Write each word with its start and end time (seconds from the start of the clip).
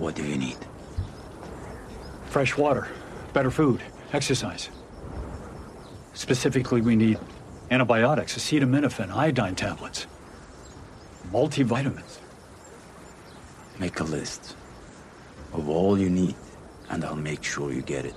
What 0.00 0.14
do 0.14 0.24
you 0.24 0.38
need? 0.38 0.56
Fresh 2.24 2.56
water, 2.56 2.88
better 3.34 3.50
food, 3.50 3.82
exercise. 4.14 4.70
Specifically, 6.14 6.80
we 6.80 6.96
need 6.96 7.18
antibiotics, 7.70 8.34
acetaminophen, 8.34 9.14
iodine 9.14 9.54
tablets, 9.54 10.06
multivitamins. 11.30 12.18
Make 13.78 14.00
a 14.00 14.04
list 14.04 14.56
of 15.52 15.68
all 15.68 15.98
you 15.98 16.08
need, 16.08 16.34
and 16.88 17.04
I'll 17.04 17.14
make 17.14 17.44
sure 17.44 17.70
you 17.70 17.82
get 17.82 18.06
it. 18.06 18.14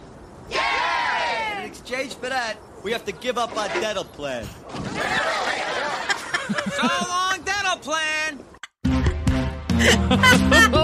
In 1.57 1.63
exchange 1.65 2.15
for 2.15 2.29
that, 2.29 2.55
we 2.81 2.93
have 2.93 3.03
to 3.03 3.11
give 3.11 3.37
up 3.37 3.57
our 3.57 3.67
dental 3.67 4.05
plan. 4.05 4.45
so 6.71 6.87
long, 7.09 7.41
dental 7.43 7.77
plan! 7.79 8.39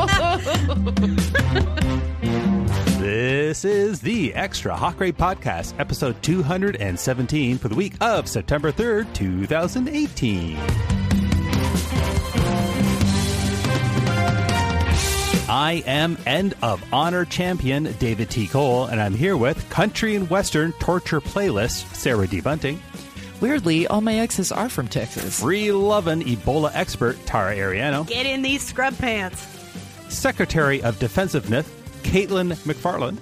This 3.00 3.66
is 3.66 4.00
the 4.02 4.34
Extra 4.36 4.76
Hot 4.76 4.96
Great 4.98 5.18
Podcast, 5.18 5.74
episode 5.80 6.22
217 6.22 7.58
for 7.58 7.68
the 7.68 7.76
week 7.76 7.94
of 8.00 8.30
September 8.30 8.72
3rd, 8.72 9.12
2018. 9.14 10.56
I 15.50 15.84
am 15.88 16.18
End 16.28 16.54
of 16.62 16.82
Honor 16.94 17.26
champion 17.26 17.92
David 18.00 18.30
T. 18.30 18.48
Cole, 18.48 18.86
and 18.86 19.02
I'm 19.02 19.16
here 19.16 19.36
with 19.36 19.68
Country 19.70 20.16
and 20.16 20.30
Western 20.30 20.72
Torture 20.74 21.20
Playlist 21.20 21.94
Sarah 21.96 22.28
D. 22.28 22.40
Bunting, 22.42 22.80
Weirdly, 23.42 23.88
all 23.88 24.02
my 24.02 24.16
exes 24.16 24.52
are 24.52 24.68
from 24.70 24.88
Texas. 24.90 25.40
Free 25.40 25.72
Lovin' 25.72 26.22
Ebola 26.22 26.72
expert 26.74 27.18
Tara 27.26 27.56
Ariano, 27.56 28.06
Get 28.06 28.26
in 28.26 28.42
these 28.42 28.62
scrub 28.62 28.98
pants. 28.98 29.59
Secretary 30.10 30.82
of 30.84 31.00
Defensiveness 31.00 31.68
Caitlin 32.04 32.54
McFarland, 32.66 33.18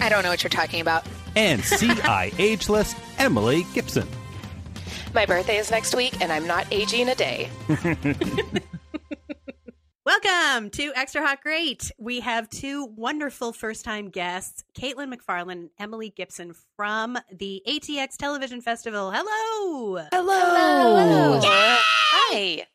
I 0.00 0.08
don't 0.08 0.22
know 0.22 0.30
what 0.30 0.42
you're 0.42 0.50
talking 0.50 0.80
about. 0.80 1.06
and 1.36 1.62
CI 1.78 2.32
Ageless 2.38 2.94
Emily 3.18 3.64
Gipson. 3.74 4.06
My 5.14 5.26
birthday 5.26 5.56
is 5.58 5.70
next 5.70 5.94
week, 5.94 6.20
and 6.20 6.30
I'm 6.32 6.46
not 6.46 6.66
aging 6.70 7.08
a 7.08 7.14
day. 7.14 7.50
Welcome 10.04 10.70
to 10.70 10.92
Extra 10.96 11.20
Hot 11.26 11.42
Great. 11.42 11.90
We 11.98 12.20
have 12.20 12.48
two 12.48 12.86
wonderful 12.96 13.52
first 13.52 13.84
time 13.84 14.08
guests, 14.08 14.64
Caitlin 14.78 15.12
McFarland 15.14 15.52
and 15.52 15.70
Emily 15.78 16.10
Gipson 16.16 16.56
from 16.76 17.18
the 17.30 17.62
ATX 17.68 18.16
Television 18.16 18.60
Festival. 18.62 19.10
Hello. 19.14 19.96
Hello. 20.12 21.40
Hi. 21.42 22.66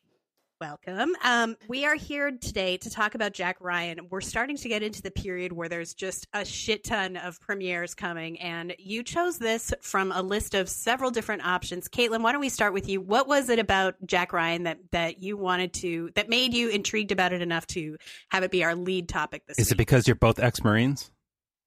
Welcome. 0.64 1.14
Um, 1.22 1.56
we 1.68 1.84
are 1.84 1.94
here 1.94 2.30
today 2.30 2.78
to 2.78 2.88
talk 2.88 3.14
about 3.14 3.34
Jack 3.34 3.58
Ryan. 3.60 4.06
We're 4.08 4.22
starting 4.22 4.56
to 4.56 4.66
get 4.66 4.82
into 4.82 5.02
the 5.02 5.10
period 5.10 5.52
where 5.52 5.68
there's 5.68 5.92
just 5.92 6.26
a 6.32 6.42
shit 6.42 6.84
ton 6.84 7.18
of 7.18 7.38
premieres 7.38 7.94
coming, 7.94 8.40
and 8.40 8.74
you 8.78 9.02
chose 9.02 9.36
this 9.36 9.74
from 9.82 10.10
a 10.10 10.22
list 10.22 10.54
of 10.54 10.70
several 10.70 11.10
different 11.10 11.44
options. 11.44 11.86
Caitlin, 11.86 12.22
why 12.22 12.32
don't 12.32 12.40
we 12.40 12.48
start 12.48 12.72
with 12.72 12.88
you? 12.88 13.02
What 13.02 13.28
was 13.28 13.50
it 13.50 13.58
about 13.58 13.96
Jack 14.06 14.32
Ryan 14.32 14.62
that 14.62 14.78
that 14.92 15.22
you 15.22 15.36
wanted 15.36 15.74
to 15.74 16.08
that 16.14 16.30
made 16.30 16.54
you 16.54 16.70
intrigued 16.70 17.12
about 17.12 17.34
it 17.34 17.42
enough 17.42 17.66
to 17.68 17.98
have 18.30 18.42
it 18.42 18.50
be 18.50 18.64
our 18.64 18.74
lead 18.74 19.06
topic 19.06 19.46
this 19.46 19.58
week? 19.58 19.66
Is 19.66 19.70
it 19.70 19.76
because 19.76 20.08
you're 20.08 20.14
both 20.14 20.38
ex 20.38 20.64
Marines? 20.64 21.10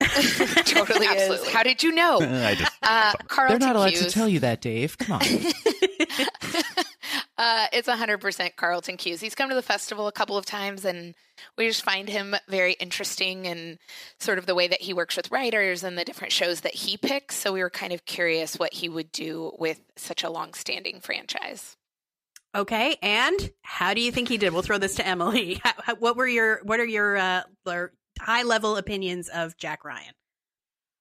totally 0.00 1.06
is. 1.06 1.12
Absolutely. 1.12 1.52
How 1.52 1.62
did 1.62 1.84
you 1.84 1.92
know? 1.92 2.18
I 2.20 2.56
just. 2.56 2.72
Uh, 2.82 3.12
They're 3.48 3.58
not 3.60 3.76
allowed 3.76 3.94
to 3.94 4.10
tell 4.10 4.28
you 4.28 4.40
that, 4.40 4.60
Dave. 4.60 4.98
Come 4.98 5.20
on. 5.20 5.22
uh, 7.38 7.66
it's 7.72 7.88
100% 7.88 8.56
Carlton 8.56 8.96
Cuse. 8.96 9.20
He's 9.20 9.36
come 9.36 9.48
to 9.48 9.54
the 9.54 9.62
festival 9.62 10.08
a 10.08 10.12
couple 10.12 10.36
of 10.36 10.44
times, 10.44 10.84
and 10.84 11.14
we 11.56 11.68
just 11.68 11.84
find 11.84 12.08
him 12.08 12.34
very 12.48 12.72
interesting 12.74 13.46
and 13.46 13.78
sort 14.18 14.38
of 14.38 14.46
the 14.46 14.56
way 14.56 14.66
that 14.66 14.82
he 14.82 14.92
works 14.92 15.16
with 15.16 15.30
writers 15.30 15.84
and 15.84 15.96
the 15.96 16.04
different 16.04 16.32
shows 16.32 16.62
that 16.62 16.74
he 16.74 16.96
picks. 16.96 17.36
So 17.36 17.52
we 17.52 17.62
were 17.62 17.70
kind 17.70 17.92
of 17.92 18.04
curious 18.04 18.58
what 18.58 18.74
he 18.74 18.88
would 18.88 19.12
do 19.12 19.52
with 19.56 19.80
such 19.96 20.24
a 20.24 20.30
long-standing 20.30 21.00
franchise. 21.00 21.76
Okay, 22.56 22.96
and 23.02 23.50
how 23.62 23.94
do 23.94 24.00
you 24.00 24.10
think 24.10 24.28
he 24.28 24.36
did? 24.36 24.52
We'll 24.52 24.62
throw 24.62 24.78
this 24.78 24.96
to 24.96 25.06
Emily. 25.06 25.60
How, 25.62 25.72
how, 25.78 25.94
what 25.96 26.16
were 26.16 26.26
your 26.26 26.60
what 26.64 26.80
are 26.80 26.86
your 26.86 27.16
uh, 27.16 27.42
high 28.18 28.42
level 28.42 28.76
opinions 28.76 29.28
of 29.28 29.56
Jack 29.58 29.84
Ryan? 29.84 30.14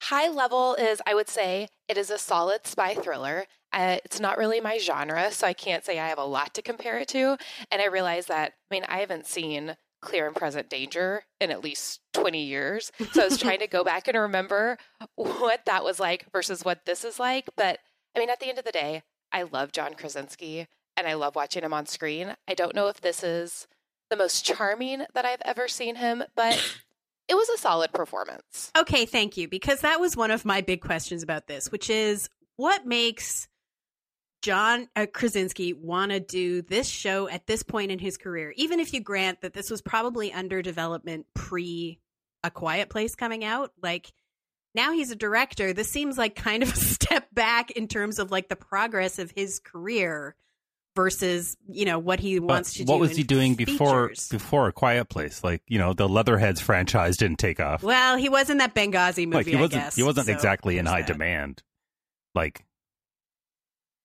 High 0.04 0.30
level 0.30 0.76
is, 0.76 1.02
I 1.06 1.14
would 1.14 1.30
say, 1.30 1.68
it 1.88 1.98
is 1.98 2.10
a 2.10 2.18
solid 2.18 2.68
spy 2.68 2.94
thriller. 2.94 3.46
Uh, 3.74 3.98
it's 4.06 4.20
not 4.20 4.38
really 4.38 4.62
my 4.62 4.78
genre, 4.78 5.32
so 5.32 5.48
I 5.48 5.54
can't 5.54 5.84
say 5.84 6.00
I 6.00 6.08
have 6.08 6.18
a 6.18 6.26
lot 6.26 6.54
to 6.54 6.62
compare 6.62 6.98
it 7.00 7.08
to. 7.10 7.38
And 7.72 7.82
I 7.82 7.86
realize 7.86 8.28
that, 8.28 8.54
I 8.72 8.76
mean, 8.76 8.86
I 8.88 9.00
haven't 9.00 9.28
seen 9.28 9.76
Clear 10.02 10.28
and 10.28 10.36
Present 10.36 10.70
Danger 10.70 11.24
in 11.42 11.52
at 11.52 11.64
least 11.64 12.02
20 12.14 12.44
years. 12.44 12.92
So 13.12 13.24
I 13.24 13.26
was 13.26 13.38
trying 13.38 13.60
to 13.60 13.68
go 13.68 13.84
back 13.86 14.08
and 14.08 14.18
remember 14.18 14.78
what 15.16 15.66
that 15.66 15.84
was 15.84 16.00
like 16.00 16.26
versus 16.32 16.64
what 16.64 16.86
this 16.86 17.04
is 17.04 17.20
like. 17.20 17.50
But 17.56 17.80
I 18.16 18.20
mean, 18.20 18.30
at 18.30 18.40
the 18.40 18.50
end 18.50 18.60
of 18.60 18.66
the 18.66 18.72
day, 18.72 19.04
I 19.32 19.44
love 19.44 19.72
John 19.72 19.96
Krasinski 19.96 20.68
and 20.96 21.08
I 21.08 21.16
love 21.16 21.36
watching 21.36 21.64
him 21.64 21.74
on 21.74 21.86
screen. 21.86 22.36
I 22.48 22.54
don't 22.54 22.76
know 22.76 22.88
if 22.88 23.02
this 23.02 23.24
is 23.24 23.68
the 24.10 24.16
most 24.16 24.46
charming 24.46 25.06
that 25.14 25.26
I've 25.26 25.42
ever 25.44 25.68
seen 25.68 25.96
him, 25.96 26.24
but 26.36 26.80
it 27.28 27.36
was 27.36 27.50
a 27.50 27.58
solid 27.58 27.92
performance. 27.92 28.72
Okay, 28.78 29.06
thank 29.06 29.38
you. 29.38 29.48
Because 29.48 29.82
that 29.82 30.00
was 30.00 30.16
one 30.16 30.32
of 30.32 30.46
my 30.46 30.62
big 30.62 30.82
questions 30.82 31.24
about 31.24 31.48
this, 31.48 31.72
which 31.72 31.90
is 31.90 32.30
what 32.56 32.86
makes 32.86 33.48
John 34.42 34.88
uh, 34.96 35.08
Krasinski 35.12 35.74
want 35.74 36.12
to 36.12 36.20
do 36.20 36.62
this 36.62 36.88
show 36.88 37.28
at 37.28 37.48
this 37.48 37.64
point 37.64 37.92
in 37.92 38.00
his 38.00 38.18
career, 38.18 38.54
even 38.56 38.80
if 38.80 38.94
you 38.94 39.02
grant 39.02 39.42
that 39.42 39.54
this 39.54 39.70
was 39.70 39.82
probably 39.82 40.32
under 40.32 40.62
development 40.62 41.26
pre 41.34 42.00
A 42.44 42.52
Quiet 42.52 42.90
Place 42.90 43.16
coming 43.16 43.44
out. 43.44 43.72
Like 43.82 44.14
now 44.76 44.92
he's 44.94 45.12
a 45.12 45.16
director. 45.16 45.74
This 45.74 45.90
seems 45.90 46.18
like 46.18 46.36
kind 46.36 46.64
of 46.64 46.72
a 46.72 46.76
step 46.78 47.28
back 47.34 47.72
in 47.72 47.88
terms 47.88 48.20
of 48.20 48.32
like 48.32 48.48
the 48.48 48.56
progress 48.56 49.20
of 49.20 49.32
his 49.32 49.60
career 49.60 50.36
versus 50.98 51.56
you 51.70 51.86
know 51.86 52.00
what 52.00 52.20
he 52.20 52.40
wants 52.40 52.74
to 52.74 52.84
do. 52.84 52.92
what 52.92 53.00
was 53.00 53.16
he 53.16 53.22
doing 53.22 53.54
before 53.54 54.10
features. 54.10 54.28
before 54.30 54.68
a 54.68 54.74
quiet 54.74 55.08
place 55.10 55.44
like 55.44 55.62
you 55.68 55.78
know 55.78 55.94
the 55.94 56.10
leatherheads 56.10 56.60
franchise 56.60 57.16
didn't 57.18 57.38
take 57.38 57.60
off 57.60 57.84
Well, 57.84 58.18
he 58.18 58.30
was 58.30 58.50
in 58.50 58.58
that 58.58 58.74
Benghazi 58.74 59.26
movie. 59.26 59.36
like 59.36 59.46
he 59.46 59.56
wasn't 59.56 59.84
guess, 59.84 59.96
he 59.96 60.02
wasn't 60.02 60.26
so 60.26 60.34
exactly 60.34 60.80
in 60.80 60.88
high 60.88 61.02
that. 61.04 61.08
demand 61.14 61.62
like 62.34 62.66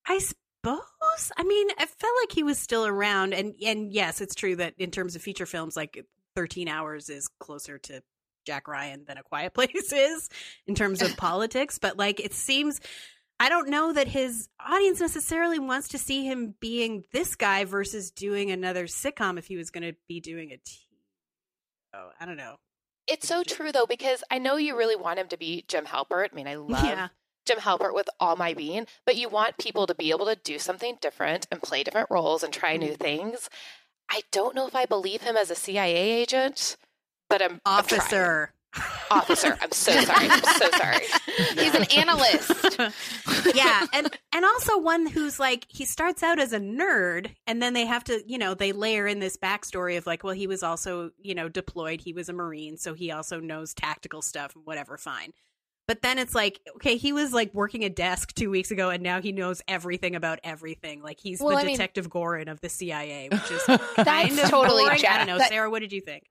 I 0.07 0.19
suppose. 0.19 1.33
I 1.37 1.45
mean, 1.45 1.69
I 1.79 1.87
felt 1.87 2.13
like 2.23 2.33
he 2.33 2.43
was 2.43 2.59
still 2.59 2.85
around, 2.87 3.33
and 3.35 3.55
and 3.65 3.93
yes, 3.93 4.21
it's 4.21 4.35
true 4.35 4.57
that 4.57 4.75
in 4.79 4.91
terms 4.91 5.17
of 5.17 5.23
feature 5.23 5.47
films, 5.47 5.77
like 5.77 6.05
Thirteen 6.37 6.69
Hours 6.69 7.09
is 7.09 7.29
closer 7.41 7.79
to 7.79 8.03
Jack 8.45 8.69
Ryan 8.69 9.05
than 9.07 9.17
A 9.19 9.23
Quiet 9.23 9.55
Place 9.55 9.93
is 9.93 10.29
in 10.67 10.75
terms 10.75 11.01
of 11.03 11.17
politics. 11.17 11.79
But 11.79 11.97
like, 11.97 12.21
it 12.21 12.35
seems. 12.35 12.81
I 13.43 13.49
don't 13.49 13.69
know 13.69 13.93
that 13.93 14.07
his 14.07 14.49
audience 14.65 15.01
necessarily 15.01 15.59
wants 15.59 15.89
to 15.89 15.99
see 15.99 16.25
him 16.25 16.55
being 16.61 17.03
this 17.13 17.35
guy 17.35 17.65
versus 17.65 18.13
doing 18.13 18.53
another 18.53 18.87
sitcom 18.87 19.37
if 19.37 19.49
he 19.49 19.57
was 19.57 19.69
going 19.71 19.83
to 19.83 19.97
be 20.07 20.21
doing 20.21 20.53
a 20.53 20.59
TV. 20.59 20.87
Oh, 21.93 22.11
I 22.21 22.25
don't 22.25 22.37
know. 22.37 22.55
It's 23.09 23.27
so 23.27 23.43
true 23.43 23.73
though, 23.73 23.85
because 23.85 24.23
I 24.31 24.39
know 24.39 24.59
you 24.59 24.79
really 24.79 24.95
want 24.95 25.19
him 25.19 25.27
to 25.27 25.37
be 25.37 25.65
Jim 25.67 25.87
Halpert. 25.87 26.29
I 26.31 26.37
mean, 26.37 26.47
I 26.47 26.55
love 26.55 26.85
Yeah. 26.85 27.09
Jim 27.45 27.59
Halpert 27.59 27.93
with 27.95 28.09
all 28.21 28.37
my 28.37 28.55
being, 28.55 28.87
but 29.05 29.17
you 29.17 29.29
want 29.29 29.59
people 29.59 29.89
to 29.89 29.95
be 29.97 30.11
able 30.11 30.27
to 30.27 30.37
do 30.37 30.61
something 30.61 30.99
different 31.01 31.49
and 31.51 31.61
play 31.61 31.83
different 31.83 32.13
roles 32.13 32.45
and 32.45 32.53
try 32.53 32.77
new 32.77 32.95
things. 32.95 33.51
I 34.09 34.23
don't 34.31 34.55
know 34.55 34.69
if 34.69 34.77
I 34.77 34.87
believe 34.87 35.23
him 35.23 35.37
as 35.37 35.51
a 35.51 35.57
CIA 35.57 35.97
agent, 35.97 36.77
but 37.29 37.43
I'm. 37.43 37.61
Officer. 37.67 38.53
Officer. 39.10 39.59
I'm 39.60 39.71
so 39.72 39.93
sorry. 40.00 40.28
I'm 40.31 40.43
so 40.43 40.71
sorry. 40.78 40.99
He's 41.62 41.75
an 41.75 41.84
analyst. 41.97 42.78
yeah 43.55 43.87
and 43.93 44.10
and 44.33 44.44
also 44.44 44.78
one 44.78 45.06
who's 45.06 45.38
like 45.38 45.66
he 45.69 45.84
starts 45.84 46.22
out 46.22 46.38
as 46.38 46.53
a 46.53 46.59
nerd 46.60 47.31
and 47.47 47.61
then 47.61 47.72
they 47.75 47.84
have 47.87 48.03
to 48.05 48.22
you 48.27 48.38
know 48.38 48.55
they 48.55 48.72
layer 48.72 49.06
in 49.06 49.19
this 49.19 49.37
backstory 49.37 49.99
of 49.99 50.06
like 50.06 50.25
well 50.25 50.34
he 50.34 50.47
was 50.47 50.62
also 50.62 51.11
you 51.21 51.34
know 51.34 51.49
deployed 51.49 52.00
he 52.00 52.12
was 52.12 52.29
a 52.29 52.32
marine 52.32 52.76
so 52.76 52.94
he 52.94 53.11
also 53.11 53.41
knows 53.41 53.75
tactical 53.75 54.23
stuff 54.23 54.55
and 54.56 54.64
whatever 54.64 54.97
fine 54.97 55.32
but 55.87 56.00
then 56.02 56.19
it's 56.19 56.35
like 56.35 56.61
okay 56.76 56.97
he 56.97 57.12
was 57.12 57.32
like 57.32 57.52
working 57.55 57.85
a 57.85 57.88
desk 57.91 58.32
two 58.35 58.50
weeks 58.50 58.70
ago 58.70 58.91
and 58.91 59.02
now 59.02 59.20
he 59.20 59.32
knows 59.32 59.61
everything 59.69 60.14
about 60.17 60.38
everything 60.44 61.02
like 61.02 61.19
he's 61.20 61.41
Well, 61.41 61.50
the 61.56 61.62
I 61.62 61.64
mean- 61.64 61.75
detective 61.76 62.08
goren 62.08 62.49
of 62.49 62.61
the 62.61 62.69
cia 62.69 63.29
which 63.31 63.50
is 63.50 63.62
kind 63.67 63.81
That's 63.99 64.44
of 64.44 64.50
totally 64.50 64.85
boring. 64.85 65.05
i 65.06 65.19
don't 65.19 65.26
know 65.26 65.38
That- 65.38 65.50
sarah 65.50 65.70
what 65.70 65.81
did 65.81 65.93
you 65.93 66.00
think 66.00 66.25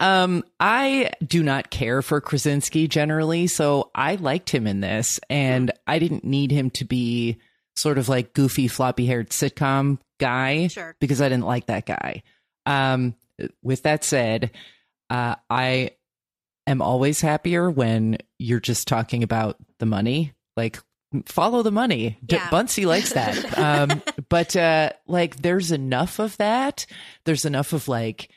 Um, 0.00 0.44
I 0.58 1.10
do 1.24 1.42
not 1.42 1.70
care 1.70 2.02
for 2.02 2.20
Krasinski 2.20 2.88
generally, 2.88 3.46
so 3.46 3.90
I 3.94 4.16
liked 4.16 4.50
him 4.50 4.66
in 4.66 4.80
this, 4.80 5.20
and 5.30 5.70
I 5.86 5.98
didn't 5.98 6.24
need 6.24 6.50
him 6.50 6.70
to 6.70 6.84
be 6.84 7.38
sort 7.76 7.98
of 7.98 8.08
like 8.08 8.34
goofy, 8.34 8.68
floppy 8.68 9.06
haired 9.06 9.30
sitcom 9.30 9.98
guy 10.20 10.68
Sure. 10.68 10.96
because 11.00 11.20
I 11.20 11.28
didn't 11.28 11.46
like 11.46 11.66
that 11.66 11.86
guy. 11.86 12.22
Um, 12.66 13.14
with 13.62 13.82
that 13.82 14.04
said, 14.04 14.50
uh, 15.10 15.34
I 15.50 15.90
am 16.66 16.80
always 16.80 17.20
happier 17.20 17.70
when 17.70 18.18
you're 18.38 18.60
just 18.60 18.88
talking 18.88 19.22
about 19.22 19.56
the 19.80 19.86
money. 19.86 20.32
Like, 20.56 20.78
follow 21.26 21.62
the 21.62 21.72
money. 21.72 22.16
Yeah. 22.28 22.48
Buntsy 22.48 22.86
likes 22.86 23.12
that. 23.12 23.58
um, 23.90 24.02
but 24.28 24.54
uh, 24.56 24.90
like, 25.06 25.36
there's 25.42 25.72
enough 25.72 26.18
of 26.20 26.36
that. 26.38 26.86
There's 27.24 27.44
enough 27.44 27.72
of 27.72 27.88
like 27.88 28.30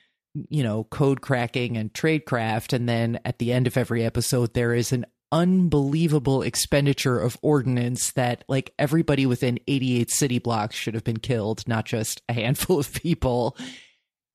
you 0.50 0.64
know, 0.64 0.84
code 0.86 1.22
cracking 1.22 1.78
and 1.78 1.94
tradecraft. 1.94 2.74
And 2.74 2.88
then 2.88 3.20
at 3.26 3.40
the 3.40 3.52
end 3.52 3.68
of 3.68 3.78
every 3.78 4.04
episode, 4.04 4.54
there 4.54 4.74
is 4.74 4.92
an 4.92 5.06
unbelievable 5.32 6.42
expenditure 6.42 7.20
of 7.20 7.38
ordnance 7.42 8.12
that 8.12 8.44
like 8.48 8.74
everybody 8.80 9.26
within 9.26 9.60
88 9.68 10.10
city 10.10 10.40
blocks 10.40 10.76
should 10.76 10.94
have 10.94 11.04
been 11.04 11.20
killed, 11.20 11.68
not 11.68 11.86
just 11.86 12.22
a 12.30 12.34
handful 12.34 12.80
of 12.80 12.94
people. 12.94 13.58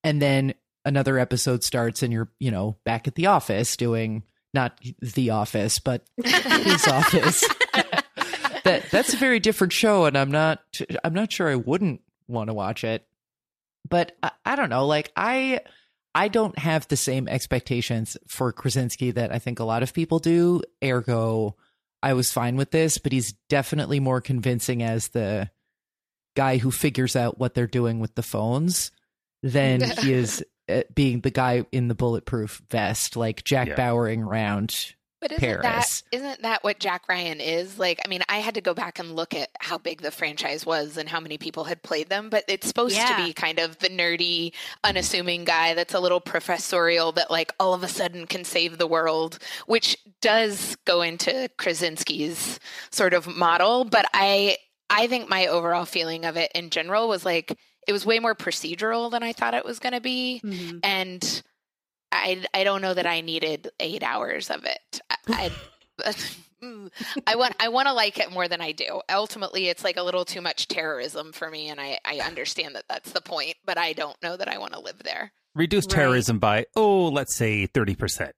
And 0.05 0.21
then 0.21 0.55
another 0.85 1.19
episode 1.19 1.63
starts 1.63 2.03
and 2.03 2.13
you're, 2.13 2.31
you 2.39 2.51
know, 2.51 2.77
back 2.85 3.09
at 3.09 3.15
the 3.15 3.27
office 3.27 3.77
doing 3.77 4.25
not 4.55 4.79
the 5.01 5.31
office, 5.31 5.79
but 5.79 6.05
his 6.23 6.87
office. 6.87 7.43
that 8.65 8.85
that's 8.91 9.15
a 9.15 9.17
very 9.17 9.41
different 9.41 9.73
show 9.73 10.05
and 10.05 10.17
I'm 10.17 10.31
not 10.31 10.61
I'm 11.03 11.15
not 11.15 11.33
sure 11.33 11.49
I 11.49 11.57
wouldn't 11.57 12.03
want 12.29 12.49
to 12.49 12.55
watch 12.55 12.85
it. 12.85 13.07
But 13.89 14.17
I, 14.23 14.31
I 14.45 14.57
don't 14.57 14.71
know, 14.71 14.87
like 14.87 15.11
I 15.17 15.61
I 16.15 16.29
don't 16.29 16.59
have 16.59 16.89
the 16.89 16.97
same 16.97 17.29
expectations 17.29 18.17
for 18.29 18.53
Krasinski 18.53 19.13
that 19.13 19.33
I 19.33 19.39
think 19.39 19.61
a 19.61 19.65
lot 19.65 19.83
of 19.83 19.95
people 19.95 20.19
do. 20.19 20.63
Ergo, 20.85 21.57
I 22.03 22.13
was 22.15 22.33
fine 22.33 22.57
with 22.57 22.71
this, 22.71 22.99
but 22.99 23.13
he's 23.13 23.33
definitely 23.49 24.01
more 24.01 24.21
convincing 24.21 24.83
as 24.83 25.09
the 25.09 25.51
guy 26.37 26.59
who 26.59 26.71
figures 26.71 27.17
out 27.17 27.39
what 27.39 27.55
they're 27.55 27.67
doing 27.67 27.99
with 28.01 28.15
the 28.15 28.23
phones 28.23 28.91
than 29.43 29.81
he 30.01 30.13
is 30.13 30.45
uh, 30.69 30.83
being 30.95 31.21
the 31.21 31.31
guy 31.31 31.65
in 31.73 31.89
the 31.89 31.95
bulletproof 31.95 32.63
vest, 32.71 33.17
like 33.17 33.45
Jack 33.45 33.69
Yeah. 33.69 33.77
Bowering 33.77 34.23
around 34.23 34.95
But 35.23 35.33
isn't 35.33 35.41
Paris. 35.63 35.63
that 36.11 36.17
isn't 36.17 36.43
that 36.43 36.65
what 36.65 36.81
Jack 36.81 37.09
Ryan 37.09 37.41
is? 37.41 37.79
Like, 37.79 38.01
I 38.05 38.09
mean, 38.09 38.23
I 38.29 38.39
had 38.39 38.55
to 38.57 38.61
go 38.61 38.75
back 38.75 38.99
and 38.99 39.15
look 39.17 39.35
at 39.35 39.51
how 39.61 39.79
big 39.79 40.03
the 40.03 40.11
franchise 40.11 40.67
was 40.67 40.97
and 40.97 41.09
how 41.09 41.21
many 41.21 41.39
people 41.39 41.65
had 41.65 41.83
played 41.83 42.09
them, 42.09 42.29
but 42.29 42.45
it's 42.49 42.67
supposed 42.67 42.97
Yeah. 42.97 43.17
to 43.17 43.25
be 43.25 43.33
kind 43.33 43.61
of 43.61 43.79
the 43.79 43.89
nerdy, 43.89 44.53
unassuming 44.83 45.45
guy 45.45 45.75
that's 45.75 45.95
a 45.95 46.01
little 46.01 46.21
professorial 46.21 47.13
that 47.13 47.31
like 47.31 47.53
all 47.61 47.73
of 47.73 47.83
a 47.85 47.89
sudden 47.89 48.27
can 48.27 48.45
save 48.45 48.79
the 48.79 48.87
world, 48.89 49.39
which 49.67 49.97
does 50.21 50.77
go 50.85 51.03
into 51.03 51.49
Krasinski's 51.57 52.59
sort 52.91 53.15
of 53.15 53.27
model, 53.27 53.85
but 53.85 54.05
I 54.13 54.57
I 54.91 55.07
think 55.07 55.29
my 55.29 55.47
overall 55.47 55.85
feeling 55.87 56.25
of 56.25 56.37
it 56.37 56.51
in 56.55 56.69
general 56.71 57.09
was 57.09 57.25
like 57.25 57.57
it 57.87 57.93
was 57.93 58.05
way 58.05 58.19
more 58.19 58.35
procedural 58.35 59.11
than 59.11 59.23
I 59.23 59.33
thought 59.33 59.55
it 59.55 59.65
was 59.65 59.79
going 59.79 59.95
to 59.95 60.01
be 60.01 60.41
Mhm. 60.45 60.81
and 60.83 61.43
I 62.13 62.45
I 62.55 62.63
don't 62.65 62.83
know 62.83 62.95
that 62.95 63.07
I 63.07 63.21
needed 63.23 63.71
eight 63.81 64.03
hours 64.03 64.51
of 64.51 64.65
it. 64.65 65.01
I 65.29 65.51
I, 66.05 66.15
I 67.27 67.35
want 67.37 67.55
I 67.59 67.69
want 67.69 67.89
to 67.89 67.93
like 67.95 68.19
it 68.19 68.31
more 68.31 68.47
than 68.49 68.61
I 68.61 68.73
do. 68.73 69.01
Ultimately, 69.11 69.69
it's 69.69 69.83
like 69.83 69.97
a 69.97 70.03
little 70.03 70.25
too 70.25 70.41
much 70.41 70.69
terrorism 70.69 71.33
for 71.33 71.51
me, 71.51 71.69
and 71.69 71.81
I 71.81 71.99
I 72.05 72.21
understand 72.21 72.77
that 72.77 72.85
that's 72.89 73.13
the 73.13 73.21
point, 73.21 73.57
but 73.65 73.79
I 73.79 73.93
don't 73.95 74.21
know 74.23 74.37
that 74.37 74.49
I 74.49 74.59
want 74.59 74.75
to 74.75 74.81
live 74.81 75.01
there. 75.03 75.33
Reduce 75.55 75.85
Right. 75.87 75.91
terrorism 75.97 76.39
by, 76.39 76.67
oh, 76.77 77.09
let's 77.09 77.35
say 77.35 77.67
30%. 77.67 78.31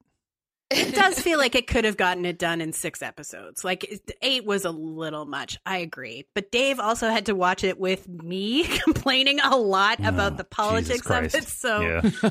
It 0.71 0.95
does 0.95 1.21
feel 1.21 1.39
like 1.39 1.55
it 1.55 1.67
could 1.67 1.85
have 1.85 1.97
gotten 1.97 2.25
it 2.25 2.39
done 2.39 2.61
in 2.61 2.73
six 2.73 3.03
episodes. 3.03 3.65
Like 3.65 4.03
eight 4.23 4.45
was 4.45 4.65
a 4.65 4.71
little 4.71 5.27
much. 5.27 5.59
I 5.67 5.79
agree. 5.79 6.27
But 6.35 6.51
Dave 6.51 6.81
also 6.81 7.11
had 7.11 7.27
to 7.27 7.35
watch 7.35 7.65
it 7.65 7.79
with 7.79 8.09
me 8.09 8.65
complaining 8.85 9.41
a 9.41 9.57
lot 9.57 10.01
about 10.05 10.37
the 10.37 10.45
politics 10.45 11.09
of 11.11 11.35
it. 11.35 11.45
So 11.49 11.81
Yeah. 11.81 12.01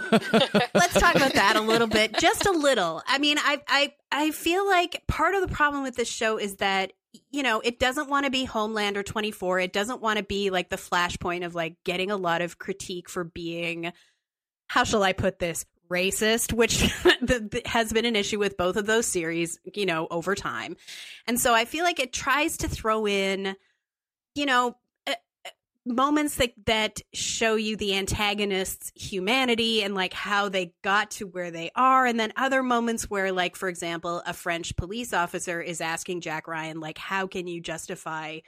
let's 0.74 0.94
talk 0.94 1.16
about 1.16 1.34
that 1.34 1.56
a 1.56 1.62
little 1.62 1.88
bit, 1.88 2.18
just 2.20 2.46
a 2.46 2.52
little. 2.52 3.02
I 3.08 3.20
mean, 3.20 3.38
I 3.40 3.62
I 3.68 3.94
I 4.12 4.32
feel 4.32 4.66
like 4.68 5.04
part 5.08 5.36
of 5.36 5.42
the 5.42 5.54
problem 5.54 5.84
with 5.84 5.96
this 5.96 6.10
show 6.10 6.38
is 6.38 6.58
that 6.58 6.94
you 7.32 7.44
know 7.44 7.60
it 7.60 7.80
doesn't 7.80 8.10
want 8.10 8.26
to 8.26 8.32
be 8.32 8.48
Homelander 8.48 9.06
twenty 9.06 9.32
four. 9.32 9.60
It 9.60 9.74
doesn't 9.74 10.02
want 10.02 10.18
to 10.18 10.24
be 10.24 10.50
like 10.50 10.70
the 10.70 10.78
flashpoint 10.78 11.46
of 11.46 11.54
like 11.56 11.76
getting 11.84 12.10
a 12.10 12.18
lot 12.18 12.42
of 12.42 12.58
critique 12.58 13.10
for 13.10 13.24
being 13.24 13.94
how 14.68 14.84
shall 14.84 15.04
I 15.04 15.14
put 15.14 15.38
this 15.38 15.66
racist, 15.90 16.54
which 16.54 16.82
has 17.66 17.94
been 17.94 18.06
an 18.06 18.16
issue 18.16 18.40
with 18.40 18.58
both 18.58 18.76
of 18.76 18.86
those 18.86 19.06
series, 19.06 19.60
you 19.74 19.86
know, 19.86 20.08
over 20.10 20.36
time. 20.36 20.76
And 21.28 21.40
so 21.40 21.54
I 21.54 21.66
feel 21.66 21.84
like 21.84 22.00
it 22.00 22.14
tries 22.14 22.58
to 22.58 22.68
throw 22.68 23.08
in, 23.08 23.56
you 24.36 24.46
know, 24.46 24.78
moments 25.86 26.38
that 26.38 26.54
that 26.66 27.02
show 27.14 27.56
you 27.56 27.76
the 27.76 27.96
antagonist's 27.96 28.92
humanity 28.96 29.84
and 29.84 29.94
like 29.94 30.14
how 30.14 30.48
they 30.48 30.74
got 30.82 31.12
to 31.12 31.28
where 31.28 31.52
they 31.52 31.70
are 31.76 32.06
and 32.06 32.18
then 32.18 32.32
other 32.38 32.64
moments 32.64 33.10
where 33.10 33.34
like 33.34 33.56
for 33.56 33.68
example 33.68 34.24
a 34.26 34.34
french 34.34 34.76
police 34.78 35.14
officer 35.14 35.60
is 35.62 35.82
asking 35.82 36.22
jack 36.22 36.48
ryan 36.48 36.80
like 36.80 36.98
how 36.98 37.28
can 37.28 37.48
you 37.48 37.60
justify 37.60 38.40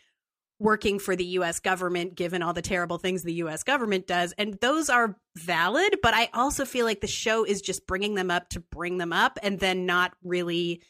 working 0.60 1.00
for 1.00 1.16
the 1.16 1.26
US 1.26 1.60
government 1.60 2.16
given 2.16 2.42
all 2.42 2.54
the 2.54 2.62
terrible 2.62 2.98
things 2.98 3.24
the 3.24 3.34
US 3.36 3.64
government 3.64 4.08
does 4.08 4.34
and 4.38 4.54
those 4.62 4.90
are 4.90 5.18
valid 5.36 5.98
but 6.02 6.14
I 6.14 6.30
also 6.34 6.64
feel 6.64 6.86
like 6.86 7.02
the 7.02 7.08
show 7.08 7.44
is 7.44 7.62
just 7.62 7.86
bringing 7.88 8.16
them 8.16 8.32
up 8.32 8.50
to 8.50 8.62
bring 8.62 8.98
them 8.98 9.12
up 9.12 9.38
and 9.44 9.60
then 9.60 9.86
not 9.86 10.14
really 10.24 10.82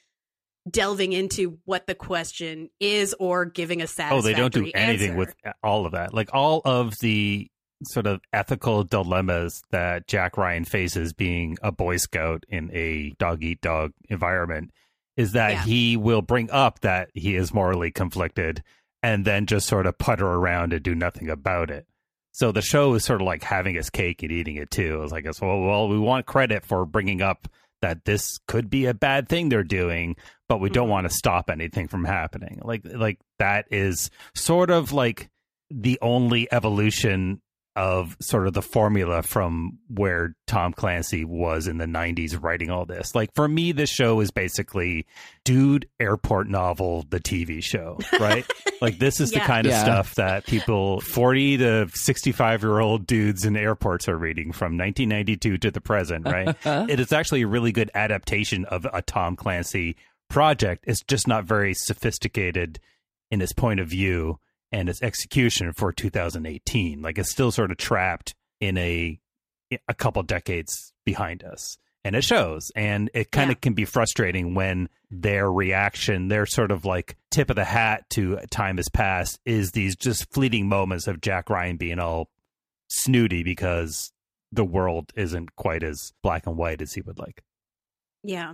delving 0.69 1.13
into 1.13 1.59
what 1.65 1.87
the 1.87 1.95
question 1.95 2.69
is 2.79 3.15
or 3.19 3.45
giving 3.45 3.81
a 3.81 3.87
Oh, 3.99 4.21
they 4.21 4.33
don't 4.33 4.53
do 4.53 4.69
anything 4.73 5.09
answer. 5.11 5.17
with 5.17 5.35
all 5.63 5.85
of 5.85 5.91
that. 5.93 6.13
Like 6.13 6.29
all 6.33 6.61
of 6.65 6.97
the 6.99 7.47
sort 7.83 8.07
of 8.07 8.21
ethical 8.33 8.83
dilemmas 8.83 9.61
that 9.71 10.07
Jack 10.07 10.37
Ryan 10.37 10.65
faces 10.65 11.13
being 11.13 11.57
a 11.61 11.71
Boy 11.71 11.97
Scout 11.97 12.45
in 12.49 12.71
a 12.73 13.13
dog 13.19 13.43
eat 13.43 13.61
dog 13.61 13.91
environment 14.09 14.71
is 15.17 15.33
that 15.33 15.51
Yeah. 15.51 15.63
he 15.63 15.97
will 15.97 16.21
bring 16.21 16.49
up 16.51 16.79
that 16.81 17.09
he 17.13 17.35
is 17.35 17.53
morally 17.53 17.91
conflicted 17.91 18.63
and 19.03 19.25
then 19.25 19.45
just 19.45 19.67
sort 19.67 19.85
of 19.85 19.97
putter 19.97 20.27
around 20.27 20.73
and 20.73 20.83
do 20.83 20.95
nothing 20.95 21.29
about 21.29 21.69
it. 21.69 21.85
So 22.31 22.51
the 22.51 22.61
show 22.61 22.93
is 22.95 23.05
sort 23.05 23.21
of 23.21 23.25
like 23.27 23.43
having 23.43 23.75
his 23.75 23.89
cake 23.89 24.21
and 24.23 24.31
eating 24.31 24.55
it 24.57 24.69
too. 24.71 25.01
It's 25.03 25.11
like, 25.11 25.25
well, 25.41 25.61
well, 25.61 25.87
we 25.87 25.97
want 25.99 26.25
credit 26.25 26.65
for 26.65 26.85
bringing 26.85 27.21
up 27.21 27.47
that 27.81 28.05
this 28.05 28.39
could 28.47 28.69
be 28.69 28.85
a 28.87 28.93
bad 28.93 29.29
thing 29.29 29.47
they're 29.49 29.63
doing, 29.63 30.15
but 30.49 30.59
we 30.59 30.69
don't 30.69 30.87
Mhm. 30.87 30.91
want 30.91 31.07
to 31.09 31.13
stop 31.15 31.49
anything 31.49 31.87
from 31.87 32.03
happening. 32.03 32.59
Like, 32.63 32.81
like 32.85 33.19
that 33.39 33.67
is 33.71 34.09
sort 34.33 34.69
of 34.69 34.91
like 34.91 35.29
the 35.69 35.97
only 36.01 36.51
evolution 36.51 37.41
of 37.75 38.15
sort 38.21 38.47
of 38.47 38.53
the 38.53 38.61
formula 38.61 39.21
from 39.21 39.77
where 39.89 40.33
Tom 40.47 40.71
Clancy 40.71 41.25
was 41.25 41.67
in 41.67 41.77
the 41.77 41.85
90s 41.85 42.41
writing 42.41 42.69
all 42.71 42.85
this. 42.85 43.13
Like 43.13 43.29
for 43.35 43.47
me 43.47 43.73
this 43.73 43.89
show 43.89 44.21
is 44.21 44.31
basically 44.31 45.05
dude 45.43 45.87
airport 45.99 46.47
novel 46.47 47.05
the 47.09 47.19
TV 47.19 47.61
show, 47.61 47.99
right? 48.19 48.45
like 48.81 48.97
this 48.99 49.19
is 49.19 49.31
the 49.31 49.37
Yeah. 49.39 49.47
kind 49.47 49.67
of 49.67 49.71
Yeah. 49.71 49.83
stuff 49.83 50.15
that 50.15 50.45
people 50.45 51.01
40 51.01 51.57
to 51.57 51.89
65 51.93 52.63
year 52.63 52.79
old 52.79 53.05
dudes 53.05 53.43
in 53.43 53.57
airports 53.57 54.07
are 54.07 54.17
reading 54.17 54.53
from 54.53 54.77
1992 54.77 55.57
to 55.57 55.71
the 55.71 55.81
present, 55.81 56.25
right? 56.25 56.47
Uh-huh. 56.65 56.85
it 56.89 56.99
is 57.01 57.11
actually 57.11 57.41
a 57.41 57.47
really 57.47 57.71
good 57.73 57.91
adaptation 57.93 58.63
of 58.65 58.85
a 58.93 59.01
Tom 59.01 59.35
Clancy 59.35 59.97
project. 60.29 60.85
It's 60.87 61.03
just 61.03 61.27
not 61.27 61.43
very 61.43 61.73
sophisticated 61.73 62.79
in 63.31 63.41
its 63.41 63.51
point 63.53 63.79
of 63.79 63.87
view 63.89 64.39
and 64.71 64.89
its 64.89 65.01
execution 65.01 65.73
for 65.73 65.91
2018. 65.91 67.01
Like 67.01 67.17
it's 67.17 67.31
still 67.31 67.51
sort 67.51 67.71
of 67.71 67.77
trapped 67.77 68.33
in 68.59 68.77
a 68.77 69.19
a 69.87 69.93
couple 69.93 70.21
decades 70.23 70.93
behind 71.05 71.43
us. 71.43 71.77
And 72.03 72.15
it 72.15 72.23
shows. 72.23 72.71
And 72.75 73.09
it 73.15 73.31
kind 73.31 73.49
of 73.49 73.55
Yeah. 73.57 73.61
can 73.61 73.73
be 73.73 73.85
frustrating 73.85 74.53
when 74.53 74.89
their 75.09 75.51
reaction, 75.51 76.27
their 76.27 76.45
sort 76.45 76.69
of 76.69 76.85
like 76.85 77.17
tip 77.31 77.49
of 77.49 77.55
the 77.55 77.65
hat 77.65 78.07
to 78.11 78.37
time 78.51 78.77
has 78.77 78.89
passed, 78.89 79.39
is 79.43 79.71
these 79.71 79.95
just 79.95 80.31
fleeting 80.31 80.67
moments 80.69 81.07
of 81.07 81.19
Jack 81.19 81.49
Ryan 81.49 81.77
being 81.77 81.97
all 81.97 82.29
snooty 82.89 83.41
because 83.41 84.11
the 84.51 84.63
world 84.63 85.11
isn't 85.15 85.55
quite 85.55 85.81
as 85.83 86.13
black 86.21 86.45
and 86.45 86.55
white 86.57 86.79
as 86.81 86.93
he 86.93 87.01
would 87.01 87.17
like. 87.17 87.41
Yeah. 88.23 88.53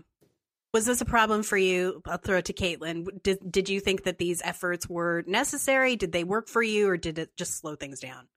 Was 0.73 0.85
this 0.85 1.01
a 1.01 1.05
problem 1.05 1.43
for 1.43 1.57
you? 1.57 2.01
I'll 2.05 2.17
throw 2.17 2.37
it 2.37 2.45
to 2.45 2.53
Caitlin. 2.53 3.21
Did 3.23 3.39
did 3.51 3.67
you 3.69 3.79
think 3.81 4.03
that 4.03 4.17
these 4.19 4.41
efforts 4.43 4.87
were 4.87 5.23
necessary? 5.27 5.95
Did 5.97 6.13
they 6.13 6.23
work 6.23 6.47
for 6.47 6.63
you, 6.63 6.87
or 6.87 6.97
did 6.97 7.19
it 7.19 7.35
just 7.35 7.57
slow 7.59 7.75
things 7.75 7.99
down? 7.99 8.27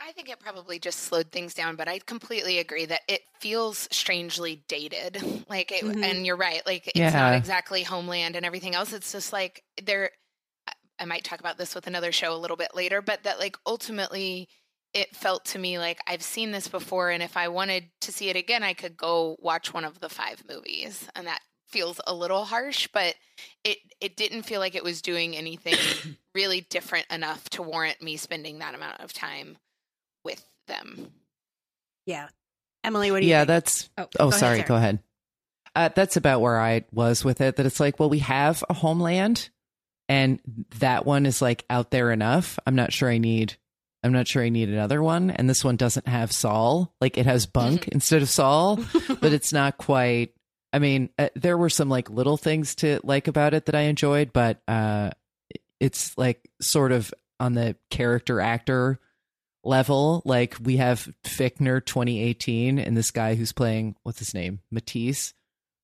I 0.00 0.12
think 0.12 0.28
it 0.28 0.38
probably 0.38 0.78
just 0.78 1.00
slowed 1.00 1.32
things 1.32 1.54
down, 1.54 1.76
but 1.76 1.88
I 1.88 1.98
completely 2.00 2.58
agree 2.58 2.84
that 2.86 3.00
it 3.08 3.22
feels 3.40 3.88
strangely 3.90 4.64
dated. 4.68 5.22
Like, 5.48 5.70
it, 5.72 5.84
Mhm. 5.84 6.02
and 6.04 6.26
you're 6.26 6.36
right. 6.36 6.64
Like, 6.66 6.86
it's 6.88 6.96
Yeah. 6.96 7.10
not 7.10 7.34
exactly 7.34 7.82
Homeland 7.82 8.34
and 8.36 8.44
everything 8.46 8.74
else. 8.74 8.92
It's 8.92 9.12
just 9.12 9.32
like 9.32 9.62
there. 9.82 10.10
I- 10.66 10.72
I 11.00 11.04
might 11.04 11.24
talk 11.24 11.40
about 11.40 11.58
this 11.58 11.74
with 11.74 11.86
another 11.86 12.12
show 12.12 12.32
a 12.34 12.38
little 12.38 12.56
bit 12.56 12.74
later, 12.74 13.02
but 13.02 13.22
that 13.24 13.38
like 13.40 13.56
ultimately, 13.66 14.48
it 14.94 15.14
felt 15.14 15.44
to 15.46 15.58
me 15.58 15.78
like 15.78 16.00
I've 16.06 16.22
seen 16.22 16.52
this 16.52 16.68
before, 16.68 17.10
and 17.10 17.22
if 17.22 17.36
I 17.36 17.48
wanted 17.48 17.84
to 18.02 18.12
see 18.12 18.28
it 18.28 18.36
again, 18.36 18.62
I 18.62 18.72
could 18.72 18.96
go 18.96 19.36
watch 19.40 19.74
one 19.74 19.84
of 19.84 20.00
the 20.00 20.08
five 20.08 20.42
movies, 20.48 21.08
and 21.14 21.26
that 21.26 21.40
feels 21.68 22.00
a 22.06 22.14
little 22.14 22.44
harsh, 22.44 22.88
but 22.92 23.16
it 23.64 23.78
it 24.00 24.16
didn't 24.16 24.44
feel 24.44 24.60
like 24.60 24.74
it 24.76 24.84
was 24.84 25.02
doing 25.02 25.36
anything 25.36 25.74
really 26.34 26.60
different 26.70 27.06
enough 27.10 27.48
to 27.50 27.62
warrant 27.62 28.00
me 28.00 28.16
spending 28.16 28.60
that 28.60 28.74
amount 28.74 29.00
of 29.00 29.12
time 29.12 29.58
with 30.24 30.44
them. 30.68 31.10
Yeah, 32.06 32.28
Emily, 32.84 33.10
what 33.10 33.20
do 33.20 33.26
you? 33.26 33.30
yeah, 33.30 33.40
think? 33.40 33.48
that's. 33.48 33.90
Oh, 33.98 34.06
Oh, 34.20 34.30
go 34.30 34.36
sorry. 34.36 34.58
Sarah. 34.58 34.68
Go 34.68 34.76
ahead. 34.76 35.00
Uh, 35.76 35.88
that's 35.92 36.16
about 36.16 36.40
where 36.40 36.60
I 36.60 36.84
was 36.92 37.24
with 37.24 37.40
it. 37.40 37.56
That 37.56 37.66
it's 37.66 37.80
like, 37.80 37.98
well, 37.98 38.08
we 38.10 38.20
have 38.20 38.62
a 38.70 38.74
homeland, 38.74 39.50
and 40.08 40.38
that 40.78 41.04
one 41.04 41.26
is 41.26 41.42
like 41.42 41.64
out 41.68 41.90
there 41.90 42.12
enough. 42.12 42.60
I'm 42.64 42.76
not 42.76 42.92
sure 42.92 43.10
I 43.10 43.18
need 43.18 43.56
I'm 44.04 44.12
not 44.12 44.28
sure 44.28 44.42
I 44.42 44.50
need 44.50 44.68
another 44.68 45.02
one. 45.02 45.30
And 45.30 45.48
this 45.50 45.64
one 45.64 45.76
doesn't 45.76 46.06
have 46.06 46.30
Saul. 46.30 46.94
Like 47.00 47.16
it 47.18 47.24
has 47.26 47.46
Bunk 47.46 47.88
instead 47.92 48.22
of 48.22 48.28
Saul, 48.28 48.78
but 49.20 49.32
it's 49.32 49.52
not 49.52 49.78
quite. 49.78 50.34
I 50.72 50.78
mean, 50.78 51.08
uh, 51.18 51.28
there 51.34 51.56
were 51.56 51.70
some 51.70 51.88
like 51.88 52.10
little 52.10 52.36
things 52.36 52.74
to 52.76 53.00
like 53.02 53.28
about 53.28 53.54
it 53.54 53.66
that 53.66 53.74
I 53.74 53.82
enjoyed, 53.82 54.32
but 54.32 54.60
uh, 54.68 55.10
it's 55.80 56.16
like 56.18 56.48
sort 56.60 56.92
of 56.92 57.14
on 57.40 57.54
the 57.54 57.76
character 57.90 58.40
actor 58.40 58.98
level. 59.64 60.22
Like 60.24 60.56
we 60.62 60.76
have 60.78 61.08
Fichtner 61.24 61.84
2018 61.84 62.78
and 62.78 62.96
this 62.96 63.10
guy 63.10 63.34
who's 63.34 63.52
playing 63.52 63.96
what's 64.02 64.18
his 64.18 64.34
name 64.34 64.60
Matice, 64.72 65.32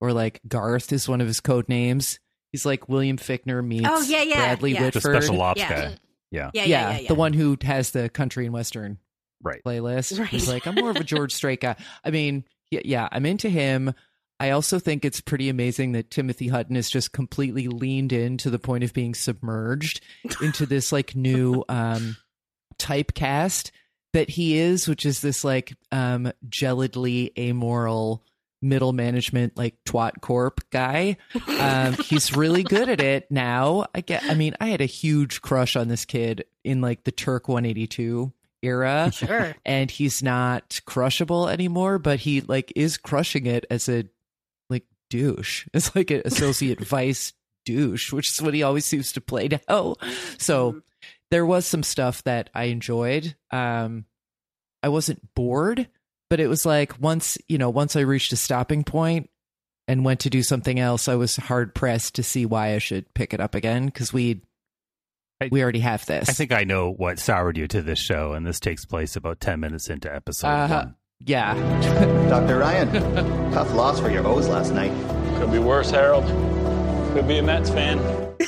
or 0.00 0.12
like 0.12 0.41
Garth 0.47 0.93
is 0.93 1.09
one 1.09 1.21
of 1.21 1.27
his 1.27 1.41
code 1.41 1.69
names. 1.69 2.19
He's 2.53 2.67
like 2.67 2.89
William 2.89 3.17
Fichtner 3.17 3.65
meets 3.65 3.87
Oh, 3.89 4.03
yeah, 4.03 4.23
yeah, 4.23 4.35
Bradley 4.37 4.73
yeah. 4.73 4.81
The 4.81 4.85
Whitford. 4.87 5.03
special 5.23 5.41
ops 5.41 5.61
Yeah. 5.61 5.69
guy. 5.91 5.97
Yeah. 6.30 6.50
Yeah, 6.54 6.62
yeah, 6.62 6.66
yeah, 6.66 6.90
yeah, 6.92 6.99
yeah. 7.00 7.08
the 7.08 7.14
one 7.14 7.32
who 7.32 7.56
has 7.62 7.90
the 7.90 8.08
country 8.08 8.44
and 8.46 8.54
western 8.54 8.99
Right. 9.42 9.60
playlist. 9.64 10.18
Right. 10.18 10.28
He's 10.28 10.49
like, 10.49 10.66
I'm 10.66 10.75
more 10.75 10.90
of 10.90 10.96
a 10.96 11.04
George 11.04 11.32
Strait 11.34 11.60
guy. 11.60 11.76
I 12.04 12.10
mean, 12.10 12.44
yeah, 12.70 12.82
yeah, 12.84 13.08
I'm 13.10 13.26
into 13.26 13.49
him. 13.49 13.94
I 14.38 14.50
also 14.50 14.78
think 14.78 15.04
it's 15.04 15.20
pretty 15.20 15.49
amazing 15.49 15.92
that 15.92 16.10
Timothy 16.10 16.49
Hutton 16.49 16.76
is 16.76 16.88
just 16.90 17.12
completely 17.12 17.68
leaned 17.68 18.12
in 18.12 18.38
to 18.38 18.50
the 18.50 18.58
point 18.58 18.84
of 18.84 18.92
being 18.94 19.14
submerged 19.14 20.00
into 20.40 20.64
this 20.66 20.92
like 20.92 21.14
new 21.16 21.62
um 21.68 22.16
typecast 22.78 23.70
that 24.12 24.30
he 24.30 24.56
is, 24.58 24.88
which 24.88 25.04
is 25.06 25.20
this 25.20 25.44
like 25.44 25.75
um 25.92 26.32
gelidly 26.49 27.37
amoral 27.38 28.25
middle 28.62 28.93
management 28.93 29.57
like 29.57 29.75
twat 29.85 30.21
corp 30.21 30.61
guy. 30.71 31.17
Um 31.59 31.95
he's 31.95 32.37
really 32.37 32.62
good 32.62 32.88
at 32.88 33.00
it 33.00 33.31
now. 33.31 33.87
I 33.95 34.00
get 34.02 34.23
I 34.25 34.35
mean, 34.35 34.55
I 34.61 34.67
had 34.67 34.81
a 34.81 34.87
huge 34.87 35.40
crush 35.40 35.76
on 35.76 35.88
this 35.88 36.05
kid 36.05 36.45
in 36.62 36.81
like 36.81 37.05
the 37.05 37.12
Turk 37.12 37.49
182 37.49 38.33
era 38.62 39.11
Sure. 39.14 39.55
and 39.64 39.90
he's 39.90 40.23
not 40.23 40.81
crushable 40.85 41.49
anymore, 41.49 41.99
but 41.99 42.21
he 42.21 42.43
like 42.43 42.73
is 42.76 42.99
crushing 42.99 43.47
it 43.47 43.64
as 43.71 43.88
a 43.88 44.05
like 44.69 44.85
douche. 45.09 45.67
It's 45.75 45.97
like 45.97 46.11
an 46.11 46.23
associate 46.26 46.81
vice 46.85 47.33
douche, 47.64 48.12
which 48.12 48.29
is 48.31 48.43
what 48.43 48.52
he 48.55 48.62
always 48.62 48.85
seems 48.85 49.12
to 49.12 49.21
play 49.23 49.49
now. 49.69 49.95
So 50.37 50.83
there 51.31 51.47
was 51.47 51.64
some 51.64 51.83
stuff 51.83 52.23
that 52.25 52.50
I 52.55 52.64
enjoyed. 52.64 53.35
Um 53.50 54.05
I 54.83 54.88
wasn't 54.88 55.35
bored, 55.35 55.88
but 56.30 56.40
it 56.40 56.46
was 56.46 56.64
like 56.64 56.99
once, 57.00 57.37
you 57.49 57.58
know, 57.58 57.68
once 57.68 57.94
I 57.96 58.00
reached 58.00 58.32
a 58.32 58.37
stopping 58.37 58.84
point 58.84 59.28
and 59.87 60.04
went 60.04 60.20
to 60.20 60.30
do 60.30 60.42
something 60.42 60.78
else, 60.78 61.08
I 61.08 61.16
was 61.16 61.37
hard 61.37 61.75
pressed 61.75 62.14
to 62.14 62.22
see 62.22 62.46
why 62.46 62.75
I 62.75 62.78
should 62.78 63.12
pick 63.12 63.34
it 63.34 63.40
up 63.40 63.54
again 63.54 63.87
because 63.87 64.12
we 64.12 64.40
we 65.50 65.62
already 65.62 65.80
have 65.80 66.04
this. 66.06 66.28
I 66.28 66.32
think 66.32 66.52
I 66.52 66.64
know 66.64 66.90
what 66.92 67.18
soured 67.18 67.56
you 67.56 67.66
to 67.68 67.82
this 67.82 67.99
show, 67.99 68.32
and 68.34 68.46
this 68.46 68.60
takes 68.60 68.84
place 68.84 69.16
about 69.16 69.40
10 69.40 69.58
minutes 69.60 69.88
into 69.88 70.14
episode 70.14 70.46
Uh-huh. 70.49 70.75
one. 70.84 70.94
yeah. 71.20 71.54
Dr. 72.28 72.58
Ryan, 72.58 72.92
tough 73.52 73.72
loss 73.72 73.99
for 74.00 74.10
your 74.10 74.26
O's 74.26 74.49
last 74.49 74.72
night. 74.75 74.92
Could 75.40 75.50
be 75.50 75.58
worse, 75.58 75.90
Harold. 75.90 76.25
Could 77.14 77.26
be 77.26 77.38
a 77.38 77.42
Mets 77.42 77.70
fan. 77.70 77.99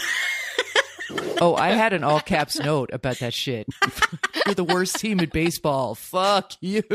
Oh, 1.40 1.56
I 1.56 1.70
had 1.70 1.92
an 1.92 2.04
all 2.04 2.20
caps 2.20 2.60
note 2.60 2.90
about 2.92 3.18
that 3.18 3.34
shit. 3.34 3.66
You're 4.46 4.54
the 4.54 4.64
worst 4.64 4.96
team 4.96 5.20
in 5.20 5.28
baseball. 5.28 5.94
Fuck 5.94 6.52
you. 6.60 6.82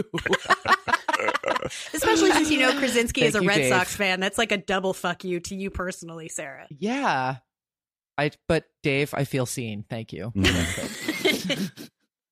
Especially 1.94 2.32
since 2.32 2.52
you 2.52 2.60
know 2.60 2.78
Krasinski 2.78 3.24
is 3.24 3.36
a 3.36 3.42
you, 3.42 3.48
Red 3.48 3.56
Dave. 3.56 3.74
Sox 3.74 3.96
fan. 3.96 4.20
That's 4.20 4.38
like 4.38 4.52
a 4.52 4.58
double 4.58 4.94
fuck 4.94 5.24
you 5.24 5.40
to 5.42 5.56
you 5.56 5.70
personally, 5.70 6.30
Sarah. 6.30 6.68
yeah. 6.70 7.38
I 8.18 8.32
but 8.48 8.66
Dave, 8.82 9.14
I 9.14 9.26
feel 9.26 9.46
seen. 9.46 9.86
Thank 9.90 10.12
you. 10.12 10.34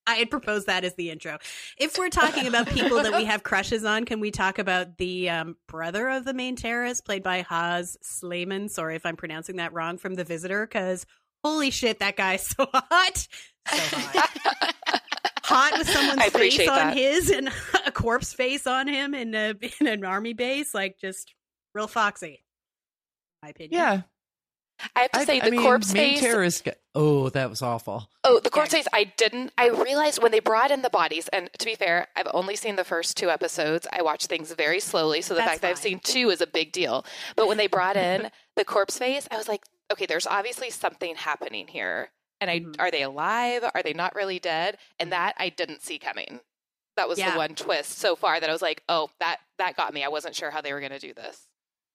I 0.08 0.16
had 0.16 0.30
proposed 0.30 0.68
that 0.68 0.84
as 0.84 0.94
the 0.96 1.10
intro. 1.10 1.38
If 1.78 1.98
we're 1.98 2.10
talking 2.10 2.48
about 2.48 2.68
people 2.68 3.02
that 3.02 3.14
we 3.14 3.26
have 3.26 3.44
crushes 3.44 3.84
on, 3.86 4.06
can 4.06 4.20
we 4.20 4.30
talk 4.32 4.60
about 4.60 4.98
the 4.98 5.30
um, 5.32 5.58
brother 5.68 6.10
of 6.10 6.26
the 6.26 6.34
main 6.34 6.56
terrorist, 6.56 7.06
played 7.06 7.24
by 7.24 7.42
Haaz 7.44 7.98
Sleiman? 8.04 8.70
Sorry 8.70 8.96
if 8.96 9.06
I'm 9.06 9.16
pronouncing 9.16 9.56
that 9.56 9.74
wrong 9.74 9.98
from 9.98 10.14
The 10.14 10.24
Visitor, 10.24 10.66
because 10.66 11.06
holy 11.44 11.72
shit, 11.72 12.00
that 12.00 12.16
guy's 12.18 12.48
so 12.56 12.68
hot. 12.72 13.28
So 13.68 13.78
hot. 13.98 14.76
Hot 15.46 15.78
with 15.78 15.90
someone's 15.90 16.20
face 16.22 16.30
appreciate 16.36 16.70
on 16.70 16.76
that. 16.78 16.98
his 16.98 17.30
and 17.30 17.50
a 17.86 17.92
corpse 17.92 18.34
face 18.34 18.66
on 18.68 18.88
him 18.88 19.14
in, 19.14 19.34
a, 19.36 19.54
in 19.80 19.88
an 19.88 20.04
army 20.06 20.34
base. 20.34 20.74
Like, 20.74 20.98
just 21.00 21.34
real 21.74 21.88
foxy, 21.88 22.28
in 22.28 22.38
my 23.44 23.50
opinion. 23.50 23.80
Yeah. 23.82 24.02
I 24.94 25.02
have 25.04 25.12
to 25.12 25.20
I, 25.20 25.26
say, 25.26 25.40
I 25.40 25.46
the 25.46 25.52
mean, 25.52 25.62
corpse 25.62 25.94
main 25.94 26.16
face. 26.16 26.20
terrorist. 26.22 26.66
guy- 26.66 26.76
Oh, 26.98 27.28
that 27.30 27.50
was 27.50 27.62
awful. 27.62 28.10
Oh, 28.26 28.40
the 28.42 28.50
corpse 28.50 28.72
face. 28.72 28.88
I 28.94 29.06
didn't. 29.18 29.52
I 29.58 29.68
realized 29.70 30.22
when 30.22 30.32
they 30.32 30.40
brought 30.40 30.72
in 30.72 30.82
the 30.82 30.90
bodies, 30.90 31.28
and 31.30 31.50
to 31.60 31.66
be 31.66 31.76
fair, 31.76 32.08
I've 32.16 32.28
only 32.34 32.56
seen 32.58 32.76
the 32.78 32.84
first 32.86 33.16
two 33.18 33.30
episodes. 33.30 33.86
I 33.92 34.02
watch 34.02 34.26
things 34.28 34.52
very 34.54 34.80
slowly, 34.82 35.22
so 35.22 35.34
the 35.34 35.40
That's 35.40 35.50
fact 35.50 35.62
that 35.62 35.72
I've 35.72 35.78
seen 35.78 36.00
two 36.00 36.30
is 36.30 36.40
a 36.42 36.48
big 36.48 36.72
deal. 36.72 37.06
But 37.36 37.48
when 37.48 37.58
they 37.58 37.68
brought 37.68 37.96
in 37.98 38.30
the 38.56 38.64
corpse 38.66 38.98
face, 38.98 39.28
I 39.32 39.36
was 39.38 39.48
like, 39.50 39.64
okay, 39.92 40.06
there's 40.06 40.26
obviously 40.28 40.70
something 40.70 41.16
happening 41.16 41.68
here. 41.68 42.10
And 42.42 42.50
I 42.52 42.60
Mhm. 42.62 42.76
are 42.80 42.92
they 42.92 43.02
alive? 43.04 43.64
Are 43.74 43.84
they 43.84 43.94
not 43.94 44.16
really 44.16 44.40
dead? 44.40 44.78
And 45.00 45.12
that 45.12 45.36
I 45.38 45.50
didn't 45.50 45.82
see 45.82 45.98
coming. 46.00 46.42
That 46.98 47.10
was 47.10 47.20
Yeah. 47.20 47.32
the 47.32 47.38
one 47.38 47.56
twist 47.56 47.98
so 47.98 48.16
far 48.16 48.40
that 48.40 48.50
I 48.50 48.54
was 48.54 48.62
like, 48.62 48.84
oh, 48.90 49.10
that 49.20 49.40
that 49.58 49.76
got 49.78 49.94
me. 49.94 50.04
I 50.04 50.08
wasn't 50.10 50.36
sure 50.36 50.52
how 50.52 50.62
they 50.62 50.74
were 50.74 50.80
going 50.80 50.92
to 50.92 51.00
do 51.00 51.14
this. 51.14 51.48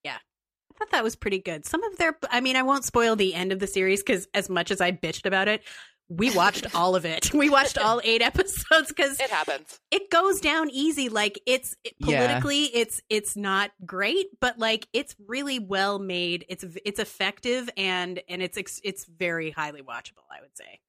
Yeah. 0.03 0.17
I 0.17 0.77
thought 0.77 0.91
that 0.91 1.03
was 1.03 1.15
pretty 1.15 1.39
good. 1.39 1.65
Some 1.65 1.83
of 1.83 1.97
their, 1.97 2.17
I 2.31 2.39
mean, 2.41 2.55
I 2.55 2.63
won't 2.63 2.85
spoil 2.85 3.15
the 3.15 3.35
end 3.35 3.51
of 3.51 3.59
the 3.59 3.67
series 3.67 4.01
because 4.01 4.27
as 4.33 4.49
much 4.49 4.71
as 4.71 4.81
I 4.81 4.91
bitched 4.91 5.25
about 5.25 5.47
it, 5.47 5.63
we 6.11 6.29
watched 6.35 6.75
all 6.75 6.95
of 6.95 7.05
it. 7.05 7.33
We 7.41 7.49
watched 7.49 7.77
all 7.77 8.01
eight 8.03 8.21
episodes 8.21 8.89
because 8.89 9.19
It 9.19 9.29
happens. 9.29 9.79
it 9.91 10.09
goes 10.11 10.41
down 10.41 10.69
easy. 10.69 11.07
Like 11.09 11.39
it's 11.45 11.75
it- 11.83 11.93
Yeah. 11.99 12.27
politically, 12.27 12.65
it's 12.65 13.01
it's 13.09 13.35
not 13.37 13.71
great, 13.85 14.27
but 14.41 14.59
like 14.59 14.87
it's 14.93 15.15
really 15.27 15.57
well 15.59 15.97
made. 15.99 16.45
It's 16.49 16.65
it's 16.85 16.99
effective 16.99 17.69
and 17.77 18.21
and 18.27 18.41
it's 18.43 18.57
it's 18.83 19.05
very 19.05 19.51
highly 19.51 19.81
watchable. 19.81 20.25
I 20.29 20.41
would 20.41 20.55
say. 20.57 20.79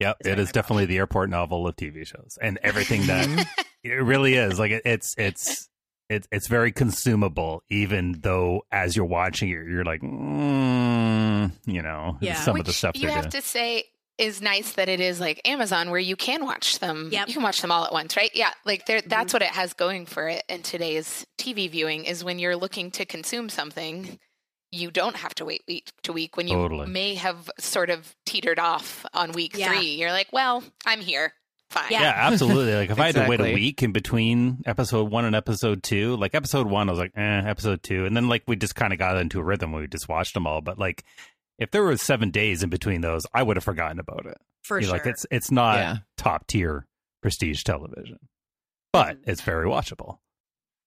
Yep, 0.00 0.16
It's 0.20 0.28
is 0.28 0.36
much 0.48 0.52
definitely 0.52 0.86
the 0.86 0.98
airport 0.98 1.30
novel 1.30 1.66
of 1.68 1.76
TV 1.76 2.04
shows, 2.06 2.36
and 2.42 2.58
everything 2.62 3.06
that 3.06 3.46
it 3.84 3.90
really 4.02 4.34
is. 4.34 4.58
Like 4.58 4.72
it, 4.72 4.82
it's 4.84 5.14
it's 5.16 5.68
it's 6.10 6.26
it's 6.32 6.48
very 6.48 6.72
consumable, 6.72 7.62
even 7.70 8.18
though 8.20 8.62
as 8.72 8.96
you're 8.96 9.06
watching 9.06 9.48
it, 9.50 9.52
you're 9.68 9.84
like, 9.84 10.00
mm, 10.02 11.52
you 11.66 11.82
know, 11.82 12.18
Yeah. 12.20 12.34
some 12.34 12.58
of 12.58 12.66
the 12.66 12.72
stuff 12.72 12.96
you 12.96 13.02
they're 13.06 13.10
have 13.12 13.30
doing. 13.30 13.42
to 13.42 13.48
say 13.48 13.84
is 14.18 14.40
nice 14.42 14.72
that 14.74 14.88
it 14.88 15.00
is 15.00 15.18
like 15.20 15.40
Amazon 15.46 15.90
where 15.90 15.98
you 16.00 16.16
can 16.16 16.44
watch 16.44 16.78
them. 16.78 17.08
Yep. 17.12 17.28
You 17.28 17.34
can 17.34 17.42
watch 17.42 17.60
them 17.60 17.70
all 17.72 17.84
at 17.84 17.92
once, 17.92 18.16
right? 18.16 18.30
Yeah. 18.34 18.50
Like 18.64 18.86
there 18.86 18.98
Mm-hmm. 18.98 19.08
that's 19.08 19.32
what 19.32 19.42
it 19.42 19.48
has 19.48 19.72
going 19.72 20.06
for 20.06 20.28
it 20.28 20.44
in 20.48 20.62
today's 20.62 21.26
TV 21.38 21.70
viewing 21.70 22.04
is 22.04 22.22
when 22.22 22.38
you're 22.38 22.56
looking 22.56 22.90
to 22.92 23.04
consume 23.04 23.48
something, 23.48 24.18
you 24.70 24.90
don't 24.90 25.16
have 25.16 25.34
to 25.36 25.44
wait 25.44 25.62
week 25.66 25.90
to 26.02 26.12
week 26.12 26.36
when 26.36 26.46
you 26.48 26.54
Totally. 26.54 26.86
may 26.86 27.14
have 27.14 27.50
sort 27.58 27.90
of 27.90 28.14
teetered 28.26 28.58
off 28.58 29.04
on 29.14 29.32
week 29.32 29.56
Yeah. 29.56 29.68
three. 29.72 29.94
You're 29.94 30.12
like, 30.12 30.28
well, 30.32 30.62
I'm 30.86 31.00
here. 31.00 31.32
Fine. 31.70 31.86
Yeah. 31.90 32.02
Yeah, 32.02 32.14
absolutely. 32.16 32.74
Like 32.74 32.90
if 32.90 33.00
I 33.00 33.06
had 33.06 33.14
to 33.14 33.26
wait 33.26 33.40
a 33.40 33.54
week 33.54 33.82
in 33.82 33.92
between 33.92 34.58
episode 34.66 35.10
one 35.10 35.24
and 35.24 35.34
episode 35.34 35.82
two, 35.82 36.16
like 36.16 36.34
episode 36.34 36.66
one, 36.66 36.88
I 36.90 36.92
was 36.92 36.98
like, 36.98 37.12
eh, 37.16 37.42
episode 37.46 37.82
two, 37.82 38.04
and 38.04 38.14
then 38.14 38.28
like 38.28 38.42
we 38.46 38.56
just 38.56 38.74
kind 38.74 38.92
of 38.92 38.98
got 38.98 39.16
into 39.16 39.40
a 39.40 39.42
rhythm 39.42 39.72
where 39.72 39.80
we 39.80 39.88
just 39.88 40.06
watched 40.06 40.34
them 40.34 40.46
all. 40.46 40.60
But 40.60 40.78
like, 40.78 41.02
if 41.62 41.70
there 41.70 41.82
was 41.84 42.02
seven 42.02 42.30
days 42.30 42.62
in 42.62 42.70
between 42.70 43.00
those, 43.00 43.22
I 43.32 43.42
would 43.42 43.56
have 43.56 43.64
forgotten 43.64 43.98
about 43.98 44.26
it. 44.26 44.38
For 44.64 44.78
You're 44.78 44.88
sure. 44.88 44.98
Like 44.98 45.06
it's 45.06 45.26
it's 45.30 45.50
not 45.50 45.76
Yeah. 45.78 45.96
top 46.16 46.46
tier 46.46 46.86
prestige 47.22 47.62
television, 47.62 48.18
but 48.92 49.16
Mm-hmm. 49.18 49.30
it's 49.30 49.40
very 49.40 49.66
watchable. 49.66 50.18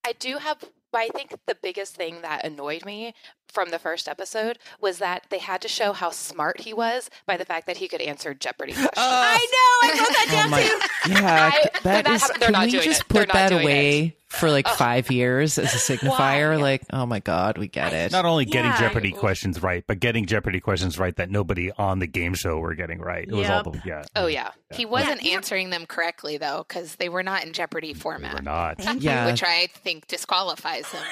I 0.06 0.14
do 0.14 0.38
have, 0.38 0.60
but 0.92 1.00
I 1.02 1.08
think 1.10 1.36
the 1.48 1.58
biggest 1.62 1.96
thing 1.96 2.22
that 2.22 2.46
annoyed 2.46 2.86
me 2.86 3.14
from 3.52 3.70
the 3.70 3.80
first 3.80 4.08
episode 4.08 4.58
was 4.82 4.98
that 5.00 5.26
they 5.30 5.40
had 5.40 5.62
to 5.62 5.68
show 5.68 5.94
how 5.94 6.10
smart 6.10 6.62
he 6.62 6.74
was 6.74 7.10
by 7.26 7.38
the 7.38 7.46
fact 7.46 7.68
that 7.68 7.78
he 7.78 7.88
could 7.88 8.02
answer 8.02 8.34
Jeopardy 8.34 8.74
questions. 8.74 8.92
I 8.98 9.48
know. 9.52 9.90
I 9.90 10.00
wrote 10.00 10.08
that 10.10 10.28
down 10.32 10.46
Oh 10.48 10.50
my- 10.50 10.62
too. 10.64 11.12
Yeah, 11.24 11.52
I- 11.54 11.62
c- 11.64 11.70
that 11.84 12.04
that 12.06 12.08
is. 12.16 12.22
happened- 12.22 12.42
Can 12.42 12.52
not 12.54 12.66
we 12.66 12.72
doing 12.72 12.84
just 12.84 13.02
it. 13.02 13.08
Put 13.08 13.32
that 13.32 13.50
doing 13.50 13.62
away 13.64 14.18
for 14.28 14.52
like 14.52 14.68
Ugh. 14.68 14.76
five 14.78 15.12
years 15.12 15.58
as 15.58 15.74
a 15.74 15.78
signifier? 15.78 16.50
Why? 16.50 16.56
Like, 16.62 16.84
oh 16.92 17.06
my 17.06 17.20
god, 17.20 17.58
we 17.58 17.68
get 17.70 17.94
it. 17.94 18.12
Not 18.12 18.26
only 18.26 18.44
getting 18.44 18.72
Yeah. 18.72 18.80
Jeopardy 18.80 19.12
questions 19.12 19.62
right, 19.64 19.84
but 19.88 20.00
getting 20.02 20.26
Jeopardy 20.26 20.60
questions 20.60 21.00
right 21.00 21.16
that 21.16 21.30
nobody 21.30 21.72
on 21.78 22.00
the 22.00 22.08
game 22.08 22.34
show 22.34 22.58
were 22.58 22.76
getting 22.76 23.00
right. 23.00 23.26
It 23.28 23.34
was 23.34 23.50
all 23.50 23.64
the 23.64 23.82
yeah. 23.86 24.04
Oh 24.16 24.28
yeah, 24.28 24.52
He 24.74 24.86
wasn't 24.86 25.24
Yeah. 25.24 25.36
answering 25.36 25.70
them 25.70 25.86
correctly 25.86 26.38
though, 26.38 26.66
because 26.68 26.96
they 26.96 27.08
were 27.08 27.24
not 27.24 27.46
in 27.46 27.54
Jeopardy 27.54 27.90
we 27.94 28.00
format. 28.00 28.34
were 28.34 28.42
not. 28.42 28.84
Yeah, 29.02 29.28
Which 29.28 29.44
I 29.44 29.68
think 29.74 30.08
disqualifies 30.08 30.88
him. 30.88 31.04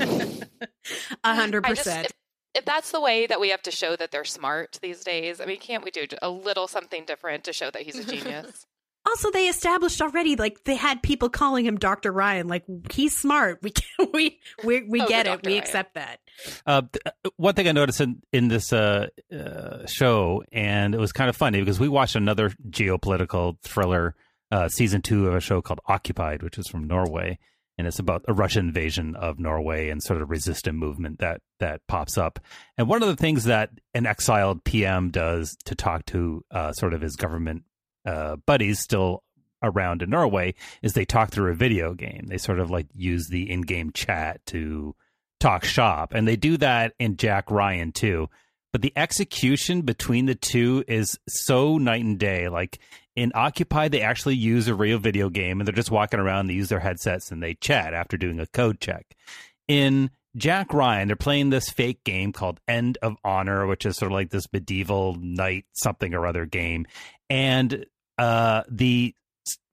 A 1.24 1.34
hundred 1.34 1.64
percent. 1.64 2.06
if, 2.06 2.12
if 2.56 2.64
that's 2.64 2.90
the 2.92 3.00
way 3.00 3.26
that 3.26 3.40
we 3.40 3.50
have 3.50 3.62
to 3.62 3.70
show 3.70 3.96
that 3.96 4.10
they're 4.10 4.24
smart 4.24 4.78
these 4.82 5.04
days, 5.04 5.40
I 5.40 5.46
mean, 5.46 5.58
can't 5.58 5.84
we 5.84 5.90
do 5.90 6.06
a 6.22 6.30
little 6.30 6.66
something 6.68 7.04
different 7.04 7.44
to 7.44 7.52
show 7.52 7.70
that 7.70 7.82
he's 7.82 7.98
a 7.98 8.04
genius? 8.04 8.66
Also, 9.06 9.30
they 9.30 9.48
established 9.48 10.02
already, 10.02 10.36
like 10.36 10.62
they 10.64 10.74
had 10.74 11.02
people 11.02 11.30
calling 11.30 11.64
him 11.64 11.78
Doctor 11.78 12.12
Ryan. 12.12 12.48
Like 12.48 12.64
he's 12.92 13.16
smart. 13.16 13.58
We 13.62 13.72
we 14.12 14.38
we 14.62 14.82
we 14.82 15.00
Oh, 15.00 15.08
get 15.08 15.26
it. 15.26 15.30
Dr. 15.30 15.40
We 15.46 15.52
Ryan. 15.52 15.62
accept 15.62 15.94
that. 15.94 16.20
Uh, 16.66 16.82
th- 16.82 17.02
uh, 17.06 17.30
one 17.38 17.54
thing 17.54 17.66
I 17.66 17.72
noticed 17.72 18.02
in, 18.02 18.20
in 18.30 18.48
this 18.48 18.74
uh, 18.74 19.06
uh, 19.34 19.86
show, 19.86 20.44
and 20.52 20.94
it 20.94 21.00
was 21.00 21.12
kind 21.12 21.30
of 21.30 21.34
funny 21.34 21.60
because 21.60 21.80
we 21.80 21.88
watched 21.88 22.14
another 22.14 22.50
geopolitical 22.68 23.58
thriller, 23.62 24.14
uh, 24.52 24.68
season 24.68 25.00
two 25.00 25.28
of 25.28 25.34
a 25.34 25.40
show 25.40 25.62
called 25.62 25.80
Occupied, 25.86 26.42
which 26.42 26.58
is 26.58 26.68
from 26.68 26.86
Norway, 26.86 27.38
and 27.80 27.88
it's 27.88 27.98
about 27.98 28.24
a 28.28 28.32
Russian 28.32 28.68
invasion 28.68 29.16
of 29.16 29.40
Norway 29.40 29.88
and 29.88 30.00
sort 30.00 30.22
of 30.22 30.30
resistant 30.30 30.78
movement 30.78 31.18
that 31.18 31.40
that 31.58 31.80
pops 31.88 32.16
up. 32.16 32.38
And 32.78 32.88
one 32.88 33.02
of 33.02 33.08
the 33.08 33.16
things 33.16 33.44
that 33.44 33.70
an 33.92 34.06
exiled 34.06 34.62
PM 34.62 35.10
does 35.10 35.56
to 35.64 35.74
talk 35.74 36.06
to 36.06 36.44
uh, 36.52 36.72
sort 36.72 36.94
of 36.94 37.00
his 37.00 37.16
government 37.16 37.64
uh, 38.06 38.36
buddies 38.46 38.78
still 38.80 39.24
around 39.62 40.02
in 40.02 40.10
Norway 40.10 40.54
is 40.82 40.92
they 40.92 41.04
talk 41.04 41.30
through 41.30 41.50
a 41.50 41.56
video 41.56 41.92
game. 41.94 42.26
They 42.28 42.38
sort 42.38 42.60
of 42.60 42.70
like 42.70 42.86
use 42.94 43.26
the 43.28 43.50
in-game 43.50 43.90
chat 43.92 44.44
to 44.46 44.94
talk 45.40 45.64
shop 45.64 46.12
and 46.14 46.28
they 46.28 46.36
do 46.36 46.58
that 46.58 46.92
in 46.98 47.16
jack 47.16 47.50
ryan 47.50 47.90
too 47.90 48.28
but 48.72 48.82
the 48.82 48.92
execution 48.94 49.80
between 49.80 50.26
the 50.26 50.34
two 50.34 50.84
is 50.86 51.18
so 51.26 51.78
night 51.78 52.04
and 52.04 52.18
day 52.18 52.48
like 52.48 52.78
in 53.20 53.32
occupy 53.34 53.86
they 53.86 54.00
actually 54.00 54.34
use 54.34 54.66
a 54.66 54.74
real 54.74 54.98
video 54.98 55.28
game 55.28 55.60
and 55.60 55.68
they're 55.68 55.74
just 55.74 55.90
walking 55.90 56.18
around 56.18 56.46
they 56.46 56.54
use 56.54 56.70
their 56.70 56.80
headsets 56.80 57.30
and 57.30 57.42
they 57.42 57.52
chat 57.52 57.92
after 57.92 58.16
doing 58.16 58.40
a 58.40 58.46
code 58.46 58.80
check. 58.80 59.14
In 59.68 60.10
jack 60.36 60.72
ryan 60.72 61.06
they're 61.06 61.16
playing 61.16 61.50
this 61.50 61.68
fake 61.68 62.02
game 62.02 62.32
called 62.32 62.60
end 62.66 62.96
of 63.02 63.16
honor 63.22 63.66
which 63.66 63.84
is 63.84 63.98
sort 63.98 64.10
of 64.10 64.14
like 64.14 64.30
this 64.30 64.50
medieval 64.54 65.16
knight 65.20 65.66
something 65.74 66.14
or 66.14 66.26
other 66.26 66.46
game. 66.46 66.86
And 67.28 67.84
uh 68.16 68.62
the 68.70 69.14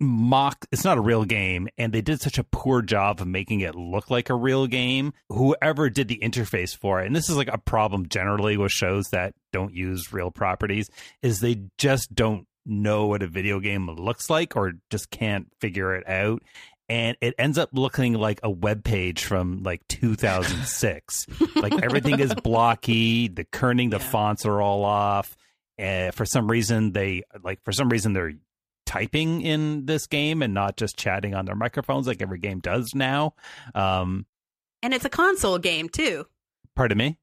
mock 0.01 0.65
it's 0.73 0.83
not 0.83 0.97
a 0.97 1.01
real 1.01 1.23
game 1.23 1.69
and 1.77 1.93
they 1.93 2.01
did 2.01 2.19
such 2.19 2.37
a 2.37 2.43
poor 2.43 2.81
job 2.81 3.21
of 3.21 3.27
making 3.27 3.61
it 3.61 3.75
look 3.75 4.09
like 4.09 4.29
a 4.29 4.35
real 4.35 4.67
game. 4.67 5.13
Whoever 5.29 5.89
did 5.89 6.09
the 6.09 6.19
interface 6.21 6.75
for 6.75 7.01
it 7.01 7.07
and 7.07 7.15
this 7.15 7.29
is 7.29 7.37
like 7.37 7.49
a 7.49 7.57
problem 7.57 8.09
generally 8.09 8.57
with 8.57 8.73
shows 8.73 9.07
that 9.11 9.35
don't 9.53 9.73
use 9.73 10.11
real 10.11 10.31
properties 10.31 10.89
is 11.21 11.39
they 11.39 11.61
just 11.77 12.13
don't 12.13 12.45
know 12.67 13.07
what 13.07 13.23
a 13.23 13.27
video 13.27 13.59
game 13.59 13.89
looks 13.89 14.29
like 14.29 14.55
or 14.55 14.73
just 14.89 15.09
can't 15.09 15.47
figure 15.59 15.95
it 15.95 16.07
out 16.07 16.43
and 16.89 17.17
it 17.21 17.33
ends 17.37 17.57
up 17.57 17.69
looking 17.73 18.13
like 18.13 18.39
a 18.43 18.49
web 18.49 18.83
page 18.83 19.23
from 19.23 19.63
like 19.63 19.81
2006 19.87 21.25
like 21.55 21.73
everything 21.83 22.19
is 22.19 22.33
blocky 22.35 23.27
the 23.27 23.45
kerning 23.45 23.89
the 23.91 23.99
fonts 23.99 24.45
are 24.45 24.61
all 24.61 24.85
off 24.85 25.35
and 25.77 26.13
for 26.13 26.25
some 26.25 26.49
reason 26.49 26.91
they 26.91 27.23
like 27.43 27.63
for 27.63 27.71
some 27.71 27.89
reason 27.89 28.13
they're 28.13 28.33
typing 28.87 29.41
in 29.41 29.85
this 29.85 30.07
game 30.07 30.41
and 30.41 30.53
not 30.53 30.77
just 30.77 30.97
chatting 30.97 31.35
on 31.35 31.45
their 31.45 31.55
microphones 31.55 32.07
like 32.07 32.21
every 32.21 32.39
game 32.39 32.59
does 32.59 32.95
now. 32.95 33.35
Um, 33.75 34.25
And 34.81 34.93
it's 34.93 35.05
a 35.05 35.09
console 35.09 35.59
game 35.59 35.89
too. 35.89 36.25
pardon 36.75 36.97
me. 36.97 37.17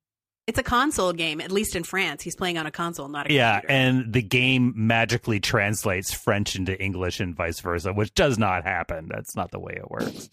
It's 0.46 0.58
a 0.58 0.62
console 0.62 1.14
game, 1.14 1.40
at 1.40 1.50
least 1.50 1.74
in 1.74 1.84
France. 1.84 2.22
He's 2.22 2.36
playing 2.36 2.58
on 2.58 2.66
a 2.66 2.70
console, 2.70 3.08
not 3.08 3.30
a 3.30 3.32
Yeah, 3.32 3.60
computer. 3.60 3.72
and 3.72 4.12
the 4.12 4.20
game 4.20 4.74
magically 4.76 5.40
translates 5.40 6.12
French 6.12 6.54
into 6.54 6.78
English 6.78 7.18
and 7.18 7.34
vice 7.34 7.60
versa, 7.60 7.94
which 7.94 8.12
does 8.12 8.38
not 8.38 8.62
happen. 8.64 9.08
That's 9.08 9.34
not 9.34 9.50
the 9.52 9.58
way 9.58 9.72
it 9.74 9.90
works. 9.90 10.28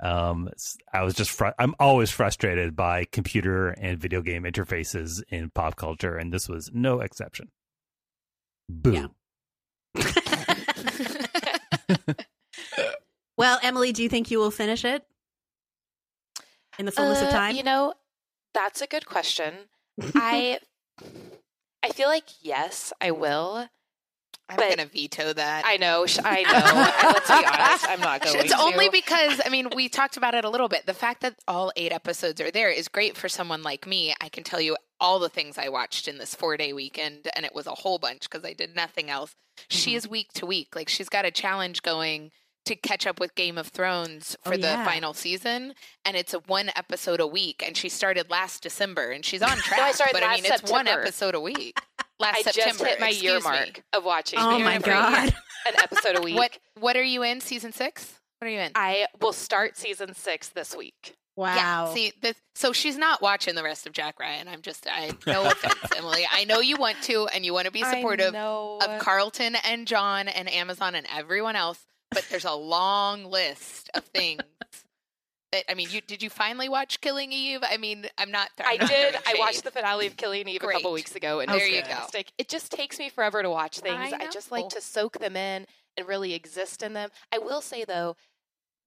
Um, 0.00 0.48
s- 0.54 0.76
I 0.92 1.02
was 1.02 1.14
just 1.14 1.32
fr- 1.32 1.48
I'm 1.58 1.74
always 1.80 2.12
frustrated 2.12 2.76
by 2.76 3.06
computer 3.06 3.70
and 3.70 3.98
video 3.98 4.22
game 4.22 4.44
interfaces 4.44 5.20
in 5.30 5.50
pop 5.50 5.74
culture, 5.74 6.16
and 6.16 6.32
this 6.32 6.48
was 6.48 6.70
no 6.72 7.00
exception. 7.00 7.50
Boo. 8.68 9.10
Well, 13.38 13.58
Emily, 13.62 13.92
do 13.92 14.02
you 14.02 14.08
think 14.08 14.30
you 14.30 14.38
will 14.38 14.50
finish 14.50 14.82
it 14.82 15.04
in 16.78 16.86
the 16.86 16.92
fullness 16.92 17.20
of 17.20 17.28
Uh, 17.28 17.32
time? 17.32 17.54
You 17.54 17.64
know, 17.64 17.92
that's 18.56 18.80
a 18.82 18.88
good 18.88 19.06
question. 19.06 19.54
I 20.16 20.58
I 21.84 21.90
feel 21.90 22.08
like 22.08 22.24
yes, 22.42 22.92
I 23.00 23.12
will. 23.12 23.68
I'm 24.48 24.56
gonna 24.58 24.86
veto 24.86 25.32
that. 25.32 25.64
I 25.66 25.76
know. 25.76 26.06
I 26.24 26.42
know. 27.02 27.08
Let's 27.10 27.28
be 27.28 27.34
honest. 27.34 27.88
I'm 27.88 28.00
not 28.00 28.22
going 28.22 28.36
to. 28.36 28.44
It's 28.44 28.52
to. 28.54 28.60
only 28.60 28.88
because 28.88 29.40
I 29.44 29.48
mean 29.48 29.68
we 29.74 29.88
talked 29.88 30.16
about 30.16 30.34
it 30.34 30.44
a 30.44 30.50
little 30.50 30.68
bit. 30.68 30.86
The 30.86 30.94
fact 30.94 31.22
that 31.22 31.34
all 31.48 31.72
eight 31.76 31.92
episodes 31.92 32.40
are 32.40 32.50
there 32.52 32.70
is 32.70 32.86
great 32.88 33.16
for 33.16 33.28
someone 33.28 33.62
like 33.64 33.86
me. 33.88 34.14
I 34.20 34.28
can 34.28 34.44
tell 34.44 34.60
you 34.60 34.76
all 35.00 35.18
the 35.18 35.28
things 35.28 35.58
I 35.58 35.68
watched 35.68 36.06
in 36.08 36.18
this 36.18 36.34
four 36.34 36.56
day 36.56 36.72
weekend, 36.72 37.28
and 37.34 37.44
it 37.44 37.54
was 37.56 37.66
a 37.66 37.72
whole 37.74 37.98
bunch 37.98 38.22
because 38.30 38.44
I 38.44 38.52
did 38.52 38.74
nothing 38.76 39.10
else. 39.10 39.34
She 39.68 39.90
Mm-hmm. 39.90 39.96
is 39.96 40.08
week 40.08 40.32
to 40.34 40.46
week. 40.46 40.76
Like 40.76 40.88
she's 40.88 41.08
got 41.08 41.24
a 41.24 41.30
challenge 41.32 41.82
going 41.82 42.30
to 42.66 42.76
catch 42.76 43.06
up 43.06 43.18
with 43.18 43.34
Game 43.34 43.58
of 43.58 43.68
Thrones 43.68 44.36
Oh, 44.44 44.50
for 44.50 44.56
the 44.56 44.66
yeah. 44.66 44.84
final 44.84 45.14
season, 45.14 45.74
and 46.04 46.16
it's 46.16 46.34
a 46.34 46.38
one 46.40 46.70
episode 46.76 47.20
a 47.20 47.26
week. 47.26 47.62
And 47.66 47.76
she 47.76 47.88
started 47.88 48.30
last 48.30 48.62
December, 48.62 49.10
and 49.10 49.24
she's 49.24 49.42
on 49.42 49.56
track. 49.56 49.78
no, 49.80 49.84
I 49.86 49.92
started 49.92 50.12
but 50.12 50.22
I 50.22 50.26
last 50.32 50.42
mean, 50.42 50.52
it's 50.52 50.70
one 50.70 50.86
episode 50.88 51.34
a 51.34 51.40
week. 51.40 51.78
Last 52.18 52.36
I 52.38 52.42
September, 52.42 52.68
just 52.78 52.84
hit 52.84 52.98
my 53.00 53.08
year 53.10 53.36
excuse 53.36 53.44
me. 53.44 53.58
mark 53.58 53.82
of 53.92 54.04
watching. 54.04 54.38
Oh 54.40 54.52
Doing 54.52 54.64
my 54.64 54.78
God. 54.78 55.34
An 55.68 55.74
episode 55.82 56.16
a 56.16 56.22
week. 56.22 56.34
What 56.36 56.58
What 56.80 56.96
are 56.96 57.02
you 57.02 57.22
in? 57.22 57.42
Season 57.42 57.72
six? 57.72 58.14
What 58.38 58.48
are 58.48 58.50
you 58.50 58.58
in? 58.60 58.72
I 58.74 59.06
will 59.20 59.34
start 59.34 59.76
season 59.76 60.14
six 60.14 60.48
this 60.48 60.74
week. 60.74 61.14
wow. 61.36 61.54
Yeah, 61.54 61.92
see, 61.92 62.12
this, 62.22 62.34
so 62.54 62.72
she's 62.72 62.96
not 62.96 63.20
watching 63.20 63.54
the 63.54 63.62
rest 63.62 63.86
of 63.86 63.92
Jack 63.92 64.18
Ryan. 64.18 64.48
I'm 64.48 64.62
just, 64.62 64.86
I 64.90 65.10
no 65.26 65.44
offense, 65.44 65.92
Emily. 65.94 66.26
I 66.32 66.44
know 66.44 66.60
you 66.60 66.76
want 66.76 66.96
to, 67.02 67.26
and 67.34 67.44
you 67.44 67.52
want 67.52 67.66
to 67.66 67.70
be 67.70 67.82
supportive 67.84 68.34
of 68.34 68.98
Carlton 68.98 69.56
and 69.62 69.86
John 69.86 70.28
and 70.28 70.50
Amazon 70.50 70.94
and 70.94 71.06
everyone 71.14 71.54
else, 71.56 71.84
but 72.10 72.26
there's 72.30 72.44
a 72.44 72.54
long 72.54 73.24
list 73.24 73.90
of 73.94 74.04
things. 74.04 74.42
That, 75.52 75.70
I 75.70 75.74
mean, 75.74 75.88
you 75.90 76.00
did 76.00 76.22
you 76.22 76.30
finally 76.30 76.68
watch 76.68 77.00
Killing 77.00 77.32
Eve? 77.32 77.60
I 77.62 77.76
mean, 77.76 78.06
I'm 78.18 78.30
not. 78.30 78.48
I'm 78.58 78.66
I 78.66 78.76
not 78.78 78.88
did. 78.90 79.14
I 79.26 79.34
watched 79.38 79.64
the 79.64 79.70
finale 79.70 80.06
of 80.06 80.16
Killing 80.16 80.48
Eve 80.48 80.62
a 80.62 80.66
couple 80.72 80.92
weeks 80.92 81.14
ago, 81.14 81.40
and 81.40 81.48
There 81.48 81.56
it 81.58 81.62
was 81.62 81.70
you 81.70 81.82
go. 81.82 81.88
fantastic. 81.88 82.32
It 82.38 82.48
just 82.48 82.72
takes 82.72 82.98
me 82.98 83.08
forever 83.08 83.42
to 83.42 83.50
watch 83.50 83.78
things. 83.78 84.12
I 84.12 84.24
I, 84.24 84.30
just 84.30 84.50
like 84.50 84.68
to 84.70 84.80
soak 84.80 85.18
them 85.18 85.36
in 85.36 85.66
and 85.96 86.08
really 86.08 86.34
exist 86.34 86.82
in 86.82 86.94
them. 86.94 87.10
I 87.32 87.38
will 87.38 87.60
say 87.60 87.84
though, 87.84 88.16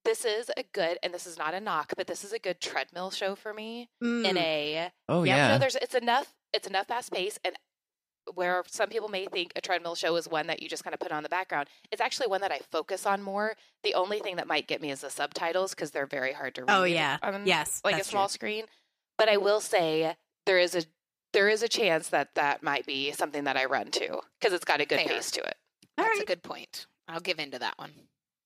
this 0.06 0.26
is 0.26 0.52
a 0.58 0.64
good, 0.74 0.98
and 1.02 1.14
this 1.14 1.26
is 1.26 1.38
not 1.38 1.54
a 1.54 1.60
knock, 1.62 1.94
but 1.96 2.08
this 2.08 2.24
is 2.26 2.34
a 2.34 2.40
good 2.40 2.60
treadmill 2.60 3.10
show 3.12 3.36
for 3.36 3.54
me. 3.54 3.90
Mm. 4.04 4.26
In 4.26 4.38
a 4.38 4.92
Oh 5.08 5.24
yeah, 5.24 5.36
yeah. 5.36 5.48
no, 5.54 5.58
there's 5.60 5.76
it's 5.78 5.96
enough. 5.96 6.36
It's 6.54 6.68
enough 6.68 6.88
fast 6.88 7.12
pace 7.14 7.40
and. 7.46 7.56
Where 8.36 8.64
some 8.68 8.90
people 8.90 9.10
may 9.10 9.26
think 9.26 9.52
a 9.56 9.62
treadmill 9.62 9.96
show 9.96 10.16
is 10.16 10.28
one 10.28 10.48
that 10.48 10.62
you 10.62 10.70
just 10.70 10.84
kind 10.84 10.94
of 10.94 11.00
put 11.00 11.12
on 11.12 11.24
the 11.24 11.30
background, 11.30 11.68
it's 11.92 12.02
actually 12.02 12.28
one 12.28 12.42
that 12.42 12.52
I 12.52 12.60
focus 12.72 13.06
on 13.06 13.22
more. 13.22 13.56
The 13.84 13.94
only 13.94 14.20
thing 14.20 14.36
that 14.38 14.48
might 14.48 14.68
get 14.68 14.82
me 14.82 14.92
is 14.92 15.02
the 15.02 15.10
subtitles 15.10 15.72
because 15.74 15.92
they're 15.92 16.06
very 16.06 16.34
hard 16.34 16.56
to 16.56 16.62
oh, 16.62 16.66
read. 16.66 16.76
Oh, 16.76 16.84
yeah. 16.84 17.18
on, 17.22 17.46
Yes, 17.46 17.82
like 17.84 18.00
a 18.00 18.04
small 18.04 18.28
true. 18.28 18.34
screen. 18.34 18.66
But 19.18 19.30
I 19.30 19.38
will 19.38 19.62
say 19.62 20.16
there 20.46 20.60
is 20.60 20.76
a 20.76 20.84
there 21.34 21.50
is 21.50 21.62
a 21.62 21.68
chance 21.68 22.10
that 22.10 22.30
that 22.36 22.64
might 22.64 22.86
be 22.86 23.12
something 23.12 23.44
that 23.44 23.56
I 23.58 23.66
run 23.66 23.92
to 23.92 24.22
because 24.40 24.54
it's 24.54 24.66
got 24.66 24.82
a 24.82 24.86
good 24.86 25.00
Fair. 25.00 25.08
pace 25.08 25.32
to 25.32 25.42
it. 25.42 25.56
All 25.98 26.06
That's 26.06 26.18
right. 26.18 26.24
a 26.24 26.26
good 26.26 26.42
point. 26.44 26.88
I'll 27.08 27.20
give 27.20 27.40
in 27.40 27.52
to 27.52 27.60
that 27.60 27.78
one. 27.78 27.92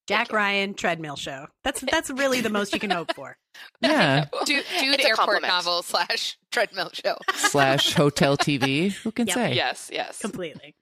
Jack 0.06 0.32
Ryan 0.32 0.74
treadmill 0.74 1.16
show. 1.16 1.46
That's 1.62 1.80
that's 1.90 2.10
really 2.10 2.40
the 2.40 2.50
most 2.50 2.72
you 2.74 2.80
can 2.80 2.90
hope 2.90 3.14
for. 3.14 3.36
yeah. 3.80 4.26
Dude, 4.44 4.64
dude 4.80 4.94
It's 4.94 5.04
airport 5.04 5.16
compliment. 5.16 5.46
novel 5.52 5.82
slash 5.82 6.38
treadmill 6.50 6.90
show. 6.92 7.16
Slash 7.34 7.94
hotel 7.94 8.36
TV. 8.36 8.92
Who 8.92 9.12
can 9.12 9.26
Yep. 9.26 9.34
say? 9.34 9.54
Yes, 9.54 9.90
yes. 9.92 10.18
Completely. 10.20 10.74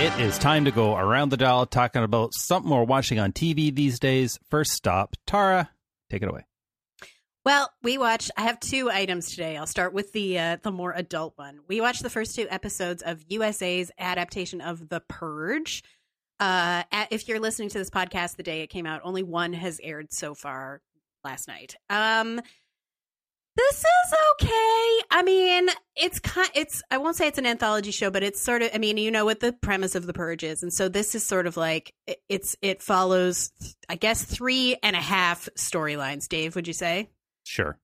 It 0.00 0.20
is 0.20 0.38
time 0.38 0.64
to 0.64 0.70
go 0.70 0.94
around 0.96 1.30
the 1.30 1.36
dial 1.36 1.66
talking 1.66 2.04
about 2.04 2.32
something 2.32 2.70
we're 2.70 2.84
watching 2.84 3.18
on 3.18 3.32
TV 3.32 3.74
these 3.74 3.98
days. 3.98 4.38
First 4.48 4.70
stop, 4.72 5.16
Tara, 5.26 5.70
take 6.08 6.22
it 6.22 6.28
away. 6.28 6.44
Well, 7.48 7.72
we 7.82 7.96
watched. 7.96 8.30
I 8.36 8.42
have 8.42 8.60
two 8.60 8.90
items 8.90 9.30
today. 9.30 9.56
I'll 9.56 9.66
start 9.66 9.94
with 9.94 10.12
the 10.12 10.38
uh, 10.38 10.56
the 10.62 10.70
more 10.70 10.92
adult 10.92 11.32
one. 11.36 11.60
We 11.66 11.80
watched 11.80 12.02
the 12.02 12.10
first 12.10 12.36
two 12.36 12.46
episodes 12.50 13.02
of 13.02 13.24
USA's 13.26 13.90
adaptation 13.98 14.60
of 14.60 14.90
The 14.90 15.00
Purge. 15.08 15.82
Uh, 16.38 16.82
if 17.10 17.26
you're 17.26 17.40
listening 17.40 17.70
to 17.70 17.78
this 17.78 17.88
podcast 17.88 18.36
the 18.36 18.42
day 18.42 18.60
it 18.60 18.66
came 18.66 18.84
out, 18.84 19.00
only 19.02 19.22
one 19.22 19.54
has 19.54 19.80
aired 19.82 20.12
so 20.12 20.34
far 20.34 20.82
last 21.24 21.48
night. 21.48 21.74
Um, 21.88 22.38
this 23.56 23.78
is 23.78 24.14
okay. 24.34 25.00
I 25.10 25.22
mean, 25.24 25.70
it's 25.96 26.20
kind. 26.20 26.50
It's 26.54 26.82
I 26.90 26.98
won't 26.98 27.16
say 27.16 27.28
it's 27.28 27.38
an 27.38 27.46
anthology 27.46 27.92
show, 27.92 28.10
but 28.10 28.22
it's 28.22 28.42
sort 28.42 28.60
of. 28.60 28.72
I 28.74 28.78
mean, 28.78 28.98
you 28.98 29.10
know 29.10 29.24
what 29.24 29.40
the 29.40 29.54
premise 29.54 29.94
of 29.94 30.04
The 30.04 30.12
Purge 30.12 30.44
is, 30.44 30.62
and 30.62 30.70
so 30.70 30.90
this 30.90 31.14
is 31.14 31.24
sort 31.24 31.46
of 31.46 31.56
like 31.56 31.94
it, 32.06 32.18
it's. 32.28 32.56
It 32.60 32.82
follows, 32.82 33.52
I 33.88 33.96
guess, 33.96 34.22
three 34.22 34.76
and 34.82 34.94
a 34.94 35.00
half 35.00 35.48
storylines. 35.56 36.28
Dave, 36.28 36.54
would 36.54 36.66
you 36.66 36.74
say? 36.74 37.08
Sure. 37.48 37.78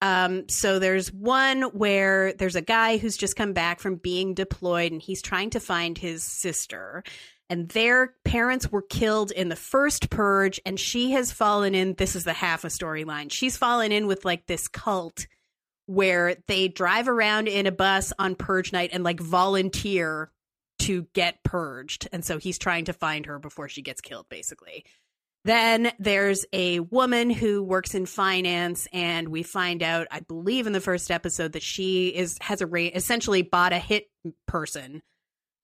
Um, 0.00 0.48
so 0.48 0.80
there's 0.80 1.12
one 1.12 1.62
where 1.62 2.32
there's 2.32 2.56
a 2.56 2.60
guy 2.60 2.98
who's 2.98 3.16
just 3.16 3.36
come 3.36 3.52
back 3.52 3.78
from 3.78 3.94
being 3.94 4.34
deployed 4.34 4.90
and 4.90 5.00
he's 5.00 5.22
trying 5.22 5.50
to 5.50 5.60
find 5.60 5.96
his 5.96 6.24
sister. 6.24 7.04
And 7.48 7.68
their 7.68 8.14
parents 8.24 8.72
were 8.72 8.82
killed 8.82 9.30
in 9.30 9.50
the 9.50 9.56
first 9.56 10.10
purge, 10.10 10.58
and 10.64 10.80
she 10.80 11.12
has 11.12 11.30
fallen 11.30 11.74
in. 11.74 11.94
This 11.94 12.16
is 12.16 12.24
the 12.24 12.32
half 12.32 12.64
a 12.64 12.68
storyline. 12.68 13.30
She's 13.30 13.56
fallen 13.56 13.92
in 13.92 14.06
with 14.06 14.24
like 14.24 14.46
this 14.46 14.68
cult 14.68 15.26
where 15.86 16.36
they 16.48 16.68
drive 16.68 17.08
around 17.08 17.48
in 17.48 17.66
a 17.66 17.72
bus 17.72 18.12
on 18.18 18.34
purge 18.34 18.72
night 18.72 18.90
and 18.92 19.04
like 19.04 19.20
volunteer 19.20 20.32
to 20.80 21.06
get 21.12 21.42
purged. 21.44 22.08
And 22.10 22.24
so 22.24 22.38
he's 22.38 22.58
trying 22.58 22.86
to 22.86 22.92
find 22.92 23.26
her 23.26 23.38
before 23.38 23.68
she 23.68 23.82
gets 23.82 24.00
killed, 24.00 24.28
basically. 24.28 24.84
Then 25.44 25.92
there's 25.98 26.44
a 26.52 26.78
woman 26.80 27.28
who 27.30 27.62
works 27.64 27.94
in 27.94 28.06
finance, 28.06 28.86
and 28.92 29.28
we 29.28 29.42
find 29.42 29.82
out, 29.82 30.06
I 30.10 30.20
believe, 30.20 30.66
in 30.68 30.72
the 30.72 30.80
first 30.80 31.10
episode 31.10 31.52
that 31.52 31.62
she 31.62 32.08
is 32.08 32.38
has 32.42 32.60
a 32.60 32.66
ra- 32.66 32.90
essentially 32.94 33.42
bought 33.42 33.72
a 33.72 33.78
hit 33.78 34.08
person 34.46 35.02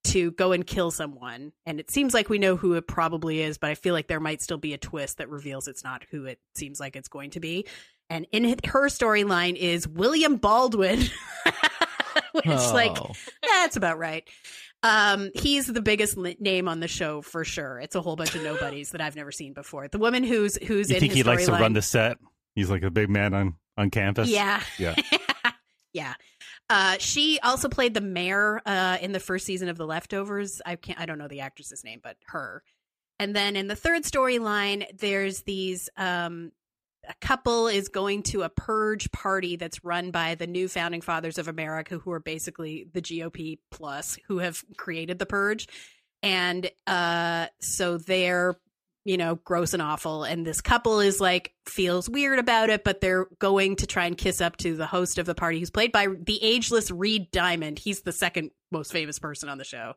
to 0.04 0.30
go 0.32 0.52
and 0.52 0.66
kill 0.66 0.90
someone. 0.90 1.52
And 1.66 1.78
it 1.78 1.90
seems 1.90 2.14
like 2.14 2.28
we 2.28 2.38
know 2.38 2.56
who 2.56 2.74
it 2.74 2.88
probably 2.88 3.40
is, 3.40 3.58
but 3.58 3.70
I 3.70 3.74
feel 3.74 3.94
like 3.94 4.08
there 4.08 4.20
might 4.20 4.42
still 4.42 4.56
be 4.58 4.72
a 4.74 4.78
twist 4.78 5.18
that 5.18 5.28
reveals 5.28 5.68
it's 5.68 5.84
not 5.84 6.04
who 6.10 6.24
it 6.24 6.40
seems 6.54 6.80
like 6.80 6.96
it's 6.96 7.08
going 7.08 7.30
to 7.30 7.40
be. 7.40 7.66
And 8.10 8.26
in 8.32 8.44
her 8.64 8.88
storyline 8.88 9.54
is 9.56 9.86
William 9.86 10.36
Baldwin, 10.36 11.00
which 12.32 12.46
Oh. 12.46 12.70
like 12.72 12.96
that's 13.42 13.76
about 13.76 13.98
right. 13.98 14.26
Um, 14.82 15.30
he's 15.34 15.66
the 15.66 15.82
biggest 15.82 16.16
li- 16.16 16.36
name 16.38 16.68
on 16.68 16.80
the 16.80 16.88
show 16.88 17.20
for 17.20 17.44
sure. 17.44 17.80
It's 17.80 17.94
a 17.94 18.00
whole 18.00 18.16
bunch 18.16 18.34
of 18.34 18.42
nobodies 18.42 18.90
that 18.90 19.00
I've 19.00 19.16
never 19.16 19.32
seen 19.32 19.52
before. 19.52 19.88
The 19.88 19.98
woman 19.98 20.22
who's 20.22 20.56
who's 20.56 20.88
You 20.88 20.96
in 20.96 21.00
think 21.00 21.12
he 21.12 21.22
likes 21.22 21.46
to 21.46 21.52
run 21.52 21.72
the 21.72 21.82
set? 21.82 22.18
He's 22.54 22.70
like 22.70 22.82
a 22.82 22.90
big 22.90 23.10
man 23.10 23.34
on 23.34 23.54
on 23.76 23.90
campus. 23.90 24.28
Yeah. 24.28 24.62
Yeah. 24.78 24.94
yeah. 25.92 26.14
Uh, 26.70 26.96
she 26.98 27.40
also 27.42 27.68
played 27.68 27.94
the 27.94 28.00
mayor 28.00 28.60
uh, 28.66 28.98
in 29.00 29.12
the 29.12 29.20
first 29.20 29.46
season 29.46 29.68
of 29.68 29.78
The 29.78 29.86
Leftovers. 29.86 30.60
I 30.64 30.76
can't. 30.76 31.00
I 31.00 31.06
don't 31.06 31.18
know 31.18 31.28
the 31.28 31.40
actress's 31.40 31.82
name, 31.82 32.00
but 32.02 32.16
her. 32.26 32.62
And 33.18 33.34
then 33.34 33.56
in 33.56 33.66
the 33.66 33.76
third 33.76 34.04
storyline, 34.04 34.86
there's 34.96 35.42
these. 35.42 35.88
Um, 35.96 36.52
a 37.08 37.14
couple 37.20 37.68
is 37.68 37.88
going 37.88 38.22
to 38.24 38.42
a 38.42 38.48
purge 38.48 39.10
party 39.10 39.56
that's 39.56 39.84
run 39.84 40.10
by 40.10 40.34
the 40.34 40.46
new 40.46 40.68
founding 40.68 41.00
fathers 41.00 41.38
of 41.38 41.48
America, 41.48 41.98
who 41.98 42.12
are 42.12 42.20
basically 42.20 42.86
the 42.92 43.02
GOP 43.02 43.58
plus, 43.70 44.18
who 44.26 44.38
have 44.38 44.62
created 44.76 45.18
the 45.18 45.26
purge, 45.26 45.68
and 46.22 46.70
uh, 46.86 47.46
so 47.60 47.98
they're 47.98 48.56
you 49.08 49.16
know, 49.16 49.36
gross 49.36 49.72
and 49.72 49.80
awful. 49.80 50.24
And 50.24 50.46
this 50.46 50.60
couple 50.60 51.00
is 51.00 51.18
like, 51.18 51.54
feels 51.64 52.10
weird 52.10 52.38
about 52.38 52.68
it, 52.68 52.84
but 52.84 53.00
they're 53.00 53.26
going 53.38 53.76
to 53.76 53.86
try 53.86 54.04
and 54.04 54.18
kiss 54.18 54.42
up 54.42 54.58
to 54.58 54.76
the 54.76 54.84
host 54.84 55.16
of 55.16 55.24
the 55.24 55.34
party, 55.34 55.58
who's 55.58 55.70
played 55.70 55.92
by 55.92 56.08
the 56.08 56.38
ageless 56.42 56.90
Reed 56.90 57.30
Diamond. 57.30 57.78
He's 57.78 58.02
the 58.02 58.12
second 58.12 58.50
most 58.70 58.92
famous 58.92 59.18
person 59.18 59.48
on 59.48 59.56
the 59.56 59.64
show. 59.64 59.94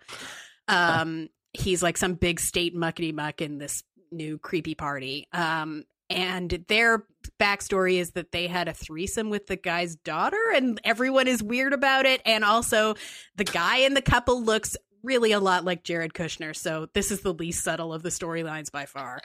Um, 0.69 1.27
he's 1.51 1.83
like 1.83 1.97
some 1.97 2.13
big 2.13 2.39
state 2.39 2.73
muckety 2.73 3.13
muck 3.13 3.41
in 3.41 3.57
this 3.57 3.83
new 4.13 4.37
creepy 4.37 4.75
party. 4.75 5.27
Um, 5.33 5.83
and 6.11 6.63
their 6.67 7.05
backstory 7.39 7.95
is 7.95 8.11
that 8.11 8.31
they 8.31 8.47
had 8.47 8.67
a 8.67 8.73
threesome 8.73 9.29
with 9.29 9.47
the 9.47 9.55
guy's 9.55 9.95
daughter, 9.95 10.51
and 10.53 10.79
everyone 10.83 11.27
is 11.27 11.41
weird 11.41 11.73
about 11.73 12.05
it. 12.05 12.21
And 12.25 12.43
also, 12.43 12.95
the 13.35 13.43
guy 13.43 13.77
in 13.77 13.93
the 13.93 14.01
couple 14.01 14.43
looks 14.43 14.77
really 15.03 15.31
a 15.31 15.39
lot 15.39 15.65
like 15.65 15.83
Jared 15.83 16.13
Kushner. 16.13 16.55
So 16.55 16.87
this 16.93 17.11
is 17.11 17.21
the 17.21 17.33
least 17.33 17.63
subtle 17.63 17.93
of 17.93 18.03
the 18.03 18.09
storylines 18.09 18.71
by 18.71 18.85
far. 18.85 19.21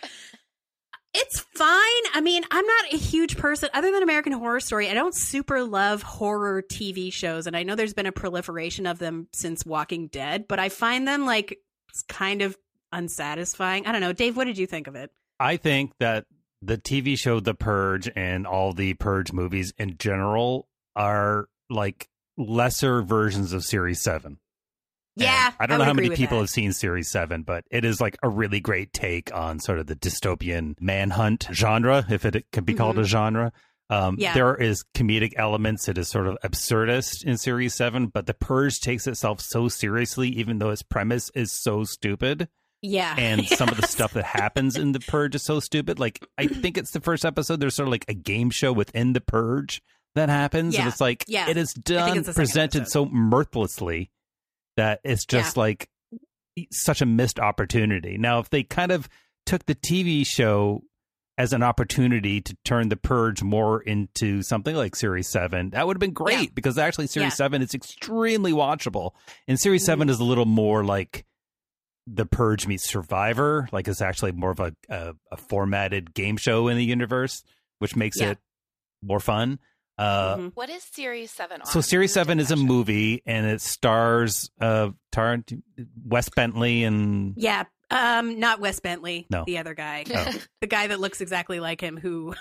It's 1.18 1.40
fine. 1.40 2.02
I 2.14 2.20
mean, 2.22 2.44
I'm 2.50 2.66
not 2.66 2.92
a 2.92 2.96
huge 2.98 3.38
person 3.38 3.70
other 3.72 3.90
than 3.90 4.02
American 4.02 4.32
Horror 4.32 4.60
Story. 4.60 4.90
I 4.90 4.94
don't 4.94 5.14
super 5.14 5.62
love 5.62 6.02
horror 6.02 6.62
TV 6.62 7.10
shows, 7.10 7.46
and 7.46 7.56
I 7.56 7.62
know 7.62 7.74
there's 7.74 7.94
been 7.94 8.06
a 8.06 8.12
proliferation 8.12 8.86
of 8.86 8.98
them 8.98 9.28
since 9.32 9.64
Walking 9.64 10.08
Dead, 10.08 10.46
but 10.46 10.58
I 10.58 10.68
find 10.68 11.08
them 11.08 11.24
like 11.24 11.58
kind 12.08 12.42
of 12.42 12.56
unsatisfying. 12.92 13.86
I 13.86 13.92
don't 13.92 14.02
know. 14.02 14.12
Dave, 14.12 14.36
what 14.36 14.44
did 14.44 14.58
you 14.58 14.66
think 14.66 14.88
of 14.88 14.94
it? 14.94 15.10
I 15.40 15.56
think 15.56 15.92
that 16.00 16.26
the 16.66 16.78
TV 16.78 17.18
show 17.18 17.40
The 17.40 17.54
Purge 17.54 18.10
and 18.14 18.46
all 18.46 18.72
the 18.72 18.94
Purge 18.94 19.32
movies 19.32 19.72
in 19.78 19.96
general 19.98 20.68
are 20.94 21.48
like 21.70 22.08
lesser 22.36 23.02
versions 23.02 23.52
of 23.52 23.64
Series 23.64 24.00
7. 24.02 24.38
Yeah, 25.18 25.52
I 25.58 25.66
don't 25.66 25.78
would 25.78 25.84
know 25.84 25.86
how 25.86 25.94
many 25.94 26.10
people 26.10 26.36
that. 26.36 26.42
have 26.42 26.50
seen 26.50 26.72
Series 26.74 27.08
7, 27.08 27.42
but 27.42 27.64
it 27.70 27.86
is 27.86 28.00
like 28.02 28.18
a 28.22 28.28
really 28.28 28.60
great 28.60 28.92
take 28.92 29.34
on 29.34 29.60
sort 29.60 29.78
of 29.78 29.86
the 29.86 29.96
dystopian 29.96 30.74
manhunt 30.78 31.48
genre, 31.52 32.04
if 32.10 32.26
it 32.26 32.44
can 32.52 32.64
be 32.64 32.74
called 32.74 32.98
a 32.98 33.04
genre. 33.04 33.52
Um, 33.88 34.14
Mm-hmm. 34.16 34.20
Yeah. 34.20 34.34
There 34.34 34.56
is 34.56 34.84
comedic 34.94 35.34
elements. 35.36 35.88
It 35.88 35.96
is 35.96 36.08
sort 36.08 36.26
of 36.26 36.36
absurdist 36.44 37.24
in 37.24 37.38
Series 37.38 37.72
7, 37.74 38.08
but 38.08 38.26
The 38.26 38.34
Purge 38.34 38.80
takes 38.80 39.06
itself 39.06 39.40
so 39.40 39.68
seriously, 39.68 40.28
even 40.30 40.58
though 40.58 40.70
its 40.70 40.82
premise 40.82 41.30
is 41.36 41.52
so 41.52 41.84
stupid. 41.84 42.48
Yeah, 42.82 43.14
And 43.18 43.46
some 43.46 43.68
of 43.68 43.76
the 43.80 43.86
stuff 43.88 44.12
that 44.12 44.24
happens 44.24 44.76
in 44.76 44.92
The 44.92 45.00
Purge 45.00 45.34
is 45.34 45.44
so 45.44 45.60
stupid. 45.60 45.98
Like, 45.98 46.24
I 46.38 46.46
think 46.46 46.76
it's 46.78 46.92
the 46.92 47.00
first 47.00 47.24
episode. 47.24 47.58
There's 47.60 47.74
sort 47.74 47.88
of 47.88 47.92
like 47.92 48.04
a 48.08 48.14
game 48.14 48.50
show 48.50 48.72
within 48.72 49.12
The 49.12 49.20
Purge 49.20 49.82
that 50.14 50.28
happens. 50.28 50.74
Yeah. 50.74 50.80
And 50.82 50.88
it's 50.90 51.00
like, 51.00 51.24
Yeah. 51.26 51.48
it 51.48 51.56
is 51.56 51.72
done, 51.72 52.16
it's 52.18 52.26
the 52.26 52.32
second 52.32 52.34
presented 52.34 52.80
episode. 52.82 52.92
so 52.92 53.04
mirthlessly 53.06 54.10
that 54.76 55.00
it's 55.04 55.24
just 55.24 55.56
like 55.56 55.88
such 56.70 57.00
a 57.02 57.06
missed 57.06 57.38
opportunity. 57.40 58.18
Now, 58.18 58.38
if 58.40 58.50
they 58.50 58.62
kind 58.62 58.92
of 58.92 59.08
took 59.46 59.66
the 59.66 59.74
TV 59.74 60.26
show 60.26 60.82
as 61.38 61.52
an 61.52 61.62
opportunity 61.62 62.40
to 62.40 62.56
turn 62.64 62.88
the 62.88 62.96
purge 62.96 63.42
more 63.42 63.82
into 63.82 64.42
something 64.42 64.74
like 64.74 64.96
series 64.96 65.28
7 65.28 65.70
that 65.70 65.86
would 65.86 65.94
have 65.96 66.00
been 66.00 66.12
great 66.14 66.38
Yeah. 66.40 66.46
because 66.54 66.78
actually 66.78 67.06
series 67.08 67.26
Yeah. 67.38 67.44
Mm-hmm. 67.46 67.60
7 67.60 67.62
is 67.62 67.74
extremely 67.74 68.52
watchable 68.52 69.10
and 69.46 69.60
series 69.60 69.84
7 69.84 70.08
is 70.08 70.18
a 70.18 70.24
little 70.24 70.46
more 70.46 70.82
like 70.82 71.26
the 72.06 72.24
purge 72.26 72.66
meets 72.66 72.88
survivor 72.88 73.68
like 73.72 73.88
it's 73.88 74.00
actually 74.00 74.32
more 74.32 74.50
of 74.50 74.60
a, 74.60 74.72
a, 74.88 75.12
a 75.32 75.36
formatted 75.36 76.14
game 76.14 76.36
show 76.36 76.68
in 76.68 76.76
the 76.76 76.84
universe 76.84 77.42
which 77.78 77.96
makes 77.96 78.20
Yeah. 78.20 78.30
it 78.30 78.38
more 79.02 79.20
fun 79.20 79.58
uh 79.98 80.36
Mhm. 80.36 80.52
What 80.54 80.68
is 80.70 80.82
Series 80.84 81.30
7 81.30 81.62
on? 81.62 81.66
so 81.66 81.80
Series 81.80 82.12
Seven 82.12 82.38
is 82.38 82.50
a 82.50 82.56
movie, 82.56 83.22
and 83.24 83.46
it 83.46 83.60
stars 83.62 84.50
uh 84.60 84.90
Tar- 85.10 85.42
Wes 86.04 86.28
Bentley 86.28 86.84
and 86.84 87.32
Yeah, 87.38 87.64
um, 87.90 88.38
not 88.38 88.60
Wes 88.60 88.78
Bentley, 88.80 89.26
No. 89.30 89.44
the 89.46 89.56
other 89.58 89.72
guy, 89.74 90.04
Oh. 90.14 90.34
the 90.60 90.66
guy 90.66 90.86
that 90.88 91.00
looks 91.00 91.20
exactly 91.22 91.60
like 91.60 91.80
him. 91.80 91.96
Who 91.96 92.34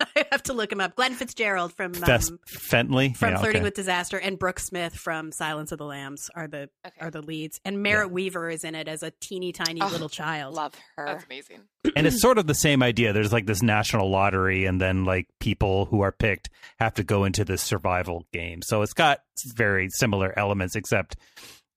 I 0.16 0.24
have 0.32 0.42
to 0.44 0.52
look 0.52 0.72
him 0.72 0.80
up. 0.80 0.96
Glenn 0.96 1.14
Fitzgerald 1.14 1.72
from 1.74 1.94
um, 1.94 2.00
Fes- 2.02 2.30
Fentley 2.48 3.14
from 3.16 3.30
Yeah, 3.32 3.38
Flirting 3.38 3.58
okay. 3.60 3.64
with 3.64 3.74
Disaster 3.74 4.18
and 4.18 4.38
Brooke 4.38 4.58
Smith 4.58 4.94
from 4.94 5.30
Silence 5.32 5.72
of 5.72 5.78
the 5.78 5.84
Lambs 5.84 6.30
are 6.34 6.48
the 6.48 6.68
Okay. 6.86 6.96
are 7.00 7.10
the 7.10 7.22
leads. 7.22 7.60
And 7.64 7.82
Merritt 7.82 8.10
Wever 8.10 8.48
is 8.48 8.64
in 8.64 8.74
it 8.74 8.88
as 8.88 9.02
a 9.02 9.12
teeny 9.20 9.52
tiny 9.52 9.80
Oh, 9.82 9.88
little 9.88 10.08
child. 10.08 10.54
Love 10.54 10.74
her. 10.96 11.06
That's 11.06 11.24
amazing. 11.24 11.60
and 11.96 12.06
it's 12.06 12.20
sort 12.20 12.38
of 12.38 12.46
the 12.46 12.54
same 12.54 12.82
idea. 12.82 13.12
There's 13.12 13.32
like 13.32 13.46
this 13.46 13.62
national 13.62 14.10
lottery, 14.10 14.64
and 14.66 14.80
then 14.80 15.04
like 15.04 15.26
people 15.40 15.84
who 15.86 16.00
are 16.02 16.12
picked 16.12 16.50
have 16.78 16.94
to 16.94 17.04
go 17.04 17.24
into 17.24 17.44
this 17.44 17.62
survival 17.62 18.26
game. 18.32 18.62
So 18.62 18.82
it's 18.82 18.92
got 18.94 19.20
very 19.54 19.88
similar 19.90 20.36
elements, 20.38 20.76
except 20.76 21.16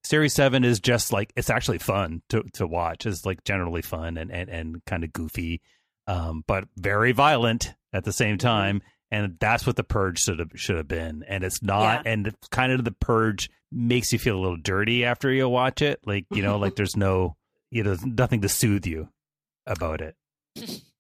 Series 0.06 0.34
Seven 0.34 0.64
is 0.66 0.80
just 0.80 1.14
like 1.14 1.32
it's 1.36 1.50
actually 1.50 1.78
fun 1.80 2.22
to 2.30 2.44
to 2.54 2.68
watch. 2.68 3.06
It's 3.06 3.26
like 3.26 3.44
generally 3.46 3.82
fun 3.82 4.18
and 4.18 4.32
and, 4.32 4.50
and 4.50 4.86
kind 4.86 5.04
of 5.04 5.14
goofy, 5.14 5.62
um, 6.08 6.44
but 6.48 6.66
very 6.78 7.12
violent 7.14 7.74
at 7.94 8.04
the 8.04 8.14
same 8.14 8.38
mm-hmm. 8.38 8.48
time. 8.48 8.82
And 9.12 9.38
that's 9.40 9.68
what 9.68 9.76
the 9.76 9.84
purge 9.84 10.20
should 10.20 10.40
have 10.40 10.52
should 10.56 10.78
have 10.78 10.88
been. 10.88 11.24
And 11.28 11.44
it's 11.44 11.62
not. 11.62 12.06
Yeah. 12.06 12.12
And 12.12 12.36
kind 12.50 12.72
of 12.72 12.84
the 12.84 12.92
purge 12.92 13.50
makes 13.72 14.12
you 14.12 14.18
feel 14.18 14.38
a 14.38 14.42
little 14.42 14.58
dirty 14.58 15.06
after 15.06 15.32
you 15.32 15.48
watch 15.48 15.82
it. 15.82 16.00
Like 16.06 16.26
you 16.32 16.42
know, 16.42 16.58
like 16.58 16.76
there's 16.78 16.98
no 16.98 17.36
you 17.70 17.84
know 17.84 17.96
nothing 18.04 18.42
to 18.42 18.50
soothe 18.50 18.88
you 18.88 19.10
about 19.68 20.02
it. 20.02 20.16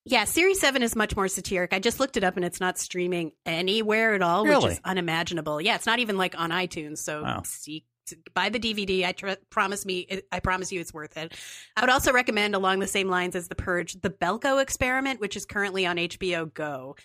Yeah, 0.06 0.26
Series 0.26 0.60
7 0.60 0.84
is 0.84 0.98
much 0.98 1.16
more 1.16 1.30
satiric. 1.30 1.72
I 1.72 1.80
just 1.80 2.00
looked 2.00 2.18
it 2.18 2.26
up 2.26 2.36
and 2.36 2.44
it's 2.44 2.60
not 2.60 2.78
streaming 2.78 3.32
anywhere 3.46 4.14
at 4.14 4.22
all, 4.22 4.46
which 4.46 4.66
is 4.66 4.82
unimaginable. 4.84 5.62
Yeah, 5.62 5.76
it's 5.76 5.86
not 5.86 6.00
even 6.00 6.18
like 6.18 6.38
on 6.38 6.50
iTunes. 6.50 6.98
So 6.98 7.24
Wow. 7.24 7.44
see, 7.46 7.86
buy 8.34 8.50
the 8.50 8.60
DVD. 8.60 9.06
I 9.06 9.12
tr- 9.12 9.40
promise 9.50 9.86
me, 9.86 10.22
I 10.32 10.40
promise 10.40 10.72
you 10.72 10.80
it's 10.80 10.94
worth 10.94 11.18
it. 11.18 11.34
I 11.76 11.82
would 11.82 11.90
also 11.90 12.12
recommend, 12.12 12.56
along 12.56 12.80
the 12.80 12.88
same 12.88 13.10
lines 13.10 13.36
as 13.36 13.48
The 13.48 13.56
Purge, 13.56 14.02
The 14.02 14.10
Belko 14.10 14.62
Experiment, 14.62 15.20
which 15.20 15.36
is 15.36 15.46
currently 15.46 15.86
on 15.86 15.98
HBO 15.98 16.54
Go. 16.54 16.96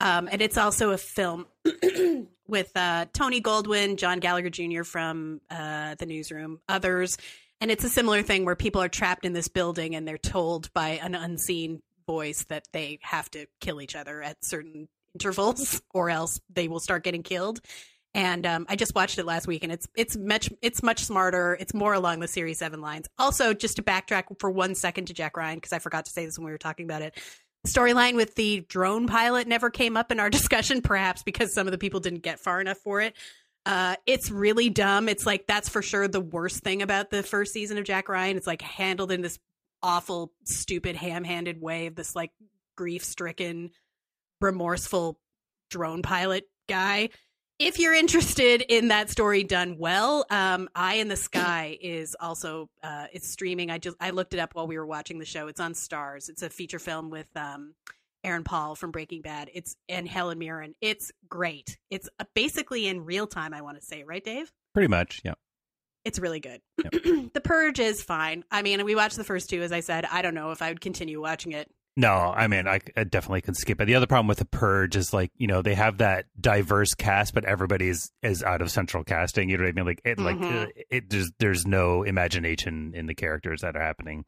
Um, 0.00 0.28
and 0.30 0.42
it's 0.42 0.58
also 0.58 0.90
a 0.90 0.98
film 0.98 1.46
with 2.48 2.72
uh, 2.74 3.06
Tony 3.12 3.40
Goldwyn, 3.40 3.96
John 3.96 4.18
Gallagher 4.18 4.50
Jr. 4.50 4.82
from 4.82 5.40
uh, 5.48 5.94
The 5.94 6.06
Newsroom, 6.06 6.60
others. 6.68 7.18
And 7.60 7.70
it's 7.70 7.84
a 7.84 7.88
similar 7.88 8.22
thing 8.22 8.44
where 8.44 8.56
people 8.56 8.82
are 8.82 8.88
trapped 8.88 9.24
in 9.24 9.32
this 9.32 9.46
building 9.46 9.94
and 9.94 10.06
they're 10.06 10.18
told 10.18 10.72
by 10.72 10.98
an 11.02 11.14
unseen 11.14 11.80
voice 12.08 12.44
that 12.48 12.66
they 12.72 12.98
have 13.02 13.30
to 13.30 13.46
kill 13.60 13.80
each 13.80 13.94
other 13.94 14.20
at 14.20 14.44
certain 14.44 14.88
intervals 15.14 15.80
or 15.94 16.10
else 16.10 16.40
they 16.52 16.66
will 16.66 16.80
start 16.80 17.04
getting 17.04 17.22
killed. 17.22 17.60
And 18.14 18.44
um, 18.44 18.66
I 18.68 18.76
just 18.76 18.94
watched 18.94 19.18
it 19.18 19.24
last 19.24 19.46
week, 19.46 19.64
and 19.64 19.72
it's 19.72 19.88
it's 19.94 20.16
much 20.18 20.50
it's 20.60 20.82
much 20.82 21.04
smarter. 21.04 21.56
It's 21.58 21.72
more 21.72 21.94
along 21.94 22.20
the 22.20 22.28
Series 22.28 22.58
Seven 22.58 22.82
lines. 22.82 23.08
Also, 23.18 23.54
just 23.54 23.76
to 23.76 23.82
backtrack 23.82 24.24
for 24.38 24.50
one 24.50 24.74
second 24.74 25.06
to 25.06 25.14
Jack 25.14 25.36
Ryan 25.36 25.56
because 25.56 25.72
I 25.72 25.78
forgot 25.78 26.04
to 26.04 26.10
say 26.10 26.26
this 26.26 26.38
when 26.38 26.44
we 26.44 26.52
were 26.52 26.58
talking 26.58 26.84
about 26.84 27.00
it. 27.00 27.18
Storyline 27.66 28.16
with 28.16 28.34
the 28.34 28.66
drone 28.68 29.06
pilot 29.06 29.46
never 29.46 29.70
came 29.70 29.96
up 29.96 30.12
in 30.12 30.20
our 30.20 30.28
discussion, 30.30 30.82
perhaps 30.82 31.22
because 31.22 31.54
some 31.54 31.66
of 31.66 31.70
the 31.70 31.78
people 31.78 32.00
didn't 32.00 32.22
get 32.22 32.38
far 32.38 32.60
enough 32.60 32.78
for 32.78 33.00
it. 33.00 33.16
Uh, 33.64 33.94
it's 34.06 34.30
really 34.30 34.68
dumb. 34.68 35.08
It's 35.08 35.24
like 35.24 35.46
that's 35.46 35.68
for 35.68 35.80
sure 35.80 36.06
the 36.06 36.20
worst 36.20 36.62
thing 36.62 36.82
about 36.82 37.10
the 37.10 37.22
first 37.22 37.52
season 37.52 37.78
of 37.78 37.84
Jack 37.84 38.08
Ryan. 38.08 38.36
It's 38.36 38.46
like 38.46 38.60
handled 38.60 39.10
in 39.10 39.22
this 39.22 39.38
awful, 39.82 40.32
stupid, 40.44 40.96
ham-handed 40.96 41.60
way 41.60 41.86
of 41.86 41.94
this 41.94 42.14
like 42.14 42.32
grief-stricken, 42.76 43.70
remorseful 44.40 45.18
drone 45.70 46.02
pilot 46.02 46.44
guy. 46.68 47.08
If 47.64 47.78
you're 47.78 47.94
interested 47.94 48.62
in 48.62 48.88
that 48.88 49.08
story 49.08 49.44
done 49.44 49.76
well, 49.78 50.26
um, 50.30 50.68
Eye 50.74 50.94
in 50.94 51.06
the 51.06 51.14
Sky 51.14 51.78
is 51.80 52.16
also 52.18 52.68
uh, 52.82 53.06
it's 53.12 53.28
streaming. 53.28 53.70
I 53.70 53.78
just 53.78 53.96
I 54.00 54.10
looked 54.10 54.34
it 54.34 54.40
up 54.40 54.56
while 54.56 54.66
we 54.66 54.76
were 54.76 54.86
watching 54.86 55.20
the 55.20 55.24
show. 55.24 55.46
It's 55.46 55.60
on 55.60 55.74
Starz. 55.74 56.28
It's 56.28 56.42
a 56.42 56.50
feature 56.50 56.80
film 56.80 57.08
with 57.08 57.28
um, 57.36 57.74
Aaron 58.24 58.42
Paul 58.42 58.74
from 58.74 58.90
Breaking 58.90 59.22
Bad. 59.22 59.48
It's 59.54 59.76
and 59.88 60.08
Helen 60.08 60.40
Mirren. 60.40 60.74
It's 60.80 61.12
great. 61.28 61.78
It's 61.88 62.08
uh, 62.18 62.24
basically 62.34 62.88
in 62.88 63.04
real 63.04 63.28
time. 63.28 63.54
I 63.54 63.62
want 63.62 63.78
to 63.78 63.86
say, 63.86 64.02
right, 64.02 64.24
Dave? 64.24 64.50
Pretty 64.74 64.88
much, 64.88 65.20
yeah. 65.24 65.34
It's 66.04 66.18
really 66.18 66.40
good. 66.40 66.60
the 66.76 67.40
Purge 67.44 67.78
is 67.78 68.02
fine. 68.02 68.42
I 68.50 68.62
mean, 68.62 68.84
we 68.84 68.96
watched 68.96 69.16
the 69.16 69.22
first 69.22 69.48
two, 69.48 69.62
as 69.62 69.70
I 69.70 69.80
said. 69.80 70.04
I 70.10 70.20
don't 70.22 70.34
know 70.34 70.50
if 70.50 70.62
I 70.62 70.70
would 70.70 70.80
continue 70.80 71.22
watching 71.22 71.52
it. 71.52 71.70
No, 71.96 72.08
I 72.10 72.46
mean, 72.46 72.66
I, 72.66 72.80
I 72.96 73.04
definitely 73.04 73.42
can 73.42 73.52
skip 73.54 73.78
it. 73.80 73.84
The 73.84 73.96
other 73.96 74.06
problem 74.06 74.26
with 74.26 74.38
the 74.38 74.46
Purge 74.46 74.96
is 74.96 75.12
like, 75.12 75.30
you 75.36 75.46
know, 75.46 75.60
they 75.60 75.74
have 75.74 75.98
that 75.98 76.24
diverse 76.40 76.94
cast, 76.94 77.34
but 77.34 77.44
everybody 77.44 77.90
is, 77.90 78.10
out 78.46 78.62
of 78.62 78.70
central 78.70 79.04
casting. 79.04 79.50
You 79.50 79.58
know 79.58 79.64
what 79.64 79.68
I 79.68 79.72
mean? 79.72 79.84
Like, 79.84 80.00
it, 80.04 80.18
like 80.18 80.36
Mhm. 80.38 80.64
uh, 80.64 80.70
it, 80.90 81.10
there's 81.10 81.30
there's 81.38 81.66
no 81.66 82.02
imagination 82.02 82.92
in 82.94 83.06
the 83.06 83.14
characters 83.14 83.60
that 83.60 83.76
are 83.76 83.82
happening 83.82 84.24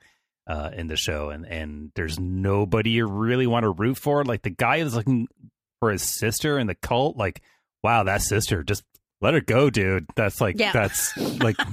uh, 0.46 0.72
in 0.76 0.88
the 0.88 0.96
show, 0.96 1.30
and 1.30 1.46
and 1.46 1.90
there's 1.94 2.20
nobody 2.20 2.90
you 2.90 3.06
really 3.06 3.46
want 3.46 3.62
to 3.64 3.70
root 3.70 3.96
for. 3.96 4.24
Like 4.24 4.42
the 4.42 4.50
guy 4.50 4.76
is 4.76 4.94
looking 4.94 5.26
for 5.80 5.90
his 5.90 6.02
sister 6.02 6.58
in 6.58 6.66
the 6.66 6.74
cult. 6.74 7.16
Like, 7.16 7.40
wow, 7.82 8.02
that 8.02 8.20
sister, 8.20 8.62
just 8.62 8.82
let 9.22 9.32
her 9.32 9.40
go, 9.40 9.70
dude. 9.70 10.04
That's 10.16 10.38
like 10.38 10.58
Yeah. 10.58 10.72
that's 10.72 11.16
like. 11.40 11.56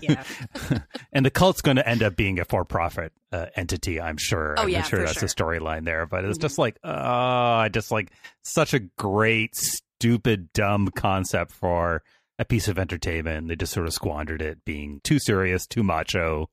Yeah. 0.00 0.22
and 1.12 1.24
the 1.24 1.30
cult's 1.30 1.60
going 1.60 1.76
to 1.76 1.88
end 1.88 2.02
up 2.02 2.16
being 2.16 2.38
a 2.40 2.44
for-profit 2.44 3.12
uh, 3.32 3.46
entity, 3.56 4.00
I'm 4.00 4.16
sure. 4.16 4.54
Oh, 4.58 4.62
I'm 4.62 4.68
yeah, 4.68 4.82
sure 4.82 5.00
that's 5.00 5.20
the 5.20 5.28
sure. 5.28 5.46
storyline 5.46 5.84
there. 5.84 6.06
But 6.06 6.24
it's 6.24 6.38
Mhm. 6.38 6.42
just 6.42 6.58
like, 6.58 6.78
I 6.84 7.68
just 7.72 7.90
like 7.90 8.10
such 8.42 8.74
a 8.74 8.80
great, 8.98 9.54
stupid, 9.54 10.52
dumb 10.52 10.88
concept 10.94 11.52
for 11.52 12.02
a 12.38 12.44
piece 12.44 12.68
of 12.68 12.78
entertainment. 12.78 13.48
They 13.48 13.56
just 13.56 13.72
sort 13.72 13.86
of 13.86 13.92
squandered 13.94 14.42
it, 14.42 14.64
being 14.64 15.00
too 15.04 15.18
serious, 15.18 15.66
too 15.66 15.82
macho, 15.82 16.48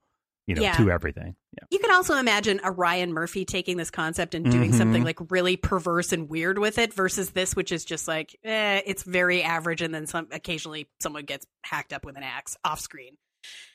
you 0.51 0.55
know, 0.55 0.61
Yeah. 0.63 0.77
too 0.77 0.91
everything. 0.91 1.35
Yeah. 1.57 1.63
You 1.71 1.79
can 1.79 1.91
also 1.91 2.15
imagine 2.17 2.59
a 2.63 2.71
Ryan 2.71 3.13
Murphy 3.13 3.45
taking 3.45 3.77
this 3.77 3.89
concept 3.89 4.35
and 4.35 4.49
doing 4.51 4.71
Mhm. 4.71 4.77
something 4.77 5.03
like 5.03 5.17
really 5.31 5.55
perverse 5.57 6.11
and 6.11 6.29
weird 6.29 6.59
with 6.59 6.77
it 6.77 6.93
versus 6.93 7.31
this, 7.31 7.55
which 7.55 7.71
is 7.71 7.83
just 7.85 8.07
like, 8.07 8.35
eh, 8.43 8.81
it's 8.85 9.03
very 9.03 9.41
average. 9.43 9.81
And 9.81 9.93
then 9.95 10.07
some, 10.07 10.27
occasionally 10.31 10.87
someone 11.01 11.25
gets 11.25 11.45
hacked 11.63 11.93
up 11.93 12.05
with 12.05 12.17
an 12.17 12.23
axe 12.23 12.55
off 12.65 12.79
screen. 12.79 13.17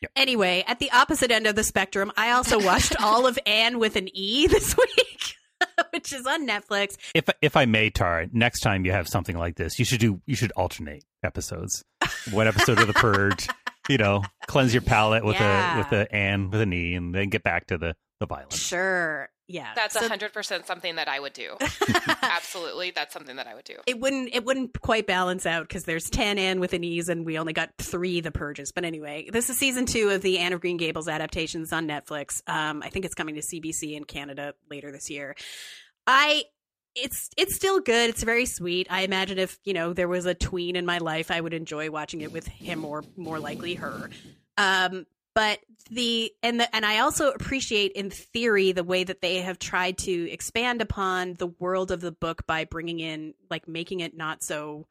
Yep. 0.02 0.12
Anyway, 0.16 0.62
at 0.68 0.78
the 0.78 0.90
opposite 0.92 1.30
end 1.30 1.46
of 1.46 1.56
the 1.56 1.64
spectrum, 1.64 2.12
I 2.16 2.30
also 2.32 2.62
watched 2.62 2.94
all 3.02 3.26
of 3.26 3.38
Anne 3.46 3.78
with 3.78 3.96
an 3.96 4.08
E 4.14 4.46
this 4.48 4.76
week, 4.76 5.34
which 5.92 6.12
is 6.12 6.26
on 6.26 6.46
Netflix. 6.46 6.96
If 7.14 7.24
if 7.42 7.56
I 7.56 7.64
may, 7.64 7.90
Tara, 7.90 8.28
next 8.32 8.60
time 8.60 8.84
you 8.84 8.92
have 8.92 9.08
something 9.08 9.36
like 9.36 9.56
this, 9.56 9.78
you 9.78 9.84
should 9.84 10.00
do 10.00 10.20
you 10.26 10.36
should 10.36 10.52
alternate 10.52 11.04
episodes. 11.24 11.84
One 12.30 12.46
episode 12.46 12.78
of 12.78 12.86
The 12.86 12.92
Purge, 12.92 13.48
you 13.88 13.98
know, 13.98 14.22
cleanse 14.46 14.72
your 14.74 14.82
palate 14.82 15.24
with 15.24 15.36
Yeah. 15.36 15.74
a 15.74 15.78
with 15.78 15.92
a 15.92 16.14
and 16.14 16.50
with 16.52 16.60
an 16.60 16.72
e, 16.72 16.94
and 16.94 17.14
then 17.14 17.28
get 17.28 17.42
back 17.42 17.66
to 17.68 17.78
the 17.78 17.94
the 18.20 18.26
violence. 18.26 18.56
Sure. 18.58 19.28
Yeah. 19.48 19.72
That's 19.76 19.94
So- 19.98 20.04
a 20.04 20.08
hundred 20.08 20.32
percent 20.32 20.66
something 20.66 20.96
that 20.96 21.06
I 21.06 21.20
would 21.20 21.34
do. 21.34 21.56
Absolutely, 22.22 22.90
that's 22.92 23.12
something 23.12 23.36
that 23.36 23.46
I 23.46 23.54
would 23.54 23.64
do. 23.64 23.76
it 23.86 24.00
wouldn't 24.00 24.30
it 24.32 24.44
wouldn't 24.44 24.80
quite 24.80 25.06
balance 25.06 25.46
out 25.46 25.68
because 25.68 25.84
there's 25.84 26.08
10 26.10 26.38
Anne 26.38 26.58
with 26.60 26.72
an 26.72 26.82
ease 26.84 27.08
and 27.08 27.24
we 27.26 27.38
only 27.38 27.52
got 27.52 27.70
three 27.78 28.20
the 28.20 28.30
purges 28.32 28.72
but 28.72 28.84
anyway 28.84 29.28
this 29.32 29.50
is 29.50 29.56
season 29.58 29.86
two 29.86 30.10
of 30.10 30.22
the 30.22 30.38
anne 30.38 30.52
of 30.52 30.60
green 30.60 30.76
gables 30.76 31.08
adaptations 31.08 31.72
on 31.72 31.86
netflix 31.86 32.42
um 32.48 32.82
i 32.82 32.88
think 32.88 33.04
it's 33.04 33.14
coming 33.14 33.34
to 33.34 33.40
cbc 33.40 33.94
in 33.96 34.04
canada 34.04 34.54
later 34.70 34.90
this 34.92 35.10
year 35.10 35.34
i 36.06 36.42
it's 36.96 37.30
it's 37.36 37.54
still 37.54 37.80
good. 37.80 38.10
It's 38.10 38.22
very 38.22 38.46
sweet. 38.46 38.86
I 38.90 39.02
imagine 39.02 39.38
if 39.38 39.58
you 39.64 39.74
know 39.74 39.92
there 39.92 40.08
was 40.08 40.26
a 40.26 40.34
tween 40.34 40.76
in 40.76 40.86
my 40.86 40.98
life 40.98 41.30
i 41.30 41.40
would 41.40 41.54
enjoy 41.54 41.90
watching 41.90 42.22
it 42.22 42.32
with 42.32 42.48
him 42.48 42.84
or 42.84 43.04
more 43.16 43.38
likely 43.38 43.74
her. 43.74 44.10
Um 44.56 45.06
but 45.34 45.58
the 45.90 46.32
and 46.42 46.58
the 46.58 46.74
and 46.74 46.84
I 46.84 47.00
also 47.00 47.30
appreciate 47.30 47.92
in 47.92 48.08
theory 48.10 48.72
the 48.72 48.82
way 48.82 49.04
that 49.04 49.20
they 49.20 49.42
have 49.42 49.58
tried 49.58 49.98
to 49.98 50.30
expand 50.30 50.80
upon 50.80 51.34
the 51.34 51.48
world 51.48 51.90
of 51.90 52.00
the 52.00 52.10
book 52.10 52.46
by 52.46 52.64
bringing 52.64 52.98
in 52.98 53.34
like 53.50 53.68
making 53.68 54.00
it 54.00 54.16
not 54.16 54.42
so 54.42 54.86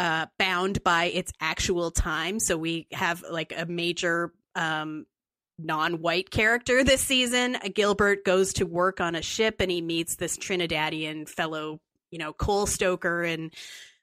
uh 0.00 0.26
bound 0.38 0.82
by 0.82 1.04
its 1.04 1.32
actual 1.40 1.92
time. 1.92 2.40
So 2.40 2.58
we 2.58 2.88
have 2.92 3.24
like 3.30 3.54
a 3.56 3.64
major 3.64 4.32
um 4.56 5.06
non-white 5.58 6.30
character 6.30 6.82
this 6.82 7.00
season. 7.00 7.56
Gilbert 7.74 8.24
goes 8.24 8.52
to 8.54 8.64
work 8.64 9.00
on 9.00 9.14
a 9.14 9.22
ship 9.22 9.56
and 9.60 9.70
he 9.70 9.80
meets 9.80 10.16
this 10.16 10.36
trinidadian 10.36 11.28
fellow 11.28 11.80
you 12.10 12.18
know 12.18 12.32
coal 12.32 12.66
stoker 12.66 13.22
and 13.22 13.52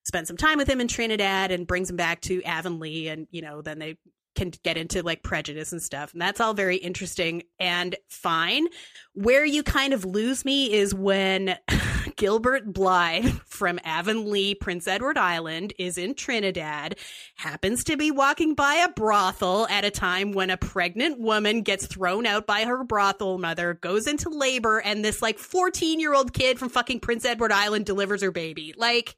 spends 0.03 0.27
some 0.27 0.37
time 0.37 0.57
with 0.57 0.67
him 0.67 0.81
in 0.81 0.87
trinidad 0.87 1.51
and 1.51 1.67
brings 1.67 1.89
him 1.89 1.95
back 1.95 2.19
to 2.21 2.41
avonlea 2.43 3.07
and 3.09 3.27
you 3.29 3.41
know 3.41 3.61
then 3.61 3.77
they 3.77 3.95
can 4.39 4.51
get 4.63 4.77
into 4.77 5.03
like 5.03 5.21
prejudice 5.21 5.71
and 5.71 5.81
stuff. 5.81 6.13
And 6.13 6.21
that's 6.21 6.39
all 6.39 6.53
very 6.53 6.77
interesting 6.77 7.43
and 7.59 7.95
fine. 8.09 8.67
Where 9.13 9.45
you 9.45 9.63
kind 9.63 9.93
of 9.93 10.05
lose 10.05 10.45
me 10.45 10.73
is 10.73 10.93
when 10.93 11.57
Gilbert 12.19 12.73
Blythe 12.73 13.39
from 13.45 13.79
Avonlea, 13.85 14.53
Prince 14.55 14.89
Edward 14.89 15.17
Island, 15.17 15.71
is 15.79 15.97
in 15.97 16.13
Trinidad, 16.13 16.97
happens 17.35 17.85
to 17.85 17.95
be 17.95 18.11
walking 18.11 18.55
by 18.55 18.75
a 18.75 18.89
brothel 18.89 19.65
at 19.69 19.85
a 19.85 19.89
time 19.89 20.33
when 20.33 20.49
a 20.49 20.57
pregnant 20.57 21.17
woman 21.21 21.61
gets 21.61 21.87
thrown 21.87 22.25
out 22.25 22.45
by 22.45 22.65
her 22.65 22.83
brothel 22.83 23.37
mother, 23.37 23.73
goes 23.73 24.05
into 24.05 24.29
labor, 24.29 24.79
and 24.79 25.03
this 25.03 25.21
like 25.21 25.39
14 25.39 26.01
year 26.01 26.13
old 26.13 26.33
kid 26.33 26.59
from 26.59 26.67
fucking 26.67 26.99
Prince 26.99 27.23
Edward 27.23 27.53
Island 27.53 27.85
delivers 27.85 28.21
her 28.21 28.31
baby. 28.31 28.73
Like, 28.75 29.15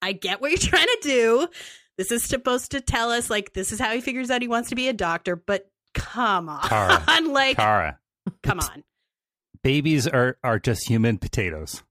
I 0.00 0.12
get 0.12 0.40
what 0.40 0.52
you're 0.52 0.58
trying 0.58 0.86
to 0.86 0.98
do. 1.02 1.48
This 1.96 2.12
is 2.12 2.22
supposed 2.22 2.70
to 2.70 2.80
tell 2.80 3.10
us, 3.10 3.28
like, 3.28 3.52
this 3.52 3.72
is 3.72 3.80
how 3.80 3.92
he 3.92 4.00
figures 4.00 4.30
out 4.30 4.42
he 4.42 4.48
wants 4.48 4.68
to 4.68 4.76
be 4.76 4.88
a 4.88 4.92
doctor, 4.92 5.34
but 5.34 5.68
come 5.92 6.48
on. 6.48 6.62
Tara. 6.62 7.04
like, 7.26 7.56
Tara, 7.56 7.98
come 8.44 8.60
on. 8.60 8.84
babies 9.64 10.06
are 10.06 10.38
are 10.44 10.60
just 10.60 10.88
human 10.88 11.18
potatoes 11.18 11.82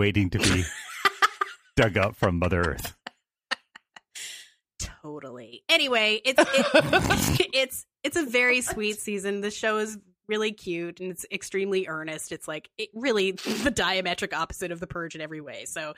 waiting 0.00 0.30
to 0.30 0.38
be 0.38 0.64
dug 1.76 1.98
up 1.98 2.16
from 2.16 2.38
Mother 2.38 2.62
Earth. 2.62 2.96
Totally. 4.78 5.62
Anyway, 5.68 6.22
it's 6.24 6.40
it, 6.40 7.48
it's 7.54 7.86
it's 8.02 8.16
a 8.16 8.24
very 8.24 8.62
sweet 8.62 8.98
season. 8.98 9.42
The 9.42 9.50
show 9.50 9.76
is 9.76 9.98
really 10.26 10.52
cute 10.52 11.00
and 11.00 11.10
it's 11.10 11.26
extremely 11.30 11.86
earnest. 11.86 12.32
It's 12.32 12.48
like 12.48 12.70
it 12.78 12.88
really 12.94 13.32
the 13.32 13.70
diametric 13.70 14.32
opposite 14.32 14.72
of 14.72 14.80
the 14.80 14.86
purge 14.86 15.14
in 15.14 15.20
every 15.20 15.42
way. 15.42 15.66
So, 15.66 15.92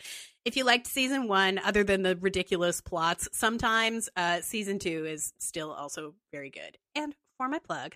if 0.44 0.56
you 0.56 0.64
liked 0.64 0.88
season 0.88 1.28
1 1.28 1.60
other 1.60 1.84
than 1.84 2.02
the 2.02 2.16
ridiculous 2.16 2.80
plots, 2.80 3.28
sometimes 3.32 4.08
uh 4.16 4.40
season 4.40 4.80
2 4.80 5.06
is 5.06 5.32
still 5.38 5.70
also 5.70 6.14
very 6.32 6.50
good. 6.50 6.76
And 6.96 7.14
for 7.36 7.48
my 7.48 7.60
plug, 7.60 7.94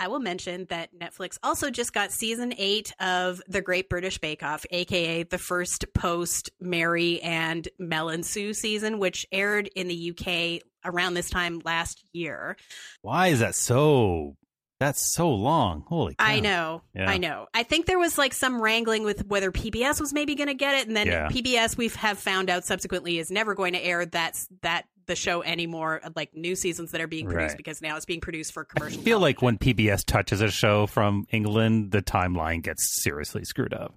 I 0.00 0.08
will 0.08 0.18
mention 0.18 0.64
that 0.70 0.88
Netflix 0.98 1.38
also 1.42 1.70
just 1.70 1.92
got 1.92 2.10
season 2.10 2.54
eight 2.56 2.92
of 2.98 3.40
The 3.46 3.60
Great 3.60 3.88
British 3.90 4.18
Bake 4.18 4.42
Off, 4.42 4.64
aka 4.70 5.22
the 5.24 5.38
first 5.38 5.84
post 5.94 6.50
Mary 6.58 7.20
and 7.20 7.68
Mel 7.78 8.08
and 8.08 8.24
Sue 8.24 8.54
season, 8.54 8.98
which 8.98 9.26
aired 9.30 9.68
in 9.76 9.88
the 9.88 10.10
UK 10.16 10.62
around 10.84 11.14
this 11.14 11.28
time 11.28 11.60
last 11.64 12.02
year. 12.12 12.56
Why 13.02 13.28
is 13.28 13.40
that 13.40 13.54
so? 13.54 14.36
That's 14.78 15.02
so 15.14 15.28
long. 15.28 15.84
Holy 15.86 16.14
cow. 16.14 16.24
I 16.24 16.40
know, 16.40 16.80
Yeah. 16.94 17.10
I 17.10 17.18
know. 17.18 17.48
I 17.52 17.64
think 17.64 17.84
there 17.84 17.98
was 17.98 18.16
like 18.16 18.32
some 18.32 18.62
wrangling 18.62 19.04
with 19.04 19.26
whether 19.26 19.52
PBS 19.52 20.00
was 20.00 20.14
maybe 20.14 20.34
going 20.34 20.48
to 20.48 20.54
get 20.54 20.74
it, 20.76 20.88
and 20.88 20.96
then 20.96 21.06
Yeah. 21.08 21.28
PBS 21.28 21.76
we 21.76 21.88
have 21.88 22.18
found 22.18 22.48
out 22.48 22.64
subsequently 22.64 23.18
is 23.18 23.30
never 23.30 23.54
going 23.54 23.74
to 23.74 23.84
air 23.84 24.06
that 24.06 24.42
that 24.62 24.86
the 25.10 25.16
show 25.16 25.42
anymore, 25.42 26.00
uh, 26.02 26.10
like 26.16 26.34
new 26.34 26.54
seasons 26.54 26.92
that 26.92 27.00
are 27.00 27.06
being 27.06 27.26
produced 27.26 27.50
Right. 27.52 27.56
because 27.56 27.82
now 27.82 27.96
it's 27.96 28.06
being 28.06 28.20
produced 28.20 28.52
for 28.54 28.64
commercial. 28.64 28.86
I 28.86 29.02
commercial. 29.02 29.04
feel 29.04 29.20
like 29.20 29.42
when 29.42 29.58
PBS 29.58 30.04
touches 30.06 30.40
a 30.40 30.50
show 30.50 30.86
from 30.86 31.26
England, 31.30 31.90
the 31.90 32.00
timeline 32.00 32.62
gets 32.62 33.02
seriously 33.02 33.44
screwed 33.44 33.74
up. 33.74 33.94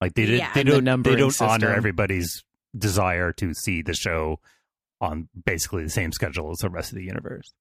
Like 0.00 0.14
they 0.14 0.24
Yeah. 0.24 0.52
they 0.54 0.60
And 0.62 0.84
don't 0.84 1.02
they 1.02 1.16
don't 1.16 1.42
honor 1.42 1.72
everybody's 1.72 2.42
desire 2.76 3.32
to 3.34 3.54
see 3.54 3.82
the 3.82 3.94
show 3.94 4.40
on 5.00 5.28
basically 5.46 5.84
the 5.84 5.90
same 5.90 6.12
schedule 6.12 6.50
as 6.50 6.58
the 6.58 6.68
rest 6.70 6.90
of 6.92 6.96
the 6.98 7.04
universe. 7.04 7.52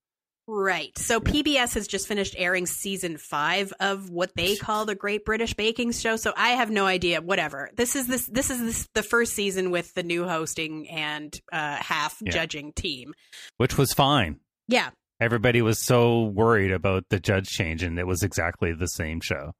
Right. 0.48 0.98
So 0.98 1.20
PBS 1.20 1.74
has 1.74 1.88
just 1.88 2.08
finished 2.08 2.34
airing 2.38 2.66
season 2.68 3.18
five 3.18 3.74
of 3.82 4.10
what 4.10 4.32
they 4.36 4.56
call 4.56 4.86
the 4.86 4.96
Great 4.96 5.26
British 5.26 5.54
Baking 5.54 5.92
Show. 5.92 6.16
So 6.16 6.32
I 6.38 6.52
have 6.52 6.72
no 6.72 6.86
idea. 6.86 7.20
Whatever. 7.22 7.70
This 7.76 7.98
is 7.98 8.08
this. 8.08 8.26
This 8.28 8.50
is 8.50 8.62
this, 8.62 8.88
the 8.94 9.04
first 9.04 9.34
season 9.34 9.72
with 9.72 9.94
the 9.94 10.04
new 10.04 10.26
hosting 10.26 10.88
and 10.90 11.38
uh, 11.52 11.76
half 11.76 12.18
Yeah. 12.22 12.32
judging 12.32 12.72
team. 12.74 13.14
Which 13.58 13.78
was 13.78 13.92
fine. 13.94 14.40
Yeah. 14.70 14.92
Everybody 15.20 15.62
was 15.62 15.80
so 15.80 16.24
worried 16.24 16.72
about 16.72 17.04
the 17.10 17.20
judge 17.20 17.48
change, 17.50 17.84
and 17.84 18.00
it 18.00 18.08
was 18.08 18.24
exactly 18.24 18.72
the 18.74 18.88
same 18.88 19.20
show. 19.20 19.52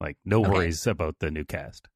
Like 0.00 0.16
no 0.24 0.40
Okay. 0.40 0.50
worries 0.50 0.86
about 0.88 1.16
the 1.20 1.30
new 1.30 1.44
cast. 1.44 1.86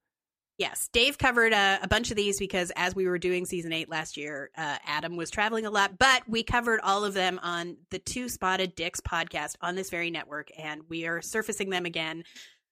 Yes, 0.59 0.88
Dave 0.90 1.19
covered 1.19 1.53
uh, 1.53 1.79
a 1.83 1.88
bunch 1.88 2.11
of 2.11 2.16
these 2.16 2.38
because 2.38 2.73
as 2.77 2.95
we 2.95 3.07
were 3.07 3.19
doing 3.19 3.45
season 3.45 3.75
eight 3.75 3.90
last 3.90 4.16
year, 4.16 4.51
uh, 4.57 4.79
Adam 4.87 5.14
was 5.14 5.31
traveling 5.31 5.66
a 5.66 5.71
lot, 5.71 5.99
but 5.99 6.23
we 6.27 6.42
covered 6.42 6.81
all 6.83 7.05
of 7.05 7.12
them 7.12 7.38
on 7.42 7.77
the 7.90 7.99
Two 7.99 8.31
Spotted 8.31 8.75
Dicks 8.75 9.01
podcast 9.03 9.57
on 9.61 9.75
this 9.75 9.90
very 9.90 10.11
network, 10.11 10.49
and 10.59 10.81
we 10.88 11.07
are 11.07 11.21
surfacing 11.21 11.69
them 11.69 11.85
again. 11.85 12.25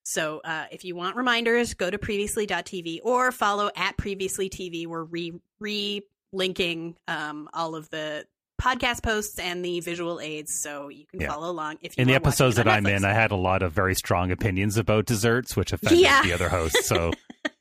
So 0.02 0.40
uh, 0.44 0.64
if 0.70 0.84
you 0.84 0.96
want 0.96 1.16
reminders, 1.16 1.74
go 1.74 1.90
to 1.90 1.98
previously.tv 1.98 3.00
or 3.02 3.30
follow 3.32 3.70
at 3.76 3.98
previously 3.98 4.48
TV. 4.48 4.86
We're 4.86 5.04
re 5.04 5.34
re 5.60 6.02
linking 6.32 6.96
um, 7.06 7.48
all 7.52 7.74
of 7.74 7.90
the 7.90 8.24
podcast 8.60 9.02
posts 9.02 9.38
and 9.38 9.64
the 9.64 9.80
visual 9.80 10.20
aids 10.20 10.54
so 10.54 10.88
you 10.88 11.06
can 11.06 11.20
Yeah. 11.20 11.28
follow 11.28 11.50
along 11.50 11.78
if 11.82 11.96
you 11.98 12.02
In 12.02 12.08
the 12.08 12.14
episodes 12.14 12.56
that 12.56 12.68
I'm 12.68 12.86
in, 12.86 13.04
I 13.04 13.12
had 13.12 13.30
a 13.32 13.36
lot 13.36 13.62
of 13.62 13.72
very 13.72 13.94
strong 13.94 14.30
opinions 14.30 14.76
about 14.76 15.06
desserts, 15.06 15.56
which 15.56 15.72
offended 15.72 16.00
Yeah. 16.00 16.22
the 16.22 16.32
other 16.32 16.48
hosts. 16.48 16.86
So, 16.86 17.12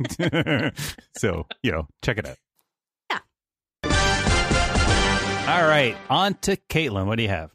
so 1.17 1.45
you 1.63 1.71
know, 1.71 1.87
check 2.03 2.17
it 2.17 2.25
out. 2.27 2.37
Yeah. 3.09 3.19
All 5.45 5.67
right, 5.67 5.95
on 6.09 6.35
to 6.41 6.55
Caitlin. 6.69 7.05
What 7.05 7.17
do 7.17 7.23
you 7.23 7.29
have? 7.29 7.51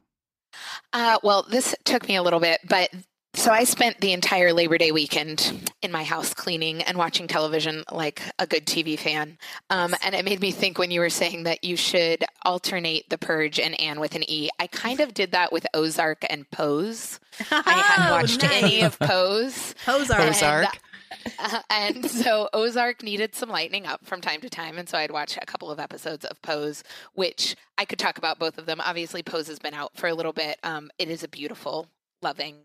Uh, 0.92 1.18
well, 1.22 1.46
this 1.48 1.74
took 1.84 2.06
me 2.08 2.16
a 2.16 2.22
little 2.22 2.40
bit, 2.40 2.60
but 2.68 2.90
so 3.34 3.52
I 3.52 3.64
spent 3.64 4.00
the 4.00 4.12
entire 4.12 4.52
Labor 4.52 4.78
Day 4.78 4.90
weekend 4.90 5.70
in 5.82 5.92
my 5.92 6.02
house 6.02 6.34
cleaning 6.34 6.82
and 6.82 6.96
watching 6.98 7.28
television 7.28 7.84
like 7.92 8.22
a 8.38 8.46
good 8.46 8.66
TV 8.66 8.98
fan. 8.98 9.38
Um, 9.70 9.94
and 10.02 10.14
it 10.14 10.24
made 10.24 10.40
me 10.40 10.50
think 10.50 10.78
when 10.78 10.90
you 10.90 11.00
were 11.00 11.10
saying 11.10 11.44
that 11.44 11.62
you 11.62 11.76
should 11.76 12.24
alternate 12.44 13.08
The 13.10 13.18
Purge 13.18 13.60
and 13.60 13.78
Anne 13.80 14.00
with 14.00 14.14
an 14.16 14.28
E. 14.28 14.48
I 14.58 14.66
kind 14.66 15.00
of 15.00 15.14
did 15.14 15.32
that 15.32 15.52
with 15.52 15.66
Ozark 15.74 16.24
and 16.28 16.50
Pose. 16.50 17.20
I 17.50 17.72
hadn't 17.72 18.06
Oh, 18.08 18.12
watched 18.12 18.42
any 18.44 18.82
of 18.82 18.98
Pose. 18.98 19.74
Ozark. 19.86 20.20
Ozark. 20.20 20.78
Uh, 21.38 21.60
and 21.70 22.10
so 22.10 22.48
Ozark 22.52 23.02
needed 23.02 23.34
some 23.34 23.48
lightening 23.50 23.86
up 23.86 24.04
from 24.04 24.20
time 24.20 24.40
to 24.40 24.50
time. 24.50 24.78
And 24.78 24.88
so 24.88 24.98
I'd 24.98 25.10
watch 25.10 25.36
a 25.40 25.46
couple 25.46 25.70
of 25.70 25.78
episodes 25.78 26.24
of 26.24 26.40
Pose, 26.42 26.82
which 27.14 27.56
I 27.78 27.84
could 27.84 27.98
talk 27.98 28.18
about 28.18 28.38
both 28.38 28.58
of 28.58 28.66
them. 28.66 28.80
Obviously, 28.80 29.22
Pose 29.22 29.46
has 29.48 29.58
been 29.58 29.74
out 29.74 29.96
for 29.96 30.08
a 30.08 30.14
little 30.14 30.32
bit. 30.32 30.58
Um, 30.62 30.90
it 30.98 31.08
is 31.08 31.22
a 31.22 31.28
beautiful, 31.28 31.86
loving, 32.20 32.56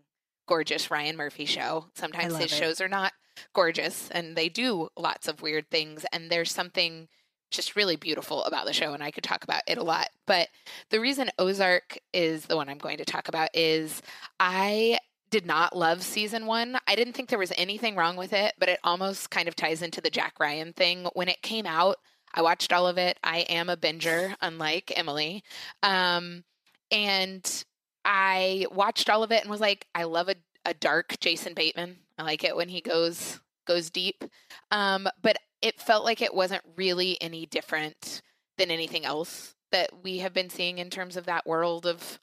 gorgeous 0.46 0.90
Ryan 0.90 1.16
Murphy 1.16 1.44
show. 1.44 1.86
Sometimes 1.94 2.36
his 2.36 2.52
it. 2.52 2.56
shows 2.56 2.80
are 2.80 2.88
not 2.88 3.12
gorgeous 3.52 4.08
and 4.10 4.36
they 4.36 4.48
do 4.48 4.88
lots 4.96 5.28
of 5.28 5.42
weird 5.42 5.70
things. 5.70 6.04
And 6.12 6.30
there's 6.30 6.52
something 6.52 7.08
just 7.50 7.76
really 7.76 7.96
beautiful 7.96 8.44
about 8.44 8.66
the 8.66 8.72
show. 8.72 8.92
And 8.92 9.02
I 9.02 9.10
could 9.10 9.24
talk 9.24 9.44
about 9.44 9.62
it 9.66 9.78
a 9.78 9.82
lot. 9.82 10.08
But 10.26 10.48
the 10.90 11.00
reason 11.00 11.30
Ozark 11.38 11.98
is 12.12 12.46
the 12.46 12.56
one 12.56 12.68
I'm 12.68 12.78
going 12.78 12.98
to 12.98 13.04
talk 13.04 13.28
about 13.28 13.50
is 13.54 14.02
I 14.40 14.98
did 15.30 15.46
not 15.46 15.76
love 15.76 16.02
season 16.02 16.46
one. 16.46 16.78
I 16.86 16.94
didn't 16.94 17.14
think 17.14 17.28
there 17.28 17.38
was 17.38 17.52
anything 17.56 17.96
wrong 17.96 18.16
with 18.16 18.32
it, 18.32 18.54
but 18.58 18.68
it 18.68 18.78
almost 18.84 19.30
kind 19.30 19.48
of 19.48 19.56
ties 19.56 19.82
into 19.82 20.00
the 20.00 20.10
Jack 20.10 20.38
Ryan 20.38 20.72
thing. 20.72 21.08
When 21.14 21.28
it 21.28 21.42
came 21.42 21.66
out, 21.66 21.96
I 22.32 22.42
watched 22.42 22.72
all 22.72 22.86
of 22.86 22.98
it. 22.98 23.18
I 23.22 23.38
am 23.40 23.68
a 23.68 23.76
binger, 23.76 24.34
unlike 24.40 24.92
Emily. 24.94 25.42
Um, 25.82 26.44
and 26.90 27.64
I 28.04 28.66
watched 28.70 29.08
all 29.08 29.22
of 29.22 29.32
it 29.32 29.42
and 29.42 29.50
was 29.50 29.60
like, 29.60 29.86
I 29.94 30.04
love 30.04 30.28
a, 30.28 30.36
a 30.64 30.74
dark 30.74 31.18
Jason 31.20 31.54
Bateman. 31.54 31.98
I 32.18 32.22
like 32.22 32.44
it 32.44 32.56
when 32.56 32.68
he 32.68 32.80
goes 32.80 33.40
goes 33.66 33.90
deep. 33.90 34.24
Um, 34.70 35.08
but 35.22 35.38
it 35.62 35.80
felt 35.80 36.04
like 36.04 36.20
it 36.20 36.34
wasn't 36.34 36.62
really 36.76 37.20
any 37.20 37.46
different 37.46 38.20
than 38.58 38.70
anything 38.70 39.04
else 39.04 39.54
that 39.72 39.90
we 40.02 40.18
have 40.18 40.32
been 40.32 40.50
seeing 40.50 40.78
in 40.78 40.90
terms 40.90 41.16
of 41.16 41.26
that 41.26 41.46
world 41.46 41.86
of 41.86 42.20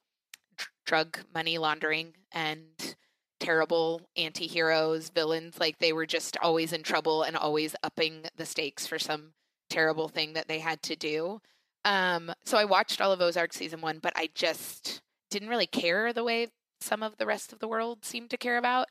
dr- 0.56 0.70
drug 0.86 1.20
money 1.34 1.58
laundering 1.58 2.14
and 2.32 2.96
terrible 3.40 4.08
anti-heroes 4.16 5.10
villains 5.10 5.60
like 5.60 5.78
they 5.80 5.92
were 5.92 6.06
just 6.06 6.38
always 6.42 6.72
in 6.72 6.84
trouble 6.84 7.24
and 7.24 7.36
always 7.36 7.76
upping 7.84 8.24
the 8.38 8.46
stakes 8.46 8.86
for 8.86 9.00
some 9.00 9.34
terrible 9.70 10.08
thing 10.08 10.34
that 10.34 10.48
they 10.48 10.60
had 10.60 10.82
to 10.84 10.96
do 10.96 11.42
um 11.84 12.32
so 12.46 12.58
i 12.58 12.64
watched 12.64 13.02
all 13.02 13.12
of 13.12 13.20
ozark 13.20 13.52
season 13.52 13.82
one 13.82 13.98
but 14.00 14.14
i 14.16 14.30
just 14.36 15.02
didn't 15.32 15.50
really 15.50 15.68
care 15.68 16.14
the 16.14 16.24
way 16.24 16.50
some 16.82 17.02
of 17.02 17.18
the 17.18 17.26
rest 17.26 17.52
of 17.52 17.60
the 17.60 17.68
world 17.68 18.06
seemed 18.06 18.30
to 18.30 18.38
care 18.38 18.58
about 18.60 18.88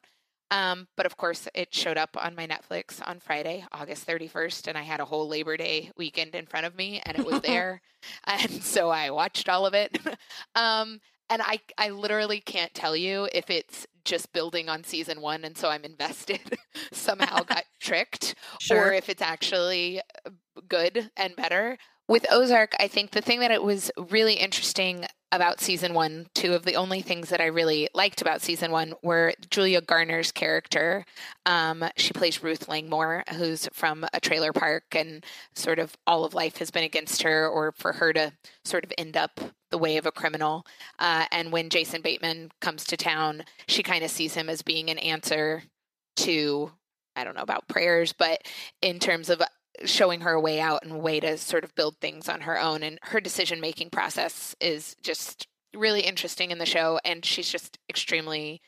um, 0.51 0.89
but 0.97 1.07
of 1.07 1.17
course, 1.17 1.47
it 1.55 1.73
showed 1.73 1.97
up 1.97 2.17
on 2.19 2.35
my 2.35 2.47
Netflix 2.47 3.01
on 3.07 3.21
Friday, 3.21 3.65
August 3.73 4.07
31st, 4.07 4.67
and 4.67 4.77
I 4.77 4.83
had 4.83 5.01
a 5.01 5.05
whole 5.05 5.29
Labor 5.29 5.57
Day 5.57 5.93
weekend 5.97 6.35
in 6.35 6.47
front 6.47 6.67
of 6.67 6.75
me, 6.77 7.01
and 7.07 7.17
it 7.19 7.25
was 7.25 7.41
there. 7.43 7.81
and 8.25 8.51
so 8.63 8.91
I 8.91 9.11
watched 9.11 9.49
all 9.49 9.65
of 9.65 9.75
it. 9.75 9.97
um, 10.57 11.01
and 11.29 11.41
I, 11.43 11.61
I 11.79 11.91
literally 11.91 12.41
can't 12.41 12.75
tell 12.75 12.97
you 12.97 13.29
if 13.33 13.49
it's 13.49 13.87
just 14.05 14.33
building 14.33 14.69
on 14.69 14.83
season 14.83 15.21
one, 15.21 15.45
and 15.45 15.57
so 15.57 15.69
I'm 15.69 15.85
invested, 15.85 16.41
somehow 16.93 17.45
got 17.45 17.65
tricked, 17.81 18.35
Sure. 18.61 18.89
or 18.89 18.93
if 18.93 19.09
it's 19.09 19.23
actually 19.23 20.01
uh, 20.27 20.31
good 20.69 21.11
and 21.17 21.37
better. 21.37 21.79
With 22.11 22.27
Ozark, 22.29 22.75
I 22.81 22.89
think 22.89 23.13
the 23.13 23.21
thing 23.21 23.39
that 23.39 23.53
it 23.53 23.63
was 23.63 23.89
really 24.11 24.35
interesting 24.35 25.07
about 25.31 25.61
season 25.61 25.95
one, 25.95 26.27
two 26.35 26.55
of 26.55 26.65
the 26.65 26.75
only 26.75 27.03
things 27.03 27.29
that 27.29 27.41
I 27.41 27.47
really 27.47 27.89
liked 27.95 28.21
about 28.21 28.43
season 28.43 28.73
one 28.73 28.95
were 29.01 29.33
Julia 29.49 29.81
Garner's 29.81 30.33
character. 30.33 31.05
Um, 31.47 31.85
she 31.95 32.13
plays 32.13 32.43
Ruth 32.43 32.67
Langmore, 32.67 33.23
who's 33.37 33.69
from 33.73 34.05
a 34.13 34.19
trailer 34.19 34.53
park, 34.53 34.87
and 34.91 35.25
sort 35.55 35.79
of 35.79 35.97
all 36.05 36.25
of 36.25 36.35
life 36.35 36.57
has 36.57 36.73
been 36.73 36.83
against 36.83 37.23
her, 37.23 37.47
or 37.49 37.71
for 37.77 37.93
her 37.93 38.13
to 38.13 38.33
sort 38.65 38.83
of 38.83 38.93
end 38.99 39.17
up 39.17 39.39
the 39.71 39.79
way 39.79 39.97
of 39.97 40.05
a 40.05 40.11
criminal. 40.11 40.67
Uh, 40.99 41.27
and 41.31 41.53
when 41.53 41.71
Jason 41.71 42.03
Bateman 42.03 42.51
comes 42.61 42.83
to 42.87 42.97
town, 42.97 43.45
she 43.69 43.85
kind 43.85 44.03
of 44.03 44.11
sees 44.11 44.35
him 44.35 44.49
as 44.49 44.63
being 44.63 44.91
an 44.91 44.99
answer 44.99 45.63
to, 46.17 46.73
I 47.15 47.23
don't 47.23 47.37
know 47.37 47.43
about 47.43 47.69
prayers, 47.69 48.13
but 48.13 48.43
in 48.83 48.99
terms 48.99 49.31
of 49.31 49.41
showing 49.85 50.21
her 50.23 50.33
a 50.33 50.41
way 50.41 50.61
out 50.61 50.83
and 50.83 50.93
a 50.93 50.99
way 50.99 51.21
to 51.21 51.39
sort 51.39 51.65
of 51.65 51.75
build 51.75 51.97
things 52.01 52.29
on 52.29 52.43
her 52.43 52.59
own. 52.61 52.83
And 52.83 52.99
her 53.03 53.21
decision 53.21 53.61
making 53.61 53.91
process 53.91 54.55
is 54.61 54.97
just 55.03 55.47
really 55.75 56.01
interesting 56.01 56.51
in 56.51 56.59
the 56.59 56.67
show. 56.67 56.99
And 57.05 57.25
she's 57.25 57.51
just 57.51 57.79
extremely 57.89 58.61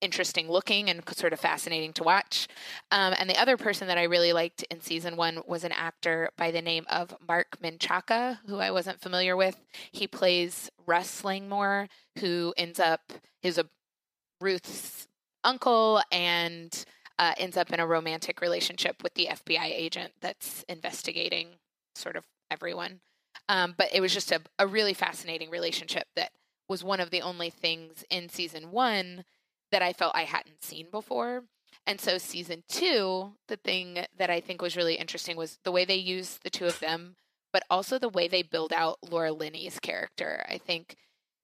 interesting 0.00 0.48
looking 0.48 0.88
and 0.88 1.02
sort 1.16 1.32
of 1.32 1.40
fascinating 1.40 1.92
to 1.94 2.04
watch. 2.04 2.46
Um, 2.90 3.14
and 3.18 3.28
the 3.28 3.40
other 3.40 3.56
person 3.56 3.88
that 3.88 3.98
I 3.98 4.04
really 4.04 4.32
liked 4.32 4.62
in 4.70 4.80
season 4.80 5.16
one 5.16 5.40
was 5.46 5.64
an 5.64 5.72
actor 5.72 6.30
by 6.36 6.50
the 6.50 6.62
name 6.62 6.84
of 6.88 7.16
Marc 7.26 7.58
Menchaca, 7.60 8.38
who 8.46 8.58
I 8.58 8.70
wasn't 8.70 9.00
familiar 9.00 9.36
with. 9.36 9.56
He 9.90 10.06
plays 10.06 10.70
Russ 10.86 11.24
Langmore, 11.24 11.88
who 12.20 12.54
ends 12.56 12.78
up, 12.78 13.12
is 13.42 13.58
a 13.58 13.66
Ruth's 14.40 15.08
uncle 15.44 16.00
and 16.12 16.84
uh, 17.18 17.34
ends 17.36 17.56
up 17.56 17.72
in 17.72 17.80
a 17.80 17.86
romantic 17.86 18.40
relationship 18.40 19.02
with 19.02 19.14
the 19.14 19.28
FBI 19.30 19.64
agent 19.64 20.12
that's 20.20 20.64
investigating 20.68 21.48
sort 21.94 22.16
of 22.16 22.24
everyone. 22.50 23.00
Um, 23.48 23.74
but 23.76 23.88
it 23.92 24.00
was 24.00 24.12
just 24.12 24.30
a, 24.30 24.40
a 24.58 24.66
really 24.66 24.94
fascinating 24.94 25.50
relationship 25.50 26.06
that 26.16 26.30
was 26.68 26.84
one 26.84 27.00
of 27.00 27.10
the 27.10 27.22
only 27.22 27.50
things 27.50 28.04
in 28.10 28.28
season 28.28 28.70
one 28.70 29.24
that 29.72 29.82
I 29.82 29.92
felt 29.92 30.14
I 30.14 30.24
hadn't 30.24 30.62
seen 30.62 30.86
before. 30.90 31.44
And 31.86 32.00
so, 32.00 32.18
season 32.18 32.64
two, 32.68 33.32
the 33.48 33.56
thing 33.56 34.04
that 34.18 34.28
I 34.30 34.40
think 34.40 34.60
was 34.60 34.76
really 34.76 34.96
interesting 34.96 35.36
was 35.36 35.58
the 35.64 35.72
way 35.72 35.84
they 35.84 35.96
use 35.96 36.38
the 36.42 36.50
two 36.50 36.66
of 36.66 36.80
them, 36.80 37.16
but 37.52 37.62
also 37.70 37.98
the 37.98 38.10
way 38.10 38.28
they 38.28 38.42
build 38.42 38.72
out 38.74 38.98
Laura 39.08 39.32
Linney's 39.32 39.78
character. 39.78 40.44
I 40.48 40.58
think 40.58 40.96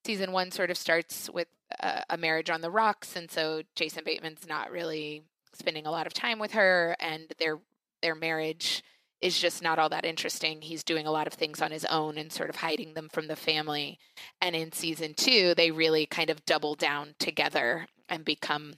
season 0.05 0.33
one 0.33 0.51
sort 0.51 0.71
of 0.71 0.77
starts 0.77 1.31
with 1.31 1.49
uh, 1.81 2.03
a 2.11 2.19
marriage 2.19 2.51
on 2.51 2.61
the 2.61 2.71
rocks, 2.71 3.17
and 3.17 3.31
so 3.31 3.63
Jason 3.75 4.05
Bateman's 4.05 4.47
not 4.47 4.71
really 4.71 5.23
spending 5.57 5.87
a 5.87 5.91
lot 5.91 6.07
of 6.07 6.15
time 6.15 6.39
with 6.39 6.53
her, 6.53 6.97
and 7.01 7.33
their 7.39 7.59
their 8.03 8.15
marriage 8.15 8.83
is 9.21 9.39
just 9.39 9.63
not 9.63 9.79
all 9.79 9.89
that 9.89 10.05
interesting. 10.05 10.61
He's 10.61 10.85
doing 10.85 11.07
a 11.07 11.11
lot 11.11 11.27
of 11.27 11.33
things 11.33 11.63
on 11.63 11.71
his 11.71 11.87
own 11.87 12.19
and 12.19 12.31
sort 12.31 12.51
of 12.51 12.57
hiding 12.57 12.93
them 12.93 13.09
from 13.11 13.27
the 13.27 13.37
family. 13.37 13.99
And 14.43 14.55
in 14.55 14.73
season 14.73 15.15
two, 15.15 15.55
they 15.55 15.71
really 15.71 16.05
kind 16.05 16.29
of 16.29 16.45
double 16.45 16.75
down 16.75 17.15
together 17.19 17.87
and 18.09 18.25
become 18.25 18.75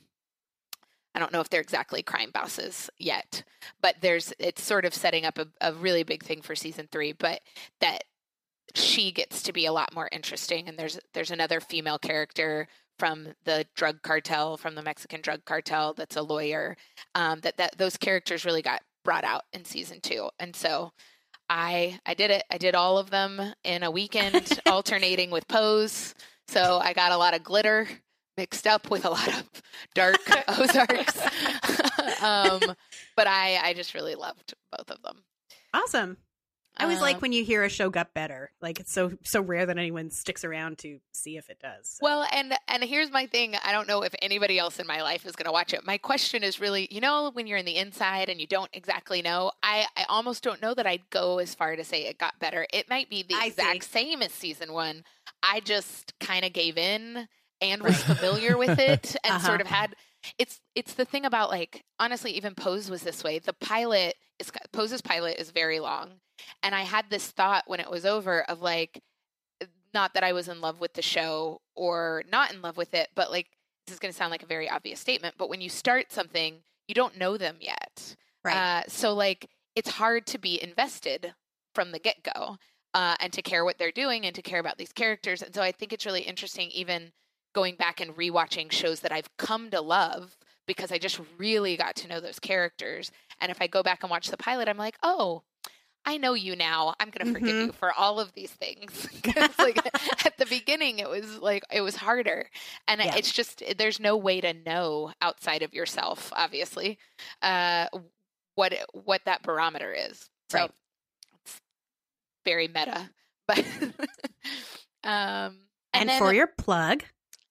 I 1.16 1.18
don't 1.18 1.32
know 1.32 1.40
if 1.40 1.48
they're 1.48 1.62
exactly 1.62 2.02
crime 2.02 2.30
bosses 2.30 2.90
yet, 2.98 3.42
but 3.80 3.96
there's 4.02 4.34
it's 4.38 4.62
sort 4.62 4.84
of 4.84 4.94
setting 4.94 5.24
up 5.24 5.38
a, 5.38 5.46
a 5.62 5.72
really 5.72 6.02
big 6.02 6.22
thing 6.22 6.42
for 6.42 6.54
season 6.54 6.88
three, 6.92 7.12
but 7.12 7.40
that 7.80 8.04
she 8.74 9.10
gets 9.10 9.42
to 9.44 9.52
be 9.52 9.64
a 9.64 9.72
lot 9.72 9.94
more 9.94 10.10
interesting 10.12 10.68
and 10.68 10.78
there's 10.78 10.98
there's 11.14 11.30
another 11.30 11.60
female 11.60 11.98
character 11.98 12.68
from 12.98 13.28
the 13.44 13.66
drug 13.74 14.02
cartel 14.02 14.56
from 14.56 14.74
the 14.74 14.82
mexican 14.82 15.20
drug 15.20 15.44
cartel 15.44 15.92
that's 15.94 16.16
a 16.16 16.22
lawyer 16.22 16.76
um, 17.14 17.40
that 17.40 17.56
that 17.56 17.76
those 17.78 17.96
characters 17.96 18.44
really 18.44 18.62
got 18.62 18.82
brought 19.06 19.24
out 19.24 19.44
in 19.52 19.64
season 19.64 20.00
two. 20.02 20.28
And 20.38 20.54
so 20.54 20.92
i 21.48 21.98
i 22.04 22.12
did 22.12 22.30
it. 22.30 22.42
I 22.50 22.58
did 22.58 22.74
all 22.74 22.98
of 22.98 23.08
them 23.08 23.40
in 23.64 23.84
a 23.84 23.90
weekend 23.90 24.60
alternating 24.66 25.30
with 25.30 25.48
pose. 25.48 26.14
So 26.48 26.80
i 26.82 26.92
got 26.92 27.12
a 27.12 27.16
lot 27.16 27.32
of 27.32 27.42
glitter 27.42 27.88
mixed 28.36 28.66
up 28.66 28.90
with 28.90 29.06
a 29.06 29.10
lot 29.10 29.28
of 29.28 29.48
dark 29.94 30.18
ozarks. 30.48 31.18
Um, 32.22 32.60
but 33.16 33.26
i 33.26 33.58
i 33.62 33.74
just 33.74 33.92
really 33.92 34.14
loved 34.14 34.54
both 34.72 34.90
of 34.90 35.02
them. 35.02 35.22
Awesome. 35.74 36.16
I 36.78 36.82
always 36.84 37.00
like 37.00 37.16
Um, 37.16 37.20
when 37.22 37.32
you 37.32 37.42
hear 37.44 37.64
a 37.64 37.68
show 37.70 37.88
got 37.88 38.12
better. 38.12 38.50
Like 38.60 38.80
it's 38.80 38.92
so 38.92 39.12
so 39.22 39.40
rare 39.40 39.64
that 39.66 39.78
anyone 39.78 40.10
sticks 40.10 40.44
around 40.44 40.78
to 40.78 40.98
see 41.12 41.36
if 41.38 41.48
it 41.48 41.58
does. 41.60 41.98
Well, 42.02 42.26
and 42.32 42.54
and 42.68 42.84
here's 42.84 43.10
my 43.10 43.26
thing. 43.26 43.54
I 43.64 43.72
don't 43.72 43.88
know 43.88 44.02
if 44.02 44.14
anybody 44.20 44.58
else 44.58 44.78
in 44.78 44.86
my 44.86 45.00
life 45.02 45.24
is 45.24 45.34
going 45.36 45.46
to 45.46 45.52
watch 45.52 45.72
it. 45.72 45.86
My 45.86 45.96
question 45.98 46.42
is 46.42 46.60
really, 46.60 46.86
you 46.90 47.00
know, 47.00 47.30
when 47.32 47.46
you're 47.46 47.58
in 47.58 47.64
the 47.64 47.76
inside 47.76 48.28
and 48.28 48.40
you 48.40 48.46
don't 48.46 48.70
exactly 48.74 49.22
know, 49.22 49.52
I 49.62 49.86
I 49.96 50.04
almost 50.08 50.42
don't 50.42 50.60
know 50.60 50.74
that 50.74 50.86
I'd 50.86 51.08
go 51.10 51.38
as 51.38 51.54
far 51.54 51.76
to 51.76 51.84
say 51.84 52.04
it 52.06 52.18
got 52.18 52.38
better. 52.40 52.66
It 52.72 52.90
might 52.90 53.08
be 53.08 53.22
the 53.22 53.34
I 53.36 53.46
exact 53.46 53.84
see. 53.84 53.90
same 53.90 54.22
as 54.22 54.32
season 54.32 54.72
1. 54.72 55.02
I 55.42 55.60
just 55.60 56.12
kind 56.20 56.44
of 56.44 56.52
gave 56.52 56.76
in 56.76 57.26
and 57.62 57.82
was 57.82 58.02
familiar 58.02 58.58
with 58.58 58.78
it 58.78 59.16
and 59.24 59.34
Uh-huh. 59.36 59.46
sort 59.46 59.60
of 59.62 59.66
had 59.66 59.94
it's 60.38 60.60
it's 60.74 60.94
the 60.94 61.04
thing 61.06 61.24
about 61.24 61.48
like 61.50 61.84
honestly 61.98 62.32
even 62.32 62.54
Pose 62.54 62.90
was 62.90 63.02
this 63.02 63.24
way. 63.24 63.38
The 63.38 63.52
pilot 63.54 64.16
is 64.38 64.50
Pose's 64.72 65.00
pilot 65.00 65.38
is 65.40 65.50
very 65.52 65.80
long 65.80 66.20
And 66.62 66.74
I 66.74 66.82
had 66.82 67.06
this 67.10 67.28
thought 67.28 67.64
when 67.66 67.80
it 67.80 67.90
was 67.90 68.04
over 68.04 68.42
of 68.42 68.60
like, 68.62 69.02
not 69.94 70.14
that 70.14 70.24
I 70.24 70.32
was 70.32 70.48
in 70.48 70.60
love 70.60 70.80
with 70.80 70.92
the 70.94 71.02
show 71.02 71.60
or 71.74 72.22
not 72.30 72.52
in 72.52 72.60
love 72.60 72.76
with 72.76 72.92
it, 72.94 73.08
but 73.14 73.30
like, 73.30 73.48
this 73.86 73.94
is 73.94 74.00
going 74.00 74.12
to 74.12 74.16
sound 74.16 74.32
like 74.32 74.42
a 74.42 74.46
very 74.46 74.68
obvious 74.68 75.00
statement, 75.00 75.36
but 75.38 75.48
when 75.48 75.60
you 75.60 75.68
start 75.68 76.10
something, 76.10 76.56
you 76.88 76.94
don't 76.94 77.16
know 77.16 77.36
them 77.36 77.56
yet. 77.60 78.16
Right. 78.44 78.56
Uh, 78.56 78.82
so, 78.88 79.14
like, 79.14 79.48
it's 79.74 79.90
hard 79.90 80.26
to 80.26 80.38
be 80.38 80.62
invested 80.62 81.34
from 81.74 81.92
the 81.92 81.98
get 81.98 82.22
go 82.22 82.58
uh, 82.94 83.14
and 83.20 83.32
to 83.32 83.42
care 83.42 83.64
what 83.64 83.78
they're 83.78 83.92
doing 83.92 84.26
and 84.26 84.34
to 84.34 84.42
care 84.42 84.58
about 84.58 84.76
these 84.76 84.92
characters. 84.92 85.40
And 85.40 85.54
so, 85.54 85.62
I 85.62 85.72
think 85.72 85.92
it's 85.92 86.06
really 86.06 86.22
interesting, 86.22 86.70
even 86.70 87.12
going 87.54 87.76
back 87.76 88.00
and 88.00 88.16
rewatching 88.16 88.70
shows 88.70 89.00
that 89.00 89.12
I've 89.12 89.36
come 89.36 89.70
to 89.70 89.80
love 89.80 90.36
because 90.66 90.90
I 90.90 90.98
just 90.98 91.20
really 91.38 91.76
got 91.76 91.94
to 91.96 92.08
know 92.08 92.20
those 92.20 92.38
characters. 92.38 93.12
And 93.40 93.50
if 93.50 93.62
I 93.62 93.66
go 93.66 93.82
back 93.82 94.02
and 94.02 94.10
watch 94.10 94.30
the 94.30 94.36
pilot, 94.36 94.68
I'm 94.68 94.76
like, 94.76 94.96
oh, 95.02 95.42
I 96.06 96.16
know 96.18 96.34
you 96.34 96.54
now. 96.56 96.94
I'm 97.00 97.10
going 97.10 97.26
to 97.26 97.32
forgive 97.38 97.54
Mhm. 97.56 97.66
you 97.66 97.72
for 97.72 97.92
all 97.92 98.20
of 98.20 98.32
these 98.32 98.50
things. 98.52 99.08
like 99.58 99.76
at 100.24 100.38
the 100.38 100.46
beginning, 100.46 101.00
it 101.00 101.08
was 101.10 101.38
like 101.38 101.64
it 101.72 101.80
was 101.80 101.96
harder, 101.96 102.48
and 102.88 103.00
Yeah. 103.00 103.16
it's 103.16 103.32
just 103.32 103.62
there's 103.76 103.98
no 104.00 104.16
way 104.16 104.40
to 104.40 104.52
know 104.54 105.12
outside 105.20 105.62
of 105.62 105.74
yourself, 105.74 106.32
obviously, 106.34 106.98
uh, 107.42 107.88
what 108.54 108.72
what 108.92 109.22
that 109.24 109.42
barometer 109.42 109.92
is. 109.92 110.30
So 110.50 110.58
Right. 110.60 110.70
it's 111.44 111.60
very 112.44 112.68
meta, 112.68 113.10
but 113.48 113.58
um, 115.04 115.58
And, 115.92 116.08
then- 116.08 116.18
for 116.18 116.32
your 116.32 116.46
plug, 116.46 117.02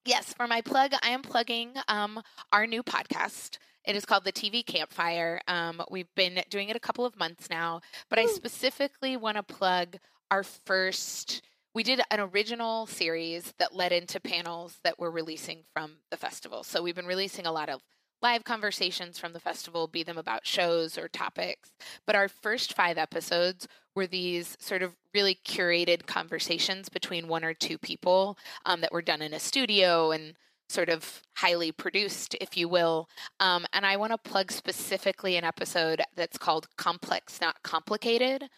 Yes, 0.08 0.34
for 0.36 0.46
my 0.48 0.62
plug, 0.62 0.92
I 1.02 1.10
am 1.10 1.24
plugging 1.24 1.74
um, 1.88 2.22
our 2.52 2.68
new 2.68 2.84
podcast. 2.84 3.58
It 3.86 3.96
is 3.96 4.06
called 4.06 4.24
the 4.24 4.32
TV 4.32 4.66
Campfire. 4.66 5.42
Um, 5.48 5.82
we've 5.92 6.14
been 6.16 6.42
doing 6.50 6.70
it 6.70 6.76
a 6.76 6.80
couple 6.80 7.06
of 7.06 7.18
months 7.20 7.50
now, 7.50 7.82
but 8.10 8.18
I 8.18 8.26
specifically 8.26 9.16
want 9.16 9.38
to 9.38 9.44
plug 9.44 9.98
our 10.32 10.44
first. 10.44 11.44
We 11.76 11.84
did 11.84 12.02
an 12.10 12.20
original 12.20 12.88
series 12.88 13.54
that 13.60 13.76
led 13.76 13.92
into 13.92 14.20
panels 14.20 14.80
that 14.84 14.98
we're 14.98 15.12
releasing 15.12 15.64
from 15.72 15.98
the 16.10 16.18
festival. 16.18 16.64
So 16.64 16.82
we've 16.82 16.96
been 16.96 17.06
releasing 17.06 17.46
a 17.46 17.52
lot 17.52 17.70
of 17.70 17.82
live 18.24 18.44
conversations 18.44 19.20
from 19.20 19.34
the 19.34 19.40
festival, 19.40 19.88
be 19.88 20.02
them 20.02 20.18
about 20.18 20.48
shows 20.48 20.98
or 20.98 21.08
topics. 21.08 21.72
But 22.08 22.16
our 22.16 22.28
first 22.28 22.74
five 22.74 22.98
episodes 22.98 23.68
were 23.94 24.08
these 24.08 24.58
sort 24.60 24.82
of 24.82 24.96
really 25.14 25.38
curated 25.46 26.08
conversations 26.08 26.90
between 26.90 27.28
one 27.28 27.44
or 27.44 27.54
two 27.54 27.78
people 27.78 28.38
um, 28.66 28.82
that 28.82 28.92
were 28.92 29.04
done 29.04 29.22
in 29.22 29.34
a 29.34 29.40
studio 29.40 30.12
and 30.12 30.34
sort 30.70 30.90
of 30.90 31.22
highly 31.36 31.72
produced, 31.72 32.36
if 32.42 32.58
you 32.58 32.68
will. 32.68 33.08
Um, 33.40 33.66
and 33.74 33.86
I 33.86 33.98
want 33.98 34.12
to 34.12 34.18
plug 34.18 34.52
specifically 34.52 35.38
an 35.38 35.44
episode 35.44 36.02
that's 36.16 36.38
called 36.38 36.68
Complex 36.78 37.40
Not 37.42 37.62
Complicated. 37.64 38.50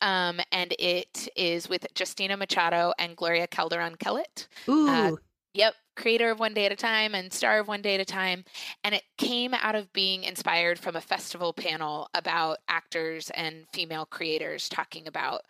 Um, 0.00 0.40
and 0.52 0.74
it 0.78 1.28
is 1.36 1.68
with 1.68 1.86
Justina 1.98 2.36
Machado 2.36 2.92
and 2.98 3.16
Gloria 3.16 3.46
Calderon 3.46 3.96
Kellett. 3.96 4.48
ooh, 4.68 4.88
Uh, 4.88 5.16
Yep, 5.54 5.74
creator 5.96 6.30
of 6.30 6.38
One 6.38 6.54
Day 6.54 6.66
at 6.66 6.72
a 6.72 6.76
Time 6.76 7.14
and 7.14 7.32
star 7.32 7.58
of 7.58 7.66
One 7.66 7.82
Day 7.82 7.94
at 7.94 8.00
a 8.00 8.04
Time. 8.04 8.44
And 8.84 8.94
it 8.94 9.02
came 9.16 9.54
out 9.54 9.74
of 9.74 9.92
being 9.92 10.22
inspired 10.22 10.78
from 10.78 10.94
a 10.94 11.00
festival 11.00 11.52
panel 11.52 12.08
about 12.14 12.58
actors 12.68 13.30
and 13.30 13.66
female 13.72 14.06
creators 14.06 14.68
talking 14.68 15.08
about 15.08 15.40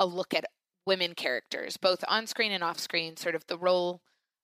a 0.00 0.06
look 0.06 0.34
at 0.34 0.46
women 0.84 1.14
characters, 1.14 1.76
both 1.76 2.02
on 2.08 2.26
screen 2.26 2.50
and 2.50 2.64
off 2.64 2.80
screen, 2.80 3.16
sort 3.16 3.36
of 3.36 3.46
the 3.46 3.58
role 3.58 4.00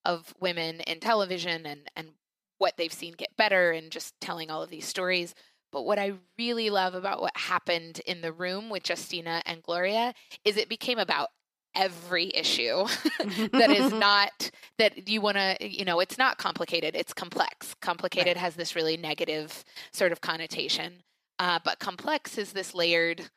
of 0.09 0.34
women 0.40 0.80
in 0.80 0.98
television 0.98 1.66
and, 1.66 1.82
and 1.94 2.09
what 2.56 2.76
they've 2.76 2.92
seen 2.92 3.12
get 3.12 3.36
better 3.36 3.70
and 3.70 3.92
just 3.92 4.18
telling 4.20 4.50
all 4.50 4.62
of 4.62 4.70
these 4.70 4.86
stories. 4.88 5.34
But 5.70 5.84
what 5.84 5.98
I 5.98 6.14
really 6.38 6.70
love 6.70 6.94
about 6.94 7.20
what 7.20 7.36
happened 7.36 8.00
in 8.06 8.22
the 8.22 8.32
room 8.32 8.70
with 8.70 8.88
Justina 8.88 9.42
and 9.44 9.62
Gloria 9.62 10.14
is 10.46 10.56
it 10.56 10.70
became 10.70 10.98
about 10.98 11.28
every 11.74 12.32
issue 12.34 12.86
that 13.52 13.70
is 13.70 13.92
not 13.92 14.50
that 14.78 15.06
you 15.06 15.20
want 15.20 15.36
to 15.36 15.56
you 15.61 15.84
know 15.84 16.00
it's 16.00 16.16
not 16.16 16.38
complicated 16.38 16.96
it's 16.96 17.12
complex. 17.12 17.74
Complicated 17.82 18.38
has 18.38 18.56
this 18.56 18.74
really 18.74 18.96
negative 18.96 19.62
sort 19.92 20.11
of 20.11 20.22
connotation 20.22 21.02
uh, 21.38 21.59
but 21.62 21.78
complex 21.78 22.38
is 22.38 22.52
this 22.52 22.74
layered 22.74 23.30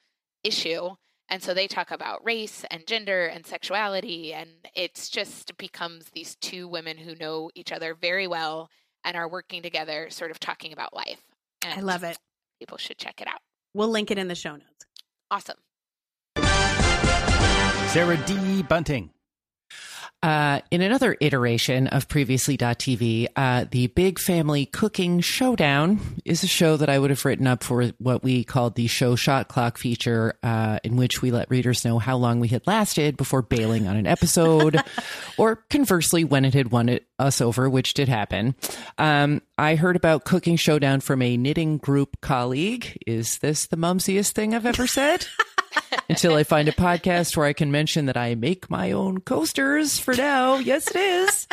issue 0.46 0.92
and 1.32 1.42
so 1.42 1.54
they 1.54 1.66
talk 1.68 1.90
about 1.90 2.24
race 2.24 2.66
and 2.70 2.86
gender 2.86 3.26
and 3.26 3.46
sexuality 3.46 4.34
and 4.34 4.50
it's 4.76 5.10
just 5.10 5.58
becomes 5.58 6.10
these 6.14 6.36
two 6.36 6.68
women 6.68 6.98
who 6.98 7.16
know 7.16 7.50
each 7.56 7.72
other 7.72 7.96
very 7.96 8.28
well 8.28 8.70
and 9.04 9.16
are 9.18 9.28
working 9.30 9.64
together 9.64 10.10
sort 10.12 10.30
of 10.30 10.40
talking 10.40 10.74
about 10.74 10.94
life 10.96 11.22
and 11.64 11.74
I 11.74 11.82
love 11.82 12.04
it. 12.04 12.18
people 12.60 12.78
should 12.78 12.98
check 13.00 13.22
it 13.22 13.28
out 13.28 13.40
We'll 13.74 13.88
link 13.90 14.12
it 14.12 14.18
in 14.20 14.28
the 14.28 14.36
show 14.36 14.52
notes. 14.52 14.86
awesome 15.32 15.58
Sarah 17.88 18.18
D. 18.26 18.64
Bunting. 18.64 19.10
Uh, 20.24 20.62
in 20.70 20.82
another 20.82 21.18
iteration 21.20 21.88
of 21.88 22.08
Previously.tv, 22.08 23.28
uh, 23.36 23.66
the 23.72 23.88
Big 23.88 24.20
Family 24.20 24.68
Cooking 24.68 25.20
Showdown 25.20 26.00
is 26.26 26.44
a 26.44 26.48
show 26.48 26.78
that 26.78 26.90
I 26.90 27.00
would 27.00 27.10
have 27.10 27.26
written 27.26 27.48
up 27.48 27.64
for 27.64 27.88
what 27.98 28.22
we 28.22 28.44
called 28.44 28.76
the 28.76 28.86
show 28.86 29.16
shot 29.16 29.48
clock 29.48 29.80
feature, 29.80 30.36
uh, 30.44 30.78
in 30.84 30.96
which 30.96 31.24
we 31.24 31.32
let 31.32 31.50
readers 31.50 31.84
know 31.84 31.98
how 31.98 32.18
long 32.18 32.40
we 32.40 32.50
had 32.50 32.68
lasted 32.68 33.18
before 33.18 33.42
bailing 33.42 33.88
on 33.88 33.96
an 33.96 34.06
episode, 34.06 34.80
or 35.40 35.56
conversely, 35.72 36.24
when 36.24 36.46
it 36.46 36.54
had 36.54 36.72
won 36.72 36.88
it, 36.88 37.08
us 37.18 37.42
over, 37.42 37.68
which 37.68 37.96
did 37.96 38.08
happen. 38.08 38.54
Um, 39.00 39.42
I 39.58 39.74
heard 39.74 39.96
about 39.96 40.26
Cooking 40.26 40.56
Showdown 40.56 41.02
from 41.02 41.24
a 41.24 41.36
knitting 41.36 41.78
group 41.78 42.22
colleague. 42.22 43.02
Is 43.08 43.40
this 43.40 43.66
the 43.66 43.78
mumsiest 43.78 44.34
thing 44.34 44.54
I've 44.54 44.68
ever 44.68 44.86
said? 44.86 45.26
until 46.10 46.36
I 46.36 46.44
find 46.44 46.68
a 46.68 46.74
podcast 46.74 47.36
where 47.38 47.46
I 47.46 47.54
can 47.54 47.72
mention 47.72 48.06
that 48.08 48.18
I 48.18 48.36
make 48.36 48.70
my 48.70 48.92
own 48.92 49.22
coasters 49.22 50.00
for 50.00 50.14
now. 50.14 50.56
Yes, 50.58 50.90
it 50.90 50.98
is. 50.98 51.48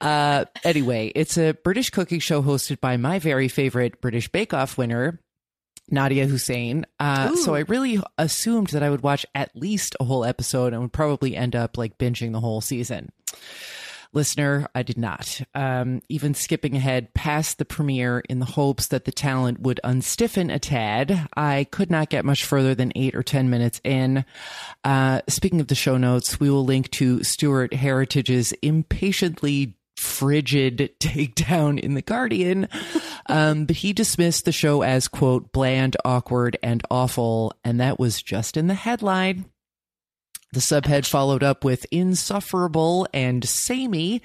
Uh, 0.00 0.44
anyway, 0.64 1.12
it's 1.14 1.38
a 1.38 1.52
British 1.52 1.90
cooking 1.90 2.20
show 2.20 2.42
hosted 2.42 2.80
by 2.80 2.96
my 2.96 3.18
very 3.18 3.48
favorite 3.48 4.00
British 4.00 4.28
Bake 4.28 4.52
Off 4.54 4.76
winner, 4.78 5.20
Nadiya 5.90 6.28
Hussain. 6.28 6.86
Uh, 6.98 7.36
so 7.36 7.54
I 7.54 7.60
really 7.60 8.00
assumed 8.18 8.68
that 8.68 8.82
I 8.82 8.90
would 8.90 9.02
watch 9.02 9.26
at 9.34 9.54
least 9.54 9.96
a 10.00 10.04
whole 10.04 10.24
episode 10.24 10.72
and 10.72 10.82
would 10.82 10.92
probably 10.92 11.36
end 11.36 11.54
up 11.54 11.76
like 11.76 11.98
binging 11.98 12.32
the 12.32 12.40
whole 12.40 12.60
season. 12.60 13.10
Listener, 14.14 14.68
I 14.74 14.82
did 14.82 14.98
not. 14.98 15.40
Um, 15.54 16.02
even 16.08 16.34
skipping 16.34 16.76
ahead 16.76 17.14
past 17.14 17.58
the 17.58 17.64
premiere 17.64 18.22
in 18.28 18.40
the 18.40 18.44
hopes 18.44 18.88
that 18.88 19.04
the 19.04 19.12
talent 19.12 19.60
would 19.60 19.80
unstiffen 19.82 20.52
a 20.52 20.58
tad, 20.58 21.28
I 21.34 21.66
could 21.70 21.90
not 21.90 22.10
get 22.10 22.24
much 22.24 22.44
further 22.44 22.74
than 22.74 22.92
eight 22.94 23.14
or 23.14 23.22
10 23.22 23.48
minutes 23.48 23.80
in. 23.84 24.24
Uh, 24.84 25.22
speaking 25.28 25.60
of 25.60 25.68
the 25.68 25.74
show 25.74 25.96
notes, 25.96 26.38
we 26.38 26.50
will 26.50 26.64
link 26.64 26.90
to 26.92 27.22
Stuart 27.24 27.72
Heritage's 27.72 28.52
impatiently 28.62 29.76
frigid 29.96 30.90
takedown 31.00 31.78
in 31.78 31.94
The 31.94 32.02
Guardian. 32.02 32.68
Um, 33.26 33.66
but 33.66 33.76
he 33.76 33.92
dismissed 33.92 34.44
the 34.44 34.52
show 34.52 34.82
as, 34.82 35.08
quote, 35.08 35.52
bland, 35.52 35.96
awkward, 36.04 36.58
and 36.62 36.82
awful. 36.90 37.54
And 37.64 37.80
that 37.80 37.98
was 37.98 38.22
just 38.22 38.56
in 38.56 38.66
the 38.66 38.74
headline. 38.74 39.46
The 40.52 40.60
subhead 40.60 41.06
followed 41.06 41.42
up 41.42 41.64
with 41.64 41.86
insufferable 41.90 43.08
and 43.14 43.42
samey, 43.42 44.20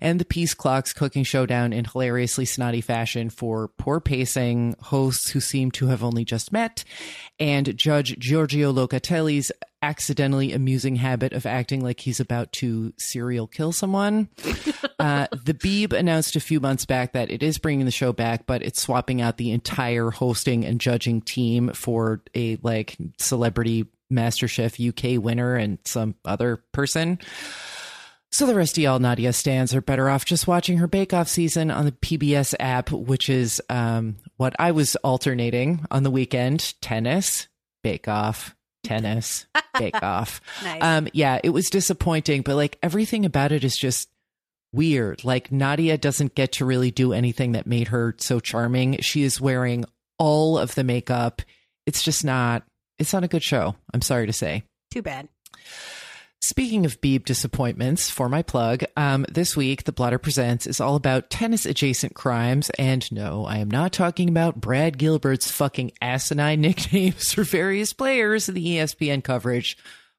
and 0.00 0.20
the 0.20 0.24
Piece 0.24 0.54
Clocks 0.54 0.92
cooking 0.92 1.24
showdown 1.24 1.72
in 1.72 1.84
hilariously 1.84 2.44
snotty 2.44 2.80
fashion 2.80 3.30
for 3.30 3.68
poor 3.76 3.98
pacing, 3.98 4.76
hosts 4.80 5.30
who 5.30 5.40
seem 5.40 5.72
to 5.72 5.88
have 5.88 6.04
only 6.04 6.24
just 6.24 6.52
met, 6.52 6.84
and 7.40 7.76
Judge 7.76 8.16
Giorgio 8.16 8.72
Locatelli's 8.72 9.50
accidentally 9.82 10.52
amusing 10.52 10.96
habit 10.96 11.32
of 11.32 11.46
acting 11.46 11.82
like 11.82 12.00
he's 12.00 12.20
about 12.20 12.50
to 12.50 12.92
serial 12.96 13.46
kill 13.46 13.72
someone. 13.72 14.28
uh, 14.98 15.26
the 15.44 15.54
Beeb 15.54 15.92
announced 15.92 16.36
a 16.36 16.40
few 16.40 16.60
months 16.60 16.86
back 16.86 17.12
that 17.12 17.30
it 17.30 17.42
is 17.42 17.58
bringing 17.58 17.86
the 17.86 17.92
show 17.92 18.12
back, 18.12 18.46
but 18.46 18.62
it's 18.62 18.80
swapping 18.80 19.20
out 19.20 19.36
the 19.36 19.50
entire 19.50 20.10
hosting 20.10 20.64
and 20.64 20.80
judging 20.80 21.20
team 21.20 21.70
for 21.72 22.22
a 22.34 22.56
like 22.62 22.96
celebrity 23.18 23.86
MasterChef 24.12 25.16
UK 25.16 25.22
winner 25.22 25.56
and 25.56 25.78
some 25.84 26.14
other 26.24 26.62
person. 26.72 27.18
So 28.30 28.46
the 28.46 28.54
rest 28.54 28.76
of 28.76 28.82
y'all 28.82 28.98
Nadia 28.98 29.32
stands 29.32 29.74
are 29.74 29.80
better 29.80 30.10
off 30.10 30.24
just 30.24 30.46
watching 30.46 30.78
her 30.78 30.86
Bake 30.86 31.14
Off 31.14 31.28
season 31.28 31.70
on 31.70 31.86
the 31.86 31.92
PBS 31.92 32.54
app, 32.60 32.90
which 32.90 33.30
is 33.30 33.62
um, 33.70 34.16
what 34.36 34.54
I 34.58 34.72
was 34.72 34.94
alternating 34.96 35.86
on 35.90 36.02
the 36.02 36.10
weekend: 36.10 36.74
tennis, 36.82 37.48
Bake 37.82 38.08
Off, 38.08 38.54
tennis, 38.84 39.46
Bake 39.78 40.02
Off. 40.02 40.40
Nice. 40.62 40.82
Um, 40.82 41.08
yeah, 41.12 41.40
it 41.42 41.50
was 41.50 41.70
disappointing, 41.70 42.42
but 42.42 42.56
like 42.56 42.78
everything 42.82 43.24
about 43.24 43.52
it 43.52 43.64
is 43.64 43.76
just 43.76 44.10
weird. 44.72 45.24
Like 45.24 45.50
Nadia 45.50 45.96
doesn't 45.96 46.34
get 46.34 46.52
to 46.52 46.64
really 46.64 46.90
do 46.90 47.12
anything 47.12 47.52
that 47.52 47.66
made 47.66 47.88
her 47.88 48.14
so 48.18 48.40
charming. 48.40 48.98
She 48.98 49.22
is 49.22 49.40
wearing 49.40 49.86
all 50.18 50.58
of 50.58 50.74
the 50.74 50.84
makeup. 50.84 51.42
It's 51.86 52.02
just 52.02 52.24
not. 52.24 52.64
It's 52.98 53.12
not 53.12 53.24
a 53.24 53.28
good 53.28 53.42
show. 53.42 53.76
I'm 53.92 54.02
sorry 54.02 54.26
to 54.26 54.32
say. 54.32 54.64
Too 54.90 55.02
bad. 55.02 55.28
Speaking 56.42 56.86
of 56.86 57.00
Beeb 57.00 57.24
disappointments, 57.24 58.08
for 58.08 58.28
my 58.28 58.42
plug, 58.42 58.84
um, 58.96 59.26
this 59.28 59.56
week 59.56 59.84
the 59.84 59.92
Blotter 59.92 60.18
Presents 60.18 60.66
is 60.66 60.80
all 60.80 60.94
about 60.94 61.28
tennis 61.28 61.66
adjacent 61.66 62.14
crimes. 62.14 62.70
And 62.78 63.10
no, 63.10 63.44
I 63.44 63.58
am 63.58 63.70
not 63.70 63.92
talking 63.92 64.28
about 64.28 64.60
Brad 64.60 64.96
Gilbert's 64.96 65.50
fucking 65.50 65.92
asinine 66.00 66.60
nicknames 66.62 67.32
for 67.32 67.42
various 67.42 67.92
players 67.92 68.48
in 68.48 68.54
the 68.54 68.64
ESPN 68.64 69.24
coverage. 69.24 69.76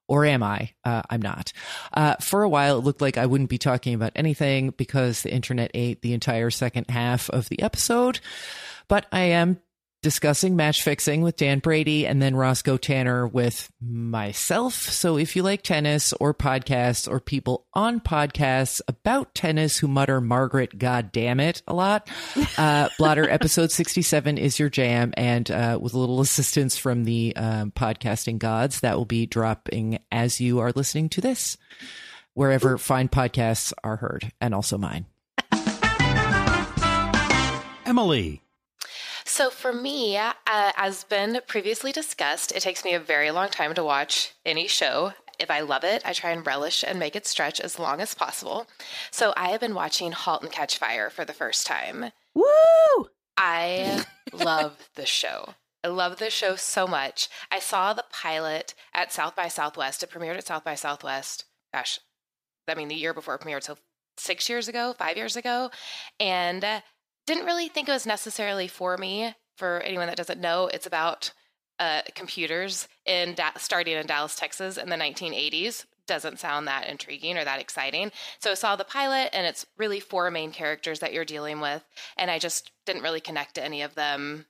Or 0.09 0.25
am 0.25 0.41
I? 0.41 0.71
Uh, 0.84 1.01
I'm 1.09 1.21
not. 1.21 1.53
Uh, 1.93 2.15
for 2.15 2.43
a 2.43 2.49
while, 2.49 2.78
it 2.78 2.84
looked 2.84 3.01
like 3.01 3.17
I 3.17 3.25
wouldn't 3.25 3.49
be 3.49 3.57
talking 3.57 3.93
about 3.93 4.13
anything 4.15 4.71
because 4.71 5.21
the 5.21 5.34
internet 5.34 5.71
ate 5.73 6.01
the 6.01 6.13
entire 6.13 6.49
second 6.49 6.89
half 6.89 7.30
of 7.30 7.49
the 7.49 7.61
episode. 7.61 8.19
But 8.88 9.05
I 9.11 9.21
am 9.21 9.59
discussing 10.02 10.56
match 10.56 10.84
fixing 10.84 11.22
with 11.22 11.36
Dan 11.36 11.60
Brady 11.60 12.06
and 12.06 12.22
then 12.22 12.36
Roscoe 12.36 12.78
Tanner 12.78 13.28
with 13.28 13.72
myself. 13.82 14.74
So 14.74 15.18
if 15.18 15.36
you 15.36 15.43
like 15.43 15.64
tennis 15.64 16.14
or 16.14 16.34
podcasts 16.34 17.10
or 17.10 17.20
people 17.20 17.66
on 17.74 18.00
podcasts 18.00 18.82
about 18.88 19.34
tennis 19.34 19.78
who 19.78 19.88
mutter 19.88 20.22
Margaret, 20.22 20.78
God 20.78 21.12
damn 21.12 21.39
it, 21.39 21.62
a 21.68 21.74
lot, 21.74 22.10
uh, 22.58 22.89
Blotter 22.98 23.30
episode 23.30 23.72
67 23.72 24.38
is 24.38 24.60
your 24.60 24.70
jam. 24.70 25.14
And 25.18 25.50
uh, 25.50 25.80
with 25.82 25.93
a 25.93 26.00
little 26.00 26.22
assistance 26.22 26.78
from 26.78 27.04
the 27.04 27.36
um, 27.36 27.72
podcasting 27.72 28.38
gods, 28.38 28.82
that 28.82 28.98
will 28.98 29.06
be 29.06 29.26
dropping 29.26 30.00
as 30.12 30.39
you 30.39 30.60
are 30.60 30.72
listening 30.76 31.10
to 31.10 31.22
this, 31.22 31.58
wherever 32.34 32.78
fine 32.78 33.10
podcasts 33.10 33.74
are 33.84 33.98
heard, 33.98 34.32
and 34.39 34.54
also 34.54 34.78
mine. 34.78 35.06
Emily. 37.86 38.43
So 39.28 39.49
for 39.49 39.73
me, 39.73 40.17
uh, 40.17 40.34
as 40.47 41.03
been 41.03 41.41
previously 41.45 41.91
discussed, 41.91 42.53
it 42.53 42.61
takes 42.61 42.86
me 42.86 42.93
a 42.93 42.99
very 42.99 43.30
long 43.30 43.49
time 43.49 43.73
to 43.75 43.84
watch 43.84 44.34
any 44.45 44.67
show. 44.67 45.13
If 45.38 45.51
I 45.51 45.59
love 45.59 45.84
it, 45.84 46.01
I 46.05 46.13
try 46.13 46.32
and 46.32 46.47
relish 46.47 46.84
and 46.84 46.97
make 46.97 47.15
it 47.15 47.28
stretch 47.28 47.59
as 47.59 47.78
long 47.78 47.99
as 48.01 48.15
possible. 48.15 48.67
So 49.11 49.34
I 49.38 49.49
have 49.49 49.59
been 49.59 49.75
watching 49.75 50.13
*Halt 50.13 50.41
and 50.41 50.51
Catch 50.51 50.78
Fire* 50.78 51.09
for 51.09 51.25
the 51.25 51.34
first 51.34 51.67
time. 51.67 52.11
Woo! 52.34 53.09
I 53.38 54.05
love 54.34 54.89
the 54.95 55.05
show. 55.05 55.53
I 55.84 55.89
love 55.89 56.17
the 56.17 56.32
show 56.32 56.55
so 56.55 56.88
much. 56.88 57.30
I 57.51 57.59
saw 57.59 57.93
the 57.93 58.05
pilot 58.11 58.73
at 58.93 59.13
South 59.13 59.36
by 59.36 59.49
Southwest. 59.49 60.01
It 60.01 60.09
premiered 60.09 60.38
at 60.38 60.47
South 60.47 60.63
by 60.63 60.73
Southwest. 60.73 61.45
Gosh, 61.73 61.99
I 62.67 62.73
mean, 62.75 62.88
the 62.88 62.95
year 62.95 63.13
before 63.13 63.36
it 63.36 63.41
premiered, 63.41 63.63
so 63.63 63.78
six 64.17 64.49
years 64.49 64.67
ago, 64.67 64.95
five 64.97 65.17
years 65.17 65.36
ago, 65.36 65.69
and 66.19 66.63
uh, 66.63 66.82
didn't 67.28 67.45
really 67.45 67.67
think 67.67 67.88
it 67.88 67.91
was 67.91 68.07
necessarily 68.07 68.67
for 68.67 68.97
me. 68.97 69.36
For 69.57 69.80
anyone 69.82 70.07
that 70.07 70.17
doesn't 70.17 70.39
know, 70.39 70.67
it's 70.67 70.86
about 70.88 71.32
uh, 71.80 72.01
computers 72.15 72.88
in 73.05 73.36
da- 73.36 73.57
starting 73.57 73.97
in 73.97 74.07
Dallas, 74.07 74.36
Texas, 74.36 74.78
in 74.78 74.89
the 74.89 74.95
1980s. 74.95 75.86
Doesn't 76.07 76.39
sound 76.39 76.67
that 76.67 76.88
intriguing 76.88 77.38
or 77.38 77.43
that 77.43 77.59
exciting. 77.59 78.11
So 78.39 78.51
I 78.51 78.53
saw 78.53 78.75
the 78.75 78.86
pilot, 78.86 79.30
and 79.34 79.45
it's 79.45 79.65
really 79.78 79.99
four 79.99 80.32
main 80.32 80.51
characters 80.51 80.99
that 80.99 81.11
you're 81.11 81.25
dealing 81.25 81.59
with, 81.59 81.84
and 82.17 82.32
I 82.32 82.39
just 82.39 82.71
didn't 82.86 83.03
really 83.03 83.19
connect 83.19 83.55
to 83.55 83.63
any 83.63 83.82
of 83.82 83.95
them. 83.95 84.45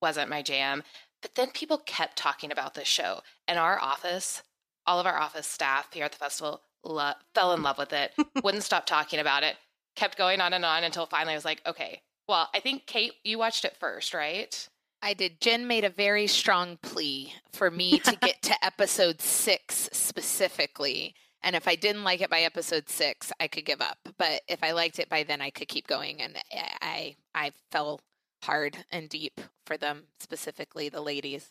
Wasn't 0.00 0.30
my 0.30 0.42
jam. 0.42 0.82
But 1.20 1.34
then 1.34 1.50
people 1.50 1.78
kept 1.78 2.16
talking 2.16 2.50
about 2.50 2.74
this 2.74 2.88
show, 2.88 3.20
and 3.46 3.58
our 3.58 3.78
office, 3.80 4.42
all 4.86 4.98
of 4.98 5.06
our 5.06 5.18
office 5.18 5.46
staff 5.46 5.92
here 5.92 6.06
at 6.06 6.12
the 6.12 6.18
festival, 6.18 6.62
lo- 6.82 7.12
fell 7.34 7.52
in 7.52 7.62
love 7.62 7.78
with 7.78 7.92
it. 7.92 8.12
Wouldn't 8.42 8.64
stop 8.64 8.86
talking 8.86 9.20
about 9.20 9.42
it. 9.42 9.56
Kept 9.96 10.16
going 10.16 10.40
on 10.40 10.54
and 10.54 10.64
on 10.64 10.82
until 10.82 11.04
finally 11.06 11.34
I 11.34 11.36
was 11.36 11.44
like, 11.44 11.60
okay. 11.66 12.00
Well, 12.28 12.48
I 12.54 12.60
think 12.60 12.86
Cait, 12.86 13.12
you 13.24 13.38
watched 13.38 13.64
it 13.64 13.76
first, 13.78 14.14
right? 14.14 14.68
I 15.02 15.14
did. 15.14 15.40
Jen 15.40 15.66
made 15.66 15.84
a 15.84 15.90
very 15.90 16.28
strong 16.28 16.78
plea 16.80 17.34
for 17.52 17.70
me 17.70 17.98
to 17.98 18.16
get 18.16 18.40
to 18.42 18.54
episode 18.64 19.20
six 19.20 19.88
specifically. 19.92 21.14
And 21.42 21.56
if 21.56 21.66
I 21.66 21.74
didn't 21.74 22.04
like 22.04 22.20
it 22.20 22.30
by 22.30 22.40
episode 22.40 22.88
six, 22.88 23.32
I 23.40 23.48
could 23.48 23.64
give 23.64 23.80
up. 23.80 23.98
But 24.16 24.42
if 24.46 24.62
I 24.62 24.70
liked 24.70 25.00
it 25.00 25.08
by 25.08 25.24
then, 25.24 25.40
I 25.40 25.50
could 25.50 25.66
keep 25.66 25.88
going. 25.88 26.22
And 26.22 26.36
I, 26.80 27.16
I 27.34 27.50
fell 27.72 28.00
hard 28.44 28.84
and 28.92 29.08
deep 29.08 29.40
for 29.66 29.76
them, 29.76 30.04
specifically 30.20 30.88
the 30.88 31.00
ladies. 31.00 31.50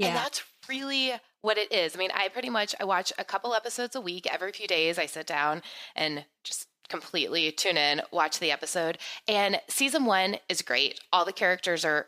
And 0.00 0.16
that's 0.16 0.42
really 0.68 1.12
what 1.42 1.58
it 1.58 1.72
is. 1.72 1.94
I 1.94 1.98
mean, 1.98 2.10
I 2.14 2.28
pretty 2.28 2.50
much 2.50 2.74
I 2.80 2.84
watch 2.84 3.12
a 3.18 3.24
couple 3.24 3.54
episodes 3.54 3.96
a 3.96 4.00
week. 4.00 4.32
Every 4.32 4.52
few 4.52 4.66
days 4.66 4.98
I 4.98 5.06
sit 5.06 5.26
down 5.26 5.62
and 5.94 6.24
just 6.44 6.68
completely 6.88 7.50
tune 7.52 7.76
in, 7.76 8.02
watch 8.10 8.38
the 8.38 8.50
episode. 8.50 8.98
And 9.28 9.60
season 9.68 10.04
1 10.04 10.36
is 10.48 10.62
great. 10.62 11.00
All 11.12 11.24
the 11.24 11.32
characters 11.32 11.84
are 11.84 12.06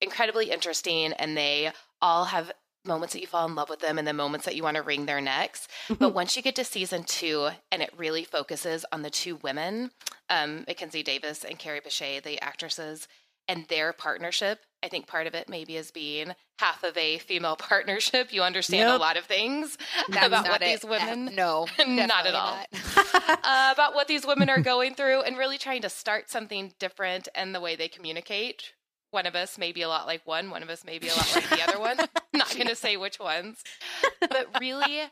incredibly 0.00 0.50
interesting 0.50 1.12
and 1.12 1.36
they 1.36 1.70
all 2.00 2.26
have 2.26 2.52
moments 2.84 3.14
that 3.14 3.20
you 3.20 3.26
fall 3.26 3.46
in 3.46 3.54
love 3.54 3.70
with 3.70 3.80
them 3.80 3.98
and 3.98 4.06
the 4.06 4.12
moments 4.12 4.44
that 4.44 4.54
you 4.54 4.62
want 4.62 4.76
to 4.76 4.82
wring 4.82 5.06
their 5.06 5.20
necks. 5.20 5.66
But 5.98 6.14
once 6.14 6.36
you 6.36 6.42
get 6.42 6.54
to 6.56 6.64
season 6.64 7.04
two 7.04 7.48
and 7.72 7.82
it 7.82 7.92
really 7.96 8.24
focuses 8.24 8.84
on 8.92 9.02
the 9.02 9.10
two 9.10 9.36
women, 9.36 9.90
um, 10.28 10.64
Mackenzie 10.66 11.02
Davis 11.02 11.44
and 11.44 11.58
Kerry 11.58 11.80
Bishé, 11.80 12.22
the 12.22 12.40
actresses, 12.42 13.08
and 13.48 13.66
their 13.68 13.92
partnership, 13.92 14.60
I 14.82 14.88
think 14.88 15.06
part 15.06 15.26
of 15.26 15.34
it 15.34 15.48
maybe 15.48 15.76
is 15.76 15.90
being 15.90 16.34
half 16.58 16.84
of 16.84 16.96
a 16.96 17.18
female 17.18 17.56
partnership. 17.58 18.32
You 18.32 18.42
understand 18.42 18.90
a 18.90 18.96
lot 18.96 19.16
of 19.16 19.24
things 19.24 19.78
That's 20.08 20.26
about 20.26 20.48
what 20.48 20.62
it. 20.62 20.66
these 20.66 20.88
women. 20.88 21.28
Uh, 21.28 21.32
no, 21.32 21.66
not 21.86 22.26
at 22.26 22.34
all. 22.34 22.56
not. 22.56 22.68
uh, 23.44 23.70
about 23.72 23.94
what 23.94 24.08
these 24.08 24.26
women 24.26 24.50
are 24.50 24.60
going 24.60 24.94
through 24.94 25.22
and 25.22 25.38
really 25.38 25.58
trying 25.58 25.82
to 25.82 25.88
start 25.88 26.30
something 26.30 26.72
different 26.78 27.28
and 27.34 27.54
the 27.54 27.60
way 27.60 27.76
they 27.76 27.88
communicate. 27.88 28.72
One 29.10 29.26
of 29.26 29.36
us 29.36 29.58
may 29.58 29.70
be 29.70 29.82
a 29.82 29.88
lot 29.88 30.06
like 30.08 30.26
one, 30.26 30.50
one 30.50 30.62
of 30.64 30.68
us 30.68 30.84
may 30.84 30.98
be 30.98 31.06
a 31.08 31.14
lot 31.14 31.32
like 31.36 31.48
the 31.48 31.62
other 31.62 31.78
one. 31.78 31.98
Not 32.34 32.52
going 32.56 32.66
to 32.66 32.74
say 32.74 32.96
which 32.96 33.20
ones. 33.20 33.62
But 34.20 34.48
really, 34.58 35.02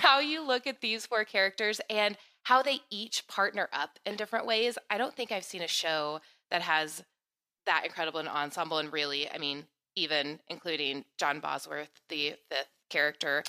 how 0.00 0.20
you 0.20 0.46
look 0.46 0.68
at 0.68 0.80
these 0.80 1.06
four 1.06 1.24
characters 1.24 1.80
and 1.90 2.16
how 2.44 2.62
they 2.62 2.78
each 2.88 3.26
partner 3.26 3.68
up 3.72 3.98
in 4.06 4.14
different 4.14 4.46
ways. 4.46 4.78
I 4.88 4.96
don't 4.96 5.16
think 5.16 5.32
I've 5.32 5.42
seen 5.42 5.62
a 5.62 5.66
show 5.66 6.20
that 6.52 6.62
has 6.62 7.02
that 7.66 7.84
incredible 7.84 8.20
an 8.20 8.28
ensemble 8.28 8.78
and 8.78 8.92
really, 8.92 9.30
I 9.30 9.38
mean, 9.38 9.64
even 9.96 10.40
including 10.48 11.04
John 11.18 11.40
Bosworth, 11.40 11.90
the 12.08 12.34
fifth 12.50 12.68
character. 12.90 13.42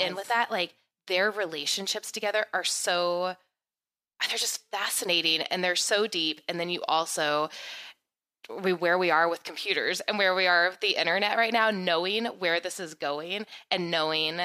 And 0.00 0.14
with 0.16 0.28
that, 0.28 0.50
like 0.50 0.74
their 1.06 1.30
relationships 1.30 2.10
together 2.12 2.46
are 2.52 2.64
so 2.64 3.36
they're 4.28 4.38
just 4.38 4.62
fascinating 4.70 5.42
and 5.42 5.62
they're 5.62 5.76
so 5.76 6.06
deep. 6.06 6.40
And 6.48 6.58
then 6.58 6.70
you 6.70 6.82
also 6.88 7.50
we, 8.62 8.72
where 8.72 8.98
we 8.98 9.10
are 9.10 9.28
with 9.28 9.42
computers 9.44 10.00
and 10.00 10.18
where 10.18 10.34
we 10.34 10.46
are 10.46 10.68
with 10.70 10.80
the 10.80 10.98
internet 10.98 11.36
right 11.36 11.52
now, 11.52 11.70
knowing 11.70 12.26
where 12.26 12.60
this 12.60 12.78
is 12.78 12.94
going 12.94 13.46
and 13.70 13.90
knowing 13.90 14.40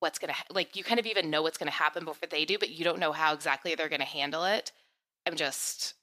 what's 0.00 0.18
going 0.18 0.28
to 0.28 0.34
ha- 0.34 0.44
like 0.50 0.76
you 0.76 0.84
kind 0.84 1.00
of 1.00 1.06
even 1.06 1.30
know 1.30 1.42
what's 1.42 1.58
going 1.58 1.70
to 1.70 1.76
happen 1.76 2.04
before 2.04 2.28
they 2.28 2.44
do, 2.44 2.58
but 2.58 2.70
you 2.70 2.84
don't 2.84 2.98
know 2.98 3.12
how 3.12 3.32
exactly 3.32 3.74
they're 3.74 3.88
going 3.88 4.00
to 4.00 4.06
handle 4.06 4.44
it. 4.44 4.72
I'm 5.26 5.36
just 5.36 5.94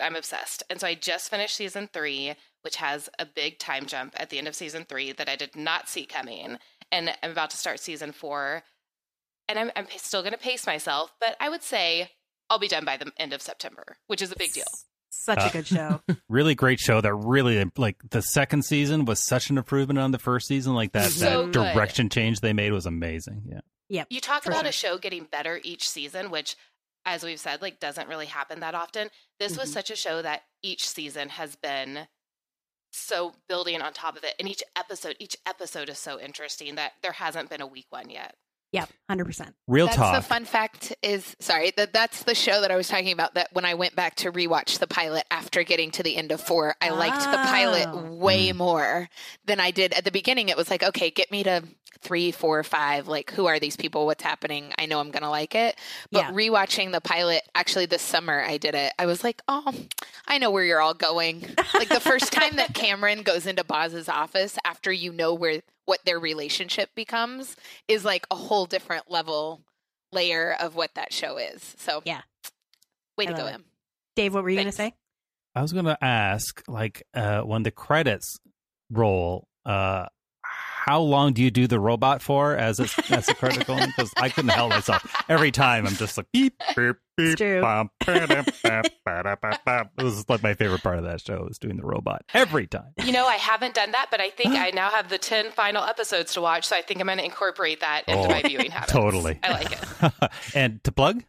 I'm 0.00 0.16
obsessed. 0.16 0.62
And 0.70 0.80
so 0.80 0.86
I 0.86 0.94
just 0.94 1.30
finished 1.30 1.56
season 1.56 1.88
3, 1.92 2.34
which 2.62 2.76
has 2.76 3.08
a 3.18 3.26
big 3.26 3.58
time 3.58 3.86
jump 3.86 4.14
at 4.16 4.30
the 4.30 4.38
end 4.38 4.48
of 4.48 4.54
season 4.54 4.84
3 4.88 5.12
that 5.12 5.28
I 5.28 5.36
did 5.36 5.56
not 5.56 5.88
see 5.88 6.06
coming. 6.06 6.58
And 6.92 7.14
I'm 7.22 7.30
about 7.32 7.50
to 7.50 7.56
start 7.56 7.80
season 7.80 8.12
4. 8.12 8.62
And 9.48 9.58
I'm, 9.58 9.70
I'm 9.76 9.86
still 9.96 10.22
going 10.22 10.32
to 10.32 10.38
pace 10.38 10.66
myself, 10.66 11.12
but 11.20 11.36
I 11.40 11.48
would 11.48 11.62
say 11.62 12.10
I'll 12.48 12.58
be 12.58 12.68
done 12.68 12.84
by 12.84 12.96
the 12.96 13.12
end 13.18 13.32
of 13.32 13.42
September, 13.42 13.96
which 14.06 14.22
is 14.22 14.30
a 14.32 14.36
big 14.36 14.52
deal. 14.52 14.64
Such 15.12 15.38
Uh, 15.40 15.48
a 15.48 15.52
good 15.52 15.66
show. 15.66 16.00
really 16.28 16.54
great 16.54 16.78
show 16.78 17.00
that 17.00 17.12
really 17.14 17.68
like 17.76 17.96
the 18.10 18.22
second 18.22 18.64
season 18.64 19.04
was 19.04 19.18
such 19.18 19.50
an 19.50 19.58
improvement 19.58 19.98
on 19.98 20.12
the 20.12 20.20
first 20.20 20.46
season 20.46 20.74
like 20.74 20.92
that 20.92 21.10
So 21.10 21.46
that 21.46 21.52
good. 21.52 21.74
direction 21.74 22.08
change 22.08 22.40
they 22.40 22.52
made 22.52 22.72
was 22.72 22.86
amazing 22.86 23.42
yeah 23.46 23.60
Yep. 23.92 24.06
You 24.10 24.20
talk 24.20 24.46
about 24.46 24.60
sure. 24.60 24.68
a 24.68 24.72
show 24.72 24.98
getting 24.98 25.24
better 25.24 25.58
each 25.64 25.90
season, 25.90 26.30
which, 26.30 26.54
as 27.04 27.24
we've 27.24 27.40
said, 27.40 27.62
like 27.62 27.80
doesn't 27.80 28.08
really 28.08 28.26
happen 28.26 28.60
that 28.60 28.74
often. 28.74 29.10
This 29.38 29.56
was 29.56 29.70
Mhm. 29.70 29.74
such 29.74 29.90
a 29.90 29.96
show 29.96 30.22
that 30.22 30.44
each 30.62 30.86
season 30.88 31.30
has 31.30 31.56
been 31.56 32.08
so 32.92 33.34
building 33.48 33.80
on 33.80 33.92
top 33.92 34.16
of 34.16 34.24
it, 34.24 34.34
and 34.38 34.48
each 34.48 34.62
episode, 34.76 35.16
each 35.18 35.36
episode 35.46 35.88
is 35.88 35.98
so 35.98 36.18
interesting 36.20 36.74
that 36.74 36.94
there 37.02 37.12
hasn't 37.12 37.48
been 37.48 37.60
a 37.60 37.66
weak 37.66 37.86
one 37.90 38.10
yet. 38.10 38.36
Yep, 38.72 38.88
hundred 39.08 39.24
percent. 39.24 39.54
real 39.66 39.86
that's 39.86 39.96
talk. 39.96 40.14
the 40.14 40.22
fun 40.22 40.44
fact 40.44 40.94
is 41.02 41.34
sorry 41.40 41.72
that 41.76 41.92
that's 41.92 42.22
the 42.22 42.36
show 42.36 42.60
that 42.60 42.70
I 42.70 42.76
was 42.76 42.86
talking 42.86 43.12
about 43.12 43.34
that 43.34 43.48
when 43.52 43.64
I 43.64 43.74
went 43.74 43.96
back 43.96 44.14
to 44.16 44.30
rewatch 44.30 44.78
the 44.78 44.86
pilot 44.86 45.24
after 45.30 45.64
getting 45.64 45.90
to 45.92 46.04
the 46.04 46.16
end 46.16 46.30
of 46.30 46.40
4 46.40 46.76
I 46.80 46.90
liked 46.90 47.20
the 47.20 47.30
Oh. 47.40 47.46
pilot 47.46 47.88
ah. 47.88 48.00
way 48.12 48.50
mm. 48.50 48.56
more 48.56 49.08
than 49.44 49.58
I 49.58 49.72
did 49.72 49.92
at 49.94 50.04
the 50.04 50.12
beginning. 50.12 50.48
It 50.50 50.56
was 50.56 50.70
like 50.70 50.84
okay 50.84 51.10
get 51.10 51.32
me 51.32 51.42
to 51.42 51.64
three 52.02 52.30
four 52.30 52.62
five 52.62 53.08
like 53.08 53.32
who 53.32 53.46
are 53.46 53.58
these 53.58 53.76
people? 53.76 54.06
What's 54.06 54.22
happening? 54.22 54.72
I 54.78 54.86
know 54.86 55.00
I'm 55.00 55.10
gonna 55.10 55.30
like 55.30 55.54
it. 55.56 55.76
But 56.12 56.26
Yeah. 56.26 56.30
rewatching 56.30 56.92
the 56.92 57.00
pilot 57.00 57.42
actually 57.56 57.86
this 57.86 58.02
summer 58.02 58.40
I 58.40 58.56
did 58.56 58.76
it 58.76 58.92
I 59.00 59.06
was 59.06 59.24
like 59.24 59.42
oh 59.48 59.74
I 60.28 60.38
know 60.38 60.50
where 60.52 60.64
you're 60.64 60.80
all 60.80 60.94
going. 60.94 61.44
Like 61.74 61.88
the 61.88 61.98
first 61.98 62.32
time 62.32 62.56
that 62.56 62.72
Cameron 62.74 63.22
goes 63.22 63.46
into 63.46 63.64
Boz's 63.64 64.08
office 64.08 64.56
after 64.64 64.92
you 64.92 65.12
know 65.12 65.34
where 65.34 65.60
what 65.90 66.04
their 66.04 66.20
relationship 66.20 66.88
becomes 66.94 67.56
is 67.88 68.04
like 68.04 68.24
a 68.30 68.36
whole 68.36 68.64
different 68.64 69.10
level 69.10 69.60
layer 70.12 70.54
of 70.60 70.76
what 70.76 70.94
that 70.94 71.12
show 71.12 71.36
is. 71.36 71.74
So 71.78 72.00
Yeah. 72.04 72.20
way 73.18 73.26
I 73.26 73.32
to 73.32 73.36
go, 73.36 73.46
it. 73.46 73.50
him. 73.50 73.64
Dave, 74.14 74.32
what 74.32 74.44
were 74.44 74.50
you 74.50 74.56
going 74.56 74.66
to 74.66 74.72
say? 74.72 74.94
I 75.52 75.62
was 75.62 75.72
going 75.72 75.86
to 75.86 75.98
ask, 76.00 76.62
like, 76.68 77.02
uh, 77.12 77.40
when 77.40 77.64
the 77.64 77.72
credits 77.72 78.38
roll, 78.88 79.48
uh, 79.66 80.06
how 80.42 81.00
long 81.00 81.32
do 81.32 81.42
you 81.42 81.50
do 81.50 81.66
the 81.66 81.80
robot 81.80 82.22
for 82.22 82.56
as 82.56 82.78
a, 82.78 82.86
as 83.12 83.28
a 83.28 83.34
critical? 83.34 83.74
Because 83.74 84.12
I 84.16 84.28
couldn't 84.28 84.50
help 84.52 84.70
myself. 84.70 85.24
Every 85.28 85.50
time 85.50 85.88
I'm 85.88 85.94
just 85.94 86.16
like, 86.16 86.26
beep, 86.32 86.54
beep, 86.76 86.98
beep. 87.28 87.36
true. 87.38 87.60
bum, 87.60 87.90
ba-dum, 88.04 88.44
ba, 88.62 88.82
ba-da, 89.04 89.36
ba, 89.36 89.58
ba. 89.64 89.90
It 89.98 90.02
was 90.02 90.28
like 90.28 90.42
my 90.42 90.54
favorite 90.54 90.82
part 90.82 90.98
of 90.98 91.04
that 91.04 91.20
show 91.20 91.44
was 91.46 91.58
doing 91.58 91.76
the 91.76 91.84
robot 91.86 92.22
every 92.34 92.66
time. 92.66 92.92
You 93.04 93.12
know, 93.12 93.26
I 93.26 93.36
haven't 93.36 93.74
done 93.74 93.92
that, 93.92 94.08
but 94.10 94.20
I 94.20 94.30
think 94.30 94.50
I 94.54 94.70
now 94.70 94.90
have 94.90 95.08
the 95.08 95.18
10 95.18 95.50
final 95.52 95.84
episodes 95.84 96.34
to 96.34 96.40
watch, 96.40 96.64
so 96.66 96.76
I 96.76 96.82
think 96.82 97.00
I'm 97.00 97.06
going 97.06 97.18
to 97.18 97.24
incorporate 97.24 97.80
that 97.80 98.02
into 98.08 98.24
Oh, 98.24 98.28
my 98.28 98.42
viewing 98.42 98.70
habits. 98.70 98.92
Totally. 98.92 99.38
I 99.42 99.50
like 99.52 99.72
it. 99.72 100.30
and 100.54 100.82
to 100.84 100.92
plug? 100.92 101.24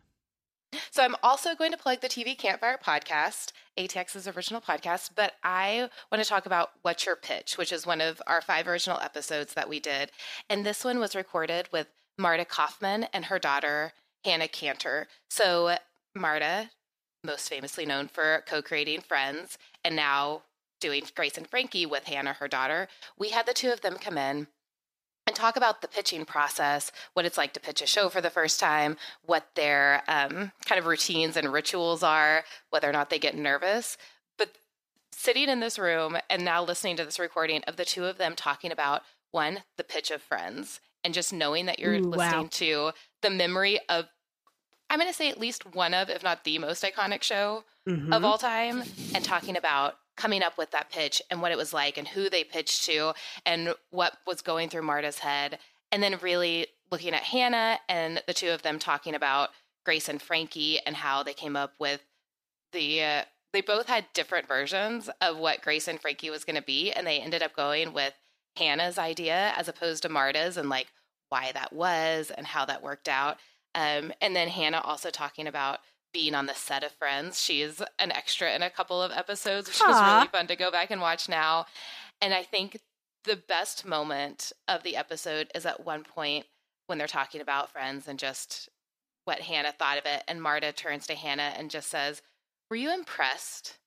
So 0.89 1.03
I'm 1.03 1.15
also 1.21 1.53
going 1.53 1.71
to 1.71 1.77
plug 1.77 1.99
the 1.99 2.07
TV 2.07 2.37
Campfire 2.37 2.79
podcast, 2.81 3.51
ATX's 3.77 4.25
original 4.25 4.61
podcast, 4.61 5.09
but 5.15 5.33
I 5.43 5.89
want 6.09 6.23
to 6.23 6.29
talk 6.29 6.45
about 6.45 6.71
What's 6.81 7.05
Your 7.05 7.17
Pitch, 7.17 7.57
which 7.57 7.73
is 7.73 7.85
one 7.85 7.99
of 7.99 8.21
our 8.25 8.41
five 8.41 8.67
original 8.69 8.97
episodes 9.01 9.53
that 9.53 9.67
we 9.67 9.81
did. 9.81 10.11
And 10.49 10.65
this 10.65 10.85
one 10.85 10.99
was 10.99 11.13
recorded 11.13 11.67
with 11.73 11.87
Marta 12.17 12.45
Kauffman 12.45 13.07
and 13.13 13.25
her 13.25 13.37
daughter, 13.37 13.91
Hannah 14.23 14.47
Canter. 14.47 15.07
So 15.29 15.77
Marta, 16.15 16.69
most 17.23 17.49
famously 17.49 17.85
known 17.85 18.07
for 18.07 18.43
co-creating 18.47 19.01
Friends 19.01 19.57
and 19.83 19.95
now 19.95 20.43
doing 20.79 21.03
Grace 21.15 21.37
and 21.37 21.47
Frankie 21.47 21.85
with 21.85 22.05
Hannah, 22.05 22.33
her 22.33 22.47
daughter, 22.47 22.87
we 23.17 23.29
had 23.29 23.45
the 23.45 23.53
two 23.53 23.71
of 23.71 23.81
them 23.81 23.97
come 23.97 24.17
in 24.17 24.47
and 25.27 25.35
talk 25.35 25.55
about 25.55 25.81
the 25.81 25.87
pitching 25.87 26.25
process, 26.25 26.91
what 27.13 27.25
it's 27.25 27.37
like 27.37 27.53
to 27.53 27.59
pitch 27.59 27.81
a 27.81 27.85
show 27.85 28.09
for 28.09 28.21
the 28.21 28.29
first 28.29 28.59
time, 28.59 28.97
what 29.23 29.47
their 29.55 30.03
um, 30.07 30.51
kind 30.65 30.79
of 30.79 30.87
routines 30.87 31.37
and 31.37 31.53
rituals 31.53 32.01
are, 32.01 32.43
whether 32.71 32.89
or 32.89 32.93
not 32.93 33.09
they 33.09 33.19
get 33.19 33.35
nervous. 33.35 33.97
But 34.37 34.55
sitting 35.11 35.47
in 35.47 35.59
this 35.59 35.77
room 35.77 36.17
and 36.29 36.43
now 36.43 36.63
listening 36.63 36.97
to 36.97 37.05
this 37.05 37.19
recording 37.19 37.61
of 37.67 37.77
the 37.77 37.85
two 37.85 38.05
of 38.05 38.17
them 38.17 38.35
talking 38.35 38.71
about 38.71 39.03
one, 39.31 39.59
the 39.77 39.83
pitch 39.83 40.09
of 40.09 40.21
Friends, 40.21 40.81
and 41.03 41.13
just 41.13 41.33
knowing 41.33 41.65
that 41.65 41.79
you're 41.79 41.93
Ooh, 41.95 42.01
listening 42.03 42.43
wow. 42.43 42.47
to 42.51 42.91
the 43.21 43.29
memory 43.29 43.79
of, 43.89 44.05
I'm 44.89 44.99
going 44.99 45.09
to 45.09 45.15
say 45.15 45.29
at 45.29 45.39
least 45.39 45.73
one 45.73 45.93
of, 45.93 46.09
if 46.09 46.23
not 46.23 46.43
the 46.43 46.57
most 46.59 46.83
iconic 46.83 47.23
show 47.23 47.63
Mhm. 47.87 48.13
of 48.15 48.23
all 48.23 48.37
time 48.37 48.83
and 49.15 49.23
talking 49.25 49.57
about 49.57 49.95
coming 50.17 50.43
up 50.43 50.57
with 50.57 50.69
that 50.71 50.91
pitch 50.91 51.21
and 51.31 51.41
what 51.41 51.51
it 51.51 51.57
was 51.57 51.73
like 51.73 51.97
and 51.97 52.09
who 52.09 52.29
they 52.29 52.43
pitched 52.43 52.85
to 52.85 53.13
and 53.45 53.73
what 53.89 54.17
was 54.27 54.41
going 54.41 54.69
through 54.69 54.83
Marta's 54.83 55.19
head. 55.19 55.57
And 55.91 56.03
then 56.03 56.19
really 56.21 56.67
looking 56.91 57.13
at 57.13 57.23
Hannah 57.23 57.79
and 57.89 58.21
the 58.27 58.33
two 58.33 58.49
of 58.49 58.61
them 58.61 58.77
talking 58.77 59.15
about 59.15 59.49
Grace 59.83 60.07
and 60.09 60.21
Frankie 60.21 60.79
and 60.85 60.95
how 60.97 61.23
they 61.23 61.33
came 61.33 61.55
up 61.55 61.73
with 61.79 62.01
the. 62.71 63.03
Uh, 63.03 63.23
they 63.53 63.61
both 63.61 63.87
had 63.87 64.05
different 64.13 64.47
versions 64.47 65.09
of 65.19 65.37
what 65.37 65.61
Grace 65.61 65.87
and 65.87 65.99
Frankie 65.99 66.29
was 66.29 66.45
going 66.45 66.55
to 66.55 66.61
be, 66.61 66.91
and 66.91 67.05
they 67.05 67.19
ended 67.19 67.41
up 67.43 67.53
going 67.55 67.91
with 67.91 68.13
Hannah's 68.57 68.97
idea 68.97 69.53
as 69.57 69.67
opposed 69.67 70.03
to 70.03 70.09
Marta's, 70.09 70.57
and 70.57 70.69
like 70.69 70.87
why 71.29 71.51
that 71.53 71.73
was 71.73 72.31
and 72.35 72.45
how 72.47 72.65
that 72.65 72.83
worked 72.83 73.07
out. 73.07 73.37
Um, 73.73 74.11
and 74.21 74.35
then 74.35 74.49
Hannah 74.49 74.81
also 74.83 75.09
talking 75.09 75.47
about 75.47 75.79
being 76.13 76.35
on 76.35 76.45
the 76.45 76.53
set 76.53 76.83
of 76.83 76.91
Friends. 76.91 77.41
She's 77.41 77.81
an 77.97 78.11
extra 78.11 78.53
in 78.53 78.61
a 78.61 78.69
couple 78.69 79.01
of 79.01 79.11
episodes, 79.11 79.67
which 79.67 79.79
was 79.79 79.95
really 80.17 80.27
fun 80.27 80.47
to 80.47 80.55
go 80.55 80.69
back 80.69 80.91
and 80.91 80.99
watch 81.01 81.29
now. 81.29 81.65
And 82.21 82.33
I 82.33 82.43
think 82.43 82.79
the 83.23 83.37
best 83.37 83.85
moment 83.85 84.51
of 84.67 84.83
the 84.83 84.97
episode 84.97 85.49
is 85.55 85.65
at 85.65 85.85
one 85.85 86.03
point 86.03 86.45
when 86.87 86.97
they're 86.97 87.07
talking 87.07 87.39
about 87.39 87.71
Friends 87.71 88.07
and 88.07 88.19
just 88.19 88.67
what 89.25 89.39
Hannah 89.39 89.71
thought 89.71 89.97
of 89.97 90.05
it. 90.05 90.23
And 90.27 90.41
Marta 90.41 90.73
turns 90.73 91.07
to 91.07 91.15
Hannah 91.15 91.53
and 91.57 91.71
just 91.71 91.89
says, 91.89 92.21
Were 92.69 92.75
you 92.75 92.93
impressed? 92.93 93.77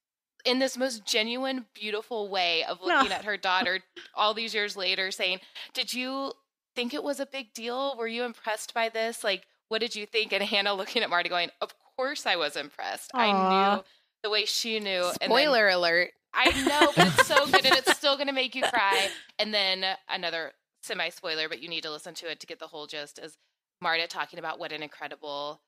In 0.45 0.59
this 0.59 0.77
most 0.77 1.05
genuine, 1.07 1.67
beautiful 1.75 2.29
way 2.29 2.65
of 2.65 2.81
looking 2.83 3.09
No. 3.09 3.15
at 3.15 3.25
her 3.25 3.37
daughter 3.51 3.81
all 4.15 4.35
these 4.35 4.55
years 4.55 4.77
later, 4.77 5.11
saying, 5.11 5.41
Did 5.73 5.95
you 5.95 6.33
think 6.77 6.93
it 6.93 7.03
was 7.03 7.21
a 7.21 7.27
big 7.27 7.53
deal? 7.55 7.97
Were 7.97 8.07
you 8.09 8.25
impressed 8.25 8.75
by 8.75 8.89
this? 8.89 9.25
Like, 9.25 9.47
what 9.69 9.81
did 9.81 9.97
you 9.97 10.05
think? 10.07 10.33
And 10.33 10.43
Hannah 10.43 10.75
looking 10.75 11.03
at 11.03 11.11
Marty 11.11 11.29
going, 11.29 11.51
Of 11.61 11.73
course 11.97 12.27
I 12.27 12.37
was 12.37 12.57
impressed. 12.57 13.11
I 13.15 13.33
knew 13.77 13.85
the 14.23 14.31
way 14.31 14.45
she 14.45 14.81
knew. 14.81 15.05
And 15.05 15.15
then- 15.21 15.29
Spoiler 15.31 15.69
alert. 15.69 16.11
I 16.37 16.51
know, 16.65 16.93
but 16.97 17.07
it's 17.07 17.29
so 17.29 17.47
good 17.47 17.65
and 17.65 17.77
it's 17.77 17.93
still 17.97 18.17
going 18.17 18.27
to 18.27 18.33
make 18.33 18.57
you 18.57 18.63
cry. 18.65 19.09
And 19.39 19.55
then 19.55 19.85
another 20.09 20.51
semi 20.83 21.09
spoiler, 21.11 21.49
but 21.49 21.63
you 21.63 21.69
need 21.69 21.85
to 21.85 21.91
listen 21.93 22.13
to 22.15 22.29
it 22.31 22.41
to 22.41 22.47
get 22.49 22.59
the 22.59 22.67
whole 22.67 22.87
gist 22.89 23.21
is 23.21 23.39
Marta 23.81 24.09
talking 24.09 24.41
about 24.41 24.59
what 24.59 24.73
an 24.73 24.83
incredible 24.83 25.61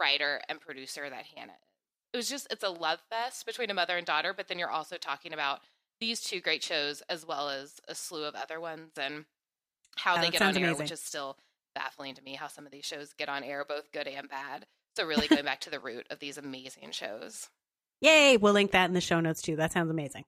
writer 0.00 0.40
and 0.48 0.60
producer 0.60 1.10
that 1.10 1.24
Hannah 1.34 1.52
is. 1.52 1.73
It 2.14 2.16
was 2.16 2.28
just, 2.30 2.46
it's 2.50 2.62
a 2.64 2.68
love 2.70 3.00
fest 3.10 3.44
between 3.44 3.68
a 3.70 3.74
mother 3.74 3.96
and 3.96 4.06
daughter, 4.06 4.32
but 4.32 4.48
then 4.48 4.58
you're 4.58 4.70
also 4.70 4.96
talking 4.96 5.32
about 5.34 5.60
these 6.00 6.20
two 6.22 6.40
great 6.40 6.62
shows 6.62 7.02
as 7.08 7.26
well 7.26 7.50
as 7.50 7.80
a 7.88 7.94
slew 7.94 8.24
of 8.24 8.34
other 8.36 8.60
ones 8.60 8.92
and 8.96 9.24
how 9.96 10.14
Yeah, 10.14 10.20
they 10.22 10.30
get 10.30 10.40
on 10.42 10.56
air, 10.56 10.64
amazing. 10.68 10.78
which 10.84 10.92
is 10.92 11.00
still 11.00 11.36
baffling 11.74 12.14
to 12.14 12.22
me 12.22 12.34
how 12.36 12.46
some 12.46 12.66
of 12.66 12.72
these 12.72 12.84
shows 12.84 13.12
get 13.14 13.28
on 13.28 13.42
air, 13.42 13.64
both 13.68 13.90
good 13.92 14.06
and 14.06 14.28
bad. 14.28 14.64
So, 14.96 15.04
really 15.04 15.26
going 15.26 15.44
back 15.44 15.60
to 15.62 15.70
the 15.70 15.80
root 15.80 16.06
of 16.08 16.20
these 16.20 16.38
amazing 16.38 16.92
shows. 16.92 17.48
Yay! 18.00 18.36
We'll 18.36 18.52
link 18.52 18.70
that 18.70 18.86
in 18.86 18.94
the 18.94 19.00
show 19.00 19.18
notes 19.20 19.42
too. 19.42 19.56
That 19.56 19.72
sounds 19.72 19.90
amazing. 19.90 20.24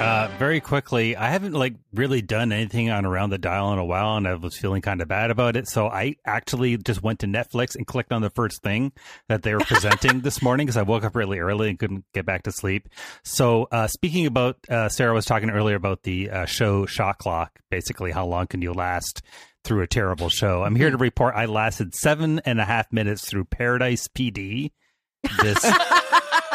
Uh, 0.00 0.28
very 0.38 0.60
quickly, 0.60 1.16
I 1.16 1.30
haven't 1.30 1.52
like 1.52 1.74
really 1.94 2.20
done 2.20 2.50
anything 2.50 2.90
on 2.90 3.06
Around 3.06 3.30
the 3.30 3.38
Dial 3.38 3.72
in 3.72 3.78
a 3.78 3.84
while, 3.84 4.16
and 4.16 4.26
I 4.26 4.34
was 4.34 4.56
feeling 4.56 4.82
kind 4.82 5.00
of 5.00 5.06
bad 5.06 5.30
about 5.30 5.54
it. 5.54 5.68
So 5.68 5.86
I 5.86 6.16
actually 6.26 6.76
just 6.78 7.02
went 7.02 7.20
to 7.20 7.26
Netflix 7.26 7.76
and 7.76 7.86
clicked 7.86 8.12
on 8.12 8.20
the 8.20 8.28
first 8.28 8.60
thing 8.62 8.92
that 9.28 9.44
they 9.44 9.54
were 9.54 9.60
presenting 9.66 10.20
this 10.20 10.42
morning 10.42 10.66
because 10.66 10.76
I 10.76 10.82
woke 10.82 11.04
up 11.04 11.14
really 11.14 11.38
early 11.38 11.70
and 11.70 11.78
couldn't 11.78 12.04
get 12.12 12.26
back 12.26 12.42
to 12.42 12.52
sleep. 12.52 12.88
So 13.22 13.68
uh, 13.70 13.86
speaking 13.86 14.26
about, 14.26 14.58
uh, 14.68 14.88
Sarah 14.88 15.14
was 15.14 15.26
talking 15.26 15.48
earlier 15.48 15.76
about 15.76 16.02
the 16.02 16.28
uh, 16.28 16.44
show 16.44 16.86
Shot 16.86 17.18
Clock. 17.18 17.60
Basically, 17.70 18.10
how 18.10 18.26
long 18.26 18.48
can 18.48 18.62
you 18.62 18.72
last 18.72 19.22
through 19.62 19.82
a 19.82 19.86
terrible 19.86 20.28
show? 20.28 20.64
I'm 20.64 20.74
here 20.74 20.90
to 20.90 20.96
report 20.96 21.36
I 21.36 21.46
lasted 21.46 21.94
seven 21.94 22.40
and 22.44 22.60
a 22.60 22.64
half 22.64 22.92
minutes 22.92 23.30
through 23.30 23.44
Paradise 23.44 24.08
PD. 24.08 24.72
This 25.42 25.64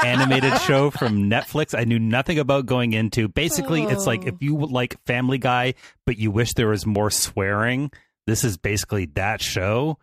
animated 0.03 0.57
show 0.61 0.89
from 0.89 1.29
Netflix. 1.29 1.77
I 1.77 1.83
knew 1.83 1.99
nothing 1.99 2.39
about 2.39 2.65
going 2.65 2.93
into. 2.93 3.27
Basically, 3.27 3.83
it's 3.83 4.07
like 4.07 4.25
if 4.25 4.35
you 4.41 4.57
like 4.57 5.03
Family 5.05 5.37
Guy, 5.37 5.73
but 6.05 6.17
you 6.17 6.31
wish 6.31 6.53
there 6.53 6.69
was 6.69 6.85
more 6.85 7.09
swearing. 7.11 7.91
This 8.25 8.43
is 8.43 8.57
basically 8.57 9.05
that 9.15 9.41
show. 9.41 9.97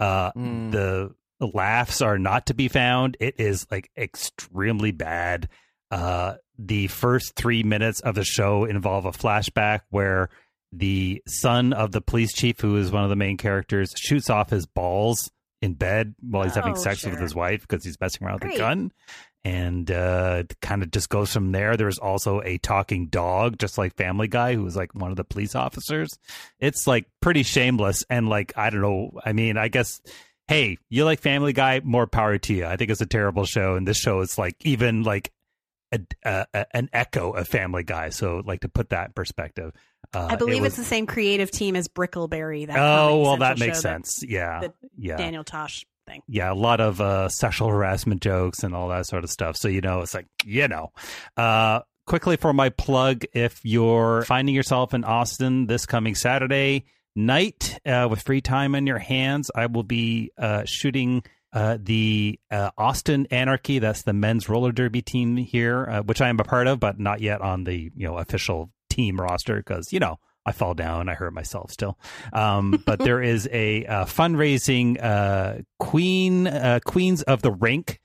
Uh, 0.00 0.32
Mm. 0.32 0.70
The 0.72 1.14
laughs 1.40 2.00
are 2.00 2.18
not 2.18 2.46
to 2.46 2.54
be 2.54 2.68
found. 2.68 3.16
It 3.20 3.38
is 3.38 3.66
like 3.70 3.90
extremely 3.96 4.92
bad. 4.92 5.48
Uh, 5.90 6.34
the 6.58 6.86
first 6.86 7.34
three 7.34 7.62
minutes 7.62 8.00
of 8.00 8.14
the 8.14 8.24
show 8.24 8.64
involve 8.64 9.04
a 9.04 9.10
flashback 9.10 9.80
where 9.90 10.28
the 10.72 11.22
son 11.26 11.72
of 11.72 11.92
the 11.92 12.00
police 12.00 12.32
chief, 12.32 12.60
who 12.60 12.76
is 12.76 12.90
one 12.90 13.02
of 13.04 13.10
the 13.10 13.16
main 13.16 13.36
characters, 13.36 13.92
shoots 13.96 14.30
off 14.30 14.50
his 14.50 14.64
balls 14.66 15.30
in 15.62 15.72
bed 15.74 16.14
while 16.20 16.42
he's 16.44 16.54
having 16.56 16.72
Oh, 16.72 16.76
sex 16.80 17.06
with 17.06 17.18
his 17.20 17.34
wife 17.34 17.62
because 17.62 17.84
he's 17.84 17.98
messing 18.00 18.26
around 18.26 18.42
with 18.44 18.54
a 18.54 18.58
gun. 18.58 18.92
And 19.44 19.90
uh 19.90 20.42
kind 20.60 20.82
of 20.82 20.90
just 20.90 21.08
goes 21.08 21.32
from 21.32 21.50
there. 21.52 21.76
There's 21.76 21.98
also 21.98 22.42
a 22.42 22.58
talking 22.58 23.06
dog 23.06 23.58
just 23.58 23.78
like 23.78 23.96
family 23.96 24.28
guy 24.28 24.54
who 24.54 24.62
was 24.62 24.76
like 24.76 24.94
one 24.94 25.10
of 25.10 25.16
the 25.16 25.24
police 25.24 25.54
officers. 25.54 26.10
It's 26.60 26.86
like 26.86 27.06
pretty 27.20 27.42
shameless 27.42 28.04
and 28.10 28.28
like 28.28 28.52
i 28.56 28.70
don't 28.70 28.82
know 28.82 29.12
i 29.24 29.32
mean 29.32 29.56
i 29.56 29.68
guess 29.68 30.00
hey 30.48 30.76
you 30.90 31.04
like 31.04 31.20
family 31.20 31.52
guy? 31.52 31.80
More 31.82 32.06
power 32.06 32.36
to 32.38 32.54
you. 32.54 32.66
I 32.66 32.76
think 32.76 32.90
it's 32.90 33.00
a 33.00 33.06
terrible 33.06 33.44
show 33.46 33.74
and 33.76 33.86
this 33.86 33.96
show 33.98 34.20
is 34.20 34.36
like 34.38 34.56
even 34.60 35.02
like 35.02 35.32
a, 35.92 36.00
a, 36.24 36.46
a- 36.54 36.76
an 36.76 36.88
echo 36.92 37.32
of 37.32 37.46
family 37.48 37.82
guy. 37.84 38.10
So 38.10 38.42
like 38.44 38.60
to 38.60 38.68
put 38.68 38.90
that 38.90 39.08
in 39.08 39.12
perspective 39.12 39.72
uh, 40.14 40.28
I 40.30 40.36
believe 40.36 40.62
it 40.62 40.66
it's 40.66 40.76
the 40.76 40.84
same 40.84 41.06
creative 41.06 41.50
team 41.50 41.76
as 41.76 41.88
Brickleberry. 41.88 42.66
That 42.66 42.78
oh 42.78 43.20
well 43.22 43.36
that 43.38 43.58
makes 43.58 43.80
sense 43.80 44.22
yeah 44.26 44.60
the 44.60 44.72
yeah 44.96 45.16
Daniel 45.16 45.44
Tosh 45.44 45.86
thing. 46.06 46.22
yeah, 46.28 46.52
a 46.52 46.54
lot 46.54 46.80
of 46.80 47.00
uh, 47.00 47.28
sexual 47.28 47.68
harassment 47.68 48.22
jokes 48.22 48.62
and 48.62 48.74
all 48.74 48.88
that 48.88 49.06
sort 49.06 49.24
of 49.24 49.30
stuff. 49.30 49.56
So 49.56 49.68
you 49.68 49.80
know, 49.80 50.00
it's 50.00 50.14
like 50.14 50.26
you 50.44 50.68
know. 50.68 50.92
Uh, 51.36 51.80
quickly 52.06 52.36
for 52.36 52.52
my 52.52 52.68
plug, 52.68 53.24
if 53.32 53.60
you're 53.64 54.22
finding 54.22 54.54
yourself 54.54 54.94
in 54.94 55.04
Austin 55.04 55.66
this 55.66 55.86
coming 55.86 56.14
Saturday 56.14 56.84
night 57.14 57.78
uh, 57.86 58.08
with 58.10 58.22
free 58.22 58.40
time 58.40 58.74
in 58.74 58.86
your 58.86 58.98
hands, 58.98 59.50
I 59.54 59.66
will 59.66 59.84
be 59.84 60.32
uh, 60.38 60.64
shooting. 60.64 61.24
Uh, 61.54 61.76
the 61.78 62.40
uh, 62.50 62.70
Austin 62.78 63.26
Anarchy, 63.30 63.78
that's 63.78 64.04
the 64.04 64.14
men's 64.14 64.48
roller 64.48 64.72
derby 64.72 65.02
team 65.02 65.36
here, 65.36 65.86
uh, 65.86 66.02
which 66.02 66.22
I 66.22 66.30
am 66.30 66.40
a 66.40 66.44
part 66.44 66.66
of, 66.66 66.80
but 66.80 66.98
not 66.98 67.20
yet 67.20 67.42
on 67.42 67.64
the 67.64 67.92
you 67.94 68.06
know 68.06 68.16
official 68.16 68.70
team 68.92 69.20
roster 69.20 69.56
because 69.56 69.92
you 69.92 70.00
know 70.00 70.18
I 70.44 70.52
fall 70.52 70.74
down, 70.74 71.08
I 71.08 71.14
hurt 71.14 71.32
myself 71.32 71.70
still. 71.70 71.98
Um, 72.32 72.82
but 72.86 72.98
there 72.98 73.22
is 73.22 73.48
a 73.52 73.86
uh, 73.86 74.04
fundraising 74.04 75.02
uh, 75.02 75.62
Queen 75.78 76.46
uh, 76.46 76.80
Queens 76.84 77.22
of 77.22 77.42
the 77.42 77.52
Rink. 77.52 78.00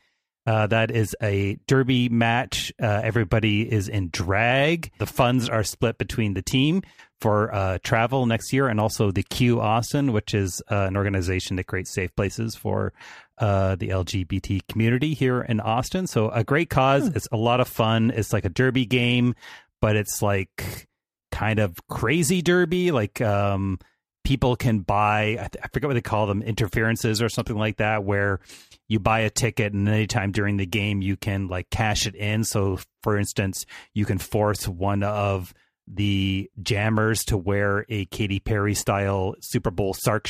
Uh, 0.46 0.66
that 0.68 0.92
is 0.92 1.14
a 1.22 1.58
derby 1.68 2.08
match. 2.08 2.72
Uh, 2.82 3.02
everybody 3.04 3.70
is 3.70 3.90
in 3.90 4.10
drag. 4.10 4.92
The 4.98 5.06
funds 5.06 5.50
are 5.50 5.64
split 5.64 5.98
between 5.98 6.36
the 6.36 6.42
team 6.42 6.84
for 7.20 7.54
uh, 7.54 7.80
travel 7.84 8.26
next 8.26 8.54
year, 8.54 8.68
and 8.68 8.80
also 8.80 9.12
the 9.12 9.24
Q 9.24 9.60
Austin, 9.60 10.14
which 10.14 10.34
is 10.34 10.62
uh, 10.72 10.84
an 10.84 10.96
organization 10.96 11.58
that 11.58 11.66
creates 11.66 11.90
safe 11.90 12.16
places 12.16 12.56
for 12.56 12.94
uh, 13.40 13.76
the 13.76 13.90
LGBT 13.90 14.68
community 14.68 15.14
here 15.14 15.42
in 15.42 15.60
Austin. 15.60 16.08
So 16.08 16.30
a 16.30 16.44
great 16.44 16.70
cause. 16.70 17.08
It's 17.08 17.28
a 17.32 17.38
lot 17.38 17.60
of 17.60 17.68
fun. 17.68 18.12
It's 18.16 18.34
like 18.34 18.46
a 18.46 18.50
derby 18.50 18.86
game, 18.86 19.36
but 19.82 19.96
it's 19.96 20.22
like 20.22 20.88
kind 21.32 21.60
of 21.60 21.76
crazy 21.88 22.42
derby, 22.42 22.92
like 22.92 23.22
um, 23.22 23.80
people 24.24 24.56
can 24.56 24.80
buy. 24.80 25.38
I, 25.40 25.48
th- 25.52 25.64
I 25.64 25.68
forget 25.74 25.88
what 25.88 25.94
they 25.94 26.02
call 26.02 26.28
them, 26.28 26.42
interferences 26.42 27.22
or 27.22 27.30
something 27.30 27.58
like 27.58 27.78
that, 27.78 28.04
where 28.04 28.40
you 28.88 29.00
buy 29.00 29.20
a 29.20 29.30
ticket 29.30 29.74
and 29.74 29.88
anytime 29.88 30.32
during 30.32 30.58
the 30.58 30.66
game 30.66 31.02
you 31.02 31.18
can 31.18 31.48
like 31.48 31.70
cash 31.70 32.08
it 32.08 32.16
in. 32.16 32.44
So, 32.44 32.80
for 33.04 33.18
instance, 33.18 33.66
you 33.94 34.06
can 34.06 34.18
force 34.18 34.68
one 34.68 35.04
of 35.04 35.54
the 35.88 36.50
jammers 36.62 37.24
to 37.26 37.38
wear 37.38 37.86
a 37.88 38.06
Katy 38.06 38.40
Perry 38.42 38.74
style 38.74 39.36
Super 39.40 39.72
Bowl 39.72 39.94
shark 39.94 40.28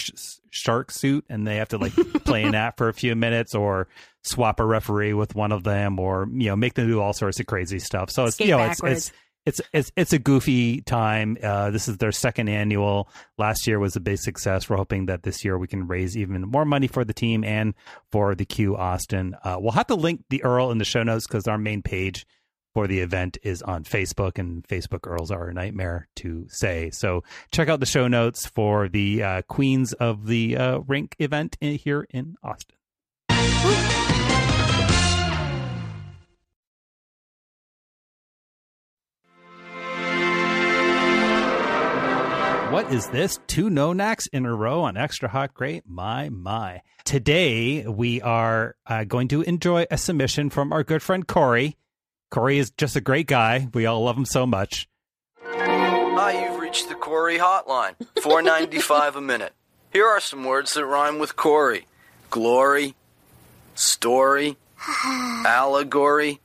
shark 0.51 0.91
suit, 0.91 1.25
and 1.29 1.47
they 1.47 1.55
have 1.57 1.69
to 1.69 1.77
like 1.77 1.93
play 2.25 2.43
in 2.43 2.51
that 2.51 2.77
for 2.77 2.89
a 2.89 2.93
few 2.93 3.15
minutes, 3.15 3.55
or 3.55 3.87
swap 4.23 4.59
a 4.59 4.65
referee 4.65 5.13
with 5.13 5.35
one 5.35 5.51
of 5.51 5.63
them, 5.63 5.99
or 5.99 6.27
you 6.31 6.49
know 6.49 6.55
make 6.55 6.75
them 6.75 6.87
do 6.87 7.01
all 7.01 7.13
sorts 7.13 7.39
of 7.39 7.47
crazy 7.47 7.79
stuff. 7.79 8.11
So 8.11 8.25
it's 8.25 8.35
Skate 8.35 8.47
you 8.47 8.53
know 8.53 8.59
backwards. 8.59 8.97
it's 8.97 9.07
it's 9.09 9.17
it's 9.47 9.61
it's 9.71 9.91
it's 9.95 10.11
a 10.11 10.19
goofy 10.19 10.81
time. 10.81 11.37
Uh, 11.41 11.71
this 11.71 11.87
is 11.87 11.97
their 11.97 12.11
second 12.11 12.49
annual. 12.49 13.07
Last 13.37 13.65
year 13.65 13.79
was 13.79 13.95
a 13.95 14.01
big 14.01 14.17
success. 14.17 14.69
We're 14.69 14.75
hoping 14.75 15.05
that 15.05 15.23
this 15.23 15.45
year 15.45 15.57
we 15.57 15.67
can 15.67 15.87
raise 15.87 16.17
even 16.17 16.41
more 16.41 16.65
money 16.65 16.87
for 16.87 17.05
the 17.05 17.13
team 17.13 17.45
and 17.45 17.73
for 18.11 18.35
the 18.35 18.43
Q 18.43 18.75
Austin. 18.75 19.37
Uh, 19.45 19.55
we'll 19.57 19.71
have 19.71 19.87
to 19.87 19.95
link 19.95 20.25
the 20.29 20.41
URL 20.43 20.73
in 20.73 20.79
the 20.79 20.85
show 20.85 21.01
notes 21.01 21.25
because 21.25 21.47
our 21.47 21.57
main 21.57 21.81
page 21.81 22.27
for 22.73 22.87
the 22.87 22.99
event 22.99 23.37
is 23.41 23.61
on 23.61 23.85
Facebook, 23.85 24.37
and 24.37 24.67
Facebook 24.67 24.99
URLs 24.99 25.31
are 25.31 25.47
a 25.47 25.53
nightmare 25.53 26.09
to 26.17 26.45
say. 26.49 26.89
So 26.91 27.23
check 27.53 27.69
out 27.69 27.79
the 27.79 27.85
show 27.85 28.09
notes 28.09 28.47
for 28.47 28.89
the 28.89 29.23
uh, 29.23 29.41
Queens 29.43 29.93
of 29.93 30.27
the 30.27 30.57
uh, 30.57 30.79
Rink 30.79 31.15
event 31.19 31.57
in, 31.61 31.75
here 31.75 32.05
in 32.09 32.35
Austin. 32.43 32.75
What 42.77 42.93
is 42.93 43.07
this? 43.07 43.39
Two 43.47 43.71
Nonacs 43.71 44.27
in 44.31 44.45
a 44.45 44.53
row 44.53 44.83
on 44.83 44.97
Extra 44.97 45.27
Hot 45.27 45.51
Great? 45.51 45.81
My, 45.87 46.29
my. 46.29 46.83
Today, 47.05 47.87
we 47.87 48.21
are 48.21 48.75
uh, 48.85 49.03
going 49.03 49.29
to 49.29 49.41
enjoy 49.41 49.87
a 49.89 49.97
submission 49.97 50.51
from 50.51 50.71
our 50.71 50.83
good 50.83 51.01
friend 51.01 51.27
Cory. 51.27 51.75
Cory 52.29 52.59
is 52.59 52.69
just 52.69 52.95
a 52.95 53.01
great 53.01 53.25
guy. 53.25 53.67
We 53.73 53.87
all 53.87 54.03
love 54.03 54.15
him 54.15 54.25
so 54.25 54.45
much. 54.45 54.87
Hi, 55.43 56.45
you've 56.45 56.59
reached 56.59 56.87
the 56.87 56.93
Cory 56.93 57.39
hotline. 57.39 57.95
Four 58.21 58.43
ninety 58.43 58.77
five 58.77 59.15
a 59.15 59.21
minute. 59.21 59.53
Here 59.91 60.05
are 60.05 60.19
some 60.19 60.43
words 60.43 60.75
that 60.75 60.85
rhyme 60.85 61.17
with 61.17 61.35
Cory. 61.35 61.87
Glory, 62.29 62.93
story, 63.73 64.55
allegory, 65.47 66.41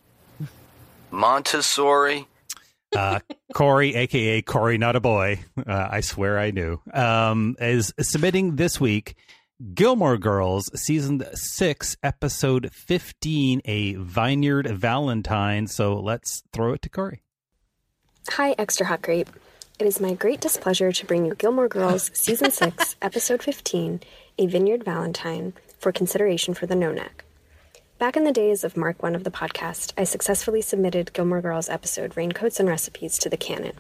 Montessori. 1.11 2.27
Uh, 2.95 3.21
Cory, 3.55 3.95
aka 3.95 4.43
Cory, 4.43 4.79
not 4.79 4.97
a 4.97 5.01
boy, 5.01 5.41
uh, 5.59 5.89
I 5.91 6.01
swear 6.01 6.39
I 6.39 6.51
knew, 6.51 6.79
um, 6.93 7.57
is 7.59 7.93
submitting 8.01 8.57
this 8.57 8.81
week 8.81 9.17
Gilmore 9.75 10.19
Girls 10.19 10.71
season 10.75 11.23
six, 11.35 11.97
episode 12.03 12.71
15, 12.73 13.63
a 13.65 13.95
Vineyard 13.95 14.69
Valentine. 14.69 15.67
So 15.69 15.99
let's 16.01 16.43
throw 16.53 16.73
it 16.73 16.83
to 16.83 16.89
Cory. 16.89 17.23
Hi, 18.31 18.55
Extra 18.59 18.87
Hot 18.87 19.03
Great. 19.03 19.29
It 19.79 19.87
is 19.87 20.01
my 20.01 20.15
great 20.15 20.41
displeasure 20.41 20.93
to 20.93 21.07
bring 21.07 21.27
you 21.27 21.35
Gilmore 21.35 21.69
Girls 21.69 22.11
Season 22.15 22.51
6, 22.51 22.97
Episode 23.03 23.43
15, 23.43 24.01
A 24.39 24.47
Vineyard 24.47 24.85
Valentine, 24.85 25.55
for 25.79 25.93
consideration 25.93 26.55
for 26.55 26.67
the 26.67 26.75
Nonac. 26.75 27.23
Back 28.03 28.17
in 28.17 28.25
the 28.25 28.33
days 28.33 28.65
of 28.65 28.77
Mark 28.77 29.01
1 29.01 29.15
of 29.15 29.23
the 29.23 29.31
podcast, 29.31 29.93
I 29.97 30.03
successfully 30.03 30.61
submitted 30.61 31.13
Gilmore 31.13 31.41
Girls 31.41 31.69
episode 31.69 32.17
Raincoats 32.17 32.59
and 32.59 32.69
Recipes 32.69 33.17
to 33.19 33.29
the 33.29 33.37
canon, 33.37 33.75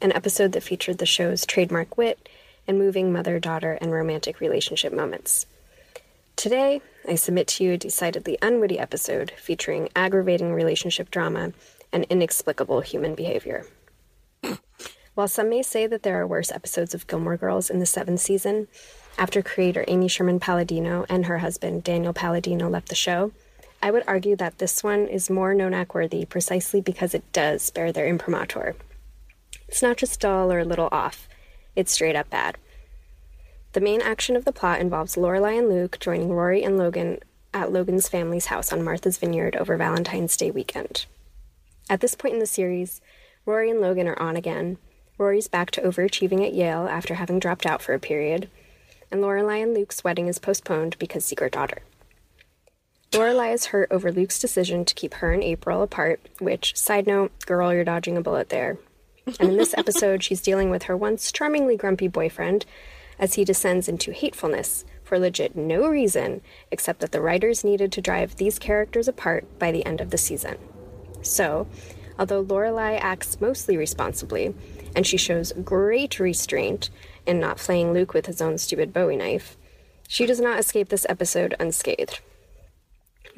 an 0.00 0.12
episode 0.12 0.52
that 0.52 0.62
featured 0.62 0.96
the 0.96 1.04
show's 1.04 1.44
trademark 1.44 1.98
wit 1.98 2.26
and 2.66 2.78
moving 2.78 3.12
mother 3.12 3.38
daughter 3.38 3.72
and 3.72 3.92
romantic 3.92 4.40
relationship 4.40 4.94
moments. 4.94 5.44
Today, 6.36 6.80
I 7.06 7.16
submit 7.16 7.48
to 7.48 7.64
you 7.64 7.72
a 7.72 7.76
decidedly 7.76 8.38
unwitty 8.40 8.78
episode 8.78 9.32
featuring 9.36 9.90
aggravating 9.94 10.54
relationship 10.54 11.10
drama 11.10 11.52
and 11.92 12.06
inexplicable 12.08 12.80
human 12.80 13.14
behavior. 13.14 13.66
While 15.12 15.28
some 15.28 15.50
may 15.50 15.62
say 15.62 15.86
that 15.86 16.02
there 16.02 16.18
are 16.18 16.26
worse 16.26 16.50
episodes 16.50 16.94
of 16.94 17.06
Gilmore 17.06 17.36
Girls 17.36 17.68
in 17.68 17.80
the 17.80 17.84
seventh 17.84 18.20
season, 18.20 18.68
after 19.18 19.42
creator 19.42 19.84
Amy 19.86 20.08
Sherman 20.08 20.40
Palladino 20.40 21.04
and 21.10 21.26
her 21.26 21.38
husband 21.38 21.84
Daniel 21.84 22.14
Palladino 22.14 22.70
left 22.70 22.88
the 22.88 22.94
show, 22.94 23.32
I 23.86 23.92
would 23.92 24.02
argue 24.08 24.34
that 24.34 24.58
this 24.58 24.82
one 24.82 25.06
is 25.06 25.30
more 25.30 25.54
Nonac 25.54 25.94
worthy 25.94 26.24
precisely 26.24 26.80
because 26.80 27.14
it 27.14 27.22
does 27.32 27.70
bear 27.70 27.92
their 27.92 28.08
imprimatur. 28.08 28.74
It's 29.68 29.80
not 29.80 29.96
just 29.96 30.18
dull 30.18 30.50
or 30.50 30.58
a 30.58 30.64
little 30.64 30.88
off, 30.90 31.28
it's 31.76 31.92
straight 31.92 32.16
up 32.16 32.28
bad. 32.28 32.58
The 33.74 33.80
main 33.80 34.02
action 34.02 34.34
of 34.34 34.44
the 34.44 34.50
plot 34.50 34.80
involves 34.80 35.14
Lorelai 35.14 35.56
and 35.56 35.68
Luke 35.68 36.00
joining 36.00 36.32
Rory 36.32 36.64
and 36.64 36.76
Logan 36.76 37.20
at 37.54 37.70
Logan's 37.70 38.08
family's 38.08 38.46
house 38.46 38.72
on 38.72 38.82
Martha's 38.82 39.18
Vineyard 39.18 39.54
over 39.54 39.76
Valentine's 39.76 40.36
Day 40.36 40.50
weekend. 40.50 41.06
At 41.88 42.00
this 42.00 42.16
point 42.16 42.34
in 42.34 42.40
the 42.40 42.46
series, 42.46 43.00
Rory 43.44 43.70
and 43.70 43.80
Logan 43.80 44.08
are 44.08 44.18
on 44.18 44.34
again. 44.34 44.78
Rory's 45.16 45.46
back 45.46 45.70
to 45.70 45.82
overachieving 45.82 46.44
at 46.44 46.54
Yale 46.54 46.88
after 46.88 47.14
having 47.14 47.38
dropped 47.38 47.64
out 47.64 47.80
for 47.80 47.94
a 47.94 48.00
period, 48.00 48.50
and 49.12 49.22
Lorelai 49.22 49.62
and 49.62 49.74
Luke's 49.74 50.02
wedding 50.02 50.26
is 50.26 50.40
postponed 50.40 50.98
because 50.98 51.24
secret 51.24 51.52
daughter. 51.52 51.82
Lorelai 53.12 53.54
is 53.54 53.66
hurt 53.66 53.88
over 53.90 54.12
Luke's 54.12 54.38
decision 54.38 54.84
to 54.84 54.94
keep 54.94 55.14
her 55.14 55.32
and 55.32 55.42
April 55.42 55.82
apart, 55.82 56.20
which, 56.38 56.76
side 56.76 57.06
note, 57.06 57.32
girl, 57.46 57.72
you're 57.72 57.84
dodging 57.84 58.16
a 58.16 58.20
bullet 58.20 58.48
there. 58.48 58.78
And 59.26 59.50
in 59.50 59.56
this 59.56 59.74
episode, 59.78 60.22
she's 60.22 60.42
dealing 60.42 60.70
with 60.70 60.84
her 60.84 60.96
once 60.96 61.32
charmingly 61.32 61.76
grumpy 61.76 62.08
boyfriend 62.08 62.66
as 63.18 63.34
he 63.34 63.44
descends 63.44 63.88
into 63.88 64.12
hatefulness 64.12 64.84
for 65.02 65.18
legit 65.18 65.56
no 65.56 65.88
reason 65.88 66.42
except 66.70 67.00
that 67.00 67.12
the 67.12 67.20
writers 67.20 67.64
needed 67.64 67.92
to 67.92 68.00
drive 68.00 68.36
these 68.36 68.58
characters 68.58 69.08
apart 69.08 69.46
by 69.58 69.70
the 69.70 69.86
end 69.86 70.00
of 70.00 70.10
the 70.10 70.18
season. 70.18 70.58
So, 71.22 71.66
although 72.18 72.44
Lorelai 72.44 72.98
acts 73.00 73.40
mostly 73.40 73.76
responsibly, 73.76 74.54
and 74.94 75.06
she 75.06 75.16
shows 75.16 75.52
great 75.64 76.18
restraint 76.18 76.90
in 77.26 77.38
not 77.38 77.60
flaying 77.60 77.92
Luke 77.92 78.14
with 78.14 78.26
his 78.26 78.40
own 78.40 78.58
stupid 78.58 78.92
Bowie 78.92 79.16
knife, 79.16 79.56
she 80.08 80.26
does 80.26 80.40
not 80.40 80.58
escape 80.58 80.88
this 80.88 81.06
episode 81.08 81.54
unscathed. 81.58 82.20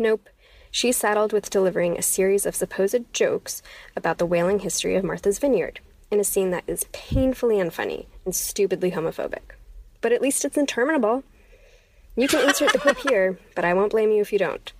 Nope, 0.00 0.28
she's 0.70 0.96
saddled 0.96 1.32
with 1.32 1.50
delivering 1.50 1.98
a 1.98 2.02
series 2.02 2.46
of 2.46 2.54
supposed 2.54 3.12
jokes 3.12 3.62
about 3.96 4.18
the 4.18 4.26
whaling 4.26 4.60
history 4.60 4.94
of 4.94 5.02
Martha's 5.02 5.40
Vineyard 5.40 5.80
in 6.12 6.20
a 6.20 6.24
scene 6.24 6.52
that 6.52 6.62
is 6.68 6.86
painfully 6.92 7.56
unfunny 7.56 8.06
and 8.24 8.32
stupidly 8.32 8.92
homophobic. 8.92 9.56
But 10.00 10.12
at 10.12 10.22
least 10.22 10.44
it's 10.44 10.56
interminable. 10.56 11.24
You 12.14 12.28
can 12.28 12.46
insert 12.48 12.72
the 12.72 12.78
clip 12.78 12.98
here, 12.98 13.40
but 13.56 13.64
I 13.64 13.74
won't 13.74 13.90
blame 13.90 14.12
you 14.12 14.20
if 14.20 14.32
you 14.32 14.38
don't. 14.38 14.72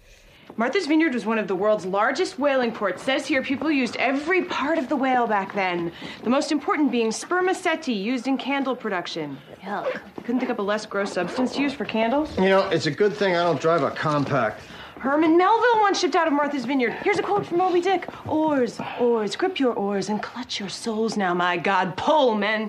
Martha's 0.57 0.87
Vineyard 0.87 1.15
was 1.15 1.27
one 1.27 1.39
of 1.39 1.49
the 1.49 1.55
world's 1.55 1.85
largest 1.85 2.39
whaling 2.39 2.73
ports. 2.73 3.03
Says 3.03 3.27
here 3.27 3.43
people 3.43 3.71
used 3.71 3.97
every 3.97 4.45
part 4.45 4.79
of 4.79 4.89
the 4.89 4.97
whale 4.97 5.27
back 5.27 5.53
then. 5.53 5.93
The 6.23 6.31
most 6.31 6.53
important 6.53 6.91
being 6.91 7.11
spermaceti, 7.11 7.93
used 7.93 8.29
in 8.29 8.39
candle 8.39 8.75
production. 8.75 9.37
Yuck. 9.63 10.01
Couldn't 10.25 10.39
think 10.39 10.51
up 10.51 10.59
a 10.59 10.63
less 10.63 10.87
gross 10.87 11.13
substance 11.13 11.55
to 11.55 11.63
use 11.63 11.75
for 11.75 11.85
candles? 11.85 12.37
You 12.39 12.49
know, 12.49 12.69
it's 12.71 12.87
a 12.87 12.91
good 12.91 13.15
thing 13.15 13.37
I 13.37 13.43
don't 13.43 13.61
drive 13.61 13.83
a 13.83 13.91
compact. 13.91 14.63
Herman 15.01 15.39
Melville 15.39 15.81
once 15.81 16.01
shipped 16.01 16.17
out 16.17 16.27
of 16.27 16.33
Martha's 16.33 16.65
Vineyard. 16.65 16.93
Here's 17.05 17.21
a 17.21 17.23
quote 17.23 17.47
from 17.47 17.59
Moby 17.59 17.81
Dick 17.81 18.09
Oars, 18.27 18.81
oars, 18.99 19.37
grip 19.37 19.61
your 19.61 19.73
oars 19.75 20.09
and 20.09 20.21
clutch 20.21 20.59
your 20.59 20.69
souls 20.69 21.17
now, 21.17 21.33
my 21.33 21.57
God. 21.57 21.97
Pull, 21.97 22.35
men. 22.35 22.69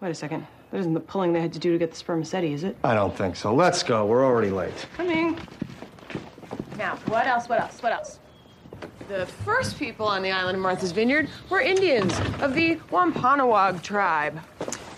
Wait 0.00 0.10
a 0.10 0.14
second. 0.14 0.46
That 0.70 0.78
isn't 0.78 0.94
the 0.94 1.00
pulling 1.00 1.34
they 1.34 1.40
had 1.40 1.52
to 1.52 1.58
do 1.58 1.72
to 1.72 1.78
get 1.78 1.90
the 1.90 1.96
spermaceti, 1.96 2.54
is 2.54 2.64
it? 2.64 2.76
I 2.82 2.94
don't 2.94 3.14
think 3.14 3.36
so. 3.36 3.54
Let's 3.54 3.82
go. 3.82 4.06
We're 4.06 4.24
already 4.24 4.50
late. 4.50 4.86
Coming. 4.96 5.38
Now, 6.78 6.96
what 7.06 7.26
else? 7.26 7.46
What 7.48 7.60
else? 7.60 7.82
What 7.82 7.92
else? 7.92 8.20
The 9.08 9.26
first 9.44 9.78
people 9.78 10.06
on 10.06 10.22
the 10.22 10.30
island 10.30 10.56
of 10.56 10.62
Martha's 10.62 10.92
Vineyard 10.92 11.28
were 11.48 11.60
Indians 11.60 12.16
of 12.40 12.54
the 12.54 12.78
Wampanoag 12.90 13.82
tribe. 13.82 14.40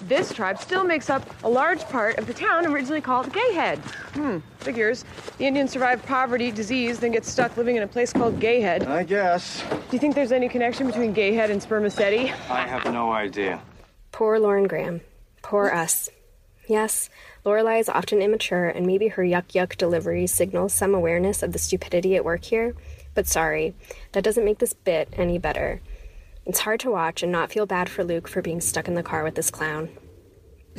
This 0.03 0.35
tribe 0.35 0.59
still 0.59 0.85
makes 0.85 1.09
up 1.09 1.23
a 1.45 1.49
large 1.49 1.81
part 1.85 2.19
of 2.19 2.27
the 2.27 2.35
town 2.35 2.67
originally 2.67 3.01
called 3.01 3.33
Gayhead. 3.33 3.79
Hmm, 4.15 4.39
figures. 4.59 5.05
The 5.39 5.47
Indians 5.47 5.71
survive 5.71 6.05
poverty, 6.05 6.51
disease, 6.51 6.99
then 6.99 7.13
get 7.13 7.25
stuck 7.25 7.57
living 7.57 7.77
in 7.77 7.83
a 7.85 7.87
place 7.87 8.13
called 8.13 8.41
Gayhead. 8.41 8.87
I 8.87 9.05
guess. 9.05 9.63
Do 9.71 9.77
you 9.93 9.99
think 9.99 10.15
there's 10.15 10.33
any 10.33 10.49
connection 10.49 10.87
between 10.87 11.15
Gayhead 11.15 11.51
and 11.51 11.63
spermaceti? 11.63 12.33
I 12.51 12.67
have 12.67 12.85
no 12.93 13.13
idea. 13.13 13.63
Poor 14.11 14.39
Lauren 14.39 14.67
Graham. 14.67 15.01
Poor 15.41 15.71
us. 15.71 16.11
Yes, 16.69 17.09
Lorelai 17.45 17.81
is 17.81 17.89
often 17.89 18.23
immature, 18.23 18.69
and 18.69 18.87
maybe 18.87 19.09
her 19.09 19.23
yuck 19.23 19.49
yuck 19.49 19.77
delivery 19.77 20.27
signals 20.27 20.73
some 20.73 20.95
awareness 20.95 21.43
of 21.43 21.53
the 21.53 21.59
stupidity 21.59 22.15
at 22.17 22.25
work 22.25 22.45
here. 22.45 22.75
But 23.15 23.27
sorry, 23.27 23.75
that 24.13 24.25
doesn't 24.25 24.45
make 24.45 24.59
this 24.59 24.73
bit 24.73 25.09
any 25.13 25.39
better. 25.39 25.81
It's 26.45 26.61
hard 26.61 26.81
to 26.81 26.91
watch 26.91 27.23
and 27.23 27.31
not 27.31 27.53
feel 27.53 27.67
bad 27.67 27.89
for 27.89 28.05
Luke 28.05 28.27
for 28.27 28.43
being 28.43 28.61
stuck 28.61 28.89
in 28.89 28.95
the 28.95 29.03
car 29.03 29.23
with 29.23 29.35
this 29.35 29.51
clown. 29.51 29.91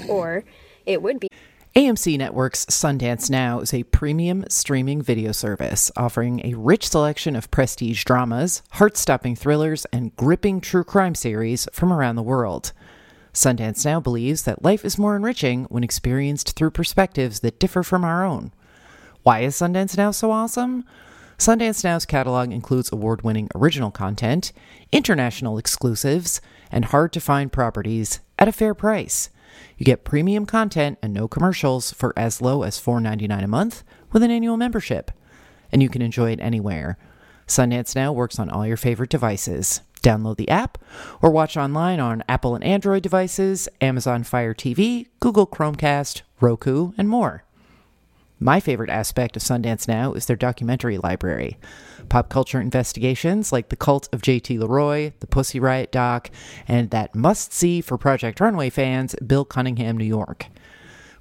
Or 0.09 0.43
it 0.85 1.01
would 1.01 1.19
be. 1.19 1.29
AMC 1.75 2.19
Network's 2.19 2.65
Sundance 2.65 3.31
Now 3.31 3.59
is 3.59 3.73
a 3.73 3.83
premium 3.83 4.45
streaming 4.47 5.01
video 5.01 5.31
service 5.31 5.91
offering 5.95 6.41
a 6.45 6.53
rich 6.53 6.89
selection 6.89 7.35
of 7.35 7.49
prestige 7.49 8.03
dramas, 8.03 8.61
heart 8.73 8.95
stopping 8.95 9.35
thrillers, 9.35 9.85
and 9.85 10.15
gripping 10.15 10.61
true 10.61 10.83
crime 10.83 11.15
series 11.15 11.67
from 11.71 11.91
around 11.91 12.15
the 12.15 12.21
world. 12.21 12.73
Sundance 13.33 13.85
Now 13.85 13.99
believes 13.99 14.43
that 14.43 14.63
life 14.63 14.85
is 14.85 14.99
more 14.99 15.15
enriching 15.15 15.63
when 15.65 15.83
experienced 15.83 16.55
through 16.55 16.69
perspectives 16.69 17.39
that 17.39 17.57
differ 17.57 17.81
from 17.81 18.03
our 18.03 18.23
own. 18.23 18.51
Why 19.23 19.39
is 19.39 19.55
Sundance 19.55 19.97
Now 19.97 20.11
so 20.11 20.29
awesome? 20.29 20.85
Sundance 21.43 21.83
Now's 21.83 22.05
catalog 22.05 22.53
includes 22.53 22.89
award 22.93 23.21
winning 23.21 23.49
original 23.53 23.91
content, 23.91 24.53
international 24.93 25.57
exclusives, 25.57 26.39
and 26.71 26.85
hard 26.85 27.11
to 27.11 27.19
find 27.19 27.51
properties 27.51 28.21
at 28.39 28.47
a 28.47 28.53
fair 28.53 28.73
price. 28.73 29.29
You 29.77 29.85
get 29.85 30.05
premium 30.05 30.45
content 30.45 30.99
and 31.01 31.13
no 31.13 31.27
commercials 31.27 31.91
for 31.91 32.13
as 32.15 32.41
low 32.41 32.63
as 32.63 32.79
$4.99 32.79 33.43
a 33.43 33.47
month 33.47 33.83
with 34.13 34.23
an 34.23 34.31
annual 34.31 34.55
membership. 34.55 35.11
And 35.69 35.83
you 35.83 35.89
can 35.89 36.01
enjoy 36.01 36.31
it 36.31 36.39
anywhere. 36.39 36.97
Sundance 37.45 37.93
Now 37.93 38.13
works 38.13 38.39
on 38.39 38.49
all 38.49 38.65
your 38.65 38.77
favorite 38.77 39.09
devices. 39.09 39.81
Download 40.01 40.37
the 40.37 40.47
app 40.47 40.77
or 41.21 41.29
watch 41.29 41.57
online 41.57 41.99
on 41.99 42.23
Apple 42.29 42.55
and 42.55 42.63
Android 42.63 43.03
devices, 43.03 43.67
Amazon 43.81 44.23
Fire 44.23 44.53
TV, 44.53 45.07
Google 45.19 45.45
Chromecast, 45.45 46.21
Roku, 46.39 46.93
and 46.97 47.09
more. 47.09 47.43
My 48.43 48.59
favorite 48.59 48.89
aspect 48.89 49.37
of 49.37 49.41
Sundance 49.41 49.87
Now 49.87 50.11
is 50.11 50.25
their 50.25 50.35
documentary 50.35 50.97
library. 50.97 51.57
Pop 52.09 52.27
culture 52.27 52.59
investigations 52.59 53.53
like 53.53 53.69
The 53.69 53.77
Cult 53.77 54.09
of 54.11 54.21
JT 54.21 54.59
Leroy, 54.59 55.13
The 55.21 55.27
Pussy 55.27 55.61
Riot 55.61 55.93
doc, 55.93 56.29
and 56.67 56.89
that 56.89 57.15
must 57.15 57.53
see 57.53 57.79
for 57.79 57.97
Project 57.97 58.41
Runway 58.41 58.69
fans, 58.69 59.15
Bill 59.25 59.45
Cunningham, 59.45 59.95
New 59.95 60.03
York. 60.03 60.47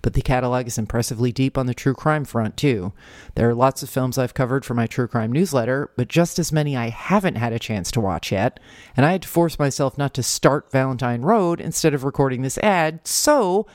But 0.03 0.15
the 0.15 0.21
catalog 0.21 0.67
is 0.67 0.79
impressively 0.79 1.31
deep 1.31 1.57
on 1.57 1.67
the 1.67 1.75
true 1.75 1.95
crime 1.95 2.25
front, 2.25 2.57
too. 2.57 2.93
There 3.37 3.49
are 3.49 3.55
lots 3.55 3.85
of 3.85 3.89
films 3.89 4.19
I've 4.19 4.35
covered 4.35 4.65
for 4.65 4.75
my 4.75 4.89
true 4.89 5.07
crime 5.07 5.31
newsletter, 5.31 5.93
but 5.97 6.09
just 6.09 6.41
as 6.41 6.51
many 6.51 6.77
I 6.77 6.89
haven't 6.89 7.37
had 7.37 7.53
a 7.53 7.61
chance 7.61 7.93
to 7.93 8.01
watch 8.01 8.33
yet, 8.33 8.59
and 8.97 9.07
I 9.07 9.13
had 9.13 9.23
to 9.23 9.29
force 9.29 9.61
myself 9.61 9.97
not 9.97 10.13
to 10.15 10.25
start 10.25 10.73
Valentine 10.73 11.23
Road 11.23 11.61
instead 11.61 11.95
of 11.95 12.03
recording 12.03 12.43
this 12.43 12.59
ad, 12.59 13.07
so 13.07 13.69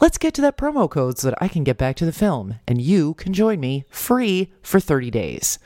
let's 0.00 0.18
get 0.18 0.34
to 0.34 0.42
that 0.42 0.56
promo 0.56 0.88
code 0.88 1.18
so 1.18 1.30
that 1.30 1.42
I 1.42 1.48
can 1.48 1.64
get 1.64 1.78
back 1.78 1.96
to 1.96 2.06
the 2.06 2.12
film, 2.12 2.56
and 2.66 2.80
you 2.80 3.14
can 3.14 3.32
join 3.32 3.60
me 3.60 3.84
free 3.88 4.52
for 4.62 4.80
30 4.80 5.10
days. 5.10 5.58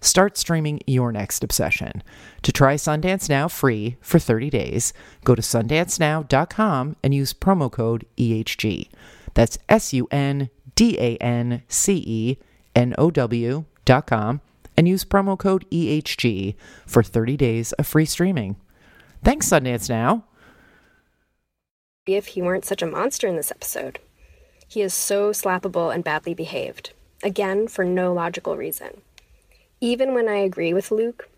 Start 0.00 0.36
streaming 0.36 0.80
your 0.84 1.12
next 1.12 1.44
obsession. 1.44 2.02
To 2.42 2.50
try 2.50 2.74
Sundance 2.74 3.28
Now 3.28 3.46
free 3.46 3.96
for 4.00 4.18
30 4.18 4.50
days, 4.50 4.92
go 5.24 5.36
to 5.36 5.42
sundancenow.com 5.42 6.96
and 7.04 7.14
use 7.14 7.32
promo 7.32 7.70
code 7.70 8.04
EHG. 8.16 8.88
That's 9.34 9.58
S 9.68 9.92
U 9.92 10.08
N 10.10 10.50
D 10.74 10.98
A 10.98 11.16
N 11.18 11.62
C 11.68 12.02
E 12.04 12.36
N 12.74 12.94
O 12.98 13.12
W 13.12 13.64
dot 13.84 14.06
com 14.08 14.40
and 14.76 14.88
use 14.88 15.04
promo 15.04 15.38
code 15.38 15.66
EHG 15.70 16.56
for 16.86 17.02
30 17.02 17.36
days 17.36 17.72
of 17.74 17.86
free 17.86 18.04
streaming. 18.04 18.56
Thanks, 19.22 19.48
Sundance 19.48 19.88
Now. 19.88 20.24
If 22.06 22.28
he 22.28 22.42
weren't 22.42 22.64
such 22.64 22.82
a 22.82 22.86
monster 22.86 23.28
in 23.28 23.36
this 23.36 23.52
episode. 23.52 24.00
He 24.66 24.82
is 24.82 24.92
so 24.92 25.30
slappable 25.30 25.94
and 25.94 26.02
badly 26.02 26.34
behaved, 26.34 26.92
again, 27.22 27.68
for 27.68 27.84
no 27.84 28.12
logical 28.12 28.56
reason. 28.56 29.02
Even 29.80 30.12
when 30.12 30.28
I 30.28 30.38
agree 30.38 30.74
with 30.74 30.90
Luke, 30.90 31.28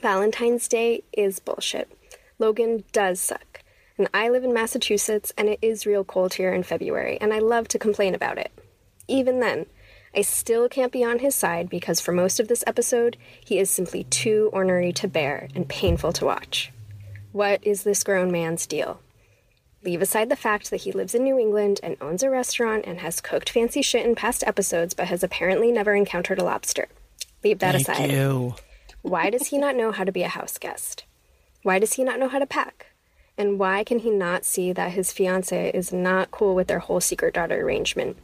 Valentine's 0.00 0.68
Day 0.68 1.02
is 1.12 1.40
bullshit. 1.40 1.90
Logan 2.38 2.84
does 2.92 3.18
suck. 3.18 3.62
And 3.96 4.08
I 4.14 4.28
live 4.28 4.44
in 4.44 4.54
Massachusetts, 4.54 5.32
and 5.36 5.48
it 5.48 5.58
is 5.60 5.84
real 5.84 6.04
cold 6.04 6.34
here 6.34 6.52
in 6.52 6.62
February, 6.62 7.18
and 7.20 7.32
I 7.32 7.40
love 7.40 7.66
to 7.68 7.78
complain 7.80 8.14
about 8.14 8.38
it. 8.38 8.52
Even 9.08 9.40
then, 9.40 9.66
I 10.14 10.22
still 10.22 10.68
can't 10.68 10.92
be 10.92 11.02
on 11.02 11.18
his 11.18 11.34
side 11.34 11.68
because 11.68 12.00
for 12.00 12.12
most 12.12 12.38
of 12.38 12.46
this 12.46 12.62
episode, 12.68 13.16
he 13.44 13.58
is 13.58 13.68
simply 13.68 14.04
too 14.04 14.48
ornery 14.52 14.92
to 14.92 15.08
bear 15.08 15.48
and 15.56 15.68
painful 15.68 16.12
to 16.12 16.24
watch. 16.24 16.70
What 17.32 17.66
is 17.66 17.82
this 17.82 18.04
grown 18.04 18.30
man's 18.30 18.64
deal? 18.64 19.00
Leave 19.84 20.02
aside 20.02 20.28
the 20.28 20.36
fact 20.36 20.70
that 20.70 20.82
he 20.82 20.92
lives 20.92 21.14
in 21.14 21.22
New 21.22 21.38
England 21.38 21.78
and 21.82 21.96
owns 22.00 22.22
a 22.22 22.30
restaurant 22.30 22.84
and 22.84 22.98
has 22.98 23.20
cooked 23.20 23.50
fancy 23.50 23.80
shit 23.80 24.04
in 24.04 24.14
past 24.14 24.42
episodes 24.44 24.92
but 24.92 25.06
has 25.06 25.22
apparently 25.22 25.70
never 25.70 25.94
encountered 25.94 26.38
a 26.38 26.44
lobster. 26.44 26.88
Leave 27.44 27.60
that 27.60 27.72
Thank 27.72 27.88
aside. 27.88 28.10
you. 28.10 28.56
Why 29.02 29.30
does 29.30 29.48
he 29.48 29.58
not 29.58 29.76
know 29.76 29.92
how 29.92 30.02
to 30.04 30.10
be 30.10 30.24
a 30.24 30.28
house 30.28 30.58
guest? 30.58 31.04
Why 31.62 31.78
does 31.78 31.94
he 31.94 32.02
not 32.02 32.18
know 32.18 32.28
how 32.28 32.40
to 32.40 32.46
pack? 32.46 32.86
And 33.36 33.58
why 33.58 33.84
can 33.84 34.00
he 34.00 34.10
not 34.10 34.44
see 34.44 34.72
that 34.72 34.92
his 34.92 35.12
fiance 35.12 35.70
is 35.70 35.92
not 35.92 36.32
cool 36.32 36.56
with 36.56 36.66
their 36.66 36.80
whole 36.80 37.00
secret 37.00 37.34
daughter 37.34 37.64
arrangement? 37.64 38.16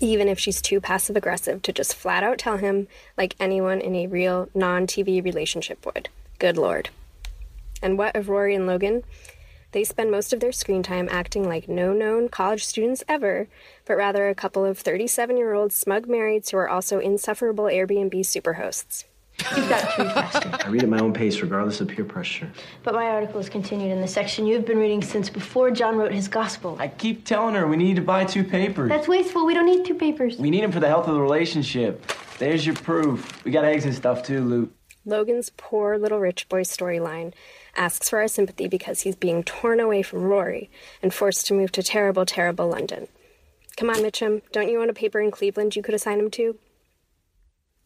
Even 0.00 0.26
if 0.26 0.38
she's 0.38 0.62
too 0.62 0.80
passive 0.80 1.16
aggressive 1.16 1.60
to 1.62 1.72
just 1.72 1.94
flat 1.94 2.22
out 2.22 2.38
tell 2.38 2.56
him, 2.56 2.88
like 3.18 3.36
anyone 3.38 3.80
in 3.80 3.94
a 3.94 4.06
real 4.06 4.48
non 4.54 4.86
TV 4.86 5.22
relationship 5.22 5.84
would. 5.84 6.08
Good 6.38 6.56
lord. 6.56 6.88
And 7.82 7.98
what 7.98 8.16
of 8.16 8.30
Rory 8.30 8.54
and 8.54 8.66
Logan? 8.66 9.02
They 9.72 9.84
spend 9.84 10.10
most 10.10 10.32
of 10.32 10.40
their 10.40 10.52
screen 10.52 10.82
time 10.82 11.08
acting 11.10 11.46
like 11.46 11.68
no 11.68 11.92
known 11.92 12.30
college 12.30 12.64
students 12.64 13.04
ever, 13.06 13.48
but 13.84 13.96
rather 13.96 14.28
a 14.28 14.34
couple 14.34 14.64
of 14.64 14.78
37 14.78 15.36
year 15.36 15.52
old 15.52 15.72
smug 15.72 16.06
marrieds 16.06 16.50
who 16.50 16.56
are 16.56 16.68
also 16.68 16.98
insufferable 16.98 17.64
Airbnb 17.64 18.14
superhosts. 18.20 19.04
You've 19.56 19.68
got 19.68 19.94
to 19.94 20.02
read 20.02 20.12
faster. 20.12 20.50
I 20.64 20.68
read 20.68 20.82
at 20.82 20.88
my 20.88 20.98
own 20.98 21.12
pace, 21.12 21.40
regardless 21.42 21.80
of 21.80 21.88
peer 21.88 22.04
pressure. 22.04 22.50
But 22.82 22.94
my 22.94 23.04
article 23.04 23.38
is 23.38 23.48
continued 23.48 23.92
in 23.92 24.00
the 24.00 24.08
section 24.08 24.46
you've 24.46 24.64
been 24.64 24.78
reading 24.78 25.02
since 25.02 25.30
before 25.30 25.70
John 25.70 25.96
wrote 25.96 26.12
his 26.12 26.28
gospel. 26.28 26.76
I 26.80 26.88
keep 26.88 27.24
telling 27.24 27.54
her 27.54 27.66
we 27.66 27.76
need 27.76 27.96
to 27.96 28.02
buy 28.02 28.24
two 28.24 28.42
papers. 28.42 28.88
That's 28.88 29.06
wasteful. 29.06 29.46
We 29.46 29.54
don't 29.54 29.66
need 29.66 29.84
two 29.84 29.94
papers. 29.94 30.38
We 30.38 30.50
need 30.50 30.64
them 30.64 30.72
for 30.72 30.80
the 30.80 30.88
health 30.88 31.06
of 31.06 31.14
the 31.14 31.20
relationship. 31.20 32.10
There's 32.38 32.66
your 32.66 32.74
proof. 32.74 33.44
We 33.44 33.52
got 33.52 33.64
eggs 33.64 33.84
and 33.84 33.94
stuff 33.94 34.22
too, 34.24 34.42
Luke. 34.42 34.72
Logan's 35.04 35.50
poor 35.56 35.98
little 35.98 36.18
rich 36.18 36.48
boy 36.48 36.62
storyline 36.62 37.32
asks 37.78 38.10
for 38.10 38.18
our 38.18 38.28
sympathy 38.28 38.68
because 38.68 39.00
he's 39.00 39.16
being 39.16 39.42
torn 39.42 39.80
away 39.80 40.02
from 40.02 40.22
Rory 40.22 40.70
and 41.02 41.14
forced 41.14 41.46
to 41.46 41.54
move 41.54 41.72
to 41.72 41.82
terrible, 41.82 42.26
terrible 42.26 42.68
London. 42.68 43.08
Come 43.76 43.90
on, 43.90 43.96
Mitchum, 43.96 44.42
don't 44.52 44.68
you 44.68 44.82
own 44.82 44.90
a 44.90 44.94
paper 44.94 45.20
in 45.20 45.30
Cleveland 45.30 45.76
you 45.76 45.82
could 45.82 45.94
assign 45.94 46.18
him 46.18 46.30
to? 46.32 46.58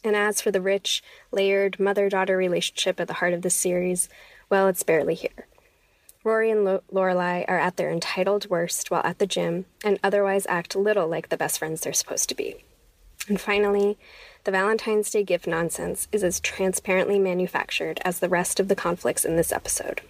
And 0.02 0.16
as 0.16 0.40
for 0.40 0.50
the 0.50 0.60
rich, 0.60 1.02
layered 1.30 1.78
mother 1.78 2.08
daughter 2.08 2.36
relationship 2.36 2.98
at 2.98 3.08
the 3.08 3.14
heart 3.14 3.34
of 3.34 3.42
this 3.42 3.54
series, 3.54 4.08
well, 4.50 4.68
it's 4.68 4.82
barely 4.82 5.14
here. 5.14 5.46
Rory 6.24 6.50
and 6.50 6.64
Lo- 6.64 6.82
Lorelai 6.92 7.44
are 7.48 7.58
at 7.58 7.76
their 7.76 7.90
entitled 7.90 8.48
worst 8.48 8.90
while 8.90 9.02
at 9.04 9.18
the 9.18 9.26
gym 9.26 9.66
and 9.84 9.98
otherwise 10.02 10.46
act 10.48 10.76
little 10.76 11.08
like 11.08 11.28
the 11.28 11.36
best 11.36 11.58
friends 11.58 11.80
they're 11.80 11.92
supposed 11.92 12.28
to 12.28 12.34
be. 12.34 12.56
And 13.28 13.40
finally, 13.40 13.98
the 14.44 14.50
Valentine's 14.50 15.10
Day 15.10 15.22
gift 15.22 15.46
nonsense 15.46 16.08
is 16.10 16.24
as 16.24 16.40
transparently 16.40 17.18
manufactured 17.18 18.00
as 18.04 18.18
the 18.18 18.28
rest 18.28 18.58
of 18.58 18.68
the 18.68 18.74
conflicts 18.74 19.24
in 19.24 19.36
this 19.36 19.52
episode. 19.52 20.00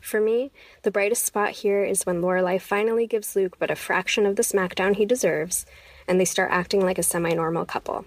For 0.00 0.18
me, 0.18 0.50
the 0.82 0.90
brightest 0.90 1.26
spot 1.26 1.50
here 1.50 1.84
is 1.84 2.06
when 2.06 2.22
Lorelai 2.22 2.58
finally 2.58 3.06
gives 3.06 3.36
Luke 3.36 3.58
but 3.58 3.70
a 3.70 3.76
fraction 3.76 4.24
of 4.24 4.36
the 4.36 4.42
smackdown 4.42 4.96
he 4.96 5.04
deserves, 5.04 5.66
and 6.08 6.18
they 6.18 6.24
start 6.24 6.50
acting 6.50 6.80
like 6.80 6.98
a 6.98 7.02
semi 7.02 7.34
normal 7.34 7.66
couple. 7.66 8.06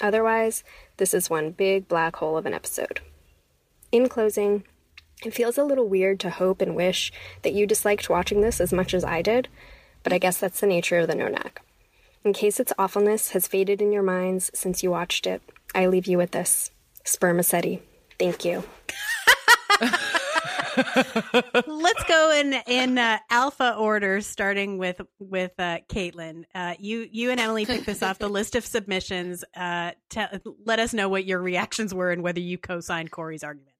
Otherwise, 0.00 0.62
this 0.98 1.14
is 1.14 1.30
one 1.30 1.52
big 1.52 1.88
black 1.88 2.16
hole 2.16 2.36
of 2.36 2.44
an 2.44 2.52
episode. 2.52 3.00
In 3.90 4.10
closing, 4.10 4.64
it 5.24 5.32
feels 5.32 5.56
a 5.56 5.64
little 5.64 5.88
weird 5.88 6.20
to 6.20 6.30
hope 6.30 6.60
and 6.60 6.76
wish 6.76 7.12
that 7.42 7.54
you 7.54 7.66
disliked 7.66 8.10
watching 8.10 8.42
this 8.42 8.60
as 8.60 8.72
much 8.72 8.92
as 8.92 9.04
I 9.04 9.22
did, 9.22 9.48
but 10.02 10.12
I 10.12 10.18
guess 10.18 10.38
that's 10.38 10.60
the 10.60 10.66
nature 10.66 10.98
of 10.98 11.08
the 11.08 11.14
Nonac. 11.14 11.58
In 12.24 12.32
case 12.32 12.60
its 12.60 12.72
awfulness 12.78 13.30
has 13.30 13.48
faded 13.48 13.82
in 13.82 13.92
your 13.92 14.02
minds 14.02 14.50
since 14.54 14.82
you 14.82 14.90
watched 14.90 15.26
it, 15.26 15.42
I 15.74 15.86
leave 15.86 16.06
you 16.06 16.18
with 16.18 16.30
this. 16.30 16.70
Spermaceti. 17.04 17.80
Thank 18.18 18.44
you. 18.44 18.62
Let's 21.66 22.04
go 22.04 22.30
in 22.30 22.54
in 22.66 22.96
uh, 22.96 23.18
alpha 23.28 23.74
order, 23.74 24.20
starting 24.20 24.78
with 24.78 25.00
with 25.18 25.52
uh, 25.58 25.80
Caitlin. 25.88 26.44
Uh, 26.54 26.74
you 26.78 27.08
you 27.10 27.30
and 27.30 27.40
Emily 27.40 27.66
picked 27.66 27.86
this 27.86 28.02
off 28.02 28.18
the 28.18 28.28
list 28.28 28.54
of 28.54 28.64
submissions. 28.64 29.44
Uh, 29.56 29.90
let 30.64 30.78
us 30.78 30.94
know 30.94 31.08
what 31.08 31.24
your 31.24 31.40
reactions 31.40 31.92
were 31.92 32.10
and 32.12 32.22
whether 32.22 32.40
you 32.40 32.56
co-signed 32.56 33.10
Cory's 33.10 33.42
argument. 33.42 33.74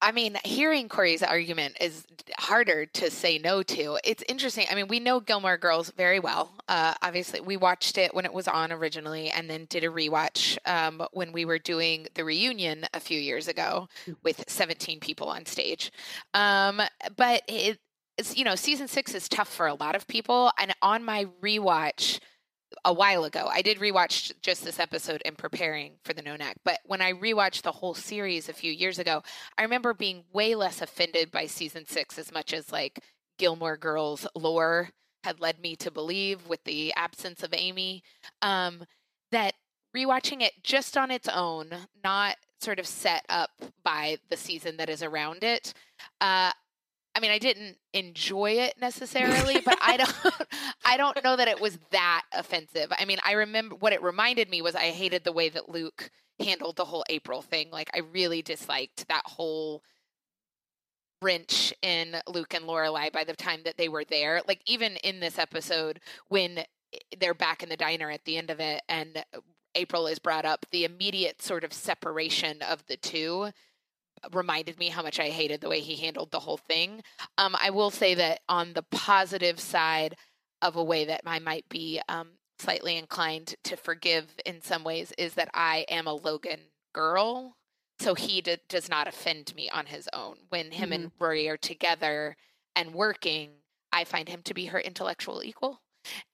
I 0.00 0.12
mean, 0.12 0.36
hearing 0.44 0.88
Cory's 0.88 1.22
argument 1.22 1.76
is 1.80 2.06
harder 2.38 2.86
to 2.86 3.10
say 3.10 3.38
no 3.38 3.62
to. 3.64 3.98
It's 4.04 4.22
interesting. 4.28 4.66
I 4.70 4.74
mean, 4.74 4.86
we 4.86 5.00
know 5.00 5.18
Gilmore 5.18 5.58
Girls 5.58 5.90
very 5.96 6.20
well. 6.20 6.52
Uh, 6.68 6.94
obviously, 7.02 7.40
we 7.40 7.56
watched 7.56 7.98
it 7.98 8.14
when 8.14 8.24
it 8.24 8.32
was 8.32 8.46
on 8.46 8.70
originally, 8.70 9.30
and 9.30 9.50
then 9.50 9.66
did 9.68 9.82
a 9.82 9.88
rewatch 9.88 10.56
um, 10.66 11.02
when 11.12 11.32
we 11.32 11.44
were 11.44 11.58
doing 11.58 12.06
the 12.14 12.24
reunion 12.24 12.84
a 12.94 13.00
few 13.00 13.18
years 13.18 13.48
ago 13.48 13.88
with 14.22 14.44
17 14.46 15.00
people 15.00 15.28
on 15.28 15.46
stage. 15.46 15.90
Um, 16.32 16.80
but 17.16 17.42
it, 17.48 17.78
it's 18.16 18.36
you 18.36 18.44
know, 18.44 18.54
season 18.54 18.86
six 18.86 19.14
is 19.14 19.28
tough 19.28 19.48
for 19.48 19.66
a 19.66 19.74
lot 19.74 19.96
of 19.96 20.06
people, 20.06 20.52
and 20.58 20.74
on 20.80 21.04
my 21.04 21.26
rewatch 21.42 22.20
a 22.88 22.92
while 22.92 23.24
ago. 23.24 23.50
I 23.52 23.60
did 23.60 23.80
rewatch 23.80 24.32
just 24.40 24.64
this 24.64 24.80
episode 24.80 25.20
in 25.26 25.36
preparing 25.36 25.98
for 26.04 26.14
the 26.14 26.22
Nonac, 26.22 26.54
but 26.64 26.80
when 26.86 27.02
I 27.02 27.12
rewatched 27.12 27.60
the 27.60 27.70
whole 27.70 27.92
series 27.92 28.48
a 28.48 28.54
few 28.54 28.72
years 28.72 28.98
ago, 28.98 29.22
I 29.58 29.62
remember 29.62 29.92
being 29.92 30.24
way 30.32 30.54
less 30.54 30.80
offended 30.80 31.30
by 31.30 31.44
season 31.44 31.84
six 31.86 32.18
as 32.18 32.32
much 32.32 32.54
as 32.54 32.72
like 32.72 33.00
Gilmore 33.38 33.76
Girls 33.76 34.26
lore 34.34 34.88
had 35.22 35.38
led 35.38 35.60
me 35.60 35.76
to 35.76 35.90
believe 35.90 36.46
with 36.46 36.64
the 36.64 36.94
absence 36.94 37.42
of 37.42 37.52
Amy. 37.52 38.02
Um, 38.40 38.84
that 39.32 39.52
rewatching 39.94 40.40
it 40.40 40.52
just 40.62 40.96
on 40.96 41.10
its 41.10 41.28
own, 41.28 41.68
not 42.02 42.36
sort 42.58 42.78
of 42.78 42.86
set 42.86 43.26
up 43.28 43.50
by 43.84 44.16
the 44.30 44.36
season 44.38 44.78
that 44.78 44.88
is 44.88 45.02
around 45.02 45.44
it, 45.44 45.74
uh, 46.22 46.52
I 47.18 47.20
mean, 47.20 47.32
I 47.32 47.38
didn't 47.38 47.78
enjoy 47.92 48.52
it 48.52 48.74
necessarily, 48.80 49.60
but 49.64 49.76
I 49.82 49.96
don't 49.96 50.14
I 50.84 50.96
don't 50.96 51.24
know 51.24 51.34
that 51.34 51.48
it 51.48 51.60
was 51.60 51.76
that 51.90 52.22
offensive. 52.32 52.92
I 52.96 53.06
mean, 53.06 53.18
I 53.26 53.32
remember 53.32 53.74
what 53.74 53.92
it 53.92 54.00
reminded 54.04 54.48
me 54.48 54.62
was 54.62 54.76
I 54.76 54.90
hated 54.90 55.24
the 55.24 55.32
way 55.32 55.48
that 55.48 55.68
Luke 55.68 56.12
handled 56.38 56.76
the 56.76 56.84
whole 56.84 57.04
April 57.10 57.42
thing. 57.42 57.70
Like 57.72 57.90
I 57.92 58.02
really 58.12 58.40
disliked 58.40 59.08
that 59.08 59.22
whole 59.24 59.82
wrench 61.20 61.74
in 61.82 62.14
Luke 62.28 62.54
and 62.54 62.66
Lorelai 62.66 63.12
by 63.12 63.24
the 63.24 63.34
time 63.34 63.62
that 63.64 63.78
they 63.78 63.88
were 63.88 64.04
there. 64.04 64.40
Like 64.46 64.62
even 64.66 64.94
in 64.98 65.18
this 65.18 65.40
episode 65.40 65.98
when 66.28 66.60
they're 67.18 67.34
back 67.34 67.64
in 67.64 67.68
the 67.68 67.76
diner 67.76 68.12
at 68.12 68.26
the 68.26 68.36
end 68.36 68.50
of 68.50 68.60
it 68.60 68.82
and 68.88 69.24
April 69.74 70.06
is 70.06 70.20
brought 70.20 70.44
up, 70.44 70.66
the 70.70 70.84
immediate 70.84 71.42
sort 71.42 71.64
of 71.64 71.72
separation 71.72 72.62
of 72.62 72.86
the 72.86 72.96
two 72.96 73.50
reminded 74.32 74.78
me 74.78 74.88
how 74.88 75.02
much 75.02 75.18
I 75.20 75.28
hated 75.28 75.60
the 75.60 75.68
way 75.68 75.80
he 75.80 75.96
handled 75.96 76.30
the 76.30 76.40
whole 76.40 76.56
thing. 76.56 77.02
Um, 77.36 77.56
I 77.60 77.70
will 77.70 77.90
say 77.90 78.14
that 78.14 78.40
on 78.48 78.72
the 78.72 78.82
positive 78.82 79.60
side 79.60 80.16
of 80.62 80.76
a 80.76 80.84
way 80.84 81.04
that 81.04 81.22
I 81.24 81.38
might 81.38 81.68
be 81.68 82.00
um, 82.08 82.30
slightly 82.58 82.96
inclined 82.96 83.54
to 83.64 83.76
forgive 83.76 84.26
in 84.44 84.60
some 84.60 84.84
ways 84.84 85.12
is 85.18 85.34
that 85.34 85.50
I 85.54 85.86
am 85.88 86.06
a 86.06 86.14
Logan 86.14 86.60
girl. 86.92 87.56
So 88.00 88.14
he 88.14 88.40
d- 88.40 88.58
does 88.68 88.88
not 88.88 89.08
offend 89.08 89.54
me 89.54 89.68
on 89.70 89.86
his 89.86 90.08
own. 90.12 90.36
When 90.48 90.70
him 90.70 90.90
mm-hmm. 90.90 90.92
and 90.92 91.12
Rory 91.18 91.48
are 91.48 91.56
together 91.56 92.36
and 92.76 92.94
working, 92.94 93.50
I 93.92 94.04
find 94.04 94.28
him 94.28 94.42
to 94.44 94.54
be 94.54 94.66
her 94.66 94.80
intellectual 94.80 95.42
equal. 95.42 95.80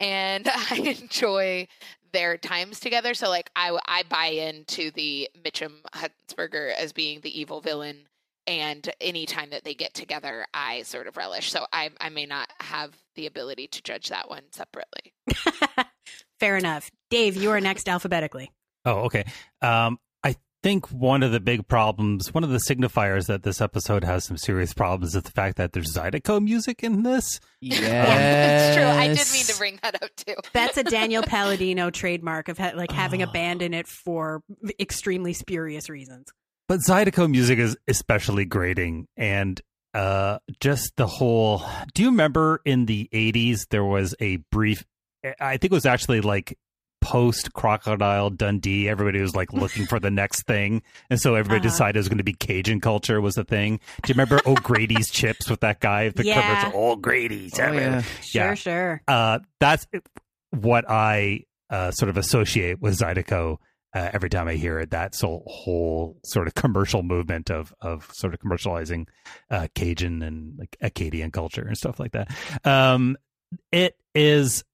And 0.00 0.46
I 0.70 0.96
enjoy 1.00 1.68
their 2.14 2.38
times 2.38 2.80
together. 2.80 3.12
So 3.12 3.28
like 3.28 3.50
I 3.54 3.76
I 3.86 4.04
buy 4.08 4.26
into 4.26 4.90
the 4.92 5.28
Mitchum 5.44 5.72
Huntzberger 5.92 6.72
as 6.72 6.92
being 6.92 7.20
the 7.20 7.38
evil 7.38 7.60
villain 7.60 8.08
and 8.46 8.88
anytime 9.00 9.50
that 9.50 9.64
they 9.64 9.74
get 9.74 9.92
together 9.92 10.46
I 10.54 10.82
sort 10.82 11.06
of 11.08 11.18
relish. 11.18 11.50
So 11.50 11.66
I 11.72 11.90
I 12.00 12.08
may 12.08 12.24
not 12.24 12.48
have 12.60 12.96
the 13.16 13.26
ability 13.26 13.66
to 13.68 13.82
judge 13.82 14.08
that 14.08 14.30
one 14.30 14.44
separately. 14.52 15.12
Fair 16.40 16.56
enough. 16.56 16.90
Dave, 17.10 17.36
you 17.36 17.50
are 17.50 17.60
next 17.60 17.88
alphabetically. 17.88 18.50
Oh, 18.86 19.00
okay. 19.06 19.24
Um 19.60 19.98
think 20.64 20.90
one 20.90 21.22
of 21.22 21.30
the 21.30 21.40
big 21.40 21.68
problems, 21.68 22.32
one 22.32 22.42
of 22.42 22.48
the 22.48 22.56
signifiers 22.56 23.26
that 23.26 23.42
this 23.42 23.60
episode 23.60 24.02
has 24.02 24.24
some 24.24 24.38
serious 24.38 24.72
problems 24.72 25.14
is 25.14 25.22
the 25.22 25.30
fact 25.30 25.58
that 25.58 25.74
there's 25.74 25.94
Zydeco 25.94 26.42
music 26.42 26.82
in 26.82 27.02
this. 27.02 27.38
Yes. 27.60 27.82
yeah, 27.82 28.06
that's 28.06 28.76
true. 28.76 28.86
I 28.86 29.08
did 29.08 29.26
mean 29.30 29.44
to 29.44 29.58
bring 29.58 29.78
that 29.82 30.02
up 30.02 30.10
too. 30.16 30.34
That's 30.54 30.78
a 30.78 30.82
Daniel 30.82 31.22
Palladino 31.26 31.90
trademark 31.90 32.48
of 32.48 32.56
ha- 32.56 32.72
like 32.74 32.90
having 32.90 33.20
a 33.20 33.26
band 33.26 33.60
in 33.60 33.74
it 33.74 33.86
for 33.86 34.42
extremely 34.80 35.34
spurious 35.34 35.90
reasons. 35.90 36.28
But 36.66 36.80
Zydeco 36.80 37.30
music 37.30 37.58
is 37.58 37.76
especially 37.86 38.46
grating 38.46 39.06
and 39.18 39.60
uh 39.92 40.38
just 40.60 40.96
the 40.96 41.06
whole 41.06 41.62
do 41.92 42.02
you 42.02 42.08
remember 42.08 42.60
in 42.64 42.86
the 42.86 43.08
80s 43.12 43.68
there 43.68 43.84
was 43.84 44.12
a 44.18 44.36
brief 44.50 44.82
I 45.38 45.56
think 45.56 45.72
it 45.72 45.76
was 45.76 45.86
actually 45.86 46.20
like 46.20 46.58
post 47.04 47.52
Crocodile 47.52 48.30
Dundee, 48.30 48.88
everybody 48.88 49.20
was 49.20 49.36
like 49.36 49.52
looking 49.52 49.84
for 49.84 50.00
the 50.00 50.10
next 50.10 50.46
thing, 50.46 50.82
and 51.10 51.20
so 51.20 51.34
everybody 51.34 51.60
uh-huh. 51.60 51.68
decided 51.68 51.96
it 51.96 51.98
was 51.98 52.08
going 52.08 52.18
to 52.18 52.24
be 52.24 52.32
Cajun 52.32 52.80
culture 52.80 53.20
was 53.20 53.34
the 53.34 53.44
thing. 53.44 53.78
Do 54.02 54.08
you 54.08 54.14
remember 54.14 54.40
O'Grady's 54.46 55.10
chips 55.12 55.50
with 55.50 55.60
that 55.60 55.80
guy? 55.80 56.08
The 56.08 56.24
yeah. 56.24 56.72
O'Grady's. 56.74 57.60
Oh, 57.60 57.72
yeah. 57.72 58.00
Sure, 58.22 58.56
sure. 58.56 59.02
Uh, 59.06 59.40
that's 59.60 59.86
what 60.50 60.86
I 60.88 61.44
uh, 61.68 61.90
sort 61.90 62.08
of 62.08 62.16
associate 62.16 62.80
with 62.80 62.98
Zydeco. 62.98 63.58
Uh, 63.94 64.10
every 64.12 64.30
time 64.30 64.48
I 64.48 64.54
hear 64.54 64.80
it, 64.80 64.90
that 64.90 65.14
whole, 65.14 65.44
whole 65.46 66.16
sort 66.24 66.48
of 66.48 66.54
commercial 66.54 67.02
movement 67.02 67.50
of 67.50 67.72
of 67.82 68.10
sort 68.12 68.32
of 68.32 68.40
commercializing 68.40 69.08
uh, 69.50 69.68
Cajun 69.74 70.22
and 70.22 70.58
like 70.58 70.76
Acadian 70.80 71.30
culture 71.30 71.64
and 71.66 71.76
stuff 71.76 72.00
like 72.00 72.12
that. 72.12 72.34
Um, 72.64 73.16
it 73.70 73.96
is 74.14 74.64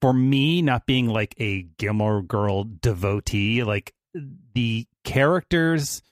for 0.00 0.12
me, 0.12 0.62
not 0.62 0.86
being 0.86 1.08
like 1.08 1.34
a 1.38 1.62
Gilmore 1.78 2.22
Girl 2.22 2.64
devotee, 2.64 3.64
like 3.64 3.94
the 4.54 4.86
characters, 5.04 6.02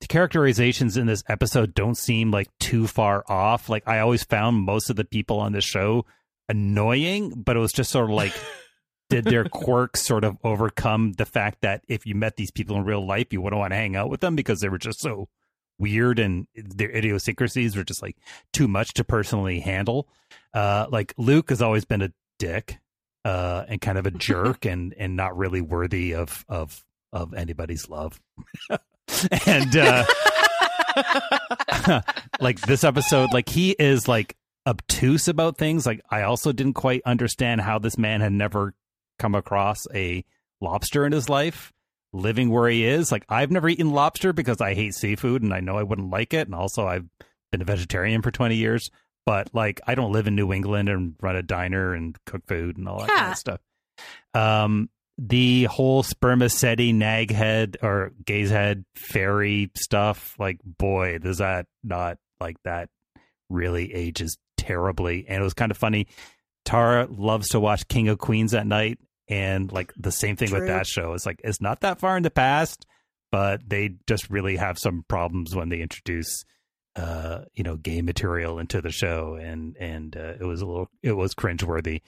the 0.00 0.06
characterizations 0.06 0.96
in 0.96 1.06
this 1.06 1.24
episode 1.28 1.74
don't 1.74 1.96
seem 1.96 2.30
like 2.30 2.48
too 2.58 2.86
far 2.86 3.24
off. 3.28 3.68
Like 3.68 3.86
I 3.86 4.00
always 4.00 4.24
found 4.24 4.56
most 4.56 4.90
of 4.90 4.96
the 4.96 5.04
people 5.04 5.40
on 5.40 5.52
this 5.52 5.64
show 5.64 6.04
annoying, 6.48 7.42
but 7.42 7.56
it 7.56 7.60
was 7.60 7.72
just 7.72 7.90
sort 7.90 8.10
of 8.10 8.16
like. 8.16 8.34
did 9.10 9.24
their 9.24 9.44
quirks 9.44 10.02
sort 10.02 10.22
of 10.22 10.36
overcome 10.44 11.12
the 11.12 11.24
fact 11.24 11.62
that 11.62 11.82
if 11.88 12.04
you 12.04 12.14
met 12.14 12.36
these 12.36 12.50
people 12.50 12.76
in 12.76 12.84
real 12.84 13.06
life, 13.06 13.32
you 13.32 13.40
wouldn't 13.40 13.58
want 13.58 13.72
to 13.72 13.76
hang 13.76 13.96
out 13.96 14.10
with 14.10 14.20
them 14.20 14.36
because 14.36 14.60
they 14.60 14.68
were 14.68 14.76
just 14.76 15.00
so 15.00 15.28
weird 15.78 16.18
and 16.18 16.46
their 16.54 16.90
idiosyncrasies 16.90 17.76
were 17.76 17.84
just 17.84 18.02
like 18.02 18.16
too 18.52 18.68
much 18.68 18.94
to 18.94 19.04
personally 19.04 19.60
handle. 19.60 20.08
Uh, 20.52 20.86
like 20.90 21.14
Luke 21.16 21.50
has 21.50 21.62
always 21.62 21.84
been 21.84 22.02
a 22.02 22.12
dick 22.38 22.78
uh, 23.24 23.64
and 23.68 23.80
kind 23.80 23.98
of 23.98 24.06
a 24.06 24.10
jerk 24.12 24.64
and 24.64 24.94
and 24.98 25.16
not 25.16 25.36
really 25.36 25.60
worthy 25.60 26.14
of 26.14 26.44
of 26.48 26.84
of 27.12 27.34
anybody's 27.34 27.88
love. 27.88 28.20
and 29.46 29.76
uh, 29.76 30.04
like 32.40 32.60
this 32.60 32.84
episode, 32.84 33.32
like 33.32 33.48
he 33.48 33.70
is 33.78 34.08
like 34.08 34.36
obtuse 34.66 35.28
about 35.28 35.56
things. 35.56 35.86
Like 35.86 36.00
I 36.10 36.22
also 36.22 36.52
didn't 36.52 36.74
quite 36.74 37.02
understand 37.06 37.60
how 37.60 37.78
this 37.78 37.98
man 37.98 38.20
had 38.20 38.32
never 38.32 38.74
come 39.18 39.34
across 39.34 39.86
a 39.94 40.24
lobster 40.60 41.06
in 41.06 41.12
his 41.12 41.28
life 41.28 41.72
living 42.12 42.50
where 42.50 42.68
he 42.68 42.84
is. 42.84 43.12
Like 43.12 43.24
I've 43.28 43.50
never 43.50 43.68
eaten 43.68 43.90
lobster 43.90 44.32
because 44.32 44.60
I 44.60 44.74
hate 44.74 44.94
seafood 44.94 45.42
and 45.42 45.52
I 45.52 45.60
know 45.60 45.76
I 45.76 45.82
wouldn't 45.82 46.10
like 46.10 46.34
it. 46.34 46.46
And 46.46 46.54
also 46.54 46.86
I've 46.86 47.06
been 47.50 47.62
a 47.62 47.66
vegetarian 47.66 48.22
for 48.22 48.30
20 48.30 48.56
years 48.56 48.90
but 49.28 49.50
like 49.52 49.82
I 49.86 49.94
don't 49.94 50.10
live 50.10 50.26
in 50.26 50.34
New 50.36 50.54
England 50.54 50.88
and 50.88 51.14
run 51.20 51.36
a 51.36 51.42
diner 51.42 51.92
and 51.92 52.16
cook 52.24 52.46
food 52.46 52.78
and 52.78 52.88
all 52.88 53.00
that 53.00 53.10
yeah. 53.10 53.16
kind 53.16 53.32
of 53.32 53.36
stuff. 53.36 53.60
Um, 54.32 54.88
the 55.18 55.64
whole 55.64 56.02
spermaceti 56.02 56.94
nag 56.94 57.30
head 57.30 57.76
or 57.82 58.12
Gay 58.24 58.48
Head 58.48 58.86
fairy 58.94 59.70
stuff, 59.76 60.34
like 60.38 60.60
boy, 60.64 61.18
does 61.18 61.38
that 61.38 61.66
not 61.84 62.16
like 62.40 62.56
that 62.64 62.88
really 63.50 63.92
ages 63.92 64.38
terribly. 64.56 65.26
And 65.28 65.42
it 65.42 65.44
was 65.44 65.52
kind 65.52 65.70
of 65.70 65.76
funny. 65.76 66.06
Tara 66.64 67.06
loves 67.10 67.48
to 67.48 67.60
watch 67.60 67.86
King 67.86 68.08
of 68.08 68.16
Queens 68.16 68.54
at 68.54 68.66
night, 68.66 68.98
and 69.28 69.70
like 69.70 69.92
the 69.94 70.12
same 70.12 70.36
thing 70.36 70.48
True. 70.48 70.60
with 70.60 70.68
that 70.68 70.86
show. 70.86 71.12
It's 71.12 71.26
like 71.26 71.42
it's 71.44 71.60
not 71.60 71.80
that 71.80 72.00
far 72.00 72.16
in 72.16 72.22
the 72.22 72.30
past, 72.30 72.86
but 73.30 73.60
they 73.68 73.96
just 74.06 74.30
really 74.30 74.56
have 74.56 74.78
some 74.78 75.04
problems 75.06 75.54
when 75.54 75.68
they 75.68 75.80
introduce 75.82 76.46
uh, 76.98 77.44
you 77.54 77.62
know, 77.62 77.76
gay 77.76 78.02
material 78.02 78.58
into 78.58 78.82
the 78.82 78.90
show, 78.90 79.38
and 79.40 79.76
and 79.78 80.16
uh, 80.16 80.34
it 80.40 80.44
was 80.44 80.60
a 80.60 80.66
little, 80.66 80.90
it 81.02 81.12
was 81.12 81.34
cringeworthy. 81.34 82.00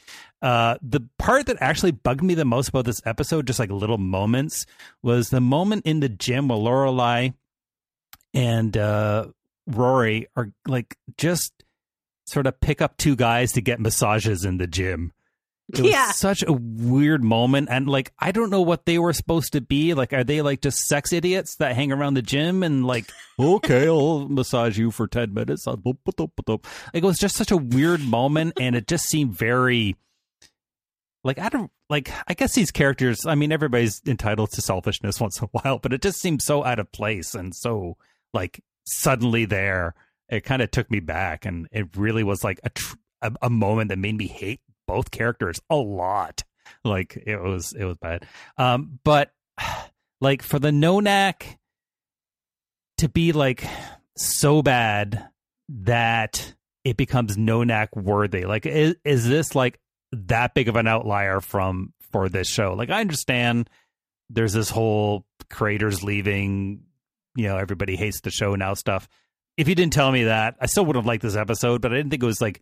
Uh, 0.42 0.76
the 0.82 1.00
part 1.18 1.46
that 1.46 1.56
actually 1.60 1.92
bugged 1.92 2.22
me 2.22 2.34
the 2.34 2.44
most 2.44 2.68
about 2.68 2.84
this 2.84 3.00
episode, 3.06 3.46
just 3.46 3.60
like 3.60 3.70
little 3.70 3.98
moments, 3.98 4.66
was 5.02 5.30
the 5.30 5.40
moment 5.40 5.86
in 5.86 6.00
the 6.00 6.08
gym 6.08 6.48
where 6.48 6.58
Lorelai 6.58 7.34
and 8.34 8.76
uh, 8.76 9.28
Rory 9.68 10.26
are 10.34 10.50
like 10.66 10.96
just 11.16 11.52
sort 12.26 12.46
of 12.46 12.60
pick 12.60 12.82
up 12.82 12.96
two 12.96 13.14
guys 13.14 13.52
to 13.52 13.60
get 13.60 13.80
massages 13.80 14.44
in 14.44 14.58
the 14.58 14.66
gym. 14.66 15.12
It 15.72 15.82
was 15.82 15.90
yeah. 15.90 16.10
such 16.10 16.42
a 16.42 16.52
weird 16.52 17.22
moment. 17.22 17.68
And 17.70 17.88
like, 17.88 18.12
I 18.18 18.32
don't 18.32 18.50
know 18.50 18.60
what 18.60 18.86
they 18.86 18.98
were 18.98 19.12
supposed 19.12 19.52
to 19.52 19.60
be. 19.60 19.94
Like, 19.94 20.12
are 20.12 20.24
they 20.24 20.42
like 20.42 20.60
just 20.60 20.86
sex 20.86 21.12
idiots 21.12 21.56
that 21.56 21.76
hang 21.76 21.92
around 21.92 22.14
the 22.14 22.22
gym 22.22 22.62
and 22.62 22.86
like, 22.86 23.06
okay, 23.38 23.86
I'll 23.86 24.28
massage 24.28 24.78
you 24.78 24.90
for 24.90 25.06
10 25.06 25.32
minutes. 25.32 25.66
Like, 25.66 25.78
it 26.92 27.04
was 27.04 27.18
just 27.18 27.36
such 27.36 27.50
a 27.50 27.56
weird 27.56 28.00
moment. 28.00 28.54
And 28.60 28.74
it 28.74 28.86
just 28.86 29.04
seemed 29.04 29.34
very, 29.34 29.96
like, 31.22 31.38
I 31.38 31.48
don't, 31.48 31.70
like, 31.88 32.10
I 32.26 32.34
guess 32.34 32.54
these 32.54 32.70
characters, 32.70 33.24
I 33.26 33.34
mean, 33.34 33.52
everybody's 33.52 34.00
entitled 34.06 34.50
to 34.52 34.62
selfishness 34.62 35.20
once 35.20 35.40
in 35.40 35.44
a 35.44 35.58
while, 35.60 35.78
but 35.78 35.92
it 35.92 36.02
just 36.02 36.20
seemed 36.20 36.42
so 36.42 36.64
out 36.64 36.78
of 36.78 36.90
place 36.92 37.34
and 37.34 37.54
so 37.54 37.96
like 38.32 38.60
suddenly 38.86 39.44
there. 39.44 39.94
It 40.28 40.44
kind 40.44 40.62
of 40.62 40.70
took 40.70 40.90
me 40.90 41.00
back. 41.00 41.44
And 41.44 41.68
it 41.72 41.96
really 41.96 42.22
was 42.24 42.44
like 42.44 42.60
a, 42.64 42.70
tr- 42.70 42.96
a, 43.22 43.32
a 43.42 43.50
moment 43.50 43.88
that 43.88 43.98
made 43.98 44.16
me 44.16 44.26
hate 44.26 44.60
both 44.86 45.10
characters 45.10 45.60
a 45.70 45.76
lot. 45.76 46.44
Like 46.84 47.16
it 47.26 47.40
was 47.40 47.72
it 47.72 47.84
was 47.84 47.96
bad. 47.98 48.26
Um, 48.56 48.98
but 49.04 49.32
like 50.20 50.42
for 50.42 50.58
the 50.58 50.70
Nonac 50.70 51.56
to 52.98 53.08
be 53.08 53.32
like 53.32 53.64
so 54.16 54.62
bad 54.62 55.28
that 55.68 56.54
it 56.84 56.96
becomes 56.96 57.36
Nonac 57.36 57.88
worthy. 57.94 58.44
Like 58.44 58.66
is 58.66 58.96
is 59.04 59.28
this 59.28 59.54
like 59.54 59.78
that 60.12 60.54
big 60.54 60.68
of 60.68 60.76
an 60.76 60.86
outlier 60.86 61.40
from 61.40 61.92
for 62.12 62.28
this 62.28 62.48
show? 62.48 62.74
Like 62.74 62.90
I 62.90 63.00
understand 63.00 63.68
there's 64.28 64.52
this 64.52 64.70
whole 64.70 65.24
creators 65.50 66.02
leaving, 66.02 66.84
you 67.34 67.48
know, 67.48 67.56
everybody 67.56 67.96
hates 67.96 68.20
the 68.20 68.30
show 68.30 68.54
now 68.54 68.74
stuff. 68.74 69.08
If 69.56 69.68
you 69.68 69.74
didn't 69.74 69.92
tell 69.92 70.10
me 70.10 70.24
that, 70.24 70.56
I 70.60 70.66
still 70.66 70.86
would 70.86 70.96
have 70.96 71.06
liked 71.06 71.22
this 71.22 71.36
episode, 71.36 71.82
but 71.82 71.92
I 71.92 71.96
didn't 71.96 72.10
think 72.10 72.22
it 72.22 72.26
was 72.26 72.40
like 72.40 72.60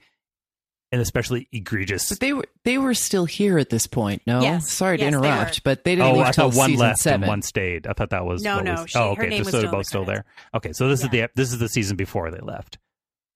and 0.91 1.01
especially 1.01 1.49
egregious. 1.53 2.09
But 2.09 2.20
they 2.20 2.32
were 2.32 2.45
they 2.64 2.78
were 2.78 2.95
still 2.95 3.24
here 3.24 3.59
at 3.59 3.70
this 3.70 3.86
point. 3.86 4.22
No, 4.26 4.41
yes. 4.41 4.70
sorry 4.70 4.99
to 4.99 5.05
yes, 5.05 5.14
interrupt, 5.14 5.64
but 5.64 5.84
they 5.84 5.97
didn't. 5.97 6.11
Oh, 6.11 6.16
leave 6.18 6.26
I 6.26 6.32
thought 6.32 6.55
one 6.55 6.74
left 6.74 7.01
seven. 7.01 7.22
and 7.22 7.28
one 7.28 7.43
stayed. 7.43 7.86
I 7.86 7.93
thought 7.93 8.11
that 8.11 8.24
was 8.24 8.43
no, 8.43 8.61
no. 8.61 8.82
Was, 8.82 8.91
she, 8.91 8.99
oh, 8.99 9.11
okay. 9.11 9.24
Her 9.24 9.28
name 9.28 9.45
so 9.45 9.61
they're 9.61 9.70
both 9.70 9.86
still 9.86 10.05
there. 10.05 10.24
Okay, 10.55 10.72
so 10.72 10.89
this 10.89 11.01
yeah. 11.01 11.07
is 11.07 11.11
the 11.11 11.30
this 11.34 11.53
is 11.53 11.59
the 11.59 11.68
season 11.68 11.97
before 11.97 12.30
they 12.30 12.41
left. 12.41 12.78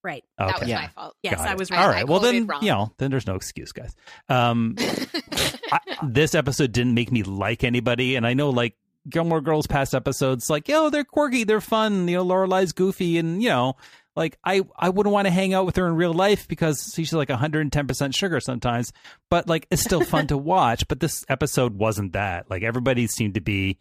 Right. 0.04 0.24
That 0.36 0.60
was 0.60 0.62
Okay. 0.62 0.74
my 0.74 0.88
fault. 0.88 1.14
Yes, 1.22 1.36
Got 1.36 1.48
I 1.48 1.52
it. 1.52 1.58
was 1.58 1.70
All 1.70 1.76
right. 1.76 1.86
right. 1.88 2.08
Well, 2.08 2.18
then, 2.18 2.46
wrong. 2.46 2.62
you 2.62 2.70
know, 2.70 2.92
then 2.98 3.12
there's 3.12 3.26
no 3.26 3.36
excuse, 3.36 3.70
guys. 3.70 3.94
Um, 4.28 4.74
I, 5.72 5.78
this 6.02 6.34
episode 6.34 6.72
didn't 6.72 6.94
make 6.94 7.12
me 7.12 7.22
like 7.22 7.62
anybody, 7.62 8.16
and 8.16 8.26
I 8.26 8.34
know, 8.34 8.50
like 8.50 8.74
Gilmore 9.08 9.40
Girls 9.40 9.68
past 9.68 9.94
episodes, 9.94 10.50
like, 10.50 10.66
yo, 10.66 10.90
they're 10.90 11.04
quirky, 11.04 11.44
they're 11.44 11.60
fun. 11.60 12.08
You 12.08 12.16
know, 12.16 12.24
Lorelai's 12.24 12.72
goofy, 12.72 13.16
and 13.16 13.40
you 13.40 13.48
know, 13.48 13.76
like 14.14 14.38
I, 14.44 14.62
I 14.76 14.90
wouldn't 14.90 15.12
want 15.12 15.26
to 15.26 15.32
hang 15.32 15.54
out 15.54 15.66
with 15.66 15.76
her 15.76 15.86
in 15.86 15.96
real 15.96 16.12
life 16.12 16.46
because 16.48 16.92
she's 16.94 17.12
like 17.12 17.28
110 17.28 17.86
percent 17.86 18.14
sugar 18.14 18.40
sometimes. 18.40 18.92
But 19.30 19.48
like, 19.48 19.66
it's 19.70 19.82
still 19.82 20.04
fun 20.04 20.26
to 20.28 20.36
watch. 20.38 20.86
But 20.88 21.00
this 21.00 21.24
episode 21.28 21.74
wasn't 21.74 22.12
that. 22.12 22.50
Like, 22.50 22.62
everybody 22.62 23.06
seemed 23.06 23.34
to 23.34 23.40
be 23.40 23.78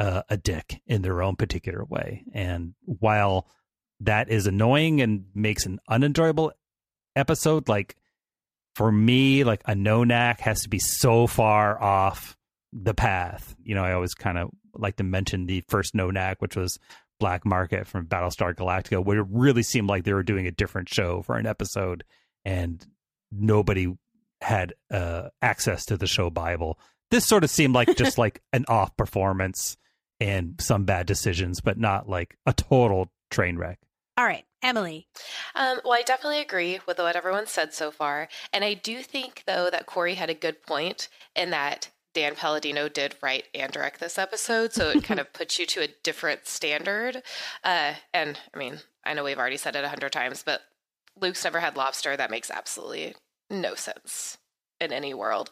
uh, 0.00 0.22
a 0.28 0.36
dick 0.36 0.80
in 0.86 1.02
their 1.02 1.22
own 1.22 1.36
particular 1.36 1.84
way, 1.84 2.24
and 2.32 2.74
while 2.84 3.46
that 4.00 4.30
is 4.30 4.46
annoying 4.46 5.00
and 5.00 5.24
makes 5.34 5.66
an 5.66 5.80
unenjoyable 5.88 6.52
episode 7.16 7.68
like 7.68 7.96
for 8.74 8.90
me 8.92 9.44
like 9.44 9.60
a 9.64 9.72
Nonac 9.72 10.40
has 10.40 10.62
to 10.62 10.68
be 10.68 10.78
so 10.78 11.26
far 11.26 11.80
off 11.82 12.36
the 12.72 12.94
path 12.94 13.56
you 13.62 13.74
know 13.74 13.82
i 13.82 13.92
always 13.92 14.14
kind 14.14 14.38
of 14.38 14.50
like 14.74 14.96
to 14.96 15.02
mention 15.02 15.46
the 15.46 15.64
first 15.68 15.94
Nonac 15.94 16.36
which 16.38 16.54
was 16.54 16.78
black 17.18 17.44
market 17.44 17.86
from 17.86 18.06
battlestar 18.06 18.54
galactica 18.54 19.04
where 19.04 19.18
it 19.18 19.26
really 19.30 19.62
seemed 19.62 19.88
like 19.88 20.04
they 20.04 20.12
were 20.12 20.22
doing 20.22 20.46
a 20.46 20.50
different 20.52 20.88
show 20.88 21.22
for 21.22 21.36
an 21.36 21.46
episode 21.46 22.04
and 22.44 22.86
nobody 23.32 23.92
had 24.40 24.72
uh 24.90 25.28
access 25.42 25.84
to 25.84 25.96
the 25.96 26.06
show 26.06 26.30
bible 26.30 26.78
this 27.10 27.26
sort 27.26 27.44
of 27.44 27.50
seemed 27.50 27.74
like 27.74 27.96
just 27.96 28.18
like 28.24 28.40
an 28.52 28.64
off 28.68 28.96
performance 28.96 29.76
and 30.20 30.54
some 30.60 30.84
bad 30.84 31.06
decisions 31.06 31.60
but 31.60 31.78
not 31.78 32.08
like 32.08 32.36
a 32.46 32.52
total 32.52 33.10
train 33.30 33.56
wreck 33.56 33.78
All 34.16 34.24
right, 34.24 34.44
Emily. 34.64 35.06
Um, 35.54 35.78
well, 35.84 35.92
I 35.92 36.02
definitely 36.02 36.40
agree 36.40 36.80
with 36.88 36.98
what 36.98 37.14
everyone 37.14 37.46
said 37.46 37.72
so 37.72 37.92
far. 37.92 38.28
And 38.52 38.64
I 38.64 38.74
do 38.74 39.00
think, 39.00 39.44
though, 39.46 39.70
that 39.70 39.86
Cory 39.86 40.14
had 40.16 40.28
a 40.28 40.34
good 40.34 40.60
point 40.66 41.08
in 41.36 41.50
that 41.50 41.90
Dan 42.18 42.34
Palladino 42.34 42.88
did 42.88 43.14
write 43.22 43.44
and 43.54 43.70
direct 43.70 44.00
this 44.00 44.18
episode. 44.18 44.72
So 44.72 44.90
it 44.90 45.04
kind 45.04 45.20
of 45.20 45.32
puts 45.32 45.56
you 45.56 45.66
to 45.66 45.82
a 45.84 45.88
different 46.02 46.48
standard. 46.48 47.22
Uh, 47.62 47.94
and 48.12 48.40
I 48.52 48.58
mean, 48.58 48.80
I 49.04 49.14
know 49.14 49.22
we've 49.22 49.38
already 49.38 49.56
said 49.56 49.76
it 49.76 49.84
a 49.84 49.88
hundred 49.88 50.10
times, 50.10 50.42
but 50.42 50.62
Luke's 51.20 51.44
never 51.44 51.60
had 51.60 51.76
lobster. 51.76 52.16
That 52.16 52.32
makes 52.32 52.50
absolutely 52.50 53.14
no 53.48 53.76
sense 53.76 54.36
in 54.80 54.92
any 54.92 55.14
world. 55.14 55.50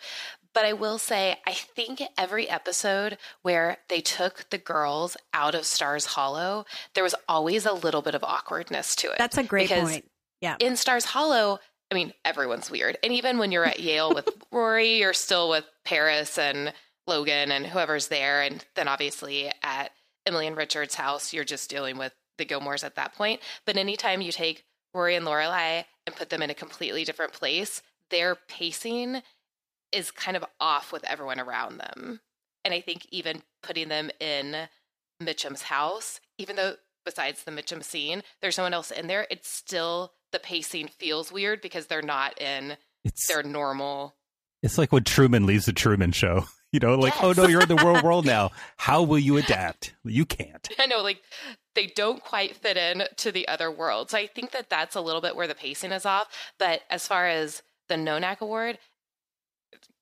But 0.54 0.64
I 0.64 0.72
will 0.72 0.98
say, 0.98 1.36
I 1.46 1.52
think 1.52 2.02
every 2.18 2.48
episode 2.48 3.16
where 3.42 3.76
they 3.88 4.00
took 4.00 4.50
the 4.50 4.58
girls 4.58 5.16
out 5.32 5.54
of 5.54 5.66
Stars 5.66 6.06
Hollow, 6.06 6.64
there 6.94 7.04
was 7.04 7.14
always 7.28 7.64
a 7.64 7.74
little 7.74 8.02
bit 8.02 8.16
of 8.16 8.24
awkwardness 8.24 8.96
to 8.96 9.12
it. 9.12 9.18
That's 9.18 9.38
a 9.38 9.44
great 9.44 9.68
Because 9.68 9.88
point. 9.88 10.10
Yeah. 10.40 10.56
in 10.58 10.74
Stars 10.74 11.04
Hollow, 11.04 11.60
I 11.90 11.94
mean, 11.94 12.12
everyone's 12.24 12.70
weird. 12.70 12.98
And 13.02 13.12
even 13.12 13.38
when 13.38 13.52
you're 13.52 13.64
at 13.64 13.80
Yale 13.80 14.12
with 14.12 14.28
Rory, 14.52 14.98
you're 14.98 15.12
still 15.12 15.48
with 15.48 15.64
Paris 15.84 16.38
and 16.38 16.72
Logan 17.06 17.52
and 17.52 17.66
whoever's 17.66 18.08
there. 18.08 18.42
And 18.42 18.64
then 18.74 18.88
obviously 18.88 19.50
at 19.62 19.92
Emily 20.26 20.46
and 20.46 20.56
Richard's 20.56 20.96
house, 20.96 21.32
you're 21.32 21.44
just 21.44 21.70
dealing 21.70 21.96
with 21.96 22.12
the 22.38 22.44
Gilmores 22.44 22.84
at 22.84 22.96
that 22.96 23.14
point. 23.14 23.40
But 23.64 23.76
anytime 23.76 24.20
you 24.20 24.32
take 24.32 24.64
Rory 24.92 25.14
and 25.14 25.26
Lorelai 25.26 25.84
and 26.06 26.16
put 26.16 26.30
them 26.30 26.42
in 26.42 26.50
a 26.50 26.54
completely 26.54 27.04
different 27.04 27.32
place, 27.32 27.82
their 28.10 28.34
pacing 28.34 29.22
is 29.92 30.10
kind 30.10 30.36
of 30.36 30.44
off 30.60 30.92
with 30.92 31.04
everyone 31.04 31.40
around 31.40 31.78
them. 31.78 32.20
And 32.64 32.74
I 32.74 32.80
think 32.80 33.06
even 33.10 33.42
putting 33.62 33.88
them 33.88 34.10
in 34.18 34.68
Mitchum's 35.22 35.62
house, 35.62 36.20
even 36.38 36.56
though 36.56 36.74
besides 37.04 37.44
the 37.44 37.52
Mitchum 37.52 37.82
scene, 37.82 38.22
there's 38.42 38.58
no 38.58 38.64
one 38.64 38.74
else 38.74 38.90
in 38.90 39.06
there, 39.06 39.26
it's 39.30 39.48
still 39.48 40.12
the 40.36 40.46
pacing 40.46 40.88
feels 40.88 41.32
weird 41.32 41.62
because 41.62 41.86
they're 41.86 42.02
not 42.02 42.38
in 42.40 42.72
It's- 43.04 43.26
their 43.28 43.42
normal. 43.42 44.14
It's 44.62 44.76
like 44.78 44.92
when 44.92 45.04
Truman 45.04 45.46
leaves 45.46 45.64
the 45.66 45.72
Truman 45.72 46.12
Show. 46.12 46.44
You 46.72 46.80
know, 46.80 46.96
like, 46.96 47.14
oh 47.22 47.32
no, 47.32 47.46
you're 47.46 47.62
in 47.62 47.68
the 47.68 47.76
real 47.76 48.02
world 48.02 48.26
now. 48.26 48.50
How 48.76 49.02
will 49.02 49.20
you 49.20 49.38
adapt? 49.38 49.94
You 50.04 50.26
can't. 50.26 50.68
I 50.78 50.86
know, 50.86 51.00
like 51.00 51.22
they 51.74 51.86
don't 51.86 52.22
quite 52.22 52.56
fit 52.56 52.76
in 52.76 53.04
to 53.18 53.32
the 53.32 53.48
other 53.48 53.70
world. 53.70 54.10
So 54.10 54.18
I 54.18 54.26
think 54.26 54.50
that 54.50 54.68
that's 54.68 54.94
a 54.96 55.00
little 55.00 55.22
bit 55.22 55.36
where 55.36 55.46
the 55.46 55.54
pacing 55.54 55.92
is 55.92 56.04
off. 56.04 56.26
But 56.58 56.82
as 56.90 57.06
far 57.06 57.28
as 57.28 57.62
the 57.88 57.94
Nonac 57.94 58.40
Award, 58.40 58.78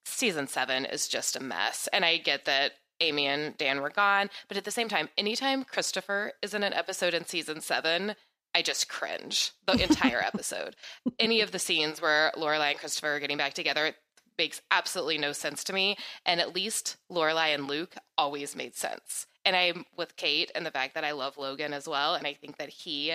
season 0.04 0.46
seven 0.48 0.84
is 0.84 1.06
just 1.06 1.36
a 1.36 1.40
mess. 1.42 1.88
And 1.92 2.04
I 2.04 2.16
get 2.16 2.44
that 2.46 2.72
Amy 2.98 3.26
and 3.26 3.56
Dan 3.56 3.80
were 3.80 3.90
gone, 3.90 4.30
but 4.48 4.56
at 4.56 4.64
the 4.64 4.70
same 4.70 4.88
time, 4.88 5.08
anytime 5.18 5.64
Christopher 5.64 6.32
is 6.42 6.54
in 6.54 6.64
an 6.64 6.72
episode 6.72 7.14
in 7.14 7.24
season 7.26 7.60
seven, 7.60 8.14
I 8.54 8.62
just 8.62 8.88
cringe 8.88 9.52
the 9.66 9.82
entire 9.82 10.22
episode. 10.24 10.76
Any 11.18 11.40
of 11.40 11.50
the 11.50 11.58
scenes 11.58 12.00
where 12.00 12.32
Lorelai 12.36 12.70
and 12.70 12.78
Christopher 12.78 13.16
are 13.16 13.20
getting 13.20 13.36
back 13.36 13.54
together 13.54 13.94
makes 14.38 14.60
absolutely 14.70 15.18
no 15.18 15.32
sense 15.32 15.64
to 15.64 15.72
me. 15.72 15.96
And 16.24 16.40
at 16.40 16.54
least 16.54 16.96
Lorelai 17.10 17.54
and 17.54 17.68
Luke 17.68 17.94
always 18.16 18.56
made 18.56 18.76
sense. 18.76 19.26
And 19.44 19.56
I'm 19.56 19.84
with 19.96 20.16
Cait 20.16 20.50
and 20.54 20.64
the 20.64 20.70
fact 20.70 20.94
that 20.94 21.04
I 21.04 21.12
love 21.12 21.36
Logan 21.36 21.72
as 21.72 21.88
well. 21.88 22.14
And 22.14 22.26
I 22.26 22.34
think 22.34 22.58
that 22.58 22.70
he 22.70 23.14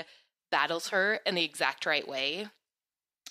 battles 0.51 0.89
her 0.89 1.19
in 1.25 1.35
the 1.35 1.43
exact 1.43 1.85
right 1.85 2.07
way. 2.07 2.47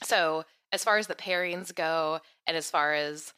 So, 0.03 0.45
as 0.73 0.85
far 0.85 0.99
as 0.99 1.07
the 1.07 1.15
pairings 1.15 1.75
go, 1.75 2.21
and 2.47 2.57
as 2.57 2.71
far 2.71 2.93
as 2.93 3.33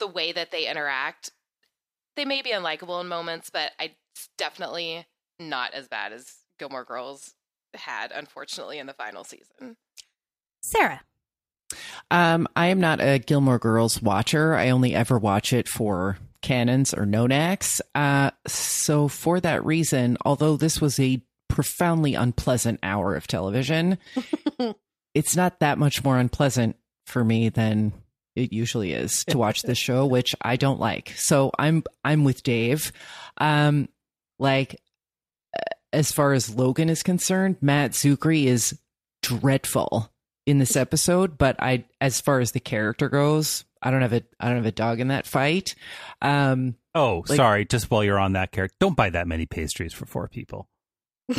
the 0.00 0.08
way 0.08 0.32
that 0.32 0.50
they 0.50 0.68
interact, 0.68 1.30
they 2.16 2.24
may 2.24 2.42
be 2.42 2.50
unlikable 2.50 3.00
in 3.00 3.08
moments, 3.08 3.48
but 3.48 3.70
I 3.78 3.92
definitely 4.36 5.06
not 5.38 5.72
as 5.72 5.86
bad 5.86 6.12
as 6.12 6.34
Gilmore 6.58 6.84
Girls 6.84 7.34
had, 7.74 8.12
unfortunately, 8.12 8.78
in 8.78 8.86
the 8.86 8.94
final 8.94 9.24
season. 9.24 9.76
Sarah. 10.62 11.00
Um, 12.10 12.46
I 12.54 12.66
am 12.68 12.80
not 12.80 13.00
a 13.00 13.18
Gilmore 13.18 13.58
Girls 13.58 14.02
watcher. 14.02 14.54
I 14.54 14.70
only 14.70 14.94
ever 14.94 15.18
watch 15.18 15.52
it 15.52 15.68
for 15.68 16.18
canons 16.42 16.92
or 16.92 17.04
nonacs. 17.04 17.80
Uh, 17.94 18.30
so 18.46 19.08
for 19.08 19.40
that 19.40 19.64
reason, 19.64 20.18
although 20.24 20.56
this 20.56 20.80
was 20.80 21.00
a 21.00 21.22
profoundly 21.48 22.14
unpleasant 22.14 22.80
hour 22.82 23.14
of 23.14 23.26
television, 23.26 23.98
it's 25.14 25.36
not 25.36 25.60
that 25.60 25.78
much 25.78 26.04
more 26.04 26.18
unpleasant 26.18 26.76
for 27.06 27.24
me 27.24 27.48
than 27.48 27.92
it 28.34 28.52
usually 28.52 28.92
is 28.92 29.24
to 29.26 29.38
watch 29.38 29.62
this 29.62 29.78
show, 29.78 30.06
which 30.06 30.34
I 30.40 30.56
don't 30.56 30.80
like. 30.80 31.12
So 31.16 31.50
I'm 31.58 31.84
I'm 32.04 32.24
with 32.24 32.42
Dave. 32.42 32.92
Um, 33.38 33.88
like 34.38 34.80
as 35.92 36.12
far 36.12 36.32
as 36.32 36.54
Logan 36.54 36.88
is 36.88 37.02
concerned, 37.02 37.56
Matt 37.60 37.92
Czuchry 37.92 38.44
is 38.44 38.78
dreadful 39.22 40.10
in 40.46 40.58
this 40.58 40.76
episode, 40.76 41.38
but 41.38 41.56
I 41.60 41.84
as 42.00 42.20
far 42.20 42.40
as 42.40 42.52
the 42.52 42.60
character 42.60 43.08
goes, 43.08 43.64
I 43.80 43.90
don't 43.90 44.02
have 44.02 44.12
a 44.12 44.22
I 44.40 44.48
don't 44.48 44.56
have 44.56 44.66
a 44.66 44.72
dog 44.72 45.00
in 45.00 45.08
that 45.08 45.26
fight. 45.26 45.74
Um 46.20 46.76
Oh, 46.94 47.24
Like- 47.28 47.36
sorry. 47.36 47.64
Just 47.64 47.90
while 47.90 48.04
you're 48.04 48.18
on 48.18 48.32
that 48.34 48.52
character, 48.52 48.76
don't 48.80 48.96
buy 48.96 49.10
that 49.10 49.26
many 49.26 49.46
pastries 49.46 49.94
for 49.94 50.04
four 50.04 50.28
people. 50.28 50.68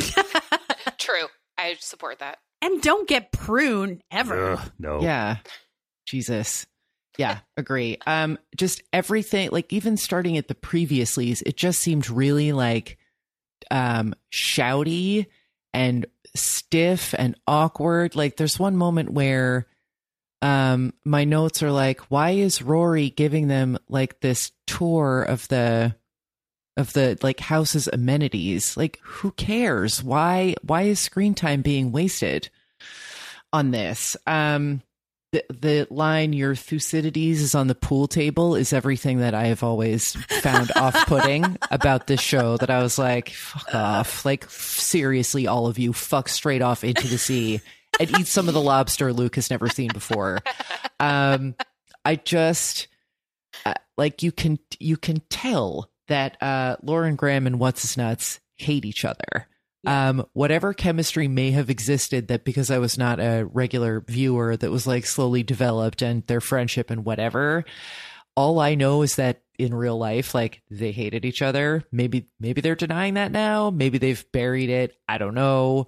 True. 0.98 1.26
I 1.56 1.76
support 1.80 2.18
that. 2.20 2.38
And 2.62 2.80
don't 2.82 3.08
get 3.08 3.30
prune 3.32 4.02
ever. 4.10 4.52
Ugh, 4.52 4.72
no. 4.78 5.00
Yeah. 5.02 5.36
Jesus. 6.06 6.66
Yeah, 7.18 7.40
agree. 7.56 7.98
Um 8.06 8.38
just 8.56 8.82
everything 8.92 9.50
like 9.50 9.72
even 9.72 9.96
starting 9.96 10.36
at 10.38 10.48
the 10.48 10.54
previouslys, 10.54 11.42
it 11.46 11.56
just 11.56 11.80
seemed 11.80 12.10
really 12.10 12.52
like 12.52 12.98
um 13.70 14.14
shouty 14.32 15.26
and 15.72 16.06
stiff 16.34 17.14
and 17.16 17.36
awkward. 17.46 18.16
Like 18.16 18.36
there's 18.36 18.58
one 18.58 18.76
moment 18.76 19.10
where 19.12 19.66
um 20.42 20.92
my 21.04 21.24
notes 21.24 21.62
are 21.62 21.72
like 21.72 22.00
why 22.10 22.30
is 22.30 22.62
Rory 22.62 23.10
giving 23.10 23.48
them 23.48 23.78
like 23.88 24.20
this 24.20 24.52
tour 24.66 25.22
of 25.22 25.48
the 25.48 25.94
of 26.76 26.92
the 26.92 27.18
like 27.22 27.40
house's 27.40 27.88
amenities? 27.88 28.76
Like 28.76 28.98
who 29.02 29.30
cares? 29.32 30.02
Why 30.02 30.54
why 30.62 30.82
is 30.82 31.00
screen 31.00 31.34
time 31.34 31.62
being 31.62 31.92
wasted 31.92 32.50
on 33.52 33.70
this? 33.70 34.16
Um 34.26 34.82
the 35.34 35.44
the 35.50 35.86
line 35.90 36.32
your 36.32 36.54
Thucydides 36.54 37.40
is 37.40 37.54
on 37.56 37.66
the 37.66 37.74
pool 37.74 38.06
table 38.06 38.54
is 38.54 38.72
everything 38.72 39.18
that 39.18 39.34
I 39.34 39.46
have 39.46 39.64
always 39.64 40.14
found 40.40 40.70
off 40.76 40.94
putting 41.06 41.58
about 41.72 42.06
this 42.06 42.20
show 42.20 42.56
that 42.58 42.70
I 42.70 42.80
was 42.80 42.98
like, 42.98 43.30
fuck 43.30 43.74
off. 43.74 44.24
Like 44.24 44.48
seriously, 44.48 45.48
all 45.48 45.66
of 45.66 45.78
you 45.78 45.92
fuck 45.92 46.28
straight 46.28 46.62
off 46.62 46.84
into 46.84 47.08
the 47.08 47.18
sea 47.18 47.60
and 47.98 48.10
eat 48.18 48.28
some 48.28 48.46
of 48.46 48.54
the 48.54 48.60
lobster 48.60 49.12
Luke 49.12 49.34
has 49.34 49.50
never 49.50 49.68
seen 49.68 49.90
before. 49.92 50.38
Um 51.00 51.56
I 52.04 52.14
just 52.16 52.86
uh, 53.66 53.74
like 53.98 54.22
you 54.22 54.30
can 54.30 54.60
you 54.78 54.96
can 54.96 55.20
tell 55.30 55.90
that 56.06 56.40
uh 56.40 56.76
Lauren 56.82 57.16
Graham 57.16 57.48
and 57.48 57.58
what's 57.58 57.82
his 57.82 57.96
nuts 57.96 58.38
hate 58.56 58.84
each 58.84 59.04
other. 59.04 59.48
Um 59.86 60.26
whatever 60.32 60.72
chemistry 60.72 61.28
may 61.28 61.50
have 61.52 61.70
existed 61.70 62.28
that 62.28 62.44
because 62.44 62.70
I 62.70 62.78
was 62.78 62.98
not 62.98 63.20
a 63.20 63.44
regular 63.44 64.00
viewer 64.00 64.56
that 64.56 64.70
was 64.70 64.86
like 64.86 65.06
slowly 65.06 65.42
developed 65.42 66.02
and 66.02 66.26
their 66.26 66.40
friendship 66.40 66.90
and 66.90 67.04
whatever. 67.04 67.64
All 68.36 68.58
I 68.58 68.74
know 68.74 69.02
is 69.02 69.16
that 69.16 69.42
in 69.58 69.74
real 69.74 69.96
life 69.96 70.34
like 70.34 70.62
they 70.70 70.92
hated 70.92 71.24
each 71.24 71.42
other. 71.42 71.84
Maybe 71.92 72.28
maybe 72.40 72.60
they're 72.60 72.74
denying 72.74 73.14
that 73.14 73.32
now, 73.32 73.70
maybe 73.70 73.98
they've 73.98 74.24
buried 74.32 74.70
it. 74.70 74.96
I 75.08 75.18
don't 75.18 75.34
know. 75.34 75.86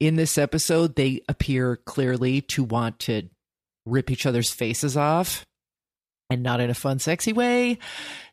in 0.00 0.16
this 0.16 0.38
episode, 0.38 0.96
they 0.96 1.22
appear 1.28 1.76
clearly 1.76 2.40
to 2.40 2.64
want 2.64 2.98
to 3.00 3.28
rip 3.86 4.10
each 4.10 4.26
other's 4.26 4.50
faces 4.50 4.96
off 4.96 5.46
and 6.30 6.42
not 6.42 6.60
in 6.60 6.70
a 6.70 6.74
fun, 6.74 6.98
sexy 6.98 7.32
way. 7.32 7.78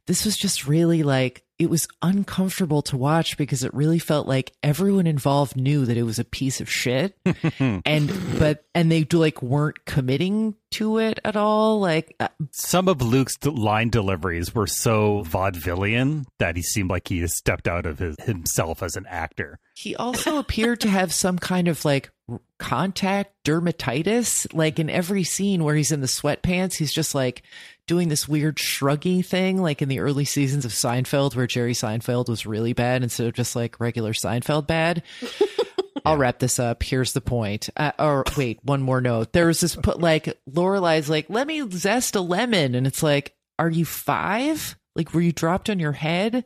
This 0.08 0.26
was 0.26 0.38
just 0.38 0.68
really 0.68 1.04
like, 1.04 1.44
it 1.58 1.70
was 1.70 1.88
uncomfortable 2.02 2.82
to 2.84 2.98
watch 2.98 3.38
because 3.38 3.64
it 3.64 3.74
really 3.74 4.00
felt 4.00 4.28
like 4.28 4.52
everyone 4.62 5.08
involved 5.08 5.56
knew 5.56 5.86
that 5.86 5.98
it 5.98 6.04
was 6.04 6.20
a 6.20 6.26
piece 6.26 6.60
of 6.60 6.70
shit 6.70 7.18
and 7.60 8.12
but 8.38 8.66
and 8.74 8.92
they 8.92 9.06
like 9.12 9.42
weren't 9.42 9.86
committing 9.86 10.56
to 10.72 10.98
it 10.98 11.20
at 11.24 11.36
all 11.38 11.80
like 11.80 12.14
uh, 12.20 12.28
Some 12.52 12.90
of 12.90 13.02
Luke's 13.02 13.36
line 13.46 13.90
deliveries 13.90 14.54
were 14.54 14.68
so 14.68 15.24
vaudevillian 15.26 16.26
that 16.40 16.58
he 16.58 16.62
seemed 16.62 16.90
like 16.90 17.08
he 17.08 17.20
has 17.20 17.36
stepped 17.38 17.68
out 17.68 17.86
of 17.86 18.00
his, 18.00 18.16
himself 18.20 18.84
as 18.84 18.96
an 18.98 19.06
actor. 19.08 19.58
he 19.76 19.96
also 19.96 20.38
appeared 20.38 20.82
to 20.82 20.90
have 20.90 21.14
some 21.14 21.40
kind 21.40 21.68
of 21.70 21.86
like 21.86 22.12
contact 22.58 23.34
dermatitis 23.46 24.52
like 24.54 24.80
in 24.80 24.90
every 24.90 25.24
scene 25.24 25.64
where 25.64 25.76
he's 25.76 25.92
in 25.92 26.02
the 26.02 26.08
sweatpants 26.08 26.74
he's 26.74 26.92
just 26.92 27.14
like 27.14 27.44
doing 27.88 28.10
this 28.10 28.28
weird 28.28 28.58
shruggy 28.58 29.26
thing 29.26 29.62
like 29.62 29.82
in 29.82 29.90
the 29.90 30.00
early 30.00 30.26
seasons 30.26 30.66
of 30.66 30.72
Seinfeld 30.72 31.36
where 31.36 31.48
Jerry 31.48 31.74
Seinfeld 31.74 32.30
was 32.30 32.46
really 32.46 32.74
bad 32.74 33.04
instead 33.04 33.28
of 33.28 33.34
just 33.34 33.56
like 33.56 33.80
regular 33.80 34.14
Seinfeld 34.14 34.68
bad 34.68 35.04
I'll 36.06 36.18
wrap 36.18 36.38
this 36.38 36.60
up. 36.60 36.84
Here's 36.84 37.14
the 37.14 37.22
point. 37.22 37.70
Uh, 37.76 37.92
or 37.98 38.24
wait, 38.38 38.60
one 38.64 38.82
more 38.82 39.02
note. 39.02 39.34
There 39.34 39.48
was 39.48 39.60
this 39.60 39.76
put 39.76 40.00
like 40.00 40.38
Lorelai's 40.50 41.10
like, 41.10 41.26
let 41.30 41.48
me 41.48 41.68
zest 41.72 42.16
a 42.16 42.22
lemon, 42.22 42.76
and 42.76 42.86
it's 42.86 43.02
like, 43.02 43.34
are 43.58 43.70
you 43.70 43.86
five? 43.86 44.78
Like, 44.96 45.14
were 45.14 45.22
you 45.22 45.32
dropped 45.32 45.70
on 45.70 45.80
your 45.80 45.92
head? 45.92 46.46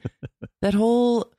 That 0.61 0.73
whole 0.73 1.33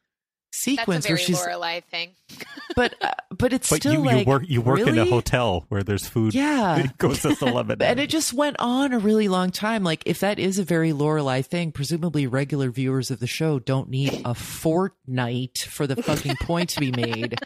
sequence 0.52 1.04
That's 1.04 1.06
a 1.06 1.08
where 1.08 1.16
very 1.16 1.26
she's, 1.26 1.40
Lorelai 1.40 1.84
thing. 1.84 2.10
but 2.76 2.94
uh, 3.00 3.12
but 3.30 3.52
it's 3.52 3.70
but 3.70 3.76
still 3.76 3.94
you, 3.94 4.04
like 4.04 4.26
you 4.26 4.30
work 4.30 4.42
you 4.46 4.60
work 4.60 4.80
in 4.80 4.98
a 4.98 5.04
hotel 5.04 5.64
where 5.68 5.82
there's 5.82 6.06
food. 6.06 6.34
Yeah. 6.34 6.76
it 6.84 6.98
goes 6.98 7.22
to 7.22 7.36
eleven. 7.40 7.80
and 7.82 8.00
it 8.00 8.10
just 8.10 8.32
went 8.32 8.56
on 8.58 8.92
a 8.92 8.98
really 8.98 9.28
long 9.28 9.50
time. 9.50 9.84
Like, 9.84 10.02
if 10.06 10.20
that 10.20 10.38
is 10.38 10.58
a 10.58 10.64
very 10.64 10.92
Lorelai 10.92 11.44
thing, 11.44 11.72
presumably 11.72 12.26
regular 12.26 12.70
viewers 12.70 13.10
of 13.10 13.20
the 13.20 13.26
show 13.26 13.58
don't 13.58 13.88
need 13.88 14.22
a 14.24 14.34
fortnight 14.34 15.58
for 15.58 15.86
the 15.86 16.02
fucking 16.02 16.36
point 16.42 16.70
to 16.70 16.80
be 16.80 16.92
made. 16.92 17.38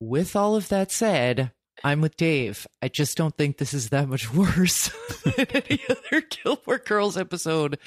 With 0.00 0.34
all 0.34 0.56
of 0.56 0.68
that 0.68 0.90
said, 0.90 1.52
I'm 1.84 2.00
with 2.00 2.16
Dave. 2.16 2.66
I 2.80 2.88
just 2.88 3.16
don't 3.16 3.36
think 3.36 3.58
this 3.58 3.74
is 3.74 3.90
that 3.90 4.08
much 4.08 4.32
worse 4.32 4.90
than 5.24 5.46
any 5.54 5.80
other 5.88 6.22
Gilmore 6.22 6.78
Girls 6.78 7.16
episode 7.16 7.78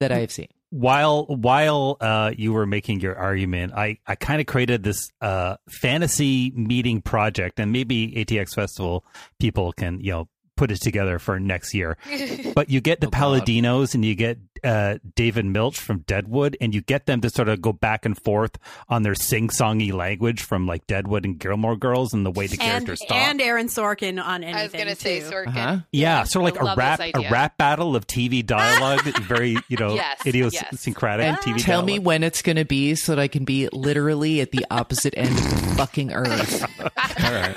that 0.00 0.12
I've 0.12 0.32
seen. 0.32 0.48
While 0.70 1.26
while 1.26 1.96
uh, 2.00 2.32
you 2.36 2.52
were 2.52 2.66
making 2.66 3.00
your 3.00 3.16
argument, 3.16 3.72
I, 3.74 3.98
I 4.06 4.14
kind 4.14 4.40
of 4.40 4.46
created 4.46 4.82
this 4.82 5.10
uh, 5.20 5.56
fantasy 5.68 6.52
meeting 6.54 7.02
project, 7.02 7.60
and 7.60 7.72
maybe 7.72 8.12
ATX 8.12 8.54
Festival 8.54 9.04
people 9.38 9.72
can 9.72 10.00
you 10.00 10.12
know 10.12 10.28
put 10.60 10.70
it 10.70 10.80
together 10.82 11.18
for 11.18 11.40
next 11.40 11.72
year. 11.72 11.96
but 12.54 12.68
you 12.68 12.82
get 12.82 13.00
the 13.00 13.06
Oh, 13.06 13.10
God. 13.10 13.42
Palladinos 13.42 13.94
and 13.94 14.04
you 14.04 14.14
get 14.14 14.38
uh, 14.62 14.98
David 15.14 15.46
Milch 15.46 15.80
from 15.80 16.00
Deadwood, 16.00 16.54
and 16.60 16.74
you 16.74 16.82
get 16.82 17.06
them 17.06 17.22
to 17.22 17.30
sort 17.30 17.48
of 17.48 17.62
go 17.62 17.72
back 17.72 18.04
and 18.04 18.14
forth 18.22 18.58
on 18.90 19.02
their 19.02 19.14
sing-songy 19.14 19.90
language 19.90 20.42
from 20.42 20.66
like 20.66 20.86
Deadwood 20.86 21.24
and 21.24 21.38
Gilmore 21.38 21.76
Girls 21.76 22.12
and 22.12 22.26
the 22.26 22.30
way 22.30 22.46
the 22.46 22.52
and, 22.60 22.60
characters 22.60 23.00
talk. 23.00 23.16
and 23.16 23.40
Aaron 23.40 23.68
Sorkin 23.68 24.22
on 24.22 24.44
anything. 24.44 24.54
I 24.54 24.62
was 24.64 24.72
gonna 24.74 24.94
say. 24.96 25.20
Sorkin. 25.22 25.46
Uh-huh. 25.48 25.78
yeah, 25.92 26.24
sort 26.24 26.46
of 26.46 26.54
like 26.54 26.62
a 26.72 26.76
rap 26.76 27.00
a 27.00 27.30
rap 27.30 27.56
battle 27.56 27.96
of 27.96 28.06
TV 28.06 28.44
dialogue, 28.44 29.00
very 29.22 29.56
you 29.68 29.78
know 29.78 29.94
Yes, 29.94 30.26
idiosyncratic 30.26 31.24
And 31.26 31.36
TV. 31.38 31.62
tell 31.64 31.82
me 31.82 31.98
when 31.98 32.22
it's 32.22 32.42
going 32.42 32.56
to 32.56 32.64
be 32.66 32.94
so 32.96 33.14
that 33.14 33.20
I 33.20 33.28
can 33.28 33.44
be 33.46 33.68
literally 33.72 34.40
at 34.42 34.50
the 34.52 34.66
opposite 34.70 35.14
end 35.16 35.30
of 35.38 35.44
the 35.44 35.74
fucking 35.76 36.12
earth. 36.12 36.62
All 36.80 37.32
right. 37.32 37.56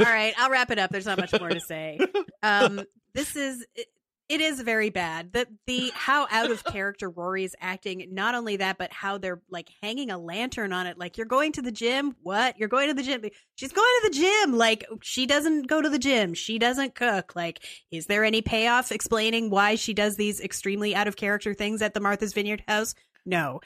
All 0.00 0.06
right, 0.06 0.34
I'll 0.38 0.50
wrap 0.50 0.70
it 0.70 0.78
up. 0.78 0.90
There's 0.90 1.06
not 1.06 1.18
much 1.18 1.38
more 1.38 1.49
to 1.54 1.60
say. 1.60 1.98
Um, 2.42 2.82
this 3.14 3.36
is 3.36 3.66
it, 3.74 3.88
it 4.30 4.40
is 4.40 4.60
very 4.60 4.90
bad. 4.90 5.32
The 5.32 5.48
the 5.66 5.90
how 5.92 6.28
out 6.30 6.52
of 6.52 6.62
character 6.72 7.10
Rory 7.10 7.42
is 7.42 7.56
acting. 7.60 8.06
Not 8.12 8.36
only 8.36 8.56
that, 8.56 8.78
but 8.78 8.92
how 8.92 9.18
they're 9.18 9.42
like 9.50 9.68
hanging 9.82 10.10
a 10.12 10.18
lantern 10.18 10.72
on 10.72 10.86
it. 10.86 10.96
Like 10.96 11.18
you're 11.18 11.26
going 11.26 11.50
to 11.52 11.62
the 11.62 11.72
gym. 11.72 12.14
What? 12.22 12.56
You're 12.56 12.68
going 12.68 12.88
to 12.88 12.94
the 12.94 13.02
gym? 13.02 13.22
She's 13.56 13.72
going 13.72 13.92
to 14.02 14.08
the 14.08 14.16
gym. 14.16 14.56
Like 14.56 14.86
she 15.02 15.26
doesn't 15.26 15.66
go 15.66 15.82
to 15.82 15.88
the 15.88 15.98
gym. 15.98 16.34
She 16.34 16.60
doesn't 16.60 16.94
cook. 16.94 17.34
Like 17.34 17.64
is 17.90 18.06
there 18.06 18.24
any 18.24 18.40
payoff 18.40 18.92
explaining 18.92 19.50
why 19.50 19.74
she 19.74 19.94
does 19.94 20.16
these 20.16 20.40
extremely 20.40 20.94
out 20.94 21.08
of 21.08 21.16
character 21.16 21.52
things 21.52 21.82
at 21.82 21.94
the 21.94 22.00
Martha's 22.00 22.32
Vineyard 22.32 22.62
house? 22.68 22.94
No. 23.26 23.60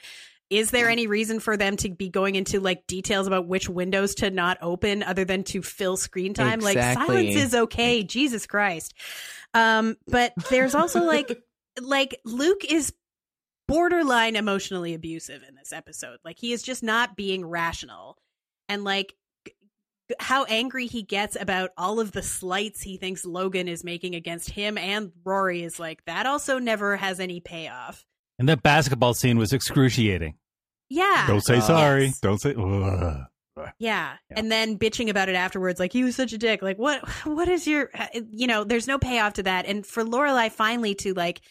Is 0.49 0.71
there 0.71 0.89
any 0.89 1.07
reason 1.07 1.39
for 1.39 1.57
them 1.57 1.75
to 1.77 1.89
be 1.89 2.09
going 2.09 2.35
into 2.35 2.59
like 2.59 2.85
details 2.87 3.25
about 3.25 3.47
which 3.47 3.67
windows 3.67 4.15
to 4.15 4.29
not 4.29 4.57
open 4.61 5.01
other 5.01 5.25
than 5.25 5.43
to 5.45 5.61
fill 5.61 5.97
screen 5.97 6.33
time? 6.33 6.59
Like 6.59 6.77
silence 6.77 7.35
is 7.35 7.55
okay. 7.55 8.03
Jesus 8.03 8.45
Christ. 8.45 8.93
Um, 9.53 9.97
but 10.07 10.33
there's 10.49 10.75
also 10.75 11.03
like 11.03 11.41
like 11.81 12.19
Luke 12.25 12.63
is 12.63 12.93
borderline 13.67 14.35
emotionally 14.35 14.93
abusive 14.93 15.41
in 15.47 15.55
this 15.55 15.73
episode. 15.73 16.19
Like 16.23 16.37
he 16.37 16.51
is 16.53 16.61
just 16.61 16.83
not 16.83 17.15
being 17.15 17.45
rational. 17.45 18.17
And 18.69 18.83
like 18.83 19.15
how 20.19 20.43
angry 20.43 20.85
he 20.85 21.01
gets 21.01 21.35
about 21.39 21.71
all 21.77 21.99
of 21.99 22.11
the 22.11 22.21
slights 22.21 22.81
he 22.81 22.97
thinks 22.97 23.25
Logan 23.25 23.67
is 23.67 23.83
making 23.83 24.13
against 24.13 24.51
him 24.51 24.77
and 24.77 25.11
Rory 25.23 25.63
is 25.63 25.79
like 25.79 26.05
that 26.05 26.27
also 26.27 26.59
never 26.59 26.95
has 26.95 27.19
any 27.19 27.39
payoff. 27.39 28.05
And 28.37 28.49
that 28.49 28.61
basketball 28.63 29.13
scene 29.13 29.37
was 29.37 29.53
excruciating. 29.53 30.35
Yeah. 30.89 31.25
Don't 31.27 31.41
say 31.41 31.55
Yes. 31.55 31.67
sorry. 31.67 32.13
Don't 32.21 32.39
say. 32.41 32.53
Ugh. 32.55 33.25
Yeah. 33.79 34.17
And 34.29 34.51
then 34.51 34.77
bitching 34.77 35.09
about 35.09 35.29
it 35.29 35.35
afterwards, 35.35 35.79
like, 35.79 35.93
he 35.93 36.03
was 36.03 36.15
such 36.15 36.33
a 36.33 36.37
dick. 36.37 36.61
Like, 36.61 36.77
what, 36.77 37.07
what 37.25 37.47
is 37.47 37.65
your, 37.65 37.89
uh, 37.93 38.07
you 38.29 38.47
know, 38.47 38.65
there's 38.65 38.87
no 38.87 38.99
payoff 38.99 39.33
to 39.33 39.43
that. 39.43 39.65
And 39.65 39.85
for 39.85 40.03
Lorelai 40.03 40.51
finally 40.51 40.93
to, 40.95 41.13
like, 41.13 41.41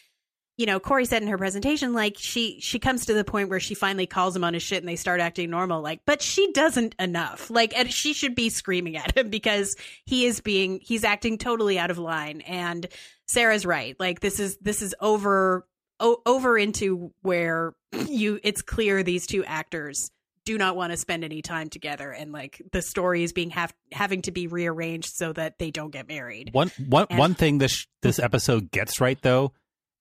you 0.57 0.67
know, 0.67 0.79
Cory 0.79 1.05
said 1.05 1.23
in 1.23 1.27
her 1.27 1.37
presentation, 1.37 1.93
like, 1.93 2.15
she, 2.17 2.59
she 2.61 2.77
comes 2.77 3.07
to 3.07 3.13
the 3.13 3.23
point 3.25 3.49
where 3.49 3.59
she 3.59 3.73
finally 3.73 4.05
calls 4.05 4.35
him 4.35 4.43
on 4.43 4.53
his 4.53 4.61
shit 4.63 4.83
and 4.83 4.87
they 4.87 4.95
start 4.95 5.19
acting 5.19 5.49
normal. 5.49 5.81
Like, 5.81 6.01
but 6.05 6.21
she 6.21 6.51
doesn't 6.53 6.95
enough. 6.99 7.49
Like, 7.49 7.77
and 7.77 7.91
she 7.91 8.13
should 8.13 8.35
be 8.35 8.49
screaming 8.49 8.95
at 8.95 9.17
him 9.17 9.29
because 9.29 9.75
he 10.05 10.27
is 10.27 10.39
being, 10.41 10.79
he's 10.81 11.03
acting 11.03 11.39
totally 11.39 11.79
out 11.79 11.91
of 11.91 11.97
line. 11.97 12.41
And 12.41 12.87
Sarah's 13.27 13.65
right. 13.65 13.99
Like, 13.99 14.19
this 14.19 14.39
is, 14.39 14.57
this 14.57 14.81
is 14.83 14.95
over, 15.01 15.67
o- 15.99 16.21
over 16.25 16.57
into 16.57 17.11
where 17.21 17.73
you, 18.07 18.39
it's 18.43 18.61
clear 18.61 19.03
these 19.03 19.27
two 19.27 19.43
actors 19.45 20.11
do 20.45 20.57
not 20.59 20.75
want 20.75 20.91
to 20.91 20.97
spend 20.97 21.23
any 21.23 21.41
time 21.41 21.69
together 21.69 22.11
and 22.11 22.31
like 22.31 22.61
the 22.71 22.79
story 22.81 23.23
is 23.23 23.33
being 23.33 23.49
have 23.49 23.73
having 23.91 24.21
to 24.21 24.31
be 24.31 24.45
rearranged 24.45 25.09
so 25.15 25.33
that 25.33 25.57
they 25.57 25.71
don't 25.71 25.89
get 25.89 26.07
married. 26.07 26.49
One 26.53 26.69
one 26.87 27.07
And- 27.09 27.17
one 27.17 27.33
thing 27.33 27.57
this 27.57 27.87
this 28.03 28.19
episode 28.19 28.69
gets 28.69 29.01
right 29.01 29.19
though 29.23 29.53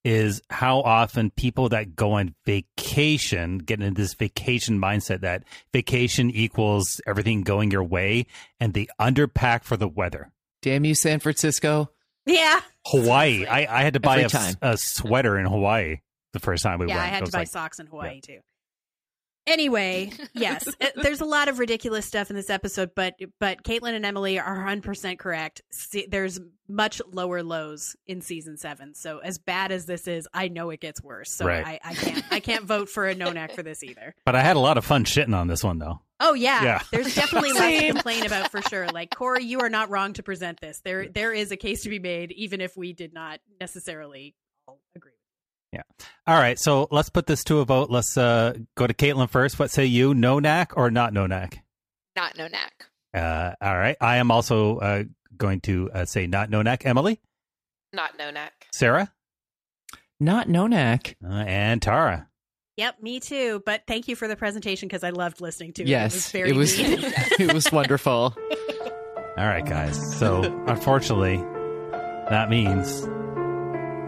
is 0.05 0.43
how 0.51 0.81
often 0.83 1.31
people 1.31 1.71
that 1.71 1.97
go 1.97 2.13
on 2.13 2.35
vacation 2.45 3.57
get 3.57 3.81
into 3.81 4.03
this 4.03 4.13
vacation 4.13 4.79
mindset 4.79 5.23
that 5.23 5.45
vacation 5.73 6.31
equals 6.31 7.01
everything 7.07 7.41
going 7.43 7.71
your 7.71 7.83
way 7.85 8.27
and 8.61 8.75
they 8.75 8.87
underpack 9.01 9.65
for 9.65 9.79
the 9.79 9.89
weather. 9.89 10.31
Damn 10.61 10.85
you, 10.85 10.95
San 10.95 11.21
Francisco. 11.21 11.91
Yeah. 12.27 12.61
Hawaii, 12.87 13.47
I, 13.47 13.81
I 13.81 13.83
had 13.83 13.95
to 13.95 14.01
buy 14.01 14.21
a, 14.21 14.29
a 14.63 14.77
sweater 14.77 15.39
in 15.39 15.47
Hawaii 15.47 15.99
the 16.33 16.41
first 16.41 16.63
time 16.63 16.79
we 16.79 16.87
went. 16.87 16.97
yeah. 16.97 17.03
I 17.03 17.07
had 17.07 17.21
was 17.23 17.31
to 17.31 17.37
buy 17.37 17.41
like, 17.41 17.49
socks 17.49 17.79
in 17.79 17.87
Hawaii 17.87 18.21
too. 18.21 18.41
Anyway, 19.47 20.11
yes, 20.35 20.67
it- 20.81 20.95
there's 20.97 21.21
a 21.21 21.25
lot 21.27 21.49
of 21.49 21.59
ridiculous 21.59 22.07
stuff 22.07 22.31
in 22.31 22.37
this 22.37 22.49
episode, 22.51 22.91
but 22.97 23.15
but 23.41 23.63
Caitlin 23.63 23.95
and 23.95 24.07
Emily 24.07 24.39
are 24.39 24.55
100 24.57 24.83
percent 24.83 25.19
correct. 25.19 25.61
Se- 25.71 26.07
there's 26.11 26.41
much 26.67 27.03
lower 27.13 27.43
lows 27.43 27.95
in 28.07 28.23
season 28.23 28.57
seven, 28.57 28.95
so 28.95 29.19
as 29.19 29.37
bad 29.39 29.71
as 29.71 29.85
this 29.85 30.09
is, 30.09 30.27
I 30.33 30.49
know 30.49 30.71
it 30.71 30.81
gets 30.81 31.03
worse. 31.03 31.31
So 31.31 31.45
Right. 31.47 31.65
I, 31.85 31.91
I 31.91 31.95
can't 31.95 32.25
I 32.31 32.41
can't 32.41 32.65
vote 32.65 32.89
for 32.89 33.07
a 33.07 33.15
Nonac 33.15 33.53
for 33.53 33.63
this 33.63 33.83
either. 33.83 34.15
But 34.25 34.35
I 34.35 34.41
had 34.43 34.57
a 34.57 34.61
lot 34.61 34.79
of 34.79 34.85
fun 34.87 35.05
shitting 35.05 35.37
on 35.37 35.47
this 35.47 35.63
one 35.63 35.79
though. 35.79 36.01
Oh 36.21 36.33
yeah, 36.33 36.63
Yeah. 36.65 36.83
there's 36.91 37.15
definitely 37.15 37.53
lots 37.53 37.81
to 37.81 37.89
complain 37.93 38.25
about 38.25 38.51
for 38.51 38.63
sure. 38.63 38.87
Like 38.89 39.15
Cory, 39.15 39.45
you 39.45 39.61
are 39.61 39.69
not 39.69 39.91
wrong 39.91 40.15
to 40.15 40.23
present 40.23 40.61
this. 40.61 40.81
There 40.85 41.09
there 41.09 41.35
is 41.35 41.53
a 41.53 41.57
case 41.59 41.83
to 41.83 41.91
be 41.91 41.99
made, 41.99 42.33
even 42.33 42.63
if 42.63 42.77
we 42.79 42.95
did 42.95 43.13
not 43.13 43.41
necessarily 43.61 44.35
all 44.67 44.81
agree. 44.97 45.11
Yeah. 45.75 45.83
All 46.27 46.39
right. 46.39 46.59
So 46.59 46.87
let's 46.91 47.11
put 47.11 47.27
this 47.27 47.43
to 47.45 47.59
a 47.59 47.65
vote. 47.65 47.91
Let's 47.91 48.17
uh, 48.17 48.55
go 48.77 48.87
to 48.87 48.95
Caitlin 48.95 49.29
first. 49.29 49.59
What 49.59 49.71
say 49.73 49.85
you? 49.87 50.15
Nonac 50.15 50.69
or 50.77 50.91
not 50.91 51.13
Nonac? 51.13 51.59
Not 52.15 52.37
Nonac. 52.37 52.71
Uh, 53.13 53.55
all 53.61 53.77
right. 53.77 53.97
I 54.01 54.17
am 54.19 54.31
also 54.31 54.79
uh, 54.79 55.05
going 55.37 55.61
to 55.63 55.91
uh, 55.93 56.05
say 56.05 56.27
not 56.29 56.49
no 56.51 56.63
knack. 56.63 56.87
Emily, 56.87 57.21
Not 57.93 58.17
Nonac. 58.19 58.51
Sarah, 58.73 59.13
Not 60.21 60.49
Nonac. 60.49 61.15
uh, 61.25 61.33
and 61.33 61.83
Tara. 61.83 62.29
Yep, 62.77 63.03
me 63.03 63.21
too. 63.21 63.63
But 63.65 63.83
thank 63.87 64.09
you 64.09 64.17
for 64.17 64.27
the 64.29 64.35
presentation 64.37 64.89
because 64.89 65.05
I 65.05 65.11
loved 65.11 65.41
listening 65.41 65.73
to 65.75 65.83
it. 65.83 65.89
Yes, 65.89 66.13
it 66.13 66.17
was 66.17 66.31
very 66.31 66.51
it 66.51 66.57
was. 66.57 66.79
it 67.41 67.53
was 67.55 67.71
wonderful. 67.73 68.37
All 69.37 69.45
right, 69.47 69.65
guys. 69.67 70.19
So 70.19 70.43
unfortunately, 70.67 71.37
that 72.31 72.49
means 72.51 73.03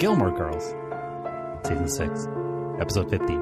Gilmore 0.00 0.30
Girls, 0.36 0.64
season 1.66 1.88
six, 1.88 2.28
episode 2.80 3.10
fifteen, 3.10 3.40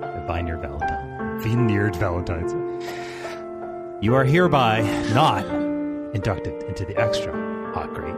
the 0.00 0.24
Vineyard 0.26 0.60
Valentine. 0.60 1.40
Vineyard 1.40 1.94
Valentine's. 1.96 2.52
You 4.02 4.16
are 4.16 4.24
hereby 4.24 4.80
not 5.14 5.44
inducted 6.14 6.64
into 6.64 6.84
the 6.84 6.96
Extra 7.00 7.32
Hot 7.72 7.94
Great. 7.94 8.14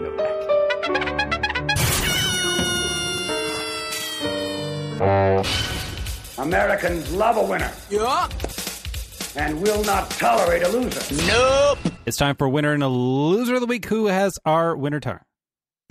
No 0.00 0.16
back. 0.16 0.30
Americans 6.38 7.12
love 7.12 7.36
a 7.36 7.44
winner. 7.44 7.70
Yeah. 7.88 8.28
And 9.36 9.62
will 9.62 9.84
not 9.84 10.10
tolerate 10.10 10.64
a 10.64 10.68
loser. 10.68 11.14
Nope. 11.26 11.78
It's 12.04 12.16
time 12.16 12.34
for 12.34 12.48
winner 12.48 12.72
and 12.72 12.82
a 12.82 12.88
loser 12.88 13.54
of 13.54 13.60
the 13.60 13.66
week. 13.66 13.84
Who 13.86 14.06
has 14.06 14.38
our 14.44 14.76
winner 14.76 14.98
tar? 14.98 15.24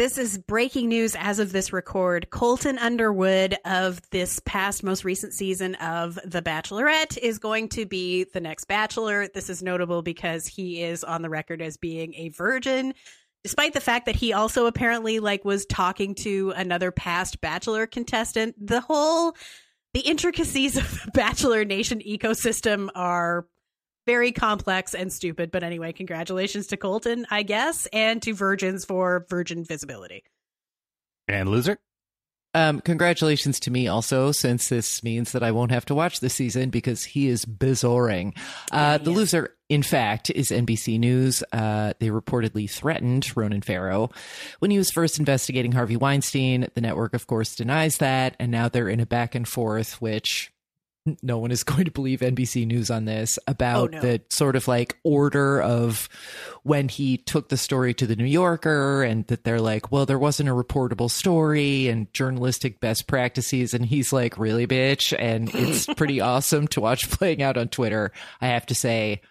This 0.02 0.18
is 0.18 0.40
breaking 0.40 0.90
news 0.90 1.15
as 1.15 1.38
of 1.38 1.52
this 1.52 1.72
record. 1.72 2.32
Colton 2.32 2.80
Underwood 2.80 3.56
of 3.65 4.02
this 4.10 4.41
past 4.45 4.82
most 4.82 5.06
recent 5.06 5.32
season 5.32 5.76
of 5.76 6.18
The 6.26 6.41
Bachelorette 6.41 7.19
is 7.19 7.38
going 7.38 7.69
to 7.69 7.86
be 7.86 8.23
the 8.23 8.41
next 8.41 8.65
Bachelor. 8.65 9.28
This 9.28 9.48
is 9.48 9.61
notable 9.61 10.02
because 10.02 10.48
he 10.48 10.82
is 10.82 11.03
on 11.03 11.22
the 11.22 11.30
record 11.30 11.61
as 11.61 11.78
being 11.78 12.15
a 12.15 12.30
virgin, 12.30 12.95
despite 13.44 13.73
the 13.73 13.80
fact 13.80 14.07
that 14.07 14.15
he 14.15 14.34
also 14.34 14.65
apparently 14.65 15.19
like 15.19 15.45
was 15.45 15.68
talking 15.68 16.15
to 16.15 16.52
another 16.56 16.90
past 16.90 17.40
Bachelor 17.40 17.86
contestant. 17.86 18.56
The 18.60 18.82
whole 18.82 19.36
the 19.94 19.99
intricacies 19.99 20.78
of 20.78 21.03
the 21.06 21.11
Bachelor 21.11 21.64
Nation 21.64 21.99
ecosystem 21.99 22.90
are 22.95 23.45
very 24.12 24.34
complex 24.34 24.94
and 24.94 25.12
stupid. 25.12 25.52
But 25.52 25.64
anyway, 25.64 25.94
congratulations 25.94 26.68
to 26.68 26.78
Colton, 26.78 27.26
I 27.32 27.44
guess, 27.44 27.88
and 27.94 28.22
to 28.24 28.34
Virgins 28.34 28.84
for 28.84 29.26
Virgin 29.30 29.64
visibility. 29.64 30.26
And 31.30 31.48
loser? 31.48 31.80
Um, 32.54 32.82
congratulations 32.82 33.58
to 33.62 33.72
me 33.72 33.88
also, 33.88 34.34
since 34.34 34.68
this 34.68 35.02
means 35.02 35.32
that 35.32 35.44
I 35.44 35.52
won't 35.52 35.72
have 35.72 35.86
to 35.86 35.96
watch 35.96 36.20
this 36.20 36.34
season 36.34 36.72
because 36.72 37.06
he 37.06 37.30
is 37.30 37.46
bizarring. 37.46 38.38
Uh, 38.70 38.98
the 38.98 39.12
loser, 39.12 39.56
in 39.70 39.82
fact, 39.82 40.30
is 40.30 40.50
NBC 40.50 41.00
News. 41.00 41.42
Uh, 41.54 41.94
they 42.00 42.10
reportedly 42.10 42.70
threatened 42.70 43.32
Ronan 43.38 43.62
Farrow 43.62 44.10
when 44.60 44.72
he 44.72 44.78
was 44.78 44.92
first 44.92 45.20
investigating 45.20 45.72
Harvey 45.72 45.96
Weinstein. 45.96 46.68
The 46.74 46.82
network, 46.82 47.14
of 47.14 47.28
course, 47.28 47.56
denies 47.56 48.00
that, 48.00 48.36
and 48.40 48.52
now 48.52 48.68
they're 48.68 48.90
in 48.90 49.00
a 49.00 49.06
back 49.06 49.36
and 49.36 49.48
forth, 49.48 50.02
which 50.02 50.52
no 51.23 51.38
one 51.40 51.52
is 51.52 51.64
going 51.65 51.86
to 51.86 51.91
believe 51.91 52.19
NBC 52.19 52.65
News 52.68 52.90
on 52.91 53.06
this 53.06 53.40
about 53.48 53.94
Oh, 53.94 53.98
no. 53.98 54.02
the 54.02 54.22
sort 54.30 54.56
of 54.56 54.68
like 54.68 54.98
order 55.03 55.61
of 55.61 56.07
when 56.64 56.88
he 56.90 57.18
took 57.18 57.49
the 57.49 57.57
story 57.57 57.94
to 57.95 58.06
the 58.06 58.15
New 58.15 58.26
Yorker 58.26 59.03
and 59.03 59.26
that 59.28 59.44
they're 59.44 59.60
like, 59.61 59.91
well, 59.91 60.06
there 60.06 60.19
wasn't 60.19 60.49
a 60.49 60.53
reportable 60.53 61.10
story 61.10 61.88
and 61.88 62.14
journalistic 62.14 62.80
best 62.80 63.07
practices. 63.07 63.73
And 63.73 63.86
he's 63.86 64.14
like, 64.14 64.38
really, 64.38 64.68
bitch? 64.68 65.15
And 65.18 65.49
it's 65.56 65.86
pretty 65.95 66.22
awesome 66.22 66.68
to 66.69 66.82
watch 66.82 67.10
playing 67.10 67.41
out 67.41 67.57
on 67.57 67.68
Twitter, 67.69 68.11
I 68.40 68.48
have 68.48 68.65
to 68.68 68.76
say. 68.76 69.22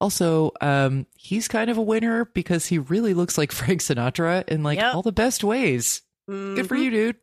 Also, 0.00 0.50
um, 0.60 1.06
he's 1.16 1.46
kind 1.46 1.70
of 1.70 1.78
a 1.78 1.82
winner 1.82 2.24
because 2.24 2.66
he 2.66 2.78
really 2.78 3.14
looks 3.14 3.38
like 3.38 3.52
Frank 3.52 3.80
Sinatra 3.80 4.48
in 4.48 4.64
like 4.64 4.80
all 4.80 5.02
the 5.02 5.12
best 5.12 5.44
ways. 5.44 6.02
Good 6.28 6.66
for 6.66 6.74
you, 6.76 6.90
dude. 6.90 7.16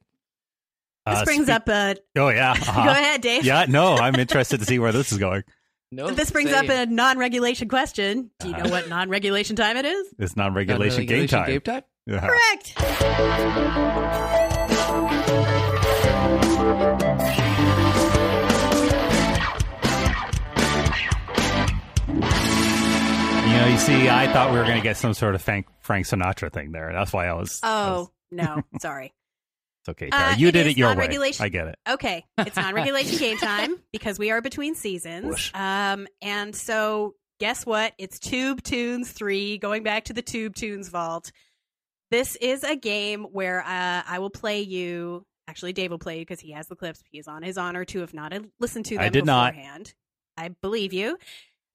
This 1.10 1.19
Uh, 1.19 1.26
brings 1.26 1.45
speak- 1.45 1.56
up 1.56 1.69
a. 1.69 1.95
Oh 2.18 2.30
yeah. 2.30 2.52
uh-huh. 2.57 2.84
Go 2.86 2.91
ahead, 2.91 3.22
Dave. 3.22 3.44
Yeah, 3.45 3.65
no, 3.68 3.95
I'm 3.95 4.15
interested 4.15 4.60
to 4.60 4.65
see 4.65 4.80
where 4.80 4.91
this 4.91 5.11
is 5.11 5.18
going. 5.18 5.44
No, 5.91 6.11
this 6.11 6.30
brings 6.30 6.52
up 6.52 6.69
a 6.69 6.86
non-regulation 6.86 7.68
question. 7.68 8.30
Do 8.40 8.49
you 8.49 8.56
know 8.56 8.69
what 8.69 8.90
non-regulation 8.90 9.56
time 9.56 9.76
it 9.76 9.86
is? 9.86 10.14
It's 10.19 10.36
non-regulation 10.38 11.07
game 11.07 11.26
Non-regulation 11.26 11.40
time. 11.40 11.48
game 11.48 11.61
time? 11.61 11.84
Yeah. 12.06 12.27
Correct. 12.27 13.80
You 23.49 23.56
know, 23.56 23.68
you 23.68 23.77
see, 23.77 24.10
I 24.10 24.31
thought 24.31 24.52
we 24.52 24.57
were 24.60 24.64
going 24.65 24.77
to 24.77 24.84
get 24.84 24.98
some 24.98 25.14
sort 25.14 25.34
of 25.34 25.41
Frank, 25.41 25.65
Frank 25.81 26.06
Sinatra 26.06 26.52
thing 26.52 26.72
there. 26.72 26.91
That's 26.94 27.11
why 27.14 27.27
I 27.27 27.34
was. 27.34 27.60
Oh 27.64 28.10
no, 28.31 28.61
sorry. 28.80 29.14
It's 29.81 29.89
okay, 29.89 30.10
Tara. 30.10 30.34
Uh, 30.34 30.35
you 30.35 30.49
it 30.49 30.51
did 30.51 30.68
it 30.68 30.77
your 30.77 30.95
way. 30.95 31.34
I 31.39 31.49
get 31.49 31.68
it. 31.68 31.76
Okay, 31.88 32.26
it's 32.38 32.56
non-regulation 32.56 33.18
game 33.19 33.38
time 33.38 33.77
because 33.91 34.19
we 34.19 34.31
are 34.31 34.41
between 34.41 34.76
seasons. 34.76 35.26
Whoosh. 35.26 35.51
Um, 35.53 36.07
and 36.22 36.56
so 36.56 37.15
guess 37.39 37.65
what? 37.65 37.93
It's 37.97 38.19
Tube 38.19 38.61
Tunes 38.61 39.11
three, 39.11 39.57
going 39.57 39.84
back 39.84 40.06
to 40.06 40.14
the 40.14 40.22
Tube 40.22 40.56
Tunes 40.56 40.89
vault. 40.89 41.31
This 42.11 42.35
is 42.38 42.64
a 42.64 42.76
game 42.76 43.26
where 43.31 43.61
uh, 43.61 44.01
I 44.07 44.19
will 44.19 44.30
play 44.31 44.61
you. 44.61 45.26
Actually, 45.47 45.73
Dave 45.73 45.91
will 45.91 45.99
play 45.99 46.19
you 46.19 46.22
because 46.22 46.39
he 46.39 46.51
has 46.51 46.68
the 46.68 46.76
clips. 46.76 47.01
He 47.10 47.19
is 47.19 47.27
on 47.27 47.41
his 47.43 47.57
honor 47.57 47.85
to 47.85 47.99
have 47.99 48.14
not 48.14 48.34
listened 48.60 48.85
to 48.88 48.95
them 48.95 49.03
I 49.03 49.10
did 49.10 49.26
not. 49.26 49.53
beforehand. 49.53 49.93
I 50.38 50.49
believe 50.61 50.93
you. 50.93 51.18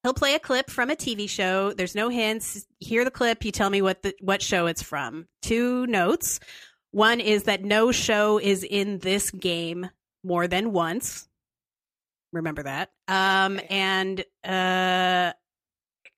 He'll 0.03 0.15
play 0.15 0.35
a 0.35 0.39
clip 0.39 0.71
from 0.71 0.91
a 0.91 0.97
TV 0.97 1.29
show. 1.29 1.73
There's 1.73 1.95
no 1.95 2.11
hints. 2.11 2.67
Hear 2.79 3.05
the 3.05 3.11
clip. 3.11 3.45
You 3.45 3.53
tell 3.53 3.71
me 3.71 3.81
what 3.81 4.03
the 4.03 4.15
what 4.21 4.43
show 4.43 4.67
it's 4.67 4.83
from. 4.83 5.27
Two 5.41 5.87
notes. 5.87 6.41
One 6.95 7.19
is 7.19 7.43
that 7.45 7.65
no 7.65 7.91
show 7.91 8.39
is 8.39 8.63
in 8.63 8.99
this 8.99 9.33
game 9.33 9.91
more 10.23 10.47
than 10.47 10.71
once. 10.73 11.29
Remember 12.33 12.63
that. 12.63 12.93
Um, 13.09 13.61
and 13.69 14.21
uh, 14.45 15.33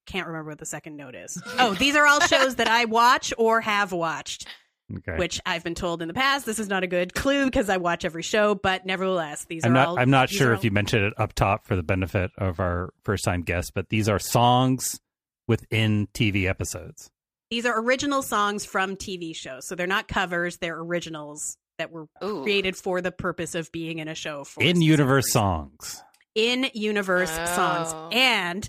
can't 0.07 0.27
remember 0.27 0.51
what 0.51 0.59
the 0.59 0.67
second 0.67 0.99
note 0.99 1.15
is. 1.15 1.43
Oh, 1.59 1.73
these 1.73 1.97
are 1.97 2.07
all 2.07 2.21
shows 2.21 2.57
that 2.57 2.69
I 2.69 2.85
watch 2.85 3.33
or 3.39 3.63
have 3.63 3.93
watched. 3.93 4.47
Okay. 4.95 5.17
Which 5.17 5.41
I've 5.47 5.65
been 5.65 5.75
told 5.75 6.03
in 6.03 6.09
the 6.09 6.15
past. 6.15 6.45
This 6.45 6.59
is 6.59 6.69
not 6.69 6.85
a 6.85 6.87
good 6.87 7.15
clue 7.15 7.47
because 7.47 7.71
I 7.71 7.79
watch 7.79 8.05
every 8.05 8.23
show, 8.23 8.55
but 8.55 8.85
nevertheless, 8.85 9.47
these 9.47 9.65
I'm 9.65 9.71
are 9.73 9.75
not. 9.75 9.89
all. 9.89 9.99
I'm 9.99 10.11
not 10.11 10.29
sure 10.29 10.51
are 10.51 10.55
if 10.55 10.63
you 10.63 10.71
mentioned 10.71 11.05
it 11.07 11.15
up 11.17 11.33
top 11.33 11.67
for 11.67 11.75
the 11.75 11.83
benefit 11.83 12.33
of 12.37 12.61
our 12.61 12.93
first-time 13.03 13.43
guests, 13.43 13.71
but 13.75 13.89
these 13.89 14.11
are 14.11 14.19
songs 14.19 15.01
within 15.49 16.07
TV 16.13 16.45
episodes. 16.45 17.11
These 17.51 17.65
are 17.67 17.81
original 17.81 18.23
songs 18.23 18.65
from 18.65 18.97
TV 18.97 19.35
shows, 19.35 19.67
so 19.69 19.75
they're 19.75 19.87
not 19.87 20.09
covers; 20.09 20.57
they're 20.59 20.79
originals 20.79 21.57
that 21.79 21.91
were 21.93 22.07
created 22.21 22.75
for 22.77 23.01
the 23.01 23.13
purpose 23.13 23.55
of 23.55 23.71
being 23.71 23.99
in 23.99 24.09
a 24.09 24.15
show. 24.15 24.45
For 24.45 24.63
In-universe 24.63 25.31
songs. 25.31 26.03
in 26.35 26.69
universe 26.75 27.31
Oh. 27.33 27.47
songs. 27.55 28.13
And 28.13 28.69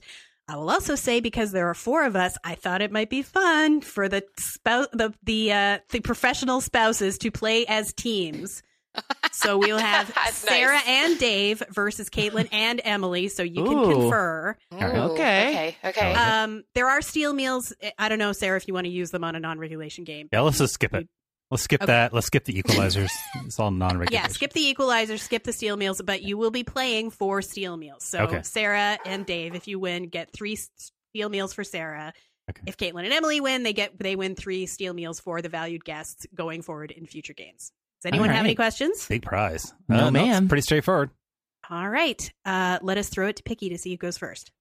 I 0.49 0.55
will 0.57 0.69
also 0.69 0.95
say 0.95 1.19
because 1.19 1.51
there 1.51 1.69
are 1.69 1.73
four 1.73 2.05
of 2.05 2.15
us, 2.15 2.37
I 2.43 2.55
thought 2.55 2.81
it 2.81 2.91
might 2.91 3.09
be 3.09 3.21
fun 3.21 3.81
for 3.81 4.07
the 4.07 4.23
spouse, 4.37 4.87
the 4.93 5.13
the 5.23 5.51
uh, 5.51 5.79
the 5.89 5.99
professional 6.01 6.61
spouses 6.61 7.17
to 7.19 7.31
play 7.31 7.65
as 7.65 7.91
teams. 7.93 8.61
So 9.31 9.57
we'll 9.57 9.77
have 9.93 10.11
Sarah 10.31 10.79
and 10.85 11.17
Dave 11.19 11.61
versus 11.69 12.09
Caitlin 12.09 12.47
and 12.51 12.81
Emily. 12.83 13.27
So 13.27 13.43
you 13.43 13.63
can 13.63 13.77
Ooh. 13.77 13.85
confer. 13.91 14.57
Ooh, 14.73 14.77
Okay. 14.77 15.75
Okay. 15.83 15.89
Okay. 15.89 16.13
Um, 16.13 16.63
there 16.73 16.87
are 16.89 17.01
steel 17.01 17.33
meals. 17.33 17.73
I 17.97 18.09
don't 18.09 18.19
know, 18.19 18.31
Sarah, 18.33 18.57
if 18.57 18.67
you 18.67 18.73
want 18.73 18.85
to 18.85 18.91
use 18.91 19.11
them 19.11 19.23
on 19.23 19.35
a 19.35 19.39
non-regulation 19.39 20.03
game. 20.03 20.29
Yeah, 20.31 20.41
let's 20.41 20.57
just 20.57 20.73
skip 20.73 20.93
it. 20.93 21.07
Let's 21.49 21.63
skip 21.63 21.81
Okay. 21.83 21.91
that. 21.91 22.13
Let's 22.13 22.27
skip 22.27 22.43
the 22.43 22.61
equalizers. 22.61 23.11
it's 23.45 23.59
all 23.59 23.71
non-regulation. 23.71 24.23
Yeah, 24.23 24.27
skip 24.27 24.51
the 24.53 24.73
equalizers, 24.73 25.19
skip 25.19 25.43
the 25.43 25.53
steel 25.53 25.77
meals, 25.77 26.01
but 26.03 26.21
you 26.21 26.37
will 26.37 26.51
be 26.51 26.63
playing 26.63 27.11
for 27.11 27.41
steel 27.41 27.77
meals. 27.77 28.03
So 28.03 28.23
Okay. 28.23 28.41
Sarah 28.43 28.97
and 29.05 29.25
Dave, 29.25 29.55
if 29.55 29.67
you 29.67 29.79
win, 29.79 30.09
get 30.09 30.33
three 30.33 30.57
steel 30.57 31.29
meals 31.29 31.53
for 31.53 31.63
Sarah. 31.63 32.13
If 32.65 32.77
Caitlin 32.77 33.03
and 33.03 33.11
Emily 33.13 33.41
win, 33.41 33.63
they 33.63 33.73
get 33.73 33.99
they 33.99 34.15
win 34.15 34.33
three 34.35 34.65
steel 34.67 34.93
meals 34.93 35.19
for 35.19 35.41
the 35.41 35.49
valued 35.49 35.83
guests 35.83 36.25
going 36.33 36.61
forward 36.61 36.91
in 36.91 37.05
future 37.05 37.33
games. 37.33 37.71
Does 38.01 38.09
anyone 38.11 38.29
All 38.29 38.35
have 38.35 38.45
any 38.45 38.55
questions? 38.55 39.07
Big 39.07 39.23
prize. 39.23 39.73
No, 39.89 40.03
it's 40.07 40.11
ma'am. 40.13 40.47
pretty 40.47 40.61
straightforward. 40.61 41.09
All 41.69 41.89
right, 41.89 42.31
uh, 42.45 42.79
let 42.81 42.97
us 42.97 43.09
throw 43.09 43.27
it 43.27 43.35
to 43.37 43.43
Picky 43.43 43.69
to 43.69 43.77
see 43.77 43.91
who 43.91 43.97
goes 43.97 44.17
first. 44.17 44.51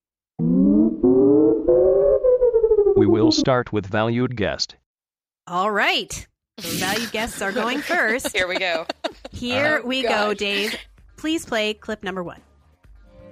We 2.96 3.06
will 3.06 3.30
start 3.30 3.72
with 3.72 3.86
valued 3.86 4.36
guest. 4.36 4.76
All 5.46 5.70
right, 5.70 6.26
the 6.56 6.62
valued 6.62 7.12
guests 7.12 7.42
are 7.42 7.52
going 7.52 7.78
first. 7.82 8.34
Here 8.34 8.48
we 8.48 8.58
go. 8.58 8.86
Here 9.32 9.80
Oh, 9.82 9.86
we 9.86 10.02
go. 10.02 10.32
Dave. 10.34 10.74
Please 11.16 11.44
play 11.46 11.74
clip 11.74 12.02
number 12.02 12.22
one. 12.22 12.40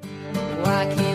Why 0.03 0.93
can't 0.95 1.14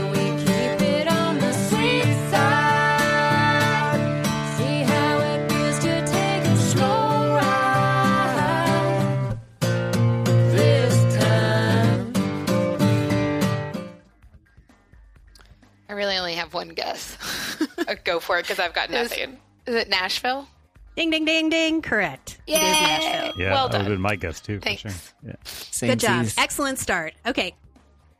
only 16.30 16.40
have 16.40 16.54
one 16.54 16.70
guess. 16.70 17.18
Uh, 17.80 17.96
Go 18.04 18.20
for 18.20 18.38
it 18.38 18.44
because 18.44 18.60
I've 18.60 18.74
got 18.74 18.90
nothing. 18.92 19.38
Is 19.66 19.74
it 19.74 19.90
Nashville? 19.90 20.48
Ding, 20.96 21.10
ding, 21.10 21.24
ding, 21.26 21.50
ding. 21.50 21.82
Correct. 21.82 22.38
It 22.46 22.54
is 22.54 22.60
Nashville. 22.62 23.34
Yeah, 23.42 23.54
Well 23.54 23.70
that 23.70 23.78
would 23.78 23.78
have 23.78 23.86
done. 23.86 23.92
been 23.94 24.02
my 24.02 24.16
guess 24.16 24.42
too. 24.42 24.60
Thanks. 24.60 24.82
For 24.82 24.90
sure. 24.90 24.98
Yeah. 25.26 25.88
Good 25.94 26.00
job. 26.00 26.28
Excellent 26.38 26.78
start. 26.78 27.14
Okay. 27.26 27.56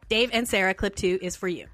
Dave 0.08 0.30
and 0.34 0.48
Sarah, 0.48 0.74
clip 0.74 0.96
two 0.96 1.20
is 1.22 1.36
for 1.36 1.48
you. 1.50 1.68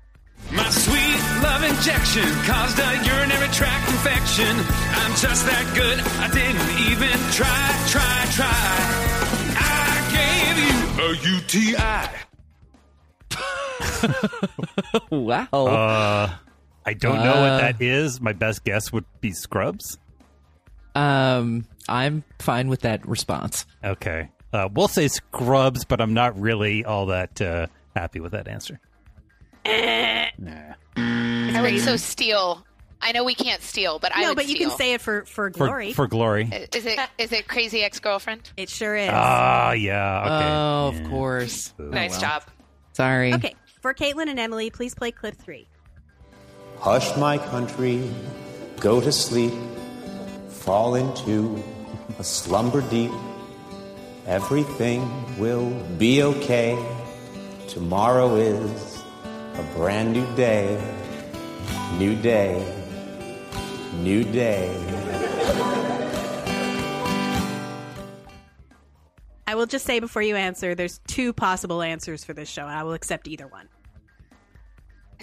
My 0.52 0.70
sweet 0.72 1.20
love 1.44 1.64
injection 1.64 2.26
caused 2.44 2.80
a 2.80 2.92
urinary 3.06 3.48
tract 3.54 3.88
infection. 3.90 4.58
I'm 4.98 5.16
just 5.16 5.46
that 5.46 5.72
good. 5.76 6.00
I 6.20 6.28
didn't 6.34 6.70
even 6.92 7.16
try, 7.32 7.70
try, 7.88 8.26
try. 8.34 9.56
I 9.58 9.96
gave 10.12 10.58
you 10.68 11.04
a 11.06 11.38
UTI. 11.38 12.10
wow. 15.12 15.48
Uh, 15.52 16.34
I 16.86 16.94
don't 16.94 17.24
know 17.24 17.34
Uh. 17.34 17.42
what 17.52 17.62
that 17.62 17.82
is. 17.82 18.20
My 18.22 18.34
best 18.34 18.64
guess 18.64 18.92
would 18.92 19.06
be 19.22 19.32
Scrubs. 19.32 19.98
Um, 20.94 21.66
I'm 21.90 22.24
fine 22.40 22.68
with 22.70 22.82
that 22.82 23.08
response. 23.08 23.66
Okay. 23.84 24.30
Uh, 24.54 24.70
we'll 24.74 24.88
say 24.88 25.08
Scrubs, 25.08 25.84
but 25.86 26.00
I'm 26.00 26.14
not 26.14 26.40
really 26.40 26.86
all 26.86 27.08
that 27.08 27.42
uh, 27.42 27.68
happy 27.96 28.20
with 28.22 28.32
that 28.32 28.48
answer. 28.48 28.80
Nah. 29.66 30.74
I 30.98 31.60
would 31.62 31.80
so 31.82 31.98
steal. 31.98 32.66
I 33.02 33.12
know 33.12 33.24
we 33.24 33.36
can't 33.36 33.62
steal, 33.62 34.00
but 34.00 34.16
I 34.16 34.22
no, 34.22 34.30
would 34.30 34.36
but 34.38 34.48
you 34.48 34.56
can 34.56 34.70
say 34.72 34.94
it 34.94 35.02
for 35.02 35.26
for 35.26 35.52
For, 35.52 35.66
glory. 35.68 35.94
for 35.94 36.08
glory. 36.08 36.50
Is 36.74 36.86
it 36.86 37.00
is 37.18 37.32
it 37.32 37.48
crazy 37.48 37.84
ex 37.84 38.00
girlfriend? 38.00 38.50
It 38.58 38.70
sure 38.70 38.96
is. 38.96 39.10
Ah, 39.12 39.74
yeah. 39.74 40.22
Okay. 40.22 40.48
Oh, 40.50 41.04
of 41.04 41.10
course. 41.10 41.74
Nice 41.78 42.20
job. 42.20 42.44
Sorry. 42.94 43.34
okay, 43.34 43.56
for 43.86 43.94
Caitlin 43.94 44.30
and 44.30 44.40
Emily, 44.40 44.72
please 44.72 44.96
play 44.96 45.12
clip 45.12 45.36
three. 45.36 45.68
Hush, 46.80 47.16
my 47.18 47.38
country, 47.38 48.10
go 48.80 49.00
to 49.00 49.12
sleep, 49.12 49.54
fall 50.50 50.96
into 50.96 51.64
a 52.18 52.24
slumber 52.24 52.82
deep. 52.90 53.12
Everything 54.26 55.08
will 55.38 55.70
be 56.00 56.24
okay. 56.24 56.84
Tomorrow 57.68 58.34
is 58.38 59.04
a 59.54 59.64
brand 59.76 60.14
new 60.14 60.36
day, 60.36 60.82
new 62.00 62.20
day, 62.20 62.66
new 64.00 64.24
day. 64.24 64.66
I 69.46 69.54
will 69.54 69.68
just 69.68 69.86
say 69.86 70.00
before 70.00 70.24
you 70.24 70.36
answer, 70.36 70.74
there's 70.74 71.00
two 71.06 71.34
possible 71.34 71.84
answers 71.84 72.24
for 72.24 72.34
this 72.34 72.50
show, 72.50 72.64
and 72.64 72.72
I 72.76 72.82
will 72.82 72.94
accept 72.94 73.28
either 73.28 73.46
one. 73.46 73.70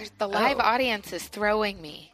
There's, 0.02 0.10
the 0.18 0.26
live 0.26 0.58
audience 0.58 1.12
is 1.12 1.22
throwing 1.28 1.80
me. 1.80 2.10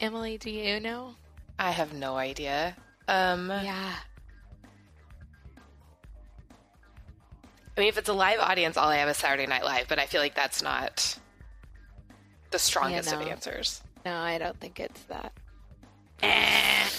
Emily, 0.00 0.38
do 0.38 0.52
you 0.52 0.78
know? 0.78 1.16
I 1.58 1.72
have 1.72 1.92
no 1.92 2.14
idea. 2.16 2.76
Um, 3.08 3.48
yeah. 3.50 3.94
I 7.76 7.80
mean, 7.80 7.88
if 7.88 7.98
it's 7.98 8.08
a 8.08 8.12
live 8.12 8.38
audience, 8.38 8.76
all 8.76 8.88
I 8.88 8.98
have 8.98 9.08
is 9.08 9.16
Saturday 9.16 9.46
Night 9.48 9.64
Live, 9.64 9.86
but 9.88 9.98
I 9.98 10.06
feel 10.06 10.20
like 10.20 10.36
that's 10.36 10.62
not 10.62 11.18
the 12.52 12.58
strongest 12.60 13.10
Yeah, 13.10 13.20
of 13.20 13.26
answers. 13.26 13.82
No, 14.06 14.14
I 14.14 14.38
don't 14.38 14.58
think 14.60 14.78
it's 14.78 15.02
that. 15.04 15.32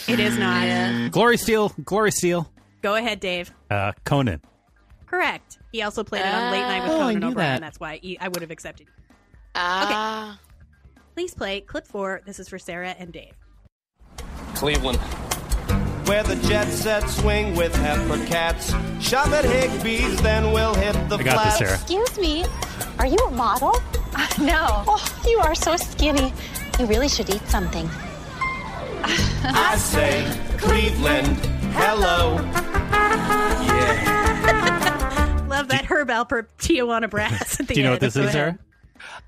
It 0.10 0.20
is 0.20 0.38
not. 0.38 1.12
Glory 1.12 1.38
Steele. 1.38 1.70
Glory 1.86 2.12
Steele. 2.12 2.52
Go 2.82 2.96
ahead, 2.96 3.22
Dave. 3.22 3.54
Uh, 3.72 3.94
Conan. 4.04 4.42
Correct. 5.06 5.60
He 5.72 5.82
also 5.82 6.04
played 6.04 6.24
it 6.26 6.34
on 6.34 6.52
Late 6.52 6.60
Night 6.62 6.84
with 6.84 6.92
Oh, 6.92 6.98
Conan 7.00 7.20
knew 7.22 7.28
O'Brien. 7.30 7.54
that. 7.56 7.62
That's 7.62 7.80
why 7.80 8.00
he, 8.02 8.20
I 8.20 8.28
would 8.28 8.42
have 8.42 8.52
accepted. 8.52 8.88
Ah. 9.62 10.40
Please 11.16 11.34
play 11.34 11.60
clip 11.60 11.86
four. 11.86 12.22
This 12.26 12.40
is 12.40 12.48
for 12.48 12.58
Sarah 12.58 12.96
and 12.98 13.12
Dave. 13.12 13.34
Cleveland. 14.56 14.98
Where 16.08 16.24
the 16.24 16.36
jet 16.48 16.68
set 16.70 17.08
swing 17.10 17.56
with 17.56 17.76
heifer 17.76 18.26
cats. 18.26 18.70
Shop 19.02 19.28
at 19.28 19.44
Higbee's, 19.46 20.22
then 20.22 20.54
we'll 20.54 20.74
hit 20.76 20.94
the 21.10 21.18
I 21.18 21.24
got 21.24 21.26
this, 21.26 21.34
flats. 21.34 21.58
Sarah. 21.58 21.74
Excuse 21.76 22.18
me, 22.18 22.46
are 23.00 23.06
you 23.06 23.18
a 23.18 23.32
model? 23.32 23.74
no. 24.40 24.84
Oh, 24.88 25.22
you 25.28 25.40
are 25.40 25.54
so 25.56 25.76
skinny. 25.76 26.34
You 26.80 26.86
really 26.86 27.10
should 27.10 27.30
eat 27.30 27.46
something. 27.48 27.88
I 29.04 29.76
say, 29.78 30.26
Cleveland, 30.58 31.36
hello. 31.74 32.36
Love 35.50 35.68
that 35.68 35.84
Herb 35.86 36.08
Alpert 36.10 36.48
Tijuana 36.58 37.10
brass 37.10 37.60
at 37.60 37.68
the 37.68 37.74
Do 37.74 37.80
you 37.82 37.86
know 37.86 37.94
end. 37.94 38.02
what 38.02 38.14
this 38.14 38.16
is. 38.16 38.32
Sarah? 38.32 38.58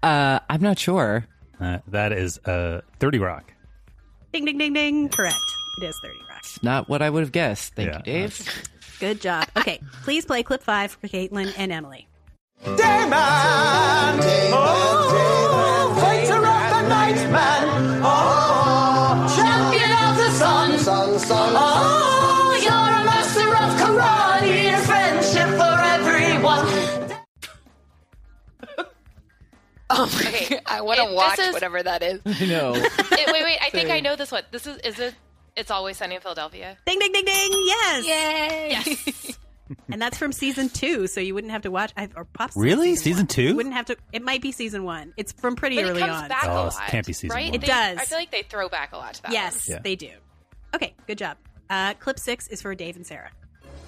Uh, 0.04 0.40
I'm 0.50 0.62
not 0.62 0.78
sure. 0.80 1.26
Uh, 1.60 1.80
that 1.88 2.12
is 2.12 2.38
uh, 2.46 2.82
30 3.00 3.20
Rock. 3.20 3.54
Ding, 4.34 4.46
ding, 4.46 4.58
ding, 4.58 4.74
ding. 4.74 5.10
Correct. 5.10 5.36
It 5.82 5.86
is 5.86 5.96
30 6.04 6.18
Rock. 6.30 6.44
Not 6.64 6.90
what 6.90 7.02
I 7.02 7.10
would 7.10 7.22
have 7.22 7.32
guessed. 7.32 7.76
Thank 7.76 7.90
Yeah, 7.90 7.98
you, 7.98 8.04
Dave. 8.04 8.68
Good 9.00 9.22
job. 9.22 9.48
Okay, 9.58 9.80
please 10.04 10.26
play 10.26 10.44
clip 10.44 10.62
five 10.64 10.92
for 10.92 11.08
Caitlin 11.08 11.54
and 11.58 11.72
Emily. 11.72 12.08
Dayman! 12.64 14.20
Oh, 14.54 15.98
fighter 16.00 16.36
of 16.36 16.44
the 16.44 16.82
night, 16.90 17.16
man. 17.32 18.02
Oh, 18.04 19.34
champion 19.36 19.92
of 19.92 20.16
the 20.18 20.30
sun. 20.38 20.78
Sun, 20.78 21.20
sun. 21.20 21.54
Oh, 21.56 21.71
Oh 29.94 30.10
my 30.24 30.46
god. 30.50 30.62
I 30.66 30.82
want 30.82 31.00
to 31.00 31.14
watch 31.14 31.40
is- 31.40 31.54
whatever 31.54 31.84
that 31.84 32.02
is. 32.04 32.22
I 32.26 32.46
know. 32.46 32.74
Eh, 32.74 32.90
wait, 33.32 33.44
wait. 33.44 33.58
I 33.62 33.70
think 33.72 33.90
I 33.90 34.00
know 34.00 34.16
this 34.16 34.32
one. 34.32 34.44
This 34.52 34.66
is 34.68 34.78
is 34.78 35.00
it? 35.00 35.14
It's 35.56 35.70
always 35.70 35.98
sunny 35.98 36.16
in 36.16 36.22
Philadelphia. 36.22 36.78
Ding, 36.86 36.98
ding, 37.00 37.12
ding, 37.12 37.26
ding. 37.26 37.52
Yes. 37.66 38.06
Yay! 38.06 38.68
Yes. 38.72 39.38
And 39.92 40.02
that's 40.02 40.18
from 40.18 40.32
season 40.34 40.70
two, 40.70 41.08
so 41.08 41.20
you 41.22 41.34
wouldn't 41.34 41.52
have 41.52 41.62
to 41.64 41.72
watch. 41.72 41.92
I- 41.98 42.10
Or 42.16 42.26
possibly 42.26 42.66
Really? 42.70 42.90
Season, 42.96 43.04
Season 43.04 43.28
two? 43.28 43.42
You 43.44 43.56
wouldn't 43.56 43.76
have 43.76 43.86
to. 43.88 43.98
It 44.14 44.22
might 44.22 44.42
be 44.42 44.52
season 44.52 44.84
one. 44.84 45.14
It's 45.18 45.32
from 45.34 45.56
pretty 45.56 45.76
but 45.78 45.86
it 45.86 45.90
early 45.90 46.00
comes 46.02 46.24
on. 46.24 46.30
back 46.30 46.44
Oh, 46.46 46.50
a 46.50 46.62
it 46.62 46.74
lot. 46.74 46.88
can't 46.88 47.06
be 47.06 47.14
season 47.14 47.36
right? 47.36 47.46
one. 47.48 47.56
It 47.56 47.62
They- 47.62 47.68
does. 47.68 47.98
I 47.98 48.06
feel 48.06 48.18
like 48.18 48.32
they 48.32 48.44
throw 48.44 48.70
back 48.70 48.94
a 48.94 48.98
lot 48.98 49.14
to 49.16 49.22
that. 49.24 49.32
Yes, 49.32 49.68
Yeah. 49.70 49.80
they 49.84 49.96
do. 49.96 50.12
Okay, 50.74 50.94
good 51.08 51.18
job. 51.18 51.38
Uh, 51.70 51.94
clip 51.96 52.18
six 52.20 52.48
is 52.48 52.62
for 52.62 52.74
Dave 52.76 52.96
and 52.98 53.06
Sarah. 53.08 53.32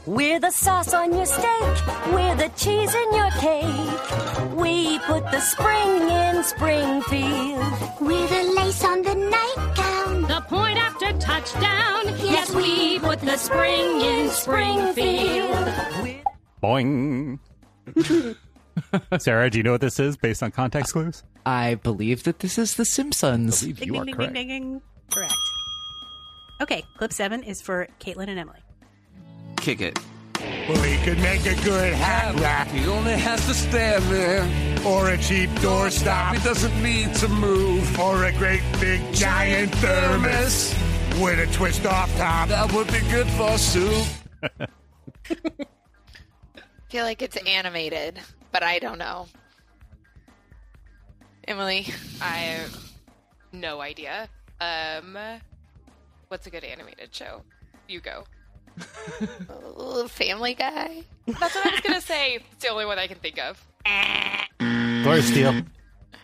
We're 0.05 0.39
the 0.39 0.51
sauce 0.51 0.93
on 0.93 1.13
your 1.13 1.25
steak. 1.25 1.87
We're 2.07 2.35
the 2.35 2.51
cheese 2.57 2.93
in 2.93 3.13
your 3.13 3.31
cake. 3.39 4.53
We 4.55 4.99
put 4.99 5.23
the 5.31 5.39
spring 5.39 6.09
in 6.09 6.43
Springfield. 6.43 8.01
We're 8.01 8.27
the 8.27 8.53
lace 8.57 8.83
on 8.83 9.01
the 9.01 9.15
nightgown. 9.15 10.21
The 10.23 10.41
point 10.49 10.77
after 10.77 11.13
touchdown. 11.19 12.01
Yes, 12.19 12.53
we 12.53 12.99
put 12.99 13.21
the 13.21 13.37
spring 13.37 14.01
in 14.01 14.29
Springfield. 14.29 15.73
Boing. 16.61 17.39
Sarah, 19.19 19.49
do 19.49 19.57
you 19.57 19.63
know 19.63 19.71
what 19.73 19.81
this 19.81 19.99
is 19.99 20.17
based 20.17 20.43
on 20.43 20.51
context 20.51 20.93
clues? 20.93 21.23
I 21.45 21.75
believe 21.75 22.23
that 22.23 22.39
this 22.39 22.57
is 22.57 22.75
The 22.75 22.85
Simpsons. 22.85 23.61
believe 23.61 23.77
Ding, 23.79 23.87
you 23.87 23.93
ding, 23.93 24.01
are 24.01 24.05
ding, 24.05 24.15
correct. 24.15 24.33
ding, 24.33 24.47
ding, 24.49 24.61
ding. 24.71 24.81
Correct. 25.11 25.33
Okay, 26.61 26.83
clip 26.97 27.13
seven 27.13 27.43
is 27.43 27.61
for 27.61 27.87
Caitlin 27.99 28.27
and 28.29 28.39
Emily. 28.39 28.59
Kick 29.63 29.79
it. 29.79 29.97
Well, 30.67 30.83
he 30.83 31.01
could 31.05 31.19
make 31.19 31.45
a 31.45 31.55
good 31.63 31.93
hat 31.93 32.37
rack. 32.41 32.67
He 32.67 32.85
only 32.85 33.13
has 33.13 33.47
to 33.47 33.53
stand 33.53 34.03
there. 34.11 34.41
Or 34.85 35.11
a 35.11 35.17
cheap 35.17 35.49
doorstop. 35.61 36.33
He 36.33 36.43
doesn't 36.43 36.83
need 36.83 37.15
to 37.15 37.29
move. 37.29 37.97
Or 37.97 38.25
a 38.25 38.33
great 38.33 38.61
big 38.81 39.01
giant 39.13 39.73
thermos. 39.75 40.75
With 41.17 41.39
a 41.39 41.49
twist 41.53 41.85
off 41.85 42.13
top. 42.17 42.49
That 42.49 42.73
would 42.73 42.87
be 42.87 42.99
good 43.09 43.25
for 43.37 43.57
soup. 43.57 44.05
I 44.59 44.67
feel 46.89 47.05
like 47.05 47.21
it's 47.21 47.37
animated, 47.47 48.19
but 48.51 48.63
I 48.63 48.79
don't 48.79 48.97
know. 48.97 49.27
Emily, 51.47 51.87
I 52.21 52.35
have 52.35 52.91
no 53.53 53.79
idea. 53.79 54.27
Um, 54.59 55.17
what's 56.27 56.47
a 56.47 56.49
good 56.49 56.65
animated 56.65 57.15
show? 57.15 57.43
You 57.87 58.01
go. 58.01 58.25
Ooh, 59.79 60.07
Family 60.07 60.53
Guy. 60.53 61.03
That's 61.27 61.55
what 61.55 61.67
I 61.67 61.71
was 61.71 61.79
gonna 61.81 62.01
say. 62.01 62.35
It's 62.51 62.63
the 62.65 62.69
only 62.69 62.85
one 62.85 62.97
I 62.99 63.07
can 63.07 63.17
think 63.17 63.39
of. 63.39 63.63
Glory 65.03 65.21
Steele. 65.21 65.61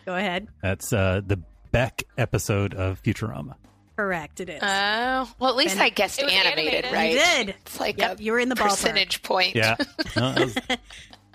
Go 0.06 0.14
ahead. 0.14 0.48
That's 0.62 0.92
uh, 0.92 1.20
the 1.24 1.40
Beck 1.72 2.02
episode 2.18 2.74
of 2.74 3.02
Futurama. 3.02 3.54
Correct, 3.96 4.40
it 4.40 4.48
is. 4.48 4.60
Oh, 4.62 5.30
well, 5.38 5.50
at 5.50 5.56
least 5.56 5.74
And- 5.74 5.82
I 5.82 5.90
guessed 5.90 6.18
It 6.18 6.24
was 6.24 6.32
animated, 6.32 6.84
animated. 6.86 6.92
right? 6.92 7.12
You 7.12 7.44
did. 7.46 7.54
It's 7.66 7.78
like 7.78 7.98
Yep, 7.98 8.18
a 8.18 8.22
you 8.22 8.32
were 8.32 8.38
in 8.40 8.48
the 8.48 8.54
ballpark. 8.54 8.70
percentage 8.70 9.22
point. 9.22 9.54
Yeah. 9.54 9.76
No, 10.16 10.32
that 10.32 10.40
was 10.40 10.54
good 10.68 10.68
to 10.68 10.78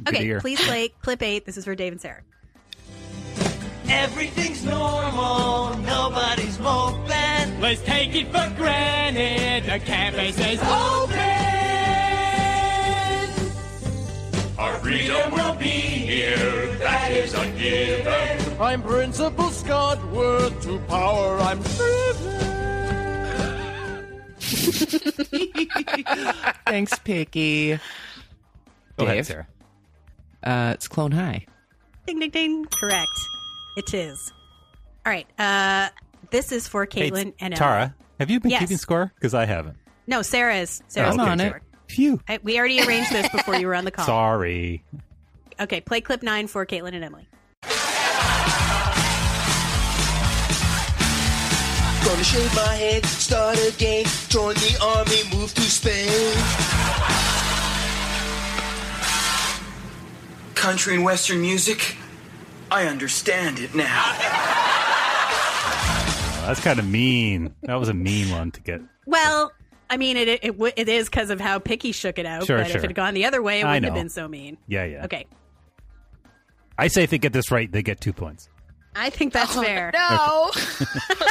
Okay, 0.10 0.24
hear. 0.24 0.40
please 0.42 0.60
play 0.66 0.90
clip 1.02 1.22
eight. 1.22 1.46
This 1.46 1.58
is 1.58 1.66
for 1.66 1.76
Dave 1.76 1.92
and 1.94 2.02
Sarah. 2.02 2.22
Everything's 3.88 4.64
normal, 4.66 5.78
nobody's 5.78 6.58
moping. 6.60 7.12
Let's 7.66 7.82
take 7.82 8.14
it 8.14 8.28
for 8.28 8.48
granted. 8.58 9.64
The 9.64 9.80
cafe 9.84 10.32
says 10.34 10.60
open. 10.62 11.18
Our 14.60 14.76
freedom 14.82 15.32
will 15.32 15.56
be 15.56 15.66
here. 15.66 16.76
That 16.76 17.12
is 17.12 17.34
a 17.34 17.50
given. 17.58 18.62
I'm 18.62 18.84
Principal 18.84 19.50
Scott 19.50 19.98
Worth, 20.12 20.62
to 20.62 20.78
power 20.82 21.40
I'm 21.40 21.60
driven. 21.64 22.36
Thanks, 26.68 27.00
Picky. 27.00 27.80
Go 28.96 29.06
ahead, 29.06 29.16
Dave? 29.16 29.26
Sarah. 29.26 29.48
Uh, 30.44 30.74
it's 30.76 30.88
Clone 30.88 31.14
High. 31.14 31.48
Ding, 32.06 32.20
ding, 32.20 32.30
ding. 32.30 32.66
Correct. 32.66 33.10
It 33.76 33.92
is. 33.96 34.32
All 35.04 35.12
right. 35.12 35.28
Uh, 35.40 35.90
this 36.32 36.52
is 36.52 36.68
for 36.68 36.88
Hey, 36.92 37.10
Caitlin 37.10 37.34
and 37.40 37.54
Emily. 37.54 37.56
Tara, 37.58 37.96
have 38.20 38.30
you 38.30 38.40
been 38.40 38.52
Yes. 38.52 38.62
keeping 38.62 38.78
score? 38.78 39.12
Because 39.16 39.34
I 39.34 39.46
haven't. 39.46 39.78
No, 40.08 40.22
Sarah's. 40.22 40.82
Sarah's 40.88 41.18
Oh, 41.18 41.22
okay. 41.22 41.32
on 41.32 41.38
keeping 41.40 41.48
it. 41.48 41.50
score. 41.50 41.62
Phew. 41.88 42.22
I, 42.28 42.40
we 42.44 42.58
already 42.58 42.82
arranged 42.82 43.12
this 43.12 43.30
before 43.30 43.56
you 43.56 43.68
were 43.68 43.76
on 43.76 43.86
the 43.86 43.92
call. 43.92 44.06
Sorry. 44.06 44.84
Okay, 45.60 45.82
play 45.82 46.02
clip 46.02 46.24
nine 46.24 46.48
for 46.48 46.66
Caitlin 46.66 46.94
and 46.96 47.04
Emily. 47.04 47.28
Gonna 52.06 52.24
shave 52.24 52.54
my 52.56 52.76
head, 52.76 53.04
start 53.06 53.58
again, 53.68 54.06
join 54.30 54.54
the 54.56 54.78
army, 54.82 55.24
move 55.36 55.52
to 55.56 55.62
Spain. 55.62 56.08
Country 60.54 60.96
and 60.96 61.04
Western 61.04 61.42
music? 61.42 61.98
I 62.72 62.86
understand 62.88 63.60
it 63.60 63.74
now. 63.74 64.14
Oh, 66.46 66.50
that's 66.50 66.62
kind 66.62 66.78
of 66.80 66.88
mean. 66.88 67.56
That 67.64 67.76
was 67.76 67.90
a 67.90 67.94
mean 67.94 68.30
one 68.30 68.52
to 68.52 68.62
get. 68.62 68.82
Well, 69.08 69.52
I 69.90 69.98
mean, 69.98 70.16
it 70.16 70.28
it, 70.44 70.56
it 70.78 70.88
is 70.88 71.10
because 71.10 71.32
of 71.32 71.42
how 71.42 71.58
picky 71.58 71.92
shook 71.92 72.20
it 72.20 72.26
out. 72.26 72.46
Sure, 72.46 72.58
but 72.58 72.70
if 72.70 72.76
it 72.76 72.82
had 72.82 72.96
gone 72.96 73.16
the 73.16 73.26
other 73.26 73.42
way, 73.42 73.62
it 73.62 73.66
I 73.66 73.74
wouldn't 73.74 73.86
have 73.86 73.94
been 73.96 74.10
so 74.10 74.28
mean. 74.28 74.58
Yeah, 74.68 74.86
yeah. 74.86 75.06
Okay, 75.06 75.26
I 76.78 76.88
say 76.88 77.04
if 77.04 77.10
they 77.10 77.18
get 77.18 77.34
this 77.34 77.50
right, 77.50 77.72
they 77.72 77.82
get 77.82 78.00
two 78.00 78.14
points. 78.14 78.48
I 78.96 79.10
think 79.10 79.34
that's 79.34 79.54
fair. 79.56 79.92
No. 79.94 80.52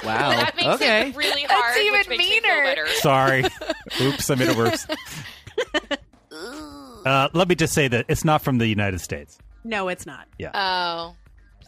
Wow. 0.04 0.30
That 0.30 0.54
makes 0.54 0.68
okay. 0.68 1.08
it 1.08 1.16
really 1.16 1.46
That's 1.48 1.52
hard. 1.54 1.78
even 1.78 1.98
which 1.98 2.08
makes 2.10 2.18
me 2.18 2.40
feel 2.40 2.42
meaner. 2.42 2.62
better. 2.62 2.86
Sorry. 2.96 3.42
Oops, 4.02 4.28
I 4.30 4.34
made 4.34 4.48
it 4.48 4.56
worse. 4.56 4.86
Uh, 7.06 7.28
let 7.34 7.48
me 7.48 7.54
just 7.54 7.74
say 7.74 7.86
that 7.86 8.06
it's 8.08 8.24
not 8.24 8.40
from 8.40 8.56
the 8.56 8.66
United 8.66 8.98
States. 8.98 9.38
No, 9.62 9.88
it's 9.88 10.06
not. 10.06 10.26
Yeah. 10.38 10.50
Oh. 10.54 11.14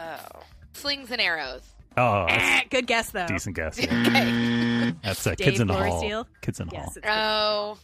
Oh. 0.00 0.42
Slings 0.72 1.10
and 1.10 1.20
arrows. 1.20 1.60
Oh, 1.96 2.26
that's 2.28 2.42
Eh, 2.44 2.62
Good 2.70 2.86
guess 2.86 3.10
though. 3.10 3.26
decent 3.26 3.56
guess. 3.56 3.78
Okay. 3.82 3.90
yeah. 3.92 4.90
That's 5.02 5.26
uh, 5.26 5.30
Dave 5.34 5.44
Kids 5.44 5.60
in 5.60 5.66
the 5.68 5.74
Florsteele? 5.74 6.12
Hall. 6.12 6.28
Kids 6.42 6.60
in 6.60 6.68
the 6.68 6.76
Hall. 6.76 6.84
Yes. 6.88 6.96
it's- 6.98 7.12
Oh. 7.14 7.78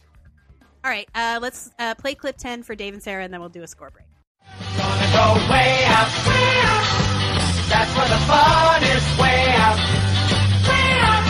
All 0.85 0.91
right, 0.91 1.07
uh, 1.15 1.39
let's 1.41 1.71
uh, 1.79 1.95
play 1.95 2.13
clip 2.13 2.37
ten 2.37 2.61
for 2.61 2.75
Dave 2.75 2.93
and 2.93 3.01
Sarah, 3.01 3.23
and 3.23 3.33
then 3.33 3.39
we'll 3.39 3.47
do 3.49 3.63
a 3.63 3.67
score 3.67 3.89
break. 3.89 4.05
Gonna 4.77 5.07
go 5.15 5.33
way 5.49 5.79
out, 5.87 6.11
way 6.27 6.59
out. 6.67 6.87
That's 7.71 7.91
where 7.95 8.09
the 8.11 8.21
fun 8.27 8.83
is, 8.83 9.05
way 9.17 9.47
out, 9.55 9.79
way 10.67 10.99
out. 10.99 11.23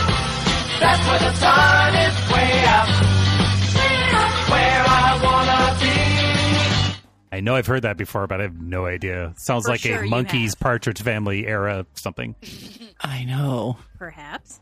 That's 0.82 1.08
where 1.08 1.20
the 1.20 1.34
sun 1.38 1.94
is, 1.96 2.16
way 2.34 2.64
out, 2.66 2.90
I 7.34 7.40
know 7.40 7.56
I've 7.56 7.66
heard 7.66 7.82
that 7.82 7.98
before, 7.98 8.28
but 8.28 8.40
I 8.40 8.44
have 8.44 8.62
no 8.62 8.86
idea. 8.86 9.34
Sounds 9.38 9.66
For 9.66 9.72
like 9.72 9.80
sure 9.80 10.02
a 10.02 10.06
you 10.06 10.12
Monkees 10.12 10.58
Partridge 10.60 11.02
Family 11.02 11.48
era 11.48 11.88
something. 11.96 12.36
I 13.02 13.24
know. 13.26 13.78
Perhaps. 13.98 14.60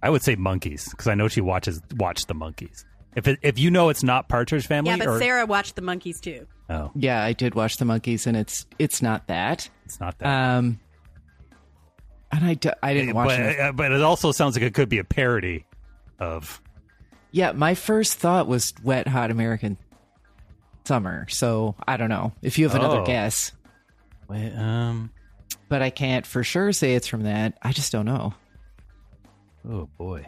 I 0.00 0.08
would 0.08 0.22
say 0.22 0.36
Monkees 0.36 0.88
because 0.90 1.08
I 1.08 1.14
know 1.16 1.26
she 1.26 1.40
watches 1.40 1.82
watched 1.96 2.28
the 2.28 2.34
Monkees. 2.34 2.84
If 3.16 3.26
it, 3.26 3.40
if 3.42 3.58
you 3.58 3.72
know 3.72 3.88
it's 3.88 4.04
not 4.04 4.28
Partridge 4.28 4.68
Family, 4.68 4.90
Yeah, 4.92 4.98
but 4.98 5.08
or, 5.08 5.18
Sarah 5.18 5.46
watched 5.46 5.74
the 5.74 5.82
Monkees 5.82 6.20
too. 6.20 6.46
oh, 6.70 6.92
Yeah, 6.94 7.24
I 7.24 7.32
did 7.32 7.56
watch 7.56 7.78
the 7.78 7.84
Monkees, 7.86 8.28
and 8.28 8.36
it's 8.36 8.66
it's 8.78 9.02
not 9.02 9.26
that. 9.26 9.68
it's 9.84 9.98
not 9.98 10.16
that. 10.20 10.26
Um, 10.58 10.78
and 12.30 12.44
I, 12.44 12.54
d- 12.54 12.70
I 12.82 12.94
didn't 12.94 13.14
watch 13.14 13.30
but, 13.30 13.40
it. 13.40 13.60
uh, 13.60 13.72
but 13.72 13.90
it 13.90 14.00
also 14.00 14.30
sounds 14.30 14.54
like 14.56 14.62
it 14.62 14.74
could 14.74 14.88
be 14.88 14.98
a 14.98 15.04
parody 15.04 15.66
of. 16.20 16.62
Yeah, 17.32 17.50
my 17.52 17.74
first 17.74 18.14
thought 18.18 18.46
was 18.46 18.72
Wet 18.84 19.08
Hot 19.08 19.30
American 19.32 19.76
Summer. 20.84 21.26
So 21.28 21.74
I 21.86 21.96
don't 21.96 22.08
know 22.08 22.32
if 22.42 22.58
you 22.58 22.66
have 22.68 22.74
another 22.74 23.00
Oh. 23.00 23.04
guess, 23.06 23.52
Wait, 24.28 24.52
um. 24.54 25.10
but 25.68 25.80
I 25.82 25.90
can't 25.90 26.26
for 26.26 26.42
sure 26.42 26.72
say 26.72 26.94
it's 26.94 27.06
from 27.06 27.22
that. 27.22 27.56
I 27.62 27.72
just 27.72 27.92
don't 27.92 28.06
know. 28.06 28.34
Oh 29.68 29.88
boy. 29.96 30.26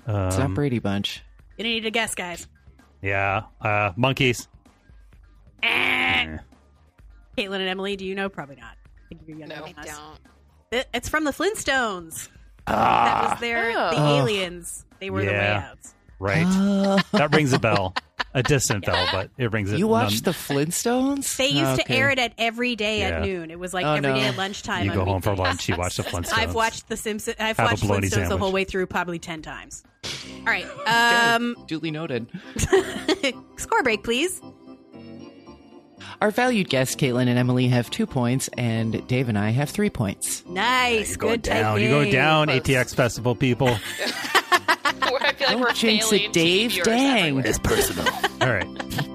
It's 0.00 0.08
not 0.38 0.40
Um, 0.40 0.54
Brady 0.54 0.80
Bunch. 0.80 1.22
You 1.56 1.64
need 1.64 1.80
to 1.82 1.90
guess, 1.90 2.14
guys. 2.14 2.48
yeah. 3.02 3.42
Uh, 3.60 3.92
Monkees. 3.92 4.48
Eh. 5.62 6.38
Caitlin 7.36 7.60
and 7.60 7.68
Emily, 7.68 7.96
do 7.96 8.04
you 8.04 8.14
know? 8.14 8.28
Probably 8.28 8.56
not. 8.56 8.76
I 8.82 9.08
think 9.08 9.20
you're 9.26 9.38
younger 9.38 9.56
No, 9.56 9.64
than 9.66 9.78
us. 9.78 9.86
don't. 9.86 10.18
It- 10.72 10.88
It's 10.94 11.08
from 11.08 11.24
the 11.24 11.32
Flintstones. 11.32 12.28
That 12.66 12.76
Ah. 12.76 13.28
was 13.30 13.40
their 13.40 13.70
Oh. 13.76 13.90
the 13.90 14.00
aliens. 14.18 14.84
They 15.00 15.10
were 15.10 15.20
the 15.22 15.28
way 15.28 15.32
Yeah. 15.34 15.68
outs. 15.70 15.94
Right. 16.18 16.46
Uh, 16.46 16.98
that 17.12 17.34
rings 17.34 17.52
a 17.52 17.58
bell. 17.58 17.94
A 18.32 18.42
distant 18.44 18.86
bell, 18.86 19.08
but 19.10 19.30
it 19.38 19.50
rings. 19.52 19.72
a- 19.72 19.78
you 19.78 19.88
watched 19.88 20.24
the 20.24 20.30
Flintstones? 20.30 21.36
They 21.36 21.48
used 21.48 21.76
to 21.76 21.82
Okay. 21.82 21.96
air 21.96 22.10
it 22.10 22.18
at 22.20 22.32
every 22.38 22.76
day 22.76 23.00
Yeah. 23.00 23.08
at 23.08 23.22
noon. 23.22 23.50
It 23.50 23.58
was 23.58 23.74
like 23.74 23.84
Oh, 23.84 23.94
every 23.94 24.02
day 24.12 24.20
no. 24.22 24.28
at 24.28 24.36
lunchtime. 24.36 24.84
You 24.84 24.90
on 24.92 24.96
go 24.98 25.04
home 25.04 25.20
for 25.20 25.30
weekdays. 25.30 25.46
lunch. 25.46 25.68
You 25.68 25.76
watch 25.76 25.96
the 25.96 26.02
Flintstones. 26.10 26.38
I've 26.38 26.54
watched 26.54 26.88
the 26.88 26.96
Simpsons. 26.96 27.36
I've 27.40 27.56
Have 27.56 27.58
a 27.58 27.62
watched 27.72 27.82
bologna 27.82 28.06
Flintstones 28.06 28.10
the 28.10 28.16
sandwich. 28.16 28.38
whole 28.38 28.52
way 28.52 28.62
through 28.64 28.86
probably 28.86 29.18
ten 29.18 29.42
times. 29.42 29.82
All 30.40 30.44
right. 30.46 30.66
Um, 30.86 31.56
Duly 31.66 31.90
noted. 31.90 32.26
score 33.56 33.82
break, 33.82 34.04
please. 34.04 34.40
Our 36.20 36.30
valued 36.30 36.68
guests, 36.68 36.94
Caitlin 36.96 37.28
and 37.28 37.38
Emily, 37.38 37.68
have 37.68 37.90
two 37.90 38.06
points, 38.06 38.48
and 38.58 39.06
Dave 39.08 39.28
and 39.28 39.38
I 39.38 39.50
have 39.50 39.70
three 39.70 39.88
points. 39.90 40.44
Nice. 40.46 41.10
You're 41.10 41.16
going 41.18 41.34
Good 41.36 41.44
tight 41.44 41.60
down. 41.62 41.80
You're 41.80 41.90
going 41.90 42.04
game. 42.10 42.12
down. 42.12 42.46
Close. 42.48 42.60
ATX 42.60 42.94
Festival 42.94 43.34
people. 43.34 43.76
Where 45.12 45.22
I 45.22 45.32
feel 45.32 45.48
like 45.48 45.56
Don't 45.56 45.60
we're 45.60 45.72
jinx 45.72 46.08
failing 46.10 46.24
it, 46.26 46.32
Dave. 46.32 46.70
TV 46.72 46.84
Dang. 46.84 47.18
everywhere. 47.18 47.46
It's 47.46 47.58
personal. 47.58 48.06
All 48.40 48.48
right. 48.48 48.66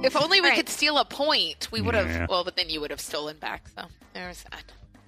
If 0.03 0.15
only 0.15 0.41
we 0.41 0.49
Right. 0.49 0.55
could 0.57 0.69
steal 0.69 0.97
a 0.97 1.05
point, 1.05 1.69
we 1.71 1.81
would 1.81 1.95
have. 1.95 2.07
Yeah. 2.07 2.27
Well, 2.29 2.43
but 2.43 2.55
then 2.55 2.69
you 2.69 2.81
would 2.81 2.91
have 2.91 3.01
stolen 3.01 3.37
back. 3.37 3.67
So 3.75 3.85
there's 4.13 4.43
that. 4.51 4.63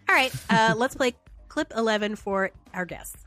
All 0.09 0.15
right. 0.15 0.33
Uh, 0.49 0.73
let's 0.77 0.95
play 0.95 1.13
clip 1.49 1.71
eleven 1.75 2.15
for 2.15 2.51
our 2.73 2.85
guests. 2.85 3.17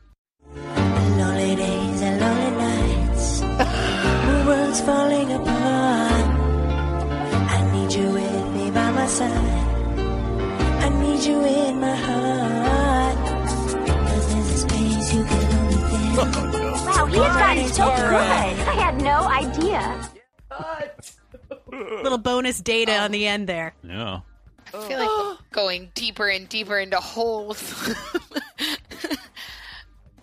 Lonely 0.56 1.54
days 1.56 2.02
and 2.02 2.20
lonely 2.20 2.50
nights. 2.56 3.40
the 3.40 4.44
world's 4.46 4.80
falling 4.80 5.32
apart. 5.32 6.26
I 7.52 7.70
need 7.72 7.92
you 7.92 8.10
with 8.10 8.46
me 8.54 8.70
by 8.70 8.90
my 8.90 9.06
side. 9.06 9.68
I 10.82 10.88
need 11.02 11.22
you 11.24 11.44
in 11.44 11.80
my 11.80 11.94
heart. 11.94 13.16
'Cause 13.28 14.26
there's 14.32 14.50
a 14.50 14.58
space 14.58 15.14
you 15.14 15.24
can 15.24 15.52
only 15.58 16.50
feel. 16.50 16.59
Wow, 17.01 17.06
you 17.06 17.18
guys 17.20 17.70
are 17.70 17.74
so 17.74 17.85
good. 17.86 18.14
I 18.14 18.74
had 18.74 19.01
no 19.01 19.22
idea. 19.27 20.10
Little 22.02 22.18
bonus 22.18 22.60
data 22.60 22.98
on 22.98 23.10
the 23.10 23.27
end 23.27 23.48
there. 23.48 23.72
Yeah. 23.82 24.20
I 24.66 24.86
feel 24.86 24.98
like 24.98 25.09
I'm 25.10 25.39
going 25.51 25.90
deeper 25.94 26.28
and 26.28 26.47
deeper 26.47 26.78
into 26.78 26.98
holes. 26.98 27.94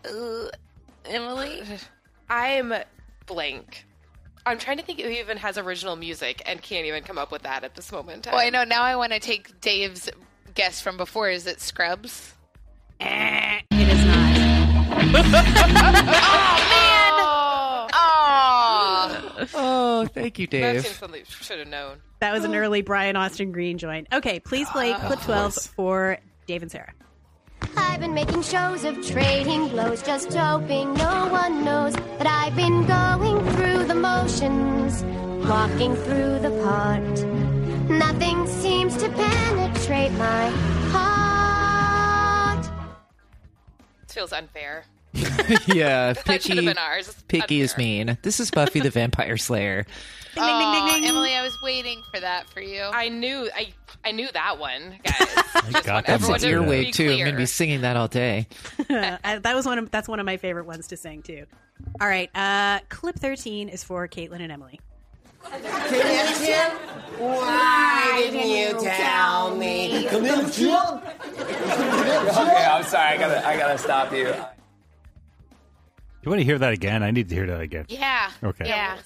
Uh, 0.06 0.48
Emily, 1.04 1.64
I'm 2.30 2.74
blank. 3.26 3.86
I'm 4.46 4.58
trying 4.58 4.78
to 4.78 4.84
think 4.84 5.02
who 5.02 5.10
even 5.10 5.36
has 5.36 5.58
original 5.58 5.98
music 5.98 6.42
and 6.46 6.62
can't 6.62 6.86
even 6.86 7.04
come 7.04 7.18
up 7.18 7.30
with 7.30 7.42
that 7.42 7.66
at 7.66 7.76
this 7.76 7.92
moment. 7.92 8.26
in 8.26 8.32
well, 8.32 8.40
I 8.40 8.50
know 8.50 8.64
now. 8.64 8.84
I 8.84 8.96
want 8.96 9.12
to 9.12 9.20
take 9.20 9.60
Dave's 9.60 10.10
guess 10.54 10.80
from 10.80 10.96
before. 10.96 11.30
Is 11.30 11.46
it 11.46 11.60
Scrubs? 11.60 12.36
Eh, 13.02 13.60
it 15.00 15.26
is 15.26 15.32
not. 17.18 17.92
Oh, 17.94 19.38
Oh, 19.44 19.48
Oh, 19.54 20.06
thank 20.08 20.40
you, 20.40 20.48
That 20.48 20.74
Dave. 20.74 20.84
seems 20.84 20.96
something 20.98 21.22
we 21.22 21.26
should 21.44 21.60
have 21.60 21.68
known. 21.68 21.98
That 22.20 22.34
was 22.34 22.44
an 22.44 22.56
early 22.56 22.82
Brian 22.82 23.16
Austin 23.16 23.52
Green 23.52 23.78
joint. 23.78 24.08
Okay, 24.14 24.40
please 24.40 24.68
play 24.70 24.92
ah, 24.94 25.00
clip 25.08 25.22
twelve 25.22 25.54
for 25.54 26.18
Dave 26.48 26.62
and 26.64 26.72
Sarah. 26.72 26.94
I've 27.76 28.00
been 28.00 28.14
making 28.14 28.42
shows 28.44 28.84
of 28.84 29.06
trading 29.06 29.68
blows, 29.70 30.02
just 30.04 30.34
hoping 30.34 30.94
no 30.96 31.28
one 31.30 31.64
knows 31.66 31.94
that 31.94 32.28
I've 32.28 32.56
been 32.56 32.86
going 32.86 33.40
through 33.54 33.86
the 33.86 33.96
motions, 33.96 35.04
walking 35.48 35.96
through 35.96 36.40
the 36.40 36.52
part. 36.64 37.24
Nothing 37.90 38.46
seems 38.48 38.96
to 38.98 39.10
penetrate 39.10 40.12
my 40.14 40.50
heart. 40.92 41.17
This 44.08 44.14
feels 44.16 44.34
unfair. 44.34 44.86
yeah, 45.68 46.14
That 46.14 46.26
picky. 46.26 46.54
been 46.66 46.78
ours. 46.78 47.08
It's 47.10 47.22
Picky 47.24 47.62
is 47.62 47.72
unfair. 47.74 47.86
mean. 47.86 48.18
This 48.22 48.40
is 48.40 48.52
Buffy 48.52 48.80
the 48.82 48.90
Vampire 48.92 49.38
Slayer. 49.38 49.86
Ding, 50.36 50.44
ding, 50.44 50.60
ding, 50.60 50.86
ding, 50.86 51.02
ding. 51.02 51.10
Emily, 51.10 51.34
I 51.34 51.42
was 51.42 51.58
waiting 51.64 52.04
for 52.14 52.20
that 52.20 52.48
for 52.50 52.62
you. 52.62 52.82
I 52.84 53.10
knew 53.10 53.50
I 53.56 53.74
I 54.06 54.12
knew 54.12 54.28
that 54.34 54.60
one, 54.60 55.00
guys. 55.04 55.16
I 55.56 55.82
got 55.84 56.06
that 56.06 56.06
That's 56.06 56.10
everyone 56.30 56.36
an 56.36 56.42
to 56.42 56.60
one. 56.60 56.70
be 56.70 56.76
earwig 56.76 56.94
too. 56.94 57.04
I'm 57.10 57.14
clear. 57.16 57.26
gonna 57.26 57.38
be 57.38 57.46
singing 57.48 57.82
that 57.82 57.98
all 57.98 58.08
day. 58.08 58.48
I- 58.90 59.40
that 59.40 59.56
was 59.56 59.66
one. 59.66 59.80
Of, 59.80 59.90
that's 59.92 60.08
one 60.08 60.20
of 60.20 60.26
my 60.28 60.38
favorite 60.38 60.68
ones 60.68 60.88
to 60.90 60.98
sing 60.98 61.24
too. 61.24 61.46
All 62.00 62.08
right, 62.08 62.30
uh, 62.36 62.80
clip 62.90 63.18
thirteen 63.18 63.70
is 63.70 63.84
for 63.84 64.08
Caitlin 64.08 64.42
and 64.42 64.52
Emily. 64.52 64.80
Why 67.20 68.14
didn't 68.18 68.48
you 68.50 68.80
tell 68.80 69.56
me? 69.56 70.06
Come 70.10 70.26
in, 70.26 70.52
Jim. 70.52 70.74
Okay, 70.76 72.66
I'm 72.66 72.84
sorry. 72.84 73.16
I 73.16 73.18
gotta, 73.18 73.48
I 73.48 73.58
gotta 73.58 73.78
stop 73.78 74.12
you. 74.12 74.26
Do 74.26 74.32
you 76.24 76.30
want 76.32 76.40
to 76.40 76.46
hear 76.46 76.60
that 76.60 76.74
again? 76.74 77.04
I 77.04 77.12
need 77.12 77.30
to 77.30 77.36
hear 77.36 77.48
that 77.48 77.62
again. 77.62 77.86
yeah. 77.90 78.32
Okay. 78.44 78.68
Yeah. 78.68 78.98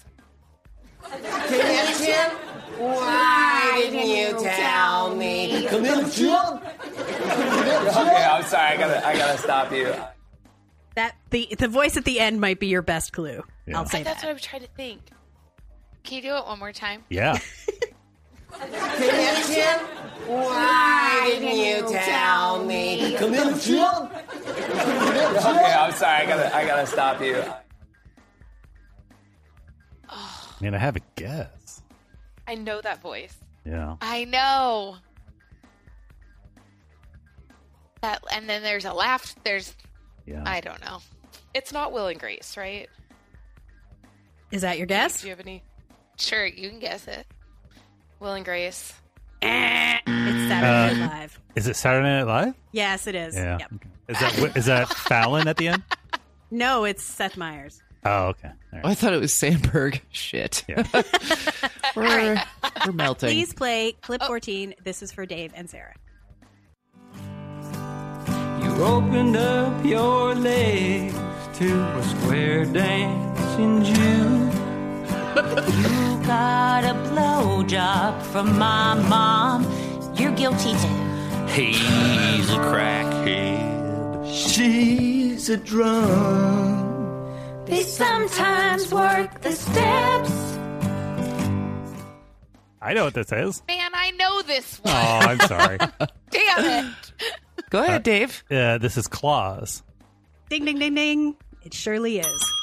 Why 2.77 3.72
didn't 3.76 4.07
you 4.09 4.39
tell 4.43 5.15
me? 5.15 5.68
Come 5.68 5.85
in, 5.85 5.99
Okay, 5.99 6.30
I'm 8.23 8.43
sorry. 8.43 8.73
I 8.73 8.77
gotta, 8.77 9.07
I 9.07 9.18
gotta 9.18 9.38
stop 9.38 9.72
you. 9.72 9.93
That 10.95 11.15
the 11.30 11.47
the 11.57 11.68
voice 11.69 11.95
at 11.95 12.03
the 12.05 12.19
end 12.19 12.41
might 12.41 12.59
be 12.59 12.68
your 12.68 12.81
best 12.81 13.13
clue. 13.13 13.43
Yeah. 13.65 13.77
I'll 13.77 13.85
say 13.85 14.03
That's 14.03 14.22
that. 14.22 14.27
what 14.27 14.34
I'm 14.34 14.39
trying 14.39 14.63
to 14.63 14.68
think. 14.76 15.01
Can 16.03 16.18
you 16.18 16.22
do 16.22 16.36
it 16.36 16.45
one 16.45 16.60
more 16.60 16.73
time? 16.73 17.03
Yeah. 17.10 17.38
Why 20.28 21.23
didn't 21.26 21.57
you 21.57 21.88
tell 21.99 22.64
me? 22.65 23.15
Come 23.18 23.34
in, 23.34 23.48
Okay, 23.49 23.80
I'm 23.80 25.41
sorry. 25.41 25.91
sorry. 25.94 26.18
I 26.18 26.26
gotta, 26.26 26.56
I 26.56 26.65
gotta 26.65 26.86
stop 26.88 27.22
you. 27.22 27.44
I 30.10 30.64
mean, 30.64 30.73
I 30.76 30.78
have 30.78 30.95
a 30.95 31.02
guess. 31.15 31.82
I 32.48 32.56
know 32.56 32.82
that 32.82 33.02
voice. 33.02 33.36
Yeah. 33.65 33.95
I 34.02 34.26
know. 34.26 34.98
That, 38.02 38.23
and 38.32 38.48
then 38.49 38.64
there's 38.64 38.86
a 38.86 38.94
laugh. 38.94 39.36
There's, 39.44 39.76
Yeah. 40.26 40.44
I 40.45 40.61
don't 40.61 40.82
know. 40.82 40.99
It's 41.53 41.72
not 41.73 41.91
Will 41.94 42.07
and 42.07 42.19
Grace, 42.19 42.56
right? 42.57 42.90
Is 44.52 44.61
that 44.61 44.78
your 44.78 44.88
guess? 44.88 45.22
Do 45.22 45.28
you 45.28 45.32
have 45.32 45.40
any? 45.40 45.64
Sure, 46.22 46.45
you 46.45 46.69
can 46.69 46.80
guess 46.80 47.07
it. 47.07 47.26
Will 48.19 48.34
and 48.34 48.45
Grace. 48.45 48.93
It's 49.41 50.06
Saturday 50.06 50.45
Night 50.48 50.91
Uh, 50.93 51.07
Live. 51.19 51.39
Is 51.56 51.68
it 51.68 51.76
Saturday 51.76 52.07
Night 52.07 52.23
Live? 52.23 52.53
Yes, 52.72 53.07
it 53.07 53.15
is. 53.15 53.35
Yeah. 53.35 53.57
Yep. 53.60 53.72
Is 54.10 54.19
that 54.19 54.57
is 54.57 54.65
that 54.68 54.89
Fallon 54.93 55.48
at 55.48 55.57
the 55.57 55.69
end? 55.69 55.84
No, 56.52 56.84
it's 56.84 57.03
Seth 57.03 57.38
Meyers. 57.38 57.81
Oh, 58.06 58.27
okay. 58.27 58.49
All 58.49 58.53
right. 58.73 58.81
Oh, 58.84 58.89
I 58.89 58.93
thought 58.93 59.14
it 59.14 59.19
was 59.19 59.31
Samberg. 59.34 60.02
Shit. 60.11 60.64
Yeah. 60.68 60.84
we're, 61.95 62.43
we're 62.85 62.91
melting. 62.93 63.30
Please 63.30 63.53
play 63.53 63.93
clip 64.02 64.22
14. 64.23 64.76
This 64.84 65.02
is 65.02 65.11
for 65.11 65.26
Dave 65.26 65.52
and 65.56 65.69
Sarah. 65.69 65.93
You 68.64 68.84
opened 68.84 69.38
up 69.38 69.84
your 69.85 70.35
legs 70.35 71.14
to 71.60 71.84
a 71.98 72.03
square 72.03 72.65
dancing 72.65 73.84
Jew. 73.84 74.51
You 75.35 76.25
got 76.25 76.83
a 76.83 76.93
blowjob 77.09 78.21
from 78.23 78.57
my 78.59 78.93
mom. 78.95 79.63
You're 80.15 80.31
guilty 80.33 80.71
too. 80.73 80.97
He's 81.47 82.49
a 82.49 82.57
crackhead. 82.57 84.25
She's 84.33 85.49
a 85.49 85.57
drum. 85.57 86.79
They 87.65 87.83
sometimes 87.83 88.91
work 88.93 89.41
the 89.41 89.51
steps. 89.53 90.31
I 92.81 92.93
know 92.93 93.05
what 93.05 93.13
this 93.13 93.31
is. 93.31 93.61
Man, 93.67 93.91
I 93.93 94.11
know 94.11 94.41
this 94.41 94.81
Oh, 94.85 94.89
one. 94.91 95.27
I'm 95.29 95.39
sorry. 95.47 95.77
Damn 96.31 96.85
it. 96.87 97.13
Go 97.69 97.83
ahead, 97.83 98.03
Dave. 98.03 98.43
Uh, 98.51 98.77
this 98.79 98.97
is 98.97 99.07
Claws. 99.07 99.83
Ding, 100.49 100.65
ding, 100.65 100.79
ding, 100.79 100.95
ding. 100.95 101.35
It 101.63 101.73
surely 101.73 102.19
is. 102.19 102.53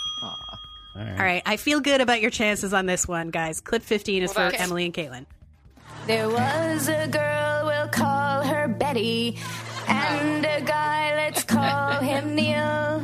All 0.98 1.04
right. 1.04 1.12
All 1.18 1.24
right. 1.24 1.42
I 1.46 1.56
feel 1.56 1.80
good 1.80 2.00
about 2.00 2.20
your 2.20 2.30
chances 2.30 2.74
on 2.74 2.86
this 2.86 3.06
one, 3.06 3.28
guys. 3.30 3.60
Clip 3.60 3.82
15 3.82 4.22
is 4.24 4.28
Well, 4.28 4.34
for 4.34 4.40
that's- 4.50 4.60
Emily 4.60 4.84
and 4.84 4.92
Caitlin. 4.94 5.26
There 6.06 6.28
was 6.28 6.88
a 6.88 7.06
girl, 7.06 7.66
we'll 7.66 7.88
call 7.88 8.42
her 8.42 8.66
Betty, 8.66 9.38
and 9.86 10.44
a 10.44 10.60
guy, 10.62 11.14
let's 11.14 11.44
call 11.44 11.92
him 12.00 12.34
Neil. 12.34 13.02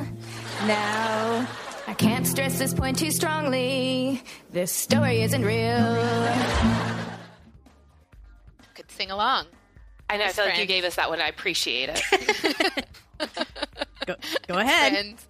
Now, 0.67 1.47
I 1.87 1.93
can't 1.95 2.27
stress 2.27 2.59
this 2.59 2.73
point 2.73 2.99
too 2.99 3.11
strongly. 3.11 4.23
This 4.53 4.73
story 4.73 5.21
isn't 5.23 5.45
real. 5.45 6.03
Could 8.75 8.91
sing 8.91 9.11
along. 9.11 9.47
I 10.09 10.17
know. 10.17 10.25
I 10.25 10.29
feel 10.33 10.47
like 10.47 10.59
you 10.59 10.67
gave 10.67 10.85
us 10.85 10.97
that 10.97 11.11
one. 11.11 11.21
I 11.21 11.29
appreciate 11.29 11.91
it. 11.91 12.87
Go, 14.07 14.17
go 14.49 14.55
ahead. 14.59 14.93
Friends. 14.93 15.27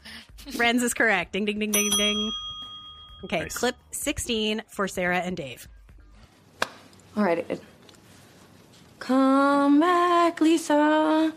Friends 0.57 0.83
is 0.83 0.95
correct. 0.95 1.33
Ding, 1.33 1.45
ding, 1.45 1.59
ding, 1.59 1.71
ding, 1.73 1.91
ding. 1.97 2.33
Okay, 3.25 3.41
Nice. 3.41 3.57
clip 3.57 3.77
16 3.91 4.63
for 4.69 4.87
Sarah 4.87 5.19
and 5.19 5.37
Dave. 5.37 5.67
All 7.17 7.25
right. 7.25 7.39
it- 7.49 7.63
Come 8.99 9.81
back, 9.81 10.41
Lisa. 10.41 11.33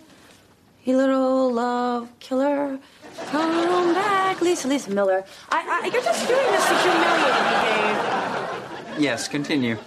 You 0.85 0.95
little 0.97 1.51
love 1.51 2.09
killer. 2.19 2.79
Come 3.27 3.93
back, 3.93 4.39
Lisa. 4.41 4.67
Lisa 4.69 4.91
Miller. 4.91 5.25
I, 5.49 5.81
I, 5.83 5.87
you're 5.91 6.01
just 6.01 6.27
doing 6.27 6.51
this 6.51 6.65
to 6.67 6.75
humiliate 6.77 7.43
me, 8.87 8.93
Dave. 8.95 9.01
Yes, 9.03 9.27
continue. 9.27 9.77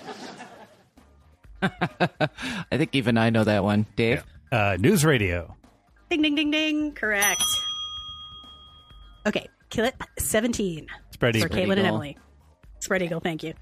I 1.63 2.77
think 2.77 2.95
even 2.95 3.17
I 3.19 3.31
know 3.31 3.45
that 3.45 3.65
one. 3.65 3.87
Dave? 3.97 4.25
Uh, 4.53 4.77
news 4.79 5.05
radio. 5.05 5.55
Ding, 6.11 6.21
ding, 6.23 6.35
ding, 6.35 6.51
ding. 6.51 6.93
Correct. 6.93 7.43
Okay, 9.27 9.49
clip 9.71 9.95
17 10.19 10.87
Spread 11.21 11.37
for 11.37 11.47
eagle. 11.49 11.59
Caitlin 11.59 11.71
and 11.73 11.81
Eagle. 11.81 11.87
Emily. 11.87 12.19
Spread 12.79 13.03
Eagle, 13.03 13.21
thank 13.21 13.43
you. 13.43 13.53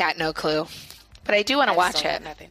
Got 0.00 0.18
no 0.18 0.32
clue. 0.32 0.66
But 1.24 1.34
I 1.36 1.42
do 1.42 1.58
want 1.58 1.70
to 1.70 1.76
watch 1.76 2.04
it. 2.04 2.22
Nothing. 2.24 2.48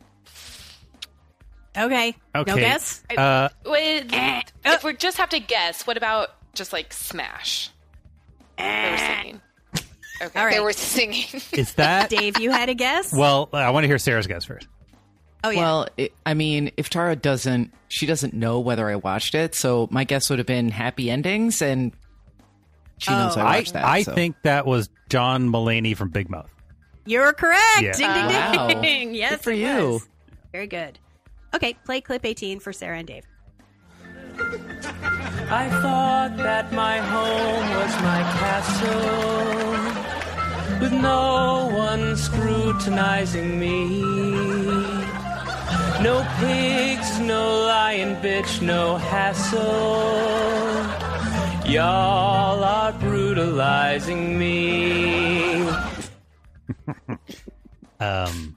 Okay. 1.75 2.15
Okay. 2.35 2.51
No 2.51 2.57
guess? 2.57 3.03
Uh, 3.15 3.49
Wait, 3.65 4.05
if 4.63 4.83
we 4.83 4.93
just 4.93 5.17
have 5.17 5.29
to 5.29 5.39
guess, 5.39 5.85
what 5.85 5.97
about 5.97 6.29
just 6.53 6.71
like 6.71 6.93
Smash? 6.93 7.71
They 8.57 8.91
were 8.91 8.97
singing. 8.97 9.41
Okay. 10.21 10.39
All 10.39 10.45
right. 10.45 10.53
They 10.53 10.59
were 10.59 10.73
singing. 10.73 11.25
is 11.53 11.73
that? 11.73 12.09
Dave, 12.11 12.39
you 12.39 12.51
had 12.51 12.69
a 12.69 12.73
guess? 12.73 13.11
well, 13.13 13.49
I 13.53 13.69
want 13.71 13.83
to 13.83 13.87
hear 13.87 13.97
Sarah's 13.97 14.27
guess 14.27 14.45
first. 14.45 14.67
oh, 15.43 15.49
yeah. 15.49 15.59
Well, 15.59 15.87
it, 15.97 16.13
I 16.25 16.33
mean, 16.33 16.71
if 16.77 16.89
Tara 16.89 17.15
doesn't, 17.15 17.73
she 17.87 18.05
doesn't 18.05 18.33
know 18.33 18.59
whether 18.59 18.87
I 18.89 18.97
watched 18.97 19.33
it. 19.33 19.55
So 19.55 19.87
my 19.91 20.03
guess 20.03 20.29
would 20.29 20.39
have 20.39 20.45
been 20.45 20.69
happy 20.69 21.09
endings, 21.09 21.61
and 21.61 21.93
she 22.97 23.11
knows 23.11 23.37
Oh. 23.37 23.41
I 23.41 23.43
I, 23.43 23.57
watched 23.57 23.73
that. 23.73 23.85
I 23.85 24.03
so. 24.03 24.13
think 24.13 24.35
that 24.43 24.65
was 24.65 24.89
John 25.09 25.49
Mulaney 25.49 25.95
from 25.95 26.09
Big 26.09 26.29
Mouth. 26.29 26.51
You're 27.09 27.33
correct. 27.33 27.81
Yeah. 27.81 27.93
Ding, 27.93 28.13
ding, 28.13 28.25
Wow. 28.27 28.67
ding. 28.81 29.15
Yes, 29.21 29.31
Good 29.31 29.41
for 29.41 29.51
it 29.51 29.57
you. 29.57 29.93
was. 29.93 30.07
Very 30.51 30.67
good. 30.67 30.99
Okay, 31.55 31.73
play 31.83 32.01
clip 32.01 32.23
18 32.23 32.59
for 32.59 32.71
Sarah 32.71 32.99
and 32.99 33.07
Dave. 33.07 33.23
I 35.51 35.67
thought 35.81 36.37
that 36.37 36.71
my 36.71 36.99
home 36.99 37.67
was 37.79 37.93
my 38.09 38.21
castle, 38.37 39.71
with 40.79 40.93
no 40.93 41.67
one 41.75 42.15
scrutinizing 42.15 43.59
me. 43.59 44.01
No 46.03 46.23
pigs, 46.39 47.19
no 47.19 47.65
lion 47.65 48.15
bitch, 48.21 48.61
no 48.61 48.97
hassle. 48.97 49.59
Y'all 51.69 52.63
are 52.63 52.93
brutalizing 52.93 54.37
me. 54.37 55.65
Um, 57.99 58.55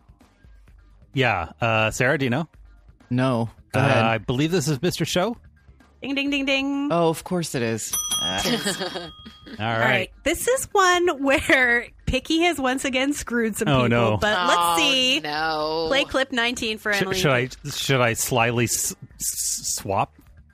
yeah. 1.15 1.51
Uh, 1.61 1.91
Sarah, 1.91 2.19
do 2.19 2.25
you 2.27 2.31
know? 2.31 2.49
No. 3.11 3.51
Go 3.73 3.81
Uh, 3.81 3.85
ahead. 3.85 4.05
I 4.05 4.19
believe 4.19 4.51
this 4.51 4.69
is 4.69 4.79
Mr. 4.79 5.07
Show. 5.07 5.37
Ding, 6.03 6.15
ding, 6.17 6.31
ding, 6.31 6.45
ding. 6.47 6.89
Oh, 6.91 7.09
of 7.09 7.23
course 7.23 7.55
it 7.55 7.63
is. 7.63 7.93
All 8.23 8.29
right. 8.29 9.11
All 9.61 9.79
right. 9.79 10.11
This 10.25 10.49
is 10.49 10.65
one 10.73 11.23
where 11.23 11.87
Picky 12.07 12.41
has 12.41 12.59
once 12.59 12.85
again 12.85 13.13
screwed 13.13 13.57
some 13.57 13.69
Oh, 13.69 13.85
people. 13.85 13.89
no. 13.89 14.17
But 14.17 14.37
Oh, 14.37 14.47
let's 14.49 14.83
see. 14.83 15.21
No. 15.21 15.85
Play 15.89 16.05
clip 16.05 16.33
19 16.33 16.79
for 16.79 16.93
Sh- 16.93 17.03
Emily. 17.03 17.17
should 17.17 17.31
I 17.31 17.49
should 17.71 18.01
I 18.01 18.15
slyly 18.15 18.65
s- 18.65 18.97
s- 19.21 19.77
swap 19.77 20.13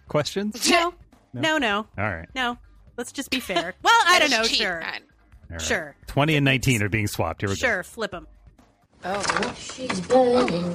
questions? 0.09 0.69
No. 0.71 0.95
No, 1.35 1.59
no. 1.59 1.87
All 1.97 2.05
right. 2.05 2.27
No. 2.35 2.57
Let's 2.97 3.13
just 3.13 3.31
be 3.31 3.39
fair. 3.39 3.75
Well, 3.83 3.93
I 4.07 4.19
don't 4.19 4.31
know. 4.31 4.43
Cheat, 4.45 4.59
Sure. 4.59 4.81
man. 4.81 5.01
All 5.03 5.49
right. 5.51 5.61
Sure. 5.61 5.95
Twenty 6.07 6.35
and 6.37 6.45
nineteen 6.45 6.83
are 6.83 6.89
being 6.89 7.07
swapped. 7.07 7.43
Here 7.43 7.51
we 7.51 7.55
go. 7.55 7.59
Sure. 7.69 7.83
Flip 7.83 8.11
them. 8.11 8.27
Oh, 9.05 9.55
She's 9.57 10.01
burning. 10.01 10.75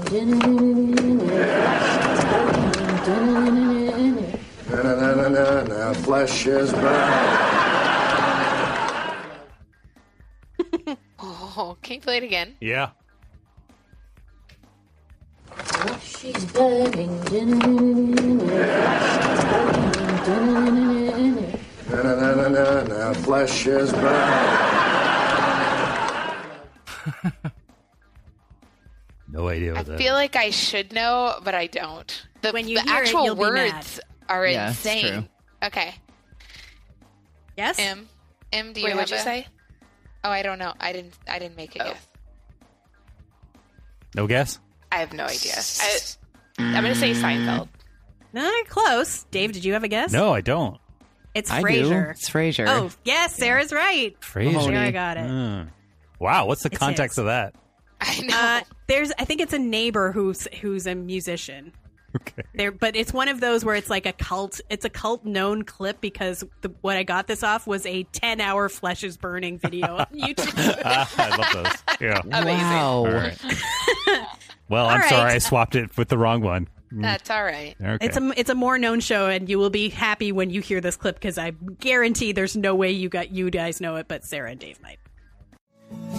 Na 4.72 4.80
na 4.82 4.94
na 4.96 5.12
na 5.14 5.28
na 5.28 5.64
na. 5.68 5.94
Flesh 5.94 6.48
is 6.48 6.72
burning. 6.72 7.28
Oh, 11.20 11.78
can 11.82 11.96
you 11.96 12.02
play 12.02 12.18
it 12.18 12.24
again? 12.24 12.56
go. 12.62 12.66
Yeah. 12.66 12.90
She's 16.02 16.46
burning. 16.46 17.12
Na 21.92 22.00
na 22.02 22.14
na 22.16 22.30
na 22.34 22.48
na 22.48 22.84
na. 22.88 23.14
Flesh 23.14 23.68
is 23.68 23.92
burning. 24.02 24.72
No 29.34 29.48
idea 29.50 29.74
I 29.74 29.78
what 29.78 29.86
that. 29.88 29.98
feel 29.98 30.14
like 30.14 30.36
I 30.38 30.52
should 30.52 30.94
know, 30.94 31.36
but 31.44 31.54
I 31.56 31.68
don't. 31.68 32.26
The, 32.42 32.52
When 32.52 32.68
you 32.68 32.76
the 32.78 32.84
hear 32.84 32.94
it, 33.02 33.08
actual 33.08 33.26
you'll 33.26 33.36
be 33.36 33.50
mad. 33.52 33.74
words 33.74 34.00
are 34.30 34.46
Yeah, 34.48 34.68
insane. 34.70 35.02
true. 35.08 35.24
Okay. 35.64 35.96
Yes? 37.58 37.78
M 37.80 38.08
Em, 38.52 38.74
do 38.74 38.80
you 38.80 38.86
Wait, 38.86 38.90
have 38.92 38.98
what'd 39.00 39.10
you 39.12 39.18
a- 39.18 39.20
say? 39.20 39.48
Oh, 40.24 40.30
I 40.30 40.42
don't 40.44 40.60
know. 40.60 40.74
I 40.80 40.94
didn't. 40.94 41.14
I 41.28 41.40
didn't 41.40 41.58
make 41.58 41.76
a 41.76 41.80
guess. 41.80 42.08
No 44.16 44.28
guess? 44.28 44.60
I 44.92 44.98
have 44.98 45.12
no 45.14 45.26
idea. 45.26 45.54
I, 45.58 45.98
I'm 46.60 46.84
going 46.84 46.94
to 46.94 47.00
say 47.00 47.12
Seinfeld. 47.14 47.68
Not 48.32 48.68
close. 48.68 49.24
Dave, 49.32 49.52
did 49.54 49.66
you 49.66 49.74
have 49.74 49.84
a 49.84 49.88
guess? 49.88 50.12
No, 50.14 50.34
I 50.34 50.42
don't. 50.42 50.80
It's 51.34 51.50
I 51.50 51.62
do. 51.62 51.66
Frasier. 51.68 52.12
It's 52.12 52.30
Frasier. 52.30 52.66
Oh, 52.68 52.92
yes, 53.04 53.36
Sarah's 53.36 53.74
right. 53.74 54.16
Frasier. 54.22 54.78
I 54.78 54.92
got 54.92 55.18
it. 55.18 55.26
Mm. 55.26 55.70
Wow, 56.20 56.46
what's 56.46 56.62
the 56.62 56.70
It's 56.70 56.78
context 56.78 57.16
his. 57.16 57.20
of 57.20 57.26
that? 57.26 57.56
I 58.00 58.20
know. 58.22 58.38
Uh, 58.38 58.62
there's, 58.94 59.12
I 59.18 59.26
think 59.26 59.42
it's 59.42 59.54
a 59.54 59.60
neighbor 59.60 60.12
who's 60.12 60.48
who's 60.62 60.86
a 60.88 60.96
musician. 60.96 61.74
Okay. 62.16 62.44
There, 62.54 62.72
but 62.72 62.96
it's 62.96 63.12
one 63.12 63.28
of 63.28 63.40
those 63.40 63.66
where 63.66 63.76
it's 63.76 63.90
like 63.90 64.06
a 64.06 64.14
cult. 64.14 64.62
It's 64.70 64.86
a 64.86 64.90
cult 64.90 65.26
known 65.26 65.64
clip 65.64 66.00
because 66.00 66.44
the, 66.62 66.70
what 66.82 66.96
I 66.96 67.02
got 67.02 67.26
this 67.26 67.42
off 67.42 67.66
was 67.66 67.88
a 67.88 68.04
ten 68.04 68.40
hour 68.40 68.70
flesh 68.70 69.04
is 69.04 69.18
burning 69.18 69.58
video 69.58 69.98
on 69.98 70.06
YouTube. 70.14 70.82
Ah, 70.86 71.12
I 71.18 71.38
love 71.38 71.64
those. 71.64 72.00
Yeah. 72.02 72.22
Wow. 72.44 72.98
All 72.98 73.06
right. 73.06 73.38
Well, 74.70 74.86
I'm 74.86 75.02
All 75.02 75.10
sorry. 75.10 75.32
I 75.32 75.38
swapped 75.40 75.76
it 75.76 75.98
with 75.98 76.10
the 76.10 76.18
wrong 76.18 76.42
one. 76.42 76.68
Mm. 76.94 77.02
That's 77.02 77.30
all 77.32 77.44
right. 77.44 77.76
Okay. 77.82 78.06
It's 78.06 78.18
a 78.18 78.34
it's 78.38 78.50
a 78.52 78.56
more 78.56 78.78
known 78.78 79.00
show, 79.00 79.28
and 79.28 79.50
you 79.50 79.58
will 79.58 79.72
be 79.72 79.90
happy 79.90 80.32
when 80.32 80.52
you 80.52 80.62
hear 80.62 80.82
this 80.82 80.96
clip 80.96 81.16
because 81.16 81.40
I 81.40 81.52
guarantee 81.80 82.32
there's 82.32 82.56
no 82.56 82.76
way 82.76 82.92
you 82.92 83.10
got 83.10 83.32
you 83.32 83.50
guys 83.50 83.82
know 83.82 83.96
it, 83.96 84.08
but 84.08 84.24
Sarah 84.24 84.52
and 84.52 84.60
Dave 84.60 84.80
might. 84.84 85.00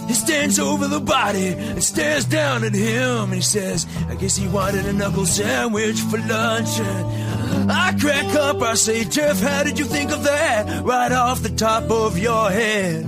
He 0.07 0.13
stands 0.13 0.59
over 0.59 0.87
the 0.87 0.99
body 0.99 1.47
and 1.47 1.83
stares 1.83 2.25
down 2.25 2.63
at 2.63 2.73
him 2.75 3.23
and 3.23 3.33
he 3.33 3.41
says, 3.41 3.87
I 4.07 4.15
guess 4.15 4.35
he 4.35 4.47
wanted 4.47 4.85
a 4.85 4.93
knuckle 4.93 5.25
sandwich 5.25 5.99
for 5.99 6.17
lunch. 6.19 6.79
And 6.79 7.71
I 7.71 7.97
crack 7.99 8.35
up, 8.35 8.61
I 8.61 8.75
say, 8.75 9.03
Jeff, 9.05 9.39
how 9.39 9.63
did 9.63 9.79
you 9.79 9.85
think 9.85 10.11
of 10.11 10.23
that? 10.23 10.83
Right 10.83 11.11
off 11.11 11.41
the 11.41 11.49
top 11.49 11.89
of 11.89 12.19
your 12.19 12.51
head. 12.51 13.05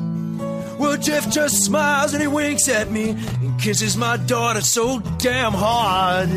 Well, 0.79 0.97
Jeff 0.97 1.29
just 1.29 1.63
smiles 1.65 2.13
and 2.13 2.21
he 2.21 2.27
winks 2.27 2.67
at 2.69 2.89
me 2.89 3.11
and 3.11 3.59
kisses 3.59 3.95
my 3.97 4.17
daughter 4.17 4.61
so 4.61 4.99
damn 5.19 5.53
hard. 5.53 6.29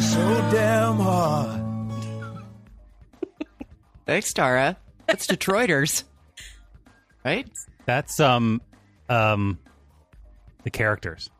So 0.00 0.50
damn 0.52 0.96
hard. 0.96 1.62
Thanks, 4.06 4.32
Tara. 4.32 4.76
That's 5.06 5.26
Detroiters. 5.32 6.04
right? 7.24 7.48
That's 7.86 8.20
um 8.20 8.60
um 9.08 9.58
the 10.64 10.70
characters. 10.70 11.30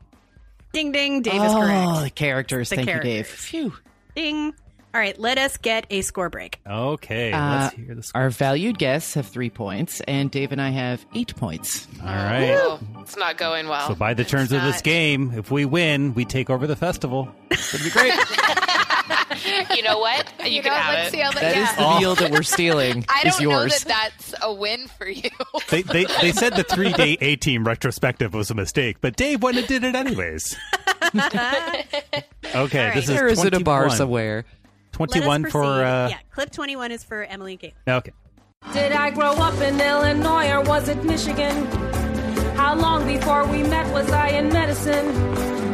Ding 0.72 0.92
ding, 0.92 1.22
Dave 1.22 1.34
is 1.42 1.52
oh, 1.52 1.60
correct. 1.60 2.02
the 2.04 2.10
characters. 2.10 2.70
The 2.70 2.76
Thank 2.76 2.88
characters. 2.88 3.08
you, 3.10 3.16
Dave. 3.16 3.26
Phew. 3.26 3.72
Ding. 4.14 4.54
All 4.94 5.00
right, 5.02 5.18
let 5.20 5.36
us 5.36 5.58
get 5.58 5.86
a 5.90 6.00
score 6.00 6.30
break. 6.30 6.60
Okay, 6.66 7.30
Uh, 7.30 7.60
let's 7.62 7.74
hear 7.76 7.94
this. 7.94 8.10
Our 8.14 8.30
valued 8.30 8.78
guests 8.78 9.14
have 9.14 9.26
three 9.26 9.50
points, 9.50 10.00
and 10.08 10.30
Dave 10.30 10.50
and 10.50 10.60
I 10.60 10.70
have 10.70 11.04
eight 11.14 11.36
points. 11.36 11.86
All 12.00 12.06
right. 12.06 12.52
Oh, 12.54 12.80
it's 13.00 13.16
not 13.16 13.36
going 13.36 13.68
well. 13.68 13.86
So 13.88 13.94
by 13.94 14.14
the 14.14 14.24
terms 14.24 14.50
of 14.50 14.62
this 14.62 14.80
game, 14.80 15.32
if 15.36 15.50
we 15.50 15.66
win, 15.66 16.14
we 16.14 16.24
take 16.24 16.48
over 16.48 16.66
the 16.66 16.74
festival. 16.76 17.28
It'd 17.50 17.84
be 17.84 17.90
great. 17.90 18.14
you 19.76 19.82
know 19.82 19.98
what? 19.98 20.26
You, 20.44 20.50
You 20.50 20.62
can 20.62 20.72
know, 20.72 20.78
have 20.78 20.94
let's 20.94 21.08
it. 21.08 21.12
see 21.12 21.20
how 21.20 21.30
that. 21.32 21.40
That 21.40 21.56
is 21.56 21.68
yeah. 21.78 21.94
the 21.94 21.98
deal 22.00 22.14
that 22.16 22.30
we're 22.30 22.42
stealing. 22.56 23.04
I 23.08 23.24
don't 23.24 23.40
know 23.42 23.50
yours. 23.50 23.84
that 23.84 24.12
that's 24.18 24.34
a 24.42 24.52
win 24.52 24.86
for 24.88 25.08
you. 25.08 25.30
they, 25.70 25.82
they 25.82 26.04
they 26.20 26.32
said 26.32 26.54
the 26.54 26.62
three 26.64 26.92
day 26.92 27.16
A 27.20 27.36
team 27.36 27.64
retrospective 27.64 28.32
was 28.34 28.50
a 28.50 28.54
mistake, 28.54 28.98
but 29.00 29.16
Dave 29.16 29.42
went 29.42 29.58
and 29.58 29.66
did 29.66 29.84
it 29.84 29.94
anyways. 29.94 30.56
Okay, 32.54 32.90
this 32.94 33.08
is 33.08 33.14
There 33.16 33.28
is 33.28 33.44
in 33.44 33.54
a 33.54 33.60
bar 33.60 33.82
21. 33.84 33.96
somewhere. 33.96 34.44
Twenty 34.92 35.20
Let 35.20 35.28
one 35.28 35.46
us 35.46 35.52
for 35.52 35.64
uh 35.64 36.08
yeah, 36.08 36.18
clip 36.32 36.50
21 36.50 36.92
is 36.92 37.04
for 37.04 37.22
Emily 37.24 37.52
and 37.52 37.60
Caitlin. 37.60 37.96
okay. 37.98 38.12
Did 38.72 38.92
I 38.92 39.10
grow 39.10 39.32
up 39.32 39.54
in 39.60 39.80
Illinois 39.80 40.50
or 40.50 40.62
was 40.62 40.88
it 40.88 41.02
Michigan? 41.04 41.66
How 42.56 42.74
long 42.74 43.06
before 43.06 43.46
we 43.46 43.62
met 43.62 43.92
was 43.92 44.10
I 44.10 44.28
in 44.30 44.48
medicine? 44.48 45.06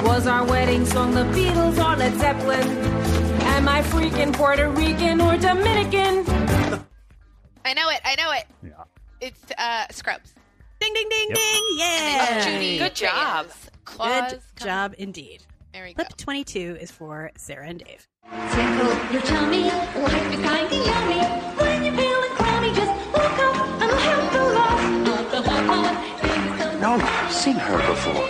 Was 0.05 0.27
our 0.27 0.45
wedding 0.45 0.85
song 0.85 1.13
the 1.15 1.23
Beatles 1.25 1.79
or 1.79 1.97
Led 1.97 2.15
Zeppelin? 2.19 3.24
Am 3.57 3.69
I 3.69 3.83
freaking 3.83 4.33
Puerto 4.33 4.69
Rican 4.69 5.21
or 5.21 5.37
Dominican? 5.37 6.25
I 7.65 7.73
know 7.75 7.89
it. 7.89 8.01
I 8.05 8.15
know 8.17 8.33
it. 8.33 8.45
Yeah. 8.63 8.85
It's 9.21 9.41
uh, 9.57 9.87
Scrubs. 9.91 10.35
Ding 10.81 10.93
ding 10.93 11.09
ding 11.09 11.29
Yep. 11.31 11.39
ding. 11.39 11.63
Yeah. 11.79 12.27
then 12.41 12.43
Judy 12.53 12.79
Good 12.79 12.95
job. 12.95 13.47
Reyes. 13.47 13.71
Claus. 13.85 14.33
Good 14.33 14.41
job 14.65 14.95
indeed. 14.99 15.45
There 15.73 15.85
we 15.85 15.95
go. 15.95 16.03
Clip 16.05 16.17
22 16.17 16.79
is 16.81 16.91
for 16.91 17.31
Sarah 17.37 17.67
and 17.69 17.79
Dave. 17.83 18.07
Tickle 18.51 19.13
your 19.13 19.23
tummy, 19.23 19.63
life 19.65 20.35
is 20.35 20.41
kind 20.45 20.67
of 20.67 20.73
yummy. 20.73 21.21
When 21.57 21.85
you're 21.85 21.95
feeling 21.95 22.31
clammy, 22.37 22.73
just 22.75 22.93
look 23.13 23.39
up 23.39 23.57
and 23.83 23.91
it'll 23.91 23.99
help 23.99 24.35
a. 25.71 26.81
No, 26.81 26.95
I've 27.01 27.33
seen 27.33 27.57
her 27.57 27.79
before. 27.79 28.29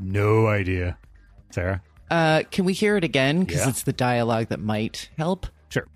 No 0.00 0.46
idea. 0.46 0.98
Sarah? 1.50 1.82
Uh, 2.10 2.42
can 2.50 2.64
we 2.64 2.72
hear 2.72 2.96
it 2.96 3.04
again? 3.04 3.40
Because 3.44 3.60
Yeah. 3.62 3.68
it's 3.70 3.82
the 3.82 3.92
dialogue 3.92 4.48
that 4.48 4.60
might 4.60 5.10
help. 5.18 5.46
Sure. 5.70 5.86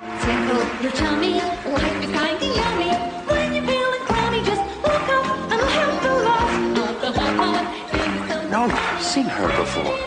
Tickle 0.00 0.82
your 0.82 0.92
tummy, 0.92 1.34
life 1.34 2.04
is 2.04 2.12
kind 2.12 2.36
of 2.36 2.42
yummy. 2.42 2.90
When 3.26 3.54
you're 3.54 3.66
feeling 3.66 4.00
clammy, 4.06 4.42
just 4.44 4.62
look 4.82 5.08
up 5.08 5.26
and 5.50 5.52
it'll 5.52 5.68
help. 5.68 6.02
No, 8.50 8.62
I've 8.70 9.02
seen 9.02 9.24
her 9.24 9.48
before. 9.56 9.98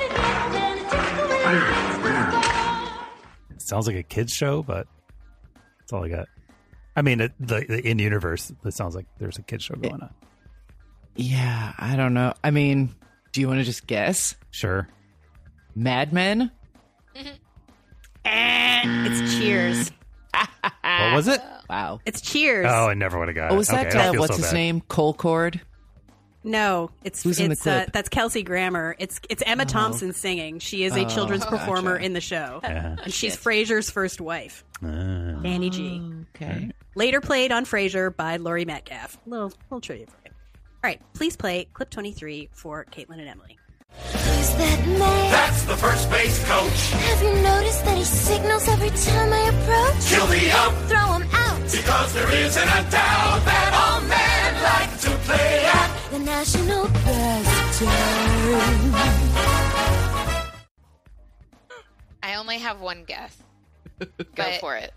It 3.51 3.61
sounds 3.61 3.87
like 3.87 3.95
a 3.95 4.03
kids 4.03 4.33
show, 4.33 4.63
but 4.63 4.87
that's 5.79 5.93
all 5.93 6.03
I 6.05 6.09
got. 6.09 6.27
I 6.95 7.01
mean, 7.01 7.21
it, 7.21 7.31
the, 7.39 7.65
the 7.67 7.87
in 7.87 7.99
universe, 7.99 8.51
it 8.65 8.73
sounds 8.73 8.95
like 8.95 9.05
there's 9.19 9.37
a 9.37 9.43
kids 9.43 9.63
show 9.63 9.75
going 9.75 10.01
on. 10.01 10.09
Yeah, 11.15 11.73
I 11.77 11.95
don't 11.95 12.13
know. 12.13 12.33
I 12.43 12.51
mean, 12.51 12.93
do 13.31 13.41
you 13.41 13.47
want 13.47 13.59
to 13.59 13.63
just 13.63 13.87
guess? 13.87 14.35
Sure. 14.51 14.87
Mad 15.75 16.11
Men? 16.13 16.51
Eh, 18.25 18.81
it's 18.85 19.37
Cheers. 19.37 19.91
What 20.33 21.13
was 21.15 21.27
it? 21.27 21.41
Wow. 21.69 21.99
It's 22.05 22.21
Cheers. 22.21 22.67
Oh, 22.69 22.89
I 22.89 22.93
never 22.93 23.17
would 23.17 23.27
have 23.29 23.35
got 23.35 23.51
Oh, 23.51 23.55
it. 23.55 23.57
was 23.57 23.69
that 23.69 23.87
Okay, 23.87 24.07
uh, 24.07 24.13
what's 24.13 24.35
so 24.35 24.41
his 24.41 24.47
bad. 24.47 24.53
name? 24.53 24.81
Colcord? 24.81 25.61
No, 26.43 26.89
it's 27.03 27.23
Who's 27.23 27.39
in 27.39 27.47
the 27.47 27.53
it's 27.53 27.65
uh, 27.67 27.85
that's 27.91 28.07
Kelsey 28.09 28.43
Grammer. 28.43 28.95
It's 28.99 29.19
it's 29.29 29.41
Emma 29.45 29.65
Thompson 29.65 30.13
singing. 30.13 30.59
She 30.59 30.83
is 30.83 30.95
a 30.95 31.05
Oh, 31.05 31.09
children's 31.09 31.43
gotcha. 31.43 31.57
performer 31.57 31.97
in 31.97 32.13
the 32.13 32.21
show, 32.21 32.59
Yeah. 32.63 32.95
and 33.03 33.13
she's 33.13 33.35
Frasier's 33.35 33.89
first 33.89 34.21
wife, 34.21 34.63
Ah. 34.81 34.85
Nanny 34.87 35.69
G. 35.69 36.01
Okay. 36.35 36.71
Later 36.95 37.19
played 37.21 37.51
on 37.51 37.65
Frasier 37.65 38.15
by 38.15 38.37
Laurie 38.37 38.65
Metcalf. 38.65 39.17
Little 39.25 39.51
little 39.69 39.81
trivia 39.81 40.05
for 40.07 40.13
you. 40.13 40.18
All 40.81 40.87
right, 40.89 41.01
please 41.13 41.35
play 41.35 41.65
clip 41.73 41.89
twenty 41.89 42.11
three 42.13 42.47
for 42.53 42.85
Caitlin 42.85 43.19
and 43.19 43.27
Emily. 43.27 43.57
Is 44.13 44.55
that 44.55 44.85
man? 44.87 45.31
That's 45.31 45.63
the 45.63 45.75
first 45.75 46.09
base 46.09 46.39
coach. 46.45 46.91
Have 46.91 47.21
you 47.21 47.33
noticed 47.41 47.83
that 47.83 47.97
he 47.97 48.03
signals 48.05 48.67
every 48.69 48.89
time 48.89 49.33
I 49.33 49.41
approach? 49.49 50.07
Kill 50.09 50.27
me 50.27 50.49
out. 50.51 50.71
Throw 50.87 51.13
him 51.17 51.27
out. 51.33 51.61
Because 51.71 52.13
there 52.13 52.31
isn't 52.33 52.63
a 52.63 52.91
doubt 52.91 53.43
that 53.45 53.73
all 53.75 54.01
men 54.07 54.63
like 54.63 54.99
to 55.01 55.09
play 55.27 55.65
at 55.65 56.11
The 56.11 56.19
national 56.19 56.85
pastime. 56.85 57.89
I 62.23 62.35
only 62.35 62.57
have 62.59 62.79
one 62.79 63.03
guess. 63.05 63.35
Go 63.99 64.07
But 64.35 64.59
for 64.61 64.75
it. 64.77 64.93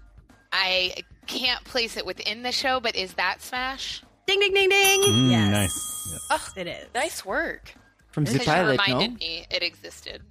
I 0.52 0.94
can't 1.26 1.64
place 1.64 1.96
it 1.96 2.04
within 2.06 2.42
the 2.42 2.52
show, 2.52 2.78
but 2.78 2.94
is 2.94 3.14
that 3.14 3.40
Smash? 3.42 4.02
Ding 4.27 4.40
ding 4.40 4.55
ding 4.55 4.69
ding. 4.69 5.01
Mm, 5.03 5.31
yes, 5.31 5.51
Nice. 5.53 6.27
Oh, 6.31 6.49
it 6.57 6.66
is. 6.66 6.86
Nice 6.94 7.24
work. 7.24 7.74
From 8.11 8.24
Because 8.24 8.47
you 8.47 8.53
reminded 8.53 9.12
no? 9.12 9.16
me 9.16 9.47
it 9.51 9.62
existed. 9.62 10.23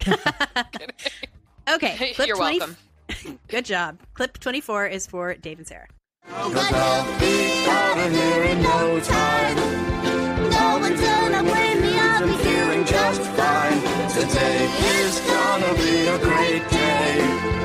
Okay, 1.72 2.12
clip 2.14 2.26
You're 2.28 2.36
20 2.36 2.58
welcome. 2.58 2.76
Good 3.48 3.64
job. 3.64 3.98
Clip 4.14 4.38
twenty 4.38 4.60
four 4.60 4.86
is 4.86 5.06
for 5.06 5.34
Dave 5.34 5.58
and 5.58 5.66
Sarah. 5.66 5.86
Cause 6.28 6.72
I'll 6.72 7.20
be 7.20 7.64
out 7.68 7.98
of 7.98 8.12
here 8.12 8.42
in 8.44 8.62
no 8.62 9.00
time. 9.00 9.56
No 10.50 10.78
one's 10.78 11.00
gonna 11.00 11.42
blame 11.42 11.80
me, 11.80 11.98
I'll 11.98 12.26
be 12.26 12.36
feeling 12.42 12.84
just 12.84 13.22
fine. 13.22 13.80
Today 14.10 14.66
is 15.02 15.20
gonna 15.20 15.74
be 15.74 16.06
a 16.06 16.18
great 16.18 16.68
day. 16.70 17.18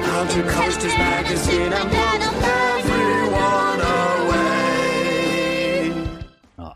Country 0.06 0.44
Coasters 0.44 0.98
Magazine, 0.98 1.74
I'm 1.74 1.90
putting 1.90 2.44
everyone 2.44 3.75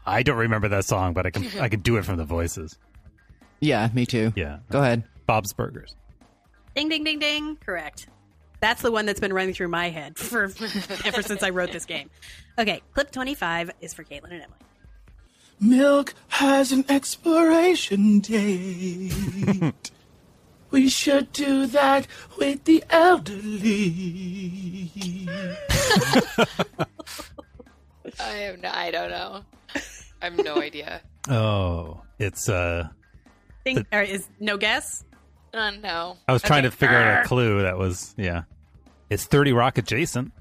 I 0.09 0.23
don't 0.23 0.37
remember 0.37 0.67
that 0.69 0.85
song, 0.85 1.13
but 1.13 1.25
I 1.25 1.29
can 1.29 1.47
I 1.59 1.69
can 1.69 1.81
do 1.81 1.97
it 1.97 2.05
from 2.05 2.17
the 2.17 2.25
voices. 2.25 2.77
Yeah, 3.59 3.89
me 3.93 4.05
too. 4.05 4.33
Yeah. 4.35 4.59
Go 4.69 4.79
ahead. 4.79 5.03
Bob's 5.25 5.53
Burgers. 5.53 5.95
Ding 6.75 6.89
ding 6.89 7.03
ding 7.03 7.19
ding. 7.19 7.57
Correct. 7.57 8.07
That's 8.61 8.81
the 8.81 8.91
one 8.91 9.05
that's 9.05 9.19
been 9.19 9.33
running 9.33 9.53
through 9.53 9.69
my 9.69 9.89
head 9.89 10.17
for 10.17 10.43
ever 11.05 11.21
since 11.21 11.43
I 11.43 11.49
wrote 11.51 11.71
this 11.71 11.85
game. 11.85 12.09
Okay, 12.57 12.81
clip 12.93 13.11
twenty 13.11 13.35
five 13.35 13.71
is 13.81 13.93
for 13.93 14.03
Caitlin 14.03 14.31
and 14.31 14.43
Emily. 14.43 14.57
Milk 15.61 16.13
has 16.29 16.71
an 16.71 16.85
expiration 16.89 18.19
date. 18.19 19.91
We 20.71 20.87
should 20.87 21.31
do 21.31 21.65
that 21.67 22.05
with 22.37 22.65
the 22.65 22.83
elderly. 22.91 23.31
I 28.19 28.29
have 28.33 28.59
no, 28.59 28.69
I 28.71 28.91
don't 28.91 29.09
know. 29.09 29.41
I 30.21 30.25
have 30.25 30.37
no 30.43 30.55
idea. 30.61 31.01
Oh, 31.29 32.01
it's 32.17 32.49
uh. 32.49 32.87
Think, 33.63 33.85
or 33.91 34.01
is 34.01 34.27
no 34.39 34.57
guess? 34.57 35.03
Uh, 35.53 35.71
no. 35.71 36.17
I 36.27 36.33
was 36.33 36.41
trying 36.41 36.65
Okay. 36.65 36.71
to 36.71 36.77
figure 36.77 36.95
out 36.97 37.23
a 37.25 37.27
clue 37.27 37.61
that 37.61 37.77
was 37.77 38.15
yeah. 38.17 38.43
It's 39.11 39.25
Thirty 39.25 39.51
Rock 39.53 39.77
adjacent. 39.77 40.31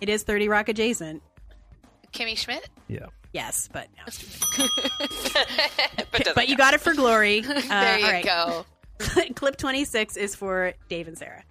It 0.00 0.08
is 0.08 0.22
30 0.22 0.48
Rock 0.48 0.68
adjacent. 0.70 1.22
Kimmy 2.14 2.38
Schmidt? 2.38 2.70
Yeah. 2.88 3.06
Yes, 3.34 3.68
but 3.70 3.88
no. 3.98 4.04
but, 6.34 6.48
you 6.48 6.56
got 6.56 6.72
it 6.72 6.80
for 6.80 6.94
glory. 6.94 7.40
Uh, 7.46 7.52
There 7.68 7.98
you 7.98 8.04
all 8.06 8.12
right. 8.12 8.24
go. 8.24 8.64
Clip 9.34 9.56
26 9.56 10.16
is 10.16 10.34
for 10.34 10.72
Dave 10.88 11.06
and 11.08 11.18
Sarah. 11.18 11.42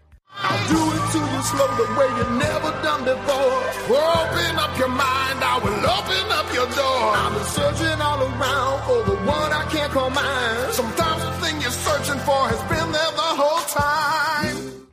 I'll 0.42 0.68
do 0.70 0.82
it 0.96 1.04
to 1.14 1.20
you 1.20 1.42
slow 1.44 1.68
the 1.76 1.88
way 2.00 2.08
you 2.18 2.26
never 2.40 2.72
done 2.82 3.04
before. 3.04 3.60
Open 3.92 4.56
up 4.58 4.78
your 4.78 4.88
mind, 4.88 5.40
I 5.44 5.60
will 5.64 5.84
open 5.98 6.32
up 6.32 6.48
your 6.54 6.68
door. 6.76 7.16
I've 7.16 7.34
been 7.36 7.46
searching 7.46 8.00
all 8.02 8.22
around 8.24 8.78
for 8.88 9.04
the 9.10 9.18
one 9.26 9.52
I 9.52 9.66
can't 9.70 9.92
call 9.92 10.10
mine. 10.10 10.72
Sometimes 10.72 11.24
the 11.24 11.32
thing 11.46 11.62
you're 11.62 11.72
searching 11.72 12.20
for 12.20 12.48
has 12.48 12.62
been 12.70 12.92
there 12.92 13.12
the 13.12 13.32
whole 13.42 13.64
time. 13.68 14.88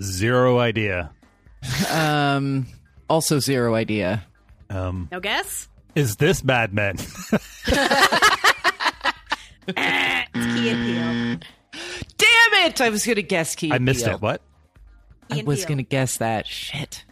Zero 0.00 0.58
idea. 0.58 1.10
Um, 1.90 2.66
also 3.08 3.38
zero 3.40 3.74
idea. 3.74 4.24
Um, 4.70 5.08
No 5.12 5.20
guess? 5.20 5.68
is 5.94 6.16
this 6.16 6.42
Mad 6.42 6.72
Men? 6.74 6.96
it's 6.98 7.36
Key 9.76 10.68
and 10.70 10.84
Peele. 10.84 11.23
Damn 12.64 12.70
it! 12.70 12.80
I 12.80 12.88
was 12.90 13.06
gonna 13.06 13.22
guess 13.22 13.54
Key. 13.54 13.72
I 13.72 13.78
missed 13.78 14.04
Peele. 14.04 14.14
it. 14.16 14.22
What? 14.22 14.42
I 15.30 15.42
was 15.42 15.64
gonna 15.64 15.82
guess 15.82 16.16
that. 16.18 16.46
Shit. 16.46 17.04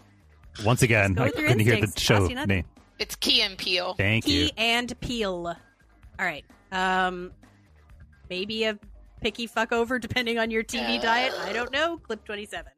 Once 0.64 0.82
again, 0.82 1.18
I 1.18 1.24
with 1.24 1.34
your 1.36 1.48
couldn't 1.48 1.60
hear 1.60 1.72
the 1.74 1.78
instincts. 1.82 2.02
show 2.02 2.28
Cost 2.28 2.46
name. 2.48 2.64
It's 2.98 3.16
Key 3.16 3.42
and 3.42 3.56
Peele. 3.58 3.94
Thank 3.94 4.24
Key 4.24 4.44
you. 4.44 4.50
and 4.56 4.98
Peele. 5.00 5.46
All 6.18 6.26
right. 6.26 6.44
Um, 6.70 7.32
maybe 8.30 8.64
a 8.64 8.78
picky 9.20 9.46
fuck 9.46 9.72
over 9.72 9.98
depending 9.98 10.38
on 10.38 10.50
your 10.50 10.62
TV 10.62 11.00
diet. 11.00 11.32
I 11.40 11.52
don't 11.52 11.72
know. 11.72 11.98
Clip 11.98 12.24
27. 12.24 12.72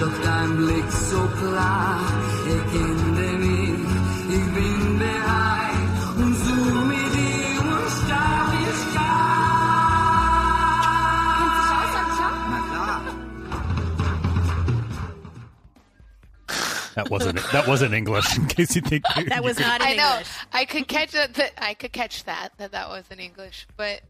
Doch 0.00 0.22
dein 0.22 0.56
Blick 0.56 0.90
so 0.90 1.26
klar, 1.38 2.00
That 16.96 17.10
wasn't 17.10 17.38
that 17.52 17.66
wasn't 17.68 17.94
English. 17.94 18.36
In 18.38 18.46
case 18.46 18.74
you 18.74 18.80
think 18.82 19.04
That 19.28 19.44
was 19.44 19.58
not 19.60 19.80
in 19.82 19.86
I 19.86 19.94
know. 19.94 20.10
English. 20.12 20.28
I 20.52 20.64
could 20.64 20.88
catch 20.88 21.12
that, 21.12 21.34
that. 21.34 21.52
I 21.58 21.74
could 21.74 21.92
catch 21.92 22.24
that. 22.24 22.52
That 22.58 22.72
that 22.72 22.88
was 22.88 23.04
in 23.10 23.20
English, 23.20 23.66
but 23.76 24.00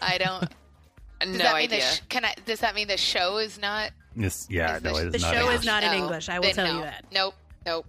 I 0.00 0.18
don't. 0.18 0.48
Does 1.20 1.32
No 1.32 1.38
that 1.38 1.54
mean 1.56 1.64
idea. 1.64 1.78
The 1.80 1.84
sh- 1.84 2.00
can 2.08 2.24
I? 2.24 2.34
Does 2.46 2.60
that 2.60 2.76
mean 2.76 2.86
the 2.86 2.96
show 2.96 3.38
is 3.38 3.58
not? 3.60 3.90
Yes, 4.14 4.46
yeah, 4.48 4.76
is 4.76 4.82
no, 4.84 4.92
the, 4.94 5.00
it 5.00 5.06
is 5.06 5.12
the 5.14 5.18
not 5.18 5.34
show 5.34 5.40
English. 5.40 5.58
is 5.60 5.66
not 5.66 5.82
in 5.82 5.90
No. 5.90 5.98
English. 5.98 6.28
I 6.28 6.38
will 6.38 6.42
Then 6.46 6.54
tell 6.54 6.66
no. 6.66 6.74
you 6.78 6.80
that. 6.84 7.04
Nope. 7.12 7.34
Nope. 7.66 7.86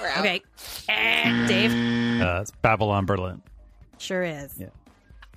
We're 0.00 0.08
out. 0.08 0.18
Okay. 0.20 0.42
Eh, 0.88 1.46
Dave. 1.46 2.22
Uh, 2.22 2.40
it's 2.40 2.50
Babylon 2.62 3.04
Berlin. 3.04 3.42
Sure 3.98 4.22
is. 4.24 4.54
Yeah. 4.58 4.68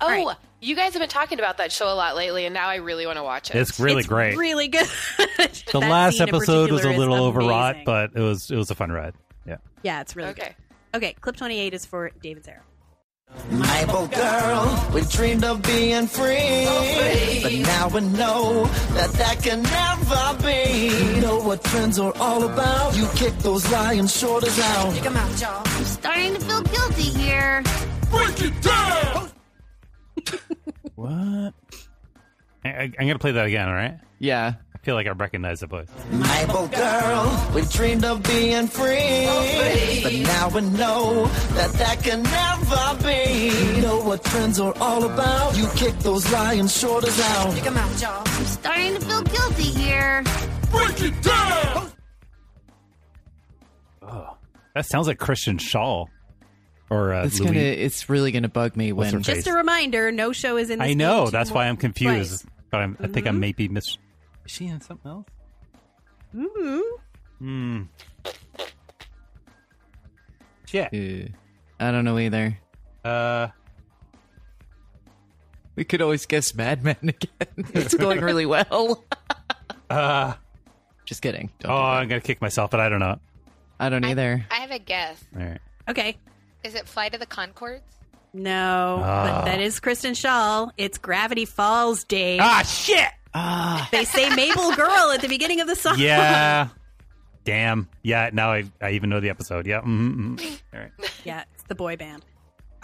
Oh, 0.02 0.34
you 0.60 0.76
guys 0.76 0.92
have 0.92 1.00
been 1.00 1.08
talking 1.08 1.38
about 1.38 1.56
that 1.58 1.72
show 1.72 1.92
a 1.92 1.94
lot 1.94 2.14
lately, 2.16 2.44
and 2.44 2.54
now 2.54 2.68
I 2.68 2.76
really 2.76 3.06
want 3.06 3.18
to 3.18 3.22
watch 3.22 3.50
it. 3.50 3.56
It's 3.56 3.80
really 3.80 4.00
It's 4.00 4.08
great. 4.08 4.36
Really 4.36 4.68
good. 4.68 4.86
the 5.72 5.80
last 5.80 6.20
episode 6.20 6.70
was 6.70 6.84
a 6.84 6.90
little 6.90 7.16
overwrought, 7.24 7.78
but 7.84 8.10
it 8.14 8.20
was 8.20 8.50
it 8.50 8.56
was 8.56 8.70
a 8.70 8.74
fun 8.74 8.92
ride. 8.92 9.14
Yeah. 9.46 9.56
Yeah, 9.82 10.00
it's 10.00 10.14
really 10.16 10.30
Okay. 10.30 10.54
good. 10.92 10.98
Okay, 10.98 11.12
clip 11.20 11.36
28 11.36 11.72
is 11.74 11.86
for 11.86 12.10
Dave 12.22 12.36
and 12.36 12.44
Sarah. 12.44 12.62
Maple 13.50 14.08
girl, 14.08 14.90
we 14.92 15.00
dreamed 15.02 15.42
of 15.42 15.62
being 15.62 16.06
free. 16.06 16.66
But 17.42 17.52
now 17.66 17.88
we 17.88 18.00
know 18.02 18.66
that 18.92 19.10
that 19.14 19.42
can 19.42 19.62
never 19.62 20.42
be. 20.42 21.14
You 21.14 21.20
know 21.22 21.38
what 21.40 21.66
friends 21.66 21.98
are 21.98 22.12
all 22.20 22.42
about. 22.44 22.94
You 22.94 23.08
kick 23.16 23.32
those 23.38 23.70
lion 23.72 24.06
shoulders 24.06 24.58
out. 24.58 24.92
Kick 24.94 25.04
them 25.04 25.16
out, 25.16 25.40
y'all. 25.40 25.62
I'm 25.64 25.84
starting 25.86 26.34
to 26.34 26.40
feel 26.40 26.60
guilty 26.62 27.02
here. 27.18 27.62
Break 28.10 28.38
it 28.42 28.60
down! 28.62 29.30
What? 30.94 31.54
I, 32.64 32.68
I, 32.68 32.82
I'm 32.98 33.06
gonna 33.06 33.18
play 33.18 33.32
that 33.32 33.46
again. 33.46 33.66
All 33.68 33.74
right. 33.74 33.98
Yeah. 34.18 34.54
I 34.74 34.78
feel 34.84 34.94
like 34.94 35.06
I 35.06 35.10
recognize 35.10 35.60
the 35.60 35.66
voice. 35.66 35.88
Maple 36.10 36.68
girl, 36.68 37.50
we 37.54 37.62
dreamed 37.62 38.04
of 38.04 38.22
being 38.22 38.66
free. 38.66 40.00
But 40.02 40.12
now 40.12 40.48
we 40.50 40.60
know 40.76 41.26
that 41.54 41.72
that 41.74 42.02
can 42.04 42.22
never 42.22 43.02
be. 43.02 43.76
You 43.76 43.82
know 43.82 44.00
what 44.04 44.22
friends 44.24 44.60
are 44.60 44.74
all 44.80 45.04
about. 45.04 45.56
You 45.56 45.66
kick 45.76 45.98
those 46.00 46.30
lion 46.32 46.68
shoulders 46.68 47.18
out. 47.20 47.54
Check 47.56 47.66
'em 47.66 47.76
out, 47.76 48.00
y'all. 48.02 48.22
I'm 48.26 48.44
starting 48.44 48.94
to 48.94 49.00
feel 49.00 49.22
guilty 49.22 49.62
here. 49.62 50.22
Break 50.70 51.00
it 51.02 51.22
down! 51.22 51.92
Oh, 54.02 54.36
that 54.74 54.86
sounds 54.86 55.06
like 55.06 55.18
Kristen 55.18 55.58
Schaal. 55.58 56.06
Or 56.92 57.12
uh, 57.14 57.24
It's 57.24 57.38
Louis. 57.40 57.46
gonna. 57.48 57.60
It's 57.60 58.08
really 58.08 58.32
gonna 58.32 58.48
bug 58.48 58.76
me 58.76 58.92
What's 58.92 59.12
when. 59.12 59.22
her 59.22 59.34
Just 59.34 59.46
a 59.46 59.52
reminder, 59.52 60.12
no 60.12 60.32
show 60.32 60.56
is 60.56 60.68
in 60.70 60.78
this 60.78 60.88
I 60.88 60.94
know. 60.94 61.24
game 61.24 61.30
That's 61.32 61.50
why 61.50 61.66
I'm 61.68 61.76
confused. 61.76 62.42
twice. 62.42 62.46
But 62.70 62.80
I'm, 62.82 62.96
I 63.00 63.06
think 63.06 63.26
I 63.26 63.30
Mhm. 63.30 63.38
may 63.38 63.52
be 63.52 63.68
mis. 63.68 63.86
Is 64.44 64.52
she 64.52 64.66
in 64.66 64.80
something 64.80 65.10
else? 65.10 65.26
Mhm. 66.34 66.80
Hmm. 67.38 67.82
Yeah. 70.70 70.88
Uh, 70.92 71.28
I 71.80 71.90
don't 71.90 72.04
know 72.04 72.18
either. 72.18 72.58
Uh. 73.04 73.48
We 75.74 75.84
could 75.84 76.02
always 76.02 76.26
guess 76.26 76.54
Mad 76.54 76.82
Men 76.84 76.96
again. 77.02 77.66
it's 77.74 77.94
going 77.94 78.20
really 78.22 78.46
well. 78.46 79.04
Uh. 79.90 80.34
Just 81.04 81.20
kidding. 81.22 81.50
Don't 81.60 81.72
Oh, 81.72 81.74
that. 81.76 81.80
I'm 81.82 82.08
gonna 82.08 82.20
kick 82.20 82.40
myself, 82.40 82.70
but 82.70 82.80
I 82.80 82.88
don't 82.88 83.00
know. 83.00 83.18
I 83.80 83.88
don't 83.88 84.04
either. 84.04 84.44
I 84.50 84.54
have 84.56 84.70
a 84.70 84.78
guess. 84.78 85.22
All 85.36 85.42
right. 85.44 85.60
Okay. 85.88 86.16
Is 86.64 86.74
it 86.74 86.86
Flight 86.88 87.14
of 87.14 87.20
the 87.20 87.26
Conchords? 87.26 87.80
No, 88.34 89.00
Ah. 89.04 89.24
but 89.24 89.44
that 89.46 89.60
is 89.60 89.78
Kristen 89.80 90.12
Schaal. 90.14 90.70
It's 90.78 90.96
Gravity 90.98 91.44
Falls, 91.44 92.04
Dave. 92.04 92.40
Ah, 92.42 92.62
shit. 92.62 93.08
Ah. 93.34 93.88
They 93.92 94.04
say 94.04 94.30
Mabel 94.34 94.74
Girl 94.74 95.10
at 95.12 95.20
the 95.20 95.28
beginning 95.28 95.60
of 95.60 95.66
the 95.66 95.76
song. 95.76 95.96
Yeah. 95.98 96.68
Damn. 97.44 97.88
Yeah. 98.02 98.30
Now 98.32 98.52
I 98.52 98.64
I 98.80 98.90
even 98.92 99.10
know 99.10 99.20
the 99.20 99.28
episode. 99.30 99.66
Yeah. 99.66 99.80
Mm-hmm. 99.80 100.36
All 100.74 100.80
right. 100.80 100.92
yeah, 101.24 101.44
it's 101.54 101.64
the 101.64 101.74
boy 101.74 101.96
band. 101.96 102.24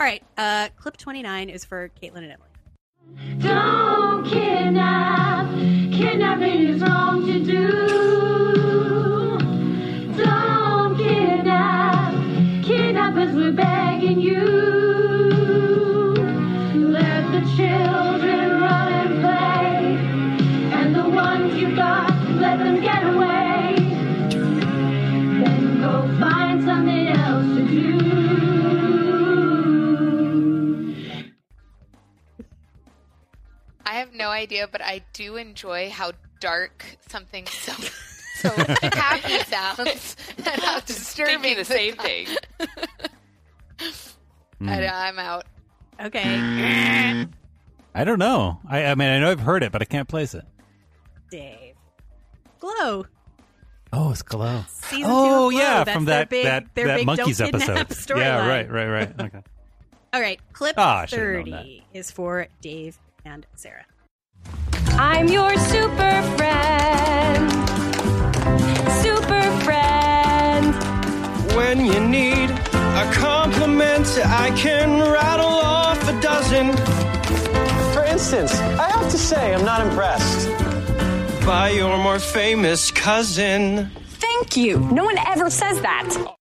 All 0.00 0.06
right, 0.06 0.22
uh, 0.36 0.68
clip 0.76 0.96
29 0.96 1.48
is 1.50 1.64
for 1.64 1.88
Caitlin 2.00 2.22
and 2.22 2.32
Emily. 2.32 3.38
Don't 3.38 4.24
kidnap. 4.24 5.50
Kidnapping 5.92 6.68
is 6.68 6.80
wrong 6.82 7.26
to 7.26 7.44
do. 7.44 8.77
We're 13.38 13.52
begging 13.52 14.20
you. 14.20 14.44
Let 16.90 17.30
the 17.30 17.40
children 17.56 18.60
run 18.60 18.92
and 18.92 19.20
play. 19.22 19.96
And 20.76 20.92
the 20.94 21.08
ones 21.08 21.54
you 21.54 21.76
got, 21.76 22.10
let 22.40 22.58
them 22.58 22.80
get 22.80 23.04
away. 23.04 23.76
Then 25.40 25.80
go 25.80 26.08
find 26.18 26.64
something 26.64 27.08
else 27.08 27.46
to 27.56 27.62
do. 27.68 27.98
I 33.86 33.94
have 33.94 34.12
no 34.14 34.30
idea, 34.30 34.66
but 34.66 34.82
I 34.82 35.02
do 35.12 35.36
enjoy 35.36 35.90
how 35.90 36.10
dark 36.40 36.84
something 37.06 37.46
so 37.64 37.72
so 38.38 38.50
happy 38.82 39.38
sounds 39.44 40.16
and 40.38 40.46
how 40.62 40.80
disturbing 40.80 41.40
Thinking 41.40 41.58
the 41.58 41.64
same 41.64 41.96
thing. 41.96 42.28
Mm. 44.60 44.68
I, 44.70 45.08
I'm 45.08 45.18
out. 45.18 45.44
Okay. 46.00 47.26
I 47.94 48.04
don't 48.04 48.18
know. 48.18 48.60
I 48.68 48.84
I 48.86 48.94
mean 48.94 49.08
I 49.08 49.18
know 49.20 49.30
I've 49.30 49.40
heard 49.40 49.62
it, 49.62 49.72
but 49.72 49.82
I 49.82 49.84
can't 49.84 50.08
place 50.08 50.34
it. 50.34 50.44
Dave. 51.30 51.74
Glow. 52.60 53.06
Oh, 53.92 54.10
it's 54.10 54.22
Glow. 54.22 54.64
Season 54.68 55.04
two 55.04 55.06
oh 55.10 55.46
of 55.46 55.52
Glow. 55.52 55.60
yeah, 55.60 55.84
That's 55.84 55.94
from 55.96 56.04
their 56.04 56.18
that 56.20 56.28
big- 56.30 56.44
that 56.44 56.74
their 56.74 56.86
that 56.88 56.96
big 56.98 57.06
monkeys 57.06 57.38
Don't 57.38 57.54
episode. 57.54 57.88
storyline. 57.88 58.18
Yeah. 58.18 58.48
Right. 58.48 58.70
Right. 58.70 58.86
Right. 58.88 59.12
Okay. 59.20 59.42
All 60.10 60.22
right, 60.22 60.40
clip 60.54 60.74
ah, 60.78 61.00
I 61.02 61.06
30 61.06 61.84
is 61.92 62.10
for 62.10 62.46
Dave 62.62 62.98
and 63.26 63.44
Sarah. 63.54 63.84
I'm 64.92 65.28
your 65.28 65.54
super 65.58 66.22
friend. 66.38 67.50
Super 69.02 69.42
friend. 69.64 70.74
When 71.54 71.84
you 71.84 72.00
need 72.08 72.48
a 72.98 73.12
compliment, 73.12 74.08
I 74.24 74.50
can 74.56 74.98
rattle 75.00 75.46
off 75.46 76.02
a 76.08 76.20
dozen. 76.20 76.76
For 77.92 78.04
instance, 78.04 78.52
I 78.58 78.90
have 78.90 79.08
to 79.12 79.16
say 79.16 79.54
I'm 79.54 79.64
not 79.64 79.86
impressed 79.86 80.48
by 81.46 81.70
your 81.70 81.96
more 81.98 82.18
famous 82.18 82.90
cousin. 82.90 83.88
Thank 84.04 84.56
you. 84.56 84.80
No 84.90 85.04
one 85.04 85.16
ever 85.18 85.48
says 85.48 85.80
that. 85.82 86.34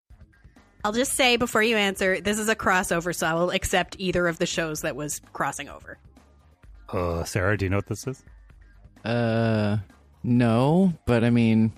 I'll 0.84 0.94
just 0.94 1.14
say 1.14 1.38
before 1.38 1.62
you 1.62 1.78
answer, 1.78 2.20
this 2.22 2.40
is 2.40 2.50
a 2.50 2.56
crossover, 2.56 3.14
so 3.14 3.28
I 3.28 3.36
will 3.36 3.52
accept 3.52 3.96
either 4.00 4.28
of 4.28 4.40
the 4.40 4.48
shows 4.48 4.82
that 4.82 4.96
was 4.96 5.22
crossing 5.34 5.70
over. 5.70 6.00
Uh, 6.90 7.24
Sarah, 7.24 7.56
do 7.56 7.66
you 7.66 7.70
know 7.70 7.78
what 7.78 7.88
this 7.88 8.08
is? 8.08 8.24
Uh, 9.06 9.78
no, 10.24 10.94
but 11.06 11.24
I 11.24 11.30
mean, 11.30 11.72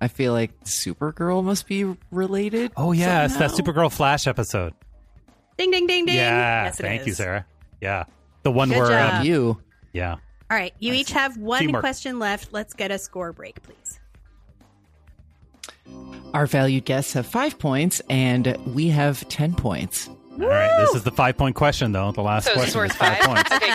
I 0.00 0.08
feel 0.08 0.32
like 0.32 0.58
Supergirl 0.64 1.42
must 1.42 1.66
be 1.66 1.84
related. 2.10 2.72
Oh 2.76 2.92
yeah, 2.92 3.24
it's 3.24 3.36
that. 3.38 3.50
Supergirl 3.50 3.90
Flash 3.92 4.26
episode. 4.26 4.74
Ding, 5.56 5.70
ding, 5.70 5.86
ding, 5.86 6.04
ding. 6.06 6.16
Yeah, 6.16 6.64
Yes, 6.64 6.78
it 6.78 6.82
thank 6.82 7.06
you. 7.06 7.14
Sarah. 7.14 7.46
Yeah, 7.80 8.04
the 8.42 8.50
one 8.50 8.68
Good 8.68 8.78
where 8.78 8.88
job. 8.88 9.20
um, 9.20 9.26
you. 9.26 9.58
Yeah, 9.92 10.12
All 10.12 10.56
right, 10.56 10.74
you 10.78 10.92
each 10.92 11.12
have 11.12 11.38
one 11.38 11.60
Teamwork. 11.60 11.80
question 11.80 12.18
left. 12.18 12.52
Let's 12.52 12.74
get 12.74 12.90
a 12.90 12.98
score 12.98 13.32
break, 13.32 13.62
please. 13.62 13.98
Our 16.34 16.46
valued 16.46 16.84
guests 16.84 17.14
have 17.14 17.24
five 17.26 17.58
points, 17.58 18.02
and 18.10 18.54
we 18.74 18.88
have 18.88 19.26
ten 19.28 19.54
points. 19.54 20.08
All 20.08 20.46
right, 20.46 20.76
this 20.80 20.94
is 20.94 21.04
the 21.04 21.10
five 21.10 21.38
point 21.38 21.56
question 21.56 21.92
though. 21.92 22.12
The 22.12 22.20
last 22.22 22.44
So 22.46 22.52
question 22.52 22.84
is 22.84 22.92
five, 22.94 23.16
five? 23.18 23.26
points. 23.48 23.52
Okay, 23.52 23.74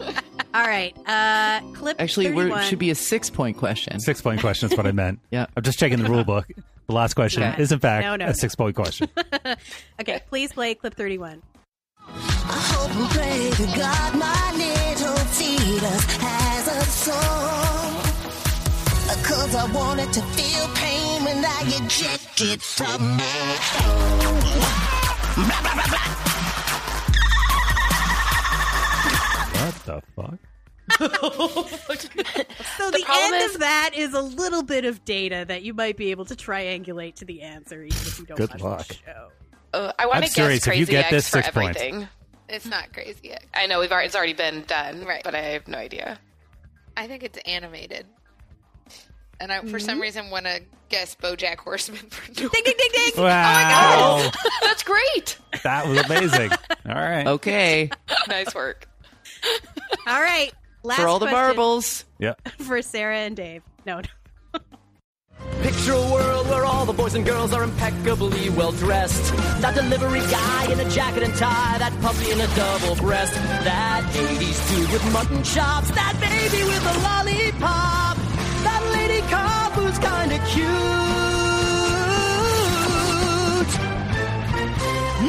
great. 0.00 0.14
All 0.54 0.62
right, 0.62 0.96
uh, 1.06 1.60
clip. 1.74 2.00
Actually, 2.00 2.26
it 2.26 2.64
should 2.66 2.78
be 2.78 2.90
a 2.90 2.94
six-point 2.94 3.56
question. 3.56 3.98
Six 3.98 4.22
point 4.22 4.40
question 4.40 4.70
is 4.70 4.76
what 4.76 4.86
I 4.86 4.92
meant. 5.02 5.18
Yeah. 5.30 5.46
I'm 5.56 5.62
just 5.64 5.78
checking 5.80 5.98
the 6.00 6.08
rule 6.08 6.22
book. 6.24 6.46
The 6.86 6.94
last 6.94 7.14
question 7.14 7.42
Okay. 7.42 7.60
is 7.62 7.72
in 7.72 7.78
fact 7.80 8.04
No, 8.04 8.14
no, 8.16 8.26
a 8.26 8.28
no. 8.28 8.32
six 8.34 8.54
point 8.54 8.76
question. 8.76 9.08
okay, 10.00 10.20
please 10.28 10.52
play 10.52 10.74
clip 10.76 10.94
31. 10.94 11.42
hope 11.98 12.90
and 12.94 13.10
pray 13.10 13.50
to 13.56 13.66
God 13.78 14.16
my 14.16 14.52
little 14.54 15.16
fetus 15.34 16.16
has 16.18 16.68
a 16.68 16.84
soul. 16.84 18.00
Cause 19.24 19.54
I 19.54 19.64
wanted 19.72 20.12
to 20.12 20.20
feel 20.20 20.68
pain 20.74 21.24
when 21.24 21.42
I 21.44 21.62
eject 21.64 22.40
it 22.42 22.60
from 22.60 23.16
my 23.16 23.56
soul. 23.72 24.18
Blah, 25.34 25.62
blah, 25.62 25.72
blah, 25.74 26.43
what 29.64 29.84
the 29.84 30.02
fuck? 30.14 30.38
So 32.76 32.90
the, 32.90 33.04
end 33.08 33.54
of 33.54 33.60
that 33.60 33.90
is 33.94 34.12
a 34.14 34.20
little 34.20 34.62
bit 34.62 34.84
of 34.84 35.04
data 35.04 35.44
that 35.48 35.62
you 35.62 35.72
might 35.74 35.96
be 35.96 36.10
able 36.10 36.24
to 36.26 36.34
triangulate 36.34 37.14
to 37.16 37.24
the 37.24 37.40
answer, 37.42 37.82
even 37.82 37.96
if 37.96 38.18
you 38.18 38.26
don't 38.26 38.36
Good 38.36 38.50
watch 38.50 38.60
luck. 38.62 38.86
the 38.88 38.94
show. 38.94 39.28
Uh, 39.72 39.92
I 39.98 40.06
want 40.06 40.18
to 40.18 40.22
guess 40.26 40.34
serious, 40.34 40.58
if 40.58 40.64
crazy 40.64 40.80
you 40.80 40.86
get 40.86 41.04
X 41.06 41.10
this, 41.12 41.28
for 41.30 41.42
six 41.42 41.50
points. 41.50 41.80
everything. 41.80 42.08
It's 42.48 42.66
not 42.66 42.92
crazy 42.92 43.18
yet. 43.24 43.44
I 43.54 43.66
know 43.66 43.80
we've 43.80 43.90
already, 43.90 44.06
it's 44.06 44.14
already 44.16 44.34
been 44.34 44.62
done, 44.66 45.04
Right. 45.04 45.22
But 45.24 45.34
I 45.34 45.40
have 45.40 45.66
no 45.66 45.78
idea. 45.78 46.18
I 46.96 47.06
think 47.06 47.22
it's 47.22 47.38
animated. 47.46 48.06
And 49.40 49.50
I, 49.50 49.60
for 49.60 49.66
Mm-hmm. 49.66 49.78
some 49.78 50.00
reason, 50.00 50.30
want 50.30 50.44
to 50.46 50.60
guess 50.90 51.16
BoJack 51.16 51.56
Horseman 51.58 51.98
for 52.10 52.30
no 52.40 52.48
Ding, 52.48 52.62
ding, 52.64 52.74
ding, 52.78 52.88
ding. 52.92 53.12
Wow, 53.24 54.30
That's 54.62 54.82
great. 54.84 55.38
that 55.64 55.88
was 55.88 55.98
amazing. 56.04 56.50
All 56.86 56.94
right. 56.94 57.26
Okay, 57.26 57.90
nice 58.28 58.54
work. 58.54 58.86
All 60.06 60.20
right, 60.20 60.52
last 60.82 61.00
for 61.00 61.08
all 61.08 61.18
the 61.18 61.26
question 61.26 61.46
marbles. 61.46 62.04
Yeah. 62.18 62.34
for 62.58 62.82
Sarah 62.82 63.18
and 63.18 63.36
Dave. 63.36 63.62
No, 63.86 64.00
no. 64.00 64.08
Picture 65.62 65.92
a 65.92 66.12
world 66.12 66.46
where 66.48 66.64
all 66.64 66.84
the 66.84 66.92
boys 66.92 67.14
and 67.14 67.24
girls 67.24 67.52
are 67.52 67.64
impeccably 67.64 68.50
well 68.50 68.72
dressed. 68.72 69.32
That 69.60 69.74
delivery 69.74 70.20
guy 70.20 70.70
in 70.72 70.78
a 70.78 70.88
jacket 70.90 71.22
and 71.22 71.34
tie, 71.34 71.78
that 71.78 71.92
puppy 72.00 72.30
in 72.30 72.40
a 72.40 72.46
double 72.54 72.94
breast, 72.96 73.34
that 73.34 74.04
80s 74.12 74.76
dude 74.76 74.90
with 74.92 75.12
mutton 75.12 75.42
chops, 75.42 75.90
that 75.92 76.14
baby 76.20 76.64
with 76.64 76.84
a 76.84 76.98
lollipop, 77.00 78.16
that 78.62 78.82
lady 78.92 79.20
cop 79.28 79.72
who's 79.72 79.98
kinda 79.98 80.38
cute. 80.52 80.68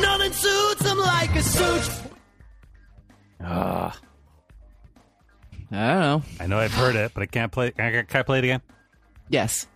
Nothing 0.01 0.33
suits 0.33 0.81
them 0.83 0.97
like 0.97 1.35
a 1.35 1.43
suit. 1.43 2.04
Ah, 3.47 3.95
I 5.71 5.87
don't 5.93 5.99
know. 5.99 6.23
I 6.39 6.47
know 6.47 6.57
I've 6.59 6.73
heard 6.73 6.95
it, 6.95 7.11
but 7.13 7.21
I 7.23 7.25
can't 7.27 7.51
play. 7.51 7.71
Can 7.71 7.85
I, 7.85 8.01
can 8.03 8.19
I 8.19 8.23
play 8.23 8.39
it 8.39 8.43
again? 8.43 8.61
Yes. 9.29 9.67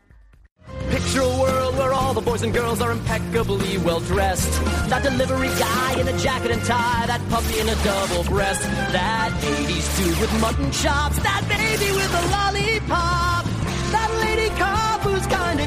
Picture 0.90 1.22
a 1.22 1.40
world 1.40 1.76
where 1.78 1.94
all 1.94 2.14
the 2.14 2.22
boys 2.22 2.42
and 2.44 2.54
girls 2.54 2.82
are 2.82 2.92
impeccably 2.92 3.78
well 3.80 4.00
dressed. 4.02 4.52
That 4.90 5.04
delivery 5.04 5.48
guy 5.60 6.00
in 6.00 6.08
a 6.08 6.18
jacket 6.20 6.52
and 6.52 6.62
tie, 6.64 7.06
that 7.08 7.22
puppy 7.30 7.60
in 7.60 7.70
a 7.70 7.76
double 7.84 8.24
breast, 8.26 8.62
that 8.62 9.32
80s 9.42 9.98
dude 9.98 10.20
with 10.20 10.42
mutton 10.42 10.72
chops, 10.72 11.18
that 11.24 11.42
baby 11.50 11.92
with 11.92 12.12
a 12.14 12.24
lollipop, 12.34 13.46
that 13.94 14.10
lady 14.22 14.50
cop 14.58 15.02
who's 15.02 15.26
kinda 15.26 15.66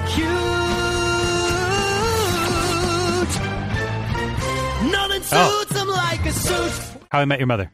cute. 4.83 4.91
Nothing 4.93 5.23
Oh. 5.33 5.61
suits 5.61 5.73
them 5.73 5.89
like 5.89 6.24
a 6.27 6.33
suit. 6.33 6.73
How 7.11 7.20
I 7.20 7.24
Met 7.24 7.39
Your 7.41 7.47
Mother. 7.47 7.70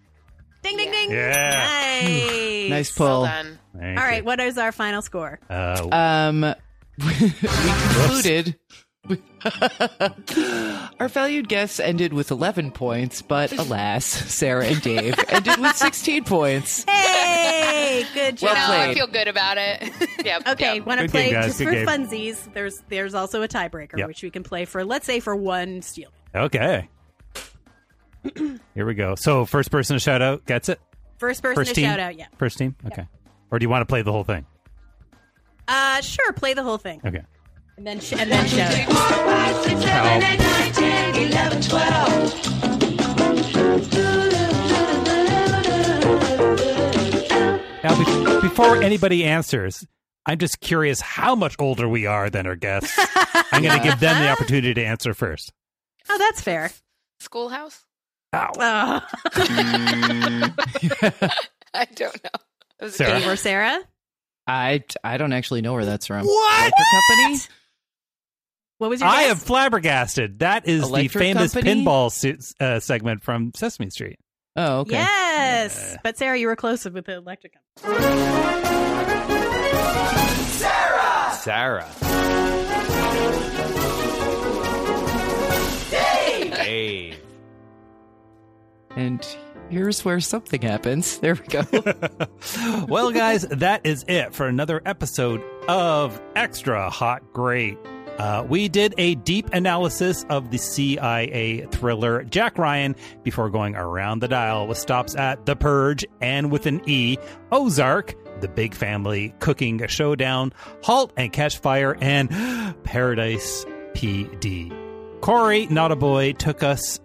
Ding. 1.09 1.17
Yeah. 1.17 2.01
Nice. 2.03 2.71
Nice 2.71 2.91
pull. 2.93 3.25
done. 3.25 3.59
Thank 3.79 3.99
All 3.99 4.05
right, 4.05 4.19
you. 4.19 4.25
what 4.25 4.41
is 4.41 4.59
our 4.59 4.73
final 4.73 5.03
score? 5.03 5.39
Uh, 5.49 5.89
Um, 5.91 6.41
we 6.99 7.31
concluded. 7.31 8.57
Our 11.01 11.09
valued 11.09 11.49
guests 11.49 11.81
ended 11.81 12.13
with 12.13 12.31
11 12.31 12.73
points, 12.73 13.23
but 13.23 13.53
alas, 13.53 14.05
Sarah 14.05 14.67
and 14.67 14.83
Dave 14.83 15.15
ended 15.29 15.59
with 15.59 15.77
16 15.77 16.25
points. 16.25 16.85
Hey, 16.89 18.05
good 18.13 18.37
job. 18.37 18.51
Well 18.55 18.69
no, 18.69 18.91
I 18.91 18.95
feel 18.95 19.07
good 19.07 19.29
about 19.29 19.57
it. 19.59 19.91
Yep. 20.25 20.49
Okay, 20.49 20.75
yep. 20.77 20.87
want 20.87 21.01
to 21.01 21.09
play 21.09 21.31
game, 21.31 21.43
just 21.43 21.59
Good 21.59 21.65
for 21.69 21.73
game. 21.73 21.87
funsies? 21.87 22.53
There's 22.53 22.83
there's 22.89 23.15
also 23.15 23.43
a 23.43 23.49
tiebreaker 23.49 23.97
Yep. 23.99 24.09
which 24.09 24.23
we 24.23 24.31
can 24.31 24.43
play 24.43 24.65
for. 24.67 24.85
Let's 24.85 25.07
say 25.07 25.21
for 25.21 25.35
one 25.37 25.81
steal. 25.83 26.11
okay. 26.35 26.89
Here 28.75 28.85
we 28.85 28.95
go. 28.95 29.15
So 29.15 29.45
first 29.47 29.71
person 29.71 29.97
to 29.97 30.01
shout 30.01 30.21
out 30.21 30.45
gets 30.45 30.69
it. 30.69 30.81
First 31.19 31.43
person 31.43 31.57
First 31.57 31.69
to 31.71 31.75
team. 31.75 31.85
shout 31.91 32.01
out. 32.01 32.17
Yeah. 32.19 32.27
First 32.39 32.59
team. 32.59 32.77
Okay. 32.87 33.07
Or 33.51 33.59
do 33.59 33.65
you 33.65 33.69
want 33.71 33.83
to 33.83 33.87
play 33.87 34.03
the 34.03 34.13
whole 34.13 34.25
thing? 34.25 34.47
Uh, 35.67 36.01
sure. 36.01 36.33
Play 36.33 36.55
the 36.55 36.63
whole 36.63 36.79
thing, 36.79 37.01
Okay. 37.05 37.23
and 37.77 37.87
then 37.87 38.01
sh- 38.01 38.13
and 38.15 38.31
then 38.31 38.47
shout 38.47 38.73
out. 38.73 39.99
Now, 47.85 47.97
be- 47.97 48.41
before 48.49 48.83
anybody 48.83 49.25
answers, 49.25 49.87
I'm 50.27 50.39
just 50.39 50.61
curious 50.61 51.01
how 51.01 51.35
much 51.37 51.55
older 51.61 51.89
we 51.89 52.07
are 52.07 52.29
than 52.29 52.47
our 52.47 52.57
guests. 52.57 52.93
I'm 53.53 53.63
going 53.63 53.79
to 53.81 53.85
give 53.89 54.01
them 54.01 54.21
the 54.21 54.29
opportunity 54.31 54.75
to 54.75 54.85
answer 54.85 55.15
first. 55.15 55.53
Oh, 56.09 56.19
that's 56.19 56.41
fair. 56.43 56.73
Schoolhouse? 57.21 57.85
Ow. 58.35 58.51
Oh. 58.59 59.01
I 61.75 61.85
don't 61.95 62.25
know. 62.25 62.31
It 62.81 62.85
was 62.85 62.95
Sarah. 62.97 63.19
Dave 63.21 63.29
or 63.29 63.37
Sarah? 63.37 63.81
I, 64.47 64.85
I 65.03 65.17
don't 65.17 65.33
actually 65.33 65.63
know 65.63 65.73
where 65.75 65.85
that's 65.85 66.07
from. 66.07 66.25
What? 66.27 66.61
Electric 66.61 66.87
Company? 66.91 67.39
What 68.79 68.91
was 68.91 69.01
your 69.01 69.09
I 69.09 69.23
am 69.23 69.37
flabbergasted. 69.37 70.39
That 70.41 70.69
is 70.69 70.83
Electric 70.85 71.13
the 71.13 71.19
famous 71.19 71.53
Company? 71.55 71.85
pinball 71.85 72.13
se- 72.13 72.39
uh, 72.61 72.81
segment 72.81 73.23
from 73.23 73.53
Sesame 73.55 73.91
Street. 73.91 74.19
Oh, 74.57 74.81
okay. 74.81 74.93
Yes, 74.93 75.97
but 76.03 76.17
Sarah, 76.19 76.37
you 76.39 76.47
were 76.49 76.57
close 76.57 76.85
with 76.85 77.07
the 77.07 77.17
electric. 77.17 77.55
Sarah. 80.59 81.33
Sarah. 81.41 81.89
Dave! 85.91 86.55
Dave. 86.55 87.17
And 88.97 89.25
here's 89.71 90.05
where 90.05 90.21
something 90.21 90.63
happens. 90.63 91.19
There 91.19 91.35
we 91.35 91.47
go. 91.47 91.65
well, 92.89 93.11
guys, 93.11 93.43
that 93.43 93.85
is 93.85 94.05
it 94.09 94.35
for 94.35 94.47
another 94.47 94.83
episode 94.85 95.43
of 95.69 96.21
Extra 96.35 96.91
Hot 96.91 97.33
Great. 97.33 97.79
Uh, 98.19 98.45
we 98.49 98.69
did 98.69 98.95
a 98.99 99.15
deep 99.15 99.49
analysis 99.53 100.25
of 100.29 100.51
the 100.51 100.59
CIA 100.59 101.69
thriller 101.71 102.25
Jack 102.25 102.59
Ryan 102.59 102.97
before 103.23 103.49
going 103.49 103.77
around 103.77 104.19
the 104.19 104.29
dial 104.29 104.67
with 104.67 104.77
stops 104.77 105.15
at 105.15 105.47
The 105.47 105.55
Purge 105.55 106.05
and 106.21 106.51
with 106.51 106.67
an 106.67 106.83
E, 106.87 107.17
Ozark, 107.53 108.17
The 108.41 108.49
Big 108.49 108.75
Family, 108.75 109.33
Cooking 109.39 109.87
Showdown, 109.87 110.53
Halt 110.83 111.13
and 111.17 111.33
Catch 111.33 111.59
Fire, 111.59 111.97
and 112.01 112.29
Paradise 112.83 113.65
PD. 113.93 114.73
Cory, 115.21 115.67
not 115.67 115.93
a 115.93 115.97
boy, 115.97 116.33
took 116.33 116.65
us 116.65 116.99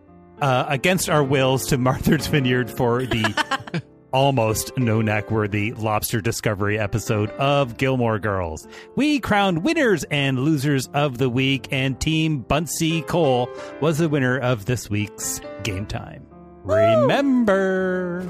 uh, 0.43 0.65
against 0.67 1.09
our 1.09 1.23
wills 1.23 1.65
to 1.67 1.77
Martha's 1.77 2.27
Vineyard 2.27 2.69
for 2.69 3.05
the 3.05 3.81
almost 4.11 4.75
Nonac 4.75 5.31
worthy 5.31 5.71
lobster 5.71 6.19
discovery 6.19 6.77
episode 6.77 7.29
of 7.31 7.77
Gilmore 7.77 8.19
Girls. 8.19 8.67
We 8.97 9.21
crowned 9.21 9.63
winners 9.63 10.03
and 10.11 10.37
losers 10.37 10.87
of 10.87 11.17
the 11.17 11.29
week, 11.29 11.69
and 11.71 11.97
Team 11.99 12.43
Buntsy 12.43 13.07
Cole 13.07 13.47
was 13.79 13.99
the 13.99 14.09
winner 14.09 14.37
of 14.37 14.65
this 14.65 14.89
week's 14.89 15.39
Game 15.63 15.85
Time. 15.85 16.27
Remember, 16.63 18.27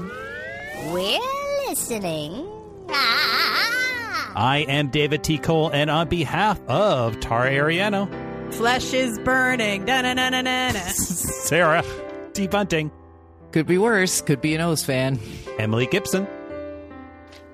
We're 0.92 1.18
listening. 1.68 2.46
Ah. 2.90 4.32
I 4.36 4.58
am 4.68 4.88
David 4.88 5.24
T. 5.24 5.38
Cole, 5.38 5.68
and 5.70 5.90
on 5.90 6.08
behalf 6.08 6.60
of 6.68 7.18
Tara 7.18 7.50
Ariano, 7.50 8.08
Flesh 8.54 8.92
is 8.92 9.18
burning. 9.18 9.84
Sarah 10.94 11.82
T. 12.34 12.46
Bunting, 12.48 12.90
Could 13.52 13.66
be 13.66 13.78
worse. 13.78 14.20
Could 14.20 14.40
be 14.40 14.54
an 14.54 14.60
O's 14.60 14.84
fan. 14.84 15.18
Emily 15.58 15.86
Gipson, 15.86 16.26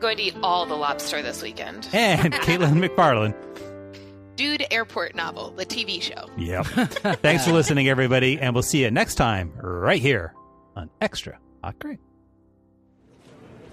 Going 0.00 0.16
to 0.16 0.22
eat 0.22 0.36
all 0.42 0.64
the 0.64 0.74
lobster 0.74 1.20
this 1.20 1.42
weekend. 1.42 1.86
and 1.92 2.32
Caitlin 2.44 2.82
McFarland. 2.84 3.34
Dude 4.36 4.64
Airport 4.70 5.14
Novel, 5.14 5.50
the 5.50 5.66
TV 5.66 6.00
show. 6.00 6.30
Yep. 6.38 6.64
Thanks 7.20 7.44
for 7.44 7.52
listening, 7.52 7.88
everybody, 7.90 8.38
and 8.38 8.54
we'll 8.54 8.62
see 8.62 8.82
you 8.82 8.90
next 8.90 9.16
time 9.16 9.52
right 9.56 10.00
here 10.00 10.32
on 10.74 10.88
Extra 11.02 11.38
Hot 11.62 11.78
Great. 11.78 11.98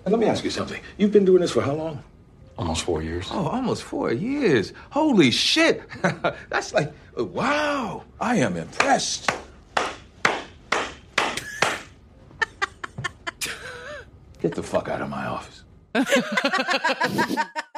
And 0.03 0.11
let 0.11 0.19
me 0.19 0.25
ask 0.27 0.43
you 0.43 0.49
something. 0.49 0.81
You've 0.97 1.13
been 1.13 1.23
doing 1.23 1.39
this 1.39 1.51
for 1.51 1.61
how 1.61 1.73
long? 1.73 2.03
Almost 2.57 2.83
four 2.83 3.01
years. 3.01 3.27
Oh, 3.31 3.47
almost 3.47 3.83
four 3.83 4.11
years. 4.11 4.73
Holy 4.89 5.31
shit. 5.31 5.83
That's 6.49 6.73
like, 6.73 6.91
wow. 7.15 8.03
I 8.19 8.37
am 8.37 8.57
impressed. 8.57 9.31
Get 14.39 14.55
the 14.55 14.63
fuck 14.63 14.87
out 14.87 15.01
of 15.01 15.09
my 15.09 15.25
office. 15.25 15.63